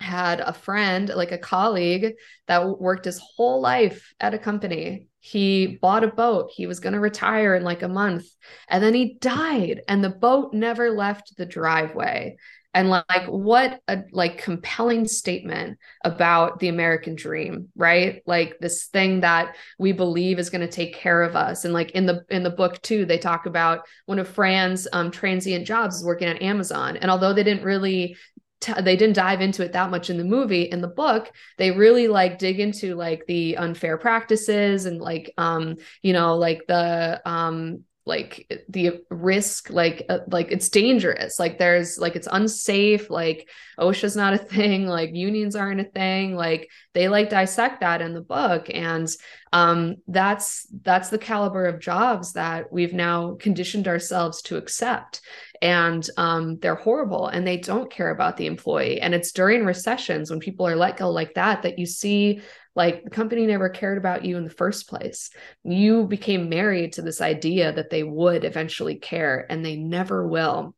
had 0.00 0.40
a 0.40 0.52
friend, 0.52 1.10
like 1.14 1.32
a 1.32 1.38
colleague 1.38 2.14
that 2.48 2.80
worked 2.80 3.04
his 3.04 3.20
whole 3.36 3.60
life 3.60 4.12
at 4.20 4.34
a 4.34 4.38
company. 4.38 5.06
He 5.20 5.78
bought 5.80 6.02
a 6.02 6.08
boat. 6.08 6.50
He 6.52 6.66
was 6.66 6.80
going 6.80 6.94
to 6.94 6.98
retire 6.98 7.54
in 7.54 7.62
like 7.62 7.82
a 7.82 7.88
month 7.88 8.24
and 8.68 8.82
then 8.82 8.94
he 8.94 9.18
died 9.20 9.82
and 9.86 10.02
the 10.02 10.08
boat 10.08 10.54
never 10.54 10.90
left 10.90 11.36
the 11.36 11.46
driveway 11.46 12.36
and 12.74 12.88
like 12.88 13.26
what 13.26 13.80
a 13.88 14.02
like 14.12 14.38
compelling 14.38 15.06
statement 15.06 15.78
about 16.04 16.58
the 16.58 16.68
american 16.68 17.14
dream 17.14 17.68
right? 17.76 18.22
Like 18.26 18.58
this 18.60 18.86
thing 18.86 19.20
that 19.20 19.56
we 19.78 19.92
believe 19.92 20.38
is 20.38 20.50
going 20.50 20.60
to 20.60 20.72
take 20.72 20.94
care 20.94 21.22
of 21.22 21.36
us. 21.36 21.64
And 21.64 21.74
like 21.74 21.92
in 21.92 22.06
the 22.06 22.24
in 22.30 22.42
the 22.42 22.50
book 22.50 22.80
too 22.82 23.04
they 23.04 23.18
talk 23.18 23.46
about 23.46 23.86
one 24.06 24.18
of 24.18 24.28
fran's 24.28 24.86
um, 24.92 25.10
transient 25.10 25.66
jobs 25.66 25.96
is 25.96 26.04
working 26.04 26.28
at 26.28 26.42
amazon. 26.42 26.96
And 26.96 27.10
although 27.10 27.32
they 27.32 27.44
didn't 27.44 27.64
really 27.64 28.16
they 28.60 28.96
didn't 28.96 29.16
dive 29.16 29.40
into 29.40 29.64
it 29.64 29.72
that 29.72 29.90
much 29.90 30.08
in 30.08 30.18
the 30.18 30.24
movie 30.24 30.62
in 30.62 30.80
the 30.80 30.86
book 30.86 31.32
they 31.58 31.72
really 31.72 32.06
like 32.06 32.38
dig 32.38 32.60
into 32.60 32.94
like 32.94 33.24
the 33.26 33.56
unfair 33.56 33.98
practices 33.98 34.86
and 34.86 35.00
like 35.00 35.34
um 35.36 35.74
you 36.00 36.12
know 36.12 36.36
like 36.36 36.62
the 36.68 37.20
um 37.24 37.82
like 38.04 38.64
the 38.68 39.00
risk 39.10 39.70
like 39.70 40.04
uh, 40.08 40.18
like 40.28 40.50
it's 40.50 40.68
dangerous. 40.68 41.38
Like 41.38 41.58
there's 41.58 41.98
like 41.98 42.16
it's 42.16 42.28
unsafe 42.30 43.10
like 43.10 43.48
osha's 43.78 44.16
not 44.16 44.34
a 44.34 44.38
thing 44.54 44.86
like 44.86 45.14
unions 45.14 45.54
aren't 45.54 45.80
a 45.80 45.84
thing 45.84 46.34
like 46.34 46.68
they 46.94 47.08
like 47.08 47.30
dissect 47.30 47.80
that 47.80 48.02
in 48.02 48.12
the 48.12 48.20
book. 48.20 48.66
And 48.72 49.08
um 49.52 49.96
that's 50.08 50.66
that's 50.82 51.10
the 51.10 51.18
caliber 51.18 51.66
of 51.66 51.80
jobs 51.80 52.32
that 52.32 52.72
we've 52.72 52.94
now 52.94 53.36
conditioned 53.38 53.86
ourselves 53.86 54.42
to 54.42 54.56
accept. 54.56 55.20
And 55.60 56.04
um 56.16 56.58
they're 56.58 56.74
horrible 56.74 57.28
and 57.28 57.46
they 57.46 57.58
don't 57.58 57.90
care 57.90 58.10
about 58.10 58.36
the 58.36 58.46
employee. 58.46 59.00
And 59.00 59.14
it's 59.14 59.30
during 59.30 59.64
recessions 59.64 60.28
when 60.28 60.40
people 60.40 60.66
are 60.66 60.76
let 60.76 60.96
go 60.96 61.10
like 61.10 61.34
that 61.34 61.62
that 61.62 61.78
you 61.78 61.86
see 61.86 62.40
like 62.74 63.04
the 63.04 63.10
company 63.10 63.46
never 63.46 63.68
cared 63.68 63.98
about 63.98 64.24
you 64.24 64.36
in 64.36 64.44
the 64.44 64.50
first 64.50 64.88
place. 64.88 65.30
You 65.62 66.06
became 66.06 66.48
married 66.48 66.94
to 66.94 67.02
this 67.02 67.20
idea 67.20 67.72
that 67.72 67.90
they 67.90 68.02
would 68.02 68.44
eventually 68.44 68.94
care 68.94 69.46
and 69.50 69.64
they 69.64 69.76
never 69.76 70.26
will. 70.26 70.74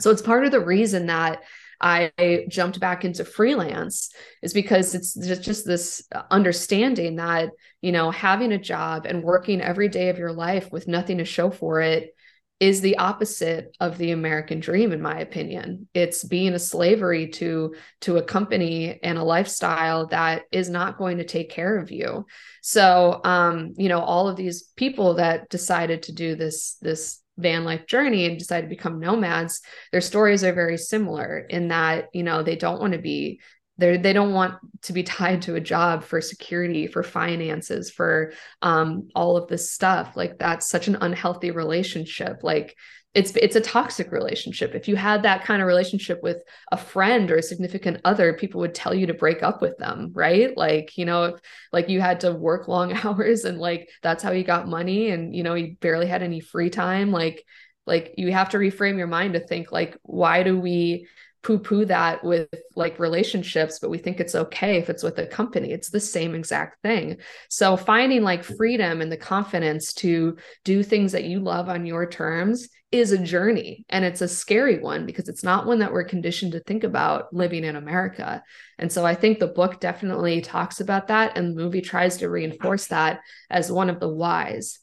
So 0.00 0.10
it's 0.10 0.22
part 0.22 0.44
of 0.44 0.50
the 0.50 0.60
reason 0.60 1.06
that 1.06 1.42
I 1.80 2.46
jumped 2.48 2.80
back 2.80 3.04
into 3.04 3.24
freelance 3.24 4.10
is 4.42 4.54
because 4.54 4.94
it's 4.94 5.14
just, 5.14 5.66
this 5.66 6.08
understanding 6.30 7.16
that, 7.16 7.50
you 7.82 7.92
know, 7.92 8.10
having 8.10 8.52
a 8.52 8.58
job 8.58 9.04
and 9.04 9.22
working 9.22 9.60
every 9.60 9.88
day 9.88 10.08
of 10.08 10.18
your 10.18 10.32
life 10.32 10.72
with 10.72 10.88
nothing 10.88 11.18
to 11.18 11.26
show 11.26 11.50
for 11.50 11.82
it 11.82 12.15
is 12.58 12.80
the 12.80 12.96
opposite 12.96 13.76
of 13.80 13.98
the 13.98 14.12
American 14.12 14.60
dream, 14.60 14.92
in 14.92 15.02
my 15.02 15.18
opinion. 15.18 15.88
It's 15.92 16.24
being 16.24 16.54
a 16.54 16.58
slavery 16.58 17.28
to 17.32 17.74
to 18.02 18.16
a 18.16 18.22
company 18.22 18.98
and 19.02 19.18
a 19.18 19.24
lifestyle 19.24 20.06
that 20.06 20.44
is 20.50 20.70
not 20.70 20.96
going 20.96 21.18
to 21.18 21.24
take 21.24 21.50
care 21.50 21.78
of 21.78 21.90
you. 21.90 22.24
So, 22.62 23.20
um, 23.24 23.74
you 23.76 23.88
know, 23.88 24.00
all 24.00 24.28
of 24.28 24.36
these 24.36 24.62
people 24.76 25.14
that 25.14 25.50
decided 25.50 26.04
to 26.04 26.12
do 26.12 26.34
this 26.34 26.76
this 26.80 27.20
van 27.38 27.64
life 27.64 27.86
journey 27.86 28.24
and 28.24 28.38
decided 28.38 28.62
to 28.62 28.74
become 28.74 28.98
nomads, 28.98 29.60
their 29.92 30.00
stories 30.00 30.42
are 30.42 30.54
very 30.54 30.78
similar 30.78 31.38
in 31.38 31.68
that 31.68 32.08
you 32.14 32.22
know 32.22 32.42
they 32.42 32.56
don't 32.56 32.80
want 32.80 32.94
to 32.94 32.98
be 32.98 33.40
they 33.78 33.96
they 33.96 34.12
don't 34.12 34.32
want 34.32 34.54
to 34.82 34.92
be 34.92 35.02
tied 35.02 35.42
to 35.42 35.54
a 35.54 35.60
job 35.60 36.04
for 36.04 36.20
security 36.20 36.86
for 36.86 37.02
finances 37.02 37.90
for 37.90 38.32
um, 38.62 39.08
all 39.14 39.36
of 39.36 39.48
this 39.48 39.72
stuff. 39.72 40.16
Like 40.16 40.38
that's 40.38 40.68
such 40.68 40.88
an 40.88 40.96
unhealthy 41.00 41.50
relationship. 41.50 42.42
Like 42.42 42.76
it's 43.14 43.34
it's 43.36 43.56
a 43.56 43.60
toxic 43.60 44.12
relationship. 44.12 44.74
If 44.74 44.88
you 44.88 44.96
had 44.96 45.22
that 45.22 45.44
kind 45.44 45.62
of 45.62 45.68
relationship 45.68 46.22
with 46.22 46.42
a 46.70 46.76
friend 46.76 47.30
or 47.30 47.36
a 47.36 47.42
significant 47.42 48.00
other 48.04 48.34
people 48.34 48.60
would 48.60 48.74
tell 48.74 48.94
you 48.94 49.06
to 49.06 49.14
break 49.14 49.42
up 49.42 49.62
with 49.62 49.76
them 49.78 50.10
right? 50.14 50.56
Like 50.56 50.96
you 50.96 51.04
know 51.04 51.24
if 51.24 51.40
like 51.72 51.88
you 51.88 52.00
had 52.00 52.20
to 52.20 52.32
work 52.32 52.68
long 52.76 52.92
hours 52.92 53.44
and 53.44 53.58
like 53.58 53.88
that's 54.02 54.22
how 54.22 54.32
you 54.32 54.44
got 54.44 54.68
money 54.68 55.10
and 55.10 55.34
you 55.34 55.42
know 55.42 55.54
you 55.54 55.76
barely 55.80 56.06
had 56.06 56.22
any 56.22 56.40
free 56.40 56.70
time 56.70 57.10
like 57.10 57.44
like 57.86 58.14
you 58.16 58.32
have 58.32 58.50
to 58.50 58.58
reframe 58.58 58.98
your 58.98 59.06
mind 59.06 59.34
to 59.34 59.40
think 59.40 59.70
like 59.70 59.96
why 60.02 60.42
do 60.42 60.58
we 60.58 61.06
poo 61.46 61.60
poo 61.60 61.84
that 61.84 62.24
with 62.24 62.48
like 62.74 62.98
relationships, 62.98 63.78
but 63.78 63.88
we 63.88 63.98
think 63.98 64.18
it's 64.18 64.34
okay 64.34 64.78
if 64.78 64.90
it's 64.90 65.04
with 65.04 65.16
a 65.20 65.28
company. 65.28 65.70
It's 65.70 65.90
the 65.90 66.00
same 66.00 66.34
exact 66.34 66.82
thing. 66.82 67.18
So 67.48 67.76
finding 67.76 68.22
like 68.22 68.44
mm. 68.44 68.56
freedom 68.56 69.00
and 69.00 69.12
the 69.12 69.16
confidence 69.16 69.92
to 69.94 70.38
do 70.64 70.82
things 70.82 71.12
that 71.12 71.22
you 71.22 71.38
love 71.38 71.68
on 71.68 71.86
your 71.86 72.04
terms 72.04 72.68
is 72.90 73.12
a 73.12 73.18
journey 73.18 73.84
and 73.88 74.04
it's 74.04 74.22
a 74.22 74.28
scary 74.28 74.80
one 74.80 75.06
because 75.06 75.28
it's 75.28 75.44
not 75.44 75.66
one 75.66 75.78
that 75.78 75.92
we're 75.92 76.02
conditioned 76.02 76.50
to 76.52 76.60
think 76.60 76.82
about 76.82 77.32
living 77.32 77.62
in 77.62 77.76
America. 77.76 78.42
And 78.80 78.90
so 78.90 79.06
I 79.06 79.14
think 79.14 79.38
the 79.38 79.46
book 79.46 79.78
definitely 79.78 80.40
talks 80.40 80.80
about 80.80 81.06
that 81.08 81.38
and 81.38 81.50
the 81.50 81.62
movie 81.62 81.80
tries 81.80 82.16
to 82.18 82.28
reinforce 82.28 82.88
that 82.88 83.20
as 83.50 83.70
one 83.70 83.88
of 83.88 84.00
the 84.00 84.12
whys 84.12 84.80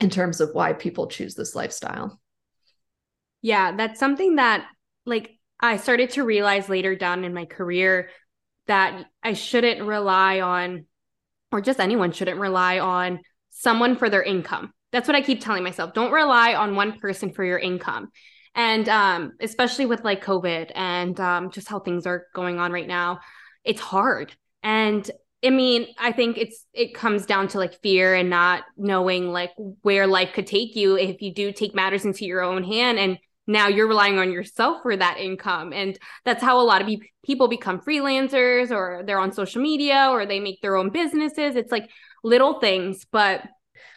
in 0.00 0.10
terms 0.10 0.40
of 0.40 0.50
why 0.52 0.72
people 0.72 1.06
choose 1.06 1.36
this 1.36 1.54
lifestyle. 1.54 2.20
Yeah, 3.40 3.76
that's 3.76 4.00
something 4.00 4.36
that 4.36 4.66
like 5.06 5.38
I 5.62 5.76
started 5.76 6.10
to 6.10 6.24
realize 6.24 6.68
later 6.68 6.96
down 6.96 7.24
in 7.24 7.32
my 7.32 7.44
career 7.44 8.10
that 8.66 9.06
I 9.22 9.32
shouldn't 9.32 9.86
rely 9.86 10.40
on, 10.40 10.86
or 11.52 11.60
just 11.60 11.80
anyone 11.80 12.12
shouldn't 12.12 12.40
rely 12.40 12.80
on 12.80 13.20
someone 13.50 13.96
for 13.96 14.10
their 14.10 14.22
income. 14.22 14.72
That's 14.90 15.08
what 15.08 15.16
I 15.16 15.22
keep 15.22 15.40
telling 15.40 15.62
myself. 15.62 15.94
Don't 15.94 16.12
rely 16.12 16.54
on 16.54 16.74
one 16.74 16.98
person 16.98 17.32
for 17.32 17.44
your 17.44 17.58
income. 17.58 18.10
And 18.54 18.88
um, 18.88 19.32
especially 19.40 19.86
with 19.86 20.04
like 20.04 20.24
COVID 20.24 20.72
and 20.74 21.18
um, 21.18 21.50
just 21.50 21.68
how 21.68 21.78
things 21.78 22.06
are 22.06 22.26
going 22.34 22.58
on 22.58 22.72
right 22.72 22.86
now, 22.86 23.20
it's 23.64 23.80
hard. 23.80 24.34
And 24.62 25.08
I 25.44 25.50
mean, 25.50 25.86
I 25.98 26.12
think 26.12 26.36
it's 26.38 26.66
it 26.72 26.94
comes 26.94 27.24
down 27.24 27.48
to 27.48 27.58
like 27.58 27.80
fear 27.82 28.14
and 28.14 28.28
not 28.28 28.64
knowing 28.76 29.32
like 29.32 29.52
where 29.82 30.06
life 30.06 30.32
could 30.34 30.46
take 30.46 30.76
you 30.76 30.96
if 30.96 31.22
you 31.22 31.32
do 31.34 31.52
take 31.52 31.74
matters 31.74 32.04
into 32.04 32.26
your 32.26 32.42
own 32.42 32.62
hand 32.62 32.98
and 32.98 33.18
now 33.46 33.68
you're 33.68 33.88
relying 33.88 34.18
on 34.18 34.30
yourself 34.30 34.82
for 34.82 34.96
that 34.96 35.18
income. 35.18 35.72
And 35.72 35.98
that's 36.24 36.42
how 36.42 36.60
a 36.60 36.62
lot 36.62 36.82
of 36.82 36.88
people 37.24 37.48
become 37.48 37.80
freelancers 37.80 38.70
or 38.70 39.02
they're 39.04 39.18
on 39.18 39.32
social 39.32 39.60
media 39.60 40.08
or 40.10 40.26
they 40.26 40.40
make 40.40 40.60
their 40.62 40.76
own 40.76 40.90
businesses. 40.90 41.56
It's 41.56 41.72
like 41.72 41.90
little 42.24 42.60
things 42.60 43.04
but 43.10 43.42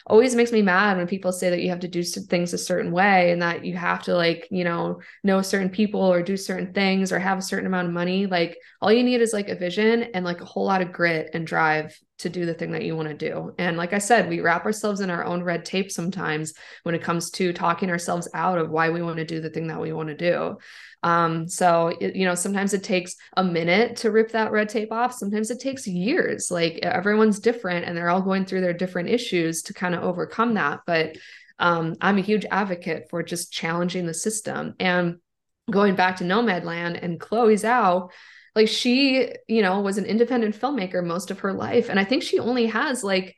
always 0.08 0.34
makes 0.34 0.52
me 0.52 0.62
mad 0.62 0.96
when 0.96 1.06
people 1.06 1.32
say 1.32 1.50
that 1.50 1.60
you 1.60 1.70
have 1.70 1.80
to 1.80 1.88
do 1.88 2.02
things 2.02 2.52
a 2.52 2.58
certain 2.58 2.92
way 2.92 3.32
and 3.32 3.42
that 3.42 3.64
you 3.64 3.76
have 3.76 4.02
to 4.04 4.14
like 4.14 4.46
you 4.50 4.64
know 4.64 5.00
know 5.24 5.42
certain 5.42 5.68
people 5.68 6.00
or 6.00 6.22
do 6.22 6.36
certain 6.36 6.72
things 6.72 7.12
or 7.12 7.18
have 7.18 7.38
a 7.38 7.42
certain 7.42 7.66
amount 7.66 7.88
of 7.88 7.94
money. 7.94 8.26
Like 8.26 8.56
all 8.80 8.92
you 8.92 9.02
need 9.02 9.20
is 9.20 9.32
like 9.32 9.48
a 9.48 9.56
vision 9.56 10.04
and 10.14 10.24
like 10.24 10.40
a 10.40 10.44
whole 10.44 10.64
lot 10.64 10.82
of 10.82 10.92
grit 10.92 11.30
and 11.34 11.46
drive 11.46 11.98
to 12.18 12.30
do 12.30 12.46
the 12.46 12.54
thing 12.54 12.70
that 12.70 12.82
you 12.82 12.96
want 12.96 13.08
to 13.08 13.14
do. 13.14 13.52
And 13.58 13.76
like 13.76 13.92
i 13.92 13.98
said 13.98 14.28
we 14.28 14.40
wrap 14.40 14.64
ourselves 14.64 15.00
in 15.00 15.10
our 15.10 15.24
own 15.24 15.42
red 15.42 15.64
tape 15.64 15.90
sometimes 15.90 16.54
when 16.84 16.94
it 16.94 17.02
comes 17.02 17.30
to 17.32 17.52
talking 17.52 17.90
ourselves 17.90 18.28
out 18.32 18.58
of 18.58 18.70
why 18.70 18.90
we 18.90 19.02
want 19.02 19.16
to 19.16 19.24
do 19.24 19.40
the 19.40 19.50
thing 19.50 19.66
that 19.66 19.80
we 19.80 19.92
want 19.92 20.08
to 20.08 20.16
do 20.16 20.56
um, 21.02 21.48
so 21.48 21.88
it, 22.00 22.16
you 22.16 22.24
know, 22.24 22.34
sometimes 22.34 22.74
it 22.74 22.82
takes 22.82 23.14
a 23.36 23.44
minute 23.44 23.96
to 23.96 24.10
rip 24.10 24.32
that 24.32 24.52
red 24.52 24.68
tape 24.68 24.92
off. 24.92 25.12
Sometimes 25.12 25.50
it 25.50 25.60
takes 25.60 25.86
years. 25.86 26.50
Like 26.50 26.78
everyone's 26.82 27.38
different 27.38 27.86
and 27.86 27.96
they're 27.96 28.08
all 28.08 28.22
going 28.22 28.44
through 28.44 28.62
their 28.62 28.72
different 28.72 29.08
issues 29.08 29.62
to 29.62 29.74
kind 29.74 29.94
of 29.94 30.02
overcome 30.02 30.54
that. 30.54 30.80
But 30.86 31.16
um, 31.58 31.94
I'm 32.00 32.18
a 32.18 32.22
huge 32.22 32.44
advocate 32.50 33.08
for 33.10 33.22
just 33.22 33.52
challenging 33.52 34.06
the 34.06 34.14
system. 34.14 34.74
And 34.80 35.18
going 35.70 35.94
back 35.94 36.16
to 36.16 36.24
Nomadland 36.24 37.02
and 37.02 37.20
Chloe 37.20 37.54
Zhao, 37.54 38.10
like 38.54 38.68
she, 38.68 39.32
you 39.48 39.62
know, 39.62 39.80
was 39.80 39.98
an 39.98 40.06
independent 40.06 40.58
filmmaker 40.58 41.04
most 41.04 41.30
of 41.30 41.40
her 41.40 41.52
life. 41.52 41.88
And 41.88 42.00
I 42.00 42.04
think 42.04 42.22
she 42.22 42.38
only 42.38 42.66
has 42.66 43.04
like 43.04 43.36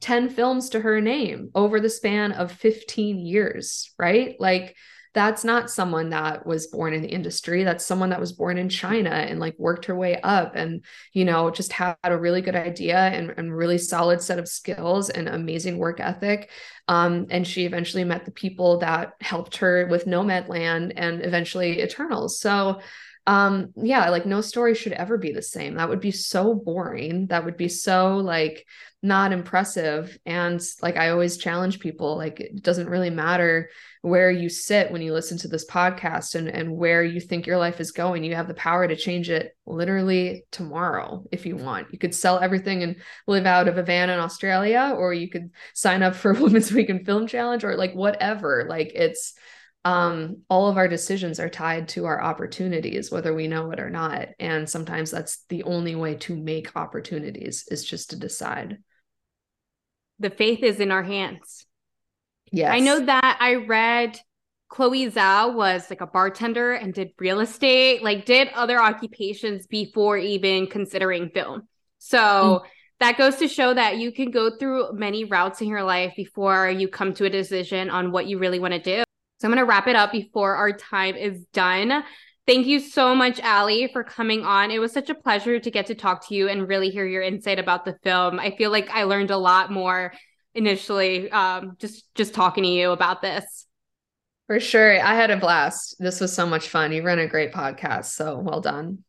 10 0.00 0.30
films 0.30 0.70
to 0.70 0.80
her 0.80 1.00
name 1.00 1.50
over 1.54 1.80
the 1.80 1.90
span 1.90 2.32
of 2.32 2.52
15 2.52 3.18
years, 3.18 3.92
right? 3.98 4.36
Like 4.38 4.76
that's 5.14 5.44
not 5.44 5.70
someone 5.70 6.10
that 6.10 6.46
was 6.46 6.66
born 6.66 6.92
in 6.94 7.02
the 7.02 7.08
industry. 7.08 7.64
That's 7.64 7.84
someone 7.84 8.10
that 8.10 8.20
was 8.20 8.32
born 8.32 8.58
in 8.58 8.68
china 8.68 9.10
and 9.10 9.40
like 9.40 9.58
worked 9.58 9.86
her 9.86 9.96
way 9.96 10.20
up 10.22 10.54
and 10.54 10.84
you 11.12 11.24
know 11.24 11.50
just 11.50 11.72
had 11.72 11.96
a 12.04 12.16
really 12.16 12.40
good 12.40 12.56
idea 12.56 12.96
and, 12.96 13.34
and 13.36 13.56
really 13.56 13.78
solid 13.78 14.20
set 14.20 14.38
of 14.38 14.48
skills 14.48 15.10
and 15.10 15.28
amazing 15.28 15.78
work 15.78 16.00
ethic. 16.00 16.50
Um, 16.88 17.26
and 17.30 17.46
she 17.46 17.64
eventually 17.66 18.04
met 18.04 18.24
the 18.24 18.30
people 18.30 18.78
that 18.78 19.12
helped 19.20 19.58
her 19.58 19.86
with 19.86 20.06
Nomadland 20.06 20.92
and 20.96 21.24
eventually 21.24 21.82
eternals. 21.82 22.40
So 22.40 22.80
um 23.28 23.68
yeah 23.76 24.08
like 24.08 24.24
no 24.24 24.40
story 24.40 24.74
should 24.74 24.92
ever 24.92 25.18
be 25.18 25.32
the 25.32 25.42
same. 25.42 25.74
That 25.74 25.90
would 25.90 26.00
be 26.00 26.10
so 26.10 26.54
boring. 26.54 27.26
That 27.26 27.44
would 27.44 27.58
be 27.58 27.68
so 27.68 28.16
like 28.16 28.66
not 29.02 29.32
impressive. 29.32 30.18
And 30.24 30.60
like 30.80 30.96
i 30.96 31.10
always 31.10 31.36
challenge 31.36 31.78
people 31.78 32.16
like 32.16 32.40
it 32.40 32.62
doesn't 32.62 32.88
really 32.88 33.10
matter 33.10 33.68
where 34.00 34.30
you 34.30 34.48
sit 34.48 34.90
when 34.90 35.02
you 35.02 35.12
listen 35.12 35.36
to 35.38 35.48
this 35.48 35.66
podcast 35.66 36.36
and 36.36 36.48
and 36.48 36.74
where 36.74 37.04
you 37.04 37.20
think 37.20 37.46
your 37.46 37.58
life 37.58 37.80
is 37.80 37.90
going. 37.90 38.24
You 38.24 38.34
have 38.34 38.48
the 38.48 38.54
power 38.54 38.88
to 38.88 38.96
change 38.96 39.28
it 39.28 39.54
literally 39.66 40.44
tomorrow 40.50 41.22
if 41.30 41.44
you 41.44 41.54
want. 41.56 41.92
You 41.92 41.98
could 41.98 42.14
sell 42.14 42.38
everything 42.38 42.82
and 42.82 42.96
live 43.26 43.44
out 43.44 43.68
of 43.68 43.76
a 43.76 43.82
van 43.82 44.08
in 44.08 44.18
australia 44.18 44.94
or 44.96 45.12
you 45.12 45.28
could 45.28 45.50
sign 45.74 46.02
up 46.02 46.14
for 46.14 46.30
a 46.30 46.40
women's 46.42 46.72
weekend 46.72 47.04
film 47.04 47.26
challenge 47.26 47.62
or 47.62 47.76
like 47.76 47.92
whatever. 47.92 48.64
Like 48.70 48.92
it's 48.94 49.34
um, 49.88 50.42
all 50.50 50.68
of 50.68 50.76
our 50.76 50.86
decisions 50.86 51.40
are 51.40 51.48
tied 51.48 51.88
to 51.88 52.04
our 52.04 52.20
opportunities, 52.20 53.10
whether 53.10 53.32
we 53.32 53.48
know 53.48 53.70
it 53.70 53.80
or 53.80 53.88
not. 53.88 54.28
And 54.38 54.68
sometimes 54.68 55.10
that's 55.10 55.46
the 55.48 55.62
only 55.62 55.94
way 55.94 56.16
to 56.16 56.36
make 56.36 56.76
opportunities 56.76 57.66
is 57.70 57.86
just 57.86 58.10
to 58.10 58.16
decide. 58.16 58.82
The 60.18 60.28
faith 60.28 60.62
is 60.62 60.78
in 60.78 60.90
our 60.90 61.02
hands. 61.02 61.64
Yes. 62.52 62.70
I 62.74 62.80
know 62.80 63.00
that 63.00 63.38
I 63.40 63.54
read 63.54 64.20
Chloe 64.68 65.10
Zhao 65.10 65.54
was 65.54 65.88
like 65.88 66.02
a 66.02 66.06
bartender 66.06 66.74
and 66.74 66.92
did 66.92 67.12
real 67.18 67.40
estate, 67.40 68.02
like 68.02 68.26
did 68.26 68.48
other 68.48 68.78
occupations 68.78 69.66
before 69.66 70.18
even 70.18 70.66
considering 70.66 71.30
film. 71.30 71.66
So 71.96 72.18
mm. 72.18 72.60
that 73.00 73.16
goes 73.16 73.36
to 73.36 73.48
show 73.48 73.72
that 73.72 73.96
you 73.96 74.12
can 74.12 74.32
go 74.32 74.54
through 74.54 74.92
many 74.92 75.24
routes 75.24 75.62
in 75.62 75.68
your 75.68 75.82
life 75.82 76.12
before 76.14 76.68
you 76.68 76.88
come 76.88 77.14
to 77.14 77.24
a 77.24 77.30
decision 77.30 77.88
on 77.88 78.12
what 78.12 78.26
you 78.26 78.38
really 78.38 78.58
want 78.58 78.74
to 78.74 78.80
do. 78.80 79.04
So 79.38 79.46
I'm 79.46 79.52
going 79.52 79.64
to 79.64 79.68
wrap 79.68 79.86
it 79.86 79.96
up 79.96 80.12
before 80.12 80.56
our 80.56 80.72
time 80.72 81.14
is 81.14 81.44
done. 81.52 82.04
Thank 82.46 82.66
you 82.66 82.80
so 82.80 83.14
much, 83.14 83.40
Allie, 83.40 83.88
for 83.92 84.02
coming 84.02 84.44
on. 84.44 84.70
It 84.70 84.78
was 84.78 84.92
such 84.92 85.10
a 85.10 85.14
pleasure 85.14 85.60
to 85.60 85.70
get 85.70 85.86
to 85.86 85.94
talk 85.94 86.26
to 86.28 86.34
you 86.34 86.48
and 86.48 86.66
really 86.66 86.90
hear 86.90 87.06
your 87.06 87.22
insight 87.22 87.58
about 87.58 87.84
the 87.84 87.98
film. 88.02 88.40
I 88.40 88.56
feel 88.56 88.70
like 88.70 88.88
I 88.90 89.04
learned 89.04 89.30
a 89.30 89.36
lot 89.36 89.70
more 89.70 90.12
initially 90.54 91.30
um, 91.30 91.76
just 91.78 92.12
just 92.14 92.34
talking 92.34 92.64
to 92.64 92.70
you 92.70 92.90
about 92.90 93.22
this. 93.22 93.66
For 94.46 94.60
sure. 94.60 94.98
I 94.98 95.14
had 95.14 95.30
a 95.30 95.36
blast. 95.36 95.96
This 95.98 96.20
was 96.20 96.32
so 96.32 96.46
much 96.46 96.70
fun. 96.70 96.90
You 96.90 97.02
run 97.02 97.18
a 97.18 97.26
great 97.26 97.52
podcast. 97.52 98.06
So 98.06 98.38
well 98.38 98.62
done. 98.62 99.04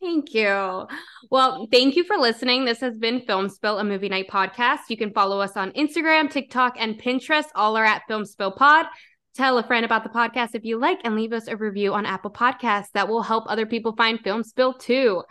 Thank 0.00 0.32
you. 0.32 0.86
Well, 1.30 1.66
thank 1.70 1.96
you 1.96 2.04
for 2.04 2.16
listening. 2.16 2.64
This 2.64 2.80
has 2.80 2.96
been 2.96 3.20
Film 3.22 3.48
Spill, 3.48 3.78
a 3.78 3.84
movie 3.84 4.08
night 4.08 4.28
podcast. 4.28 4.78
You 4.88 4.96
can 4.96 5.12
follow 5.12 5.40
us 5.40 5.56
on 5.56 5.72
Instagram, 5.72 6.30
TikTok, 6.30 6.76
and 6.78 6.98
Pinterest. 6.98 7.46
All 7.54 7.76
are 7.76 7.84
at 7.84 8.02
Film 8.08 8.24
Spill 8.24 8.52
Pod. 8.52 8.86
Tell 9.34 9.58
a 9.58 9.62
friend 9.62 9.84
about 9.84 10.02
the 10.02 10.10
podcast 10.10 10.54
if 10.54 10.64
you 10.64 10.78
like 10.78 11.00
and 11.04 11.14
leave 11.14 11.32
us 11.32 11.46
a 11.46 11.56
review 11.56 11.94
on 11.94 12.04
Apple 12.04 12.30
Podcasts. 12.30 12.90
That 12.94 13.08
will 13.08 13.22
help 13.22 13.44
other 13.46 13.66
people 13.66 13.94
find 13.94 14.20
Film 14.20 14.42
Spill 14.42 14.74
too. 14.74 15.22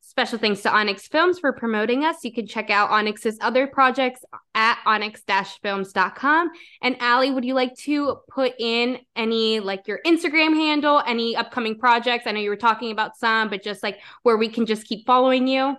Special 0.00 0.38
thanks 0.38 0.62
to 0.62 0.72
Onyx 0.72 1.06
Films 1.08 1.38
for 1.38 1.52
promoting 1.52 2.04
us. 2.04 2.24
You 2.24 2.32
can 2.32 2.46
check 2.46 2.70
out 2.70 2.90
Onyx's 2.90 3.36
other 3.40 3.66
projects 3.66 4.20
at 4.54 4.78
onyx-films.com. 4.86 6.50
And 6.82 6.96
Allie, 7.00 7.30
would 7.30 7.44
you 7.44 7.54
like 7.54 7.74
to 7.80 8.16
put 8.28 8.54
in 8.58 8.98
any 9.14 9.60
like 9.60 9.86
your 9.86 10.00
Instagram 10.06 10.54
handle, 10.54 11.02
any 11.06 11.36
upcoming 11.36 11.78
projects? 11.78 12.26
I 12.26 12.32
know 12.32 12.40
you 12.40 12.50
were 12.50 12.56
talking 12.56 12.90
about 12.90 13.16
some, 13.16 13.50
but 13.50 13.62
just 13.62 13.82
like 13.82 14.00
where 14.22 14.38
we 14.38 14.48
can 14.48 14.66
just 14.66 14.86
keep 14.86 15.04
following 15.06 15.46
you. 15.46 15.76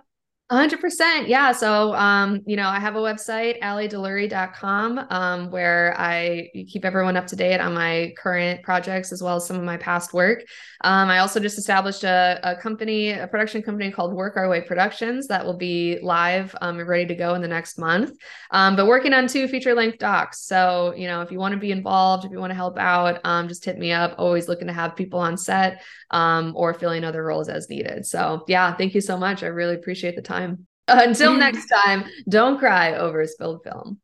100% 0.50 1.28
yeah. 1.28 1.52
So 1.52 1.94
um 1.94 2.40
you 2.44 2.56
know 2.56 2.68
i 2.68 2.80
have 2.80 2.96
a 2.96 2.98
website 2.98 3.60
alideluri.com 3.60 4.98
um 5.10 5.48
where 5.50 5.94
i 5.96 6.48
keep 6.66 6.84
everyone 6.84 7.16
up 7.16 7.28
to 7.28 7.36
date 7.36 7.60
on 7.60 7.72
my 7.72 8.12
current 8.18 8.64
projects 8.64 9.12
as 9.12 9.22
well 9.22 9.36
as 9.36 9.46
some 9.46 9.56
of 9.56 9.62
my 9.62 9.76
past 9.76 10.12
work. 10.12 10.42
Um 10.82 11.08
i 11.08 11.18
also 11.18 11.38
just 11.38 11.56
established 11.56 12.02
a, 12.02 12.40
a 12.42 12.56
company 12.56 13.10
a 13.12 13.28
production 13.28 13.62
company 13.62 13.92
called 13.92 14.12
work 14.12 14.36
our 14.36 14.48
way 14.48 14.60
productions 14.60 15.28
that 15.28 15.46
will 15.46 15.56
be 15.56 16.00
live 16.02 16.52
um 16.60 16.80
and 16.80 16.88
ready 16.88 17.06
to 17.06 17.14
go 17.14 17.34
in 17.34 17.42
the 17.42 17.48
next 17.48 17.78
month. 17.78 18.10
Um 18.50 18.74
but 18.74 18.86
working 18.88 19.14
on 19.14 19.28
two 19.28 19.46
feature 19.46 19.74
length 19.74 19.98
docs. 19.98 20.40
So 20.46 20.94
you 20.96 21.06
know 21.06 21.20
if 21.20 21.30
you 21.30 21.38
want 21.38 21.52
to 21.52 21.60
be 21.60 21.70
involved 21.70 22.24
if 22.24 22.32
you 22.32 22.40
want 22.40 22.50
to 22.50 22.56
help 22.56 22.76
out 22.76 23.20
um 23.22 23.46
just 23.46 23.64
hit 23.64 23.78
me 23.78 23.92
up. 23.92 24.16
Always 24.18 24.48
looking 24.48 24.66
to 24.66 24.72
have 24.72 24.96
people 24.96 25.20
on 25.20 25.36
set 25.36 25.82
or 26.12 26.74
filling 26.74 27.04
other 27.04 27.22
roles 27.22 27.48
as 27.48 27.68
needed. 27.68 28.04
So 28.04 28.44
yeah 28.48 28.74
thank 28.74 28.96
you 28.96 29.00
so 29.00 29.16
much. 29.16 29.44
I 29.44 29.46
really 29.46 29.76
appreciate 29.76 30.16
the 30.16 30.22
time 30.22 30.39
time. 30.40 30.66
Until 30.88 31.36
next 31.36 31.66
time, 31.66 32.04
don't 32.28 32.58
cry 32.58 32.94
over 32.94 33.24
spilled 33.26 33.62
film. 33.62 34.00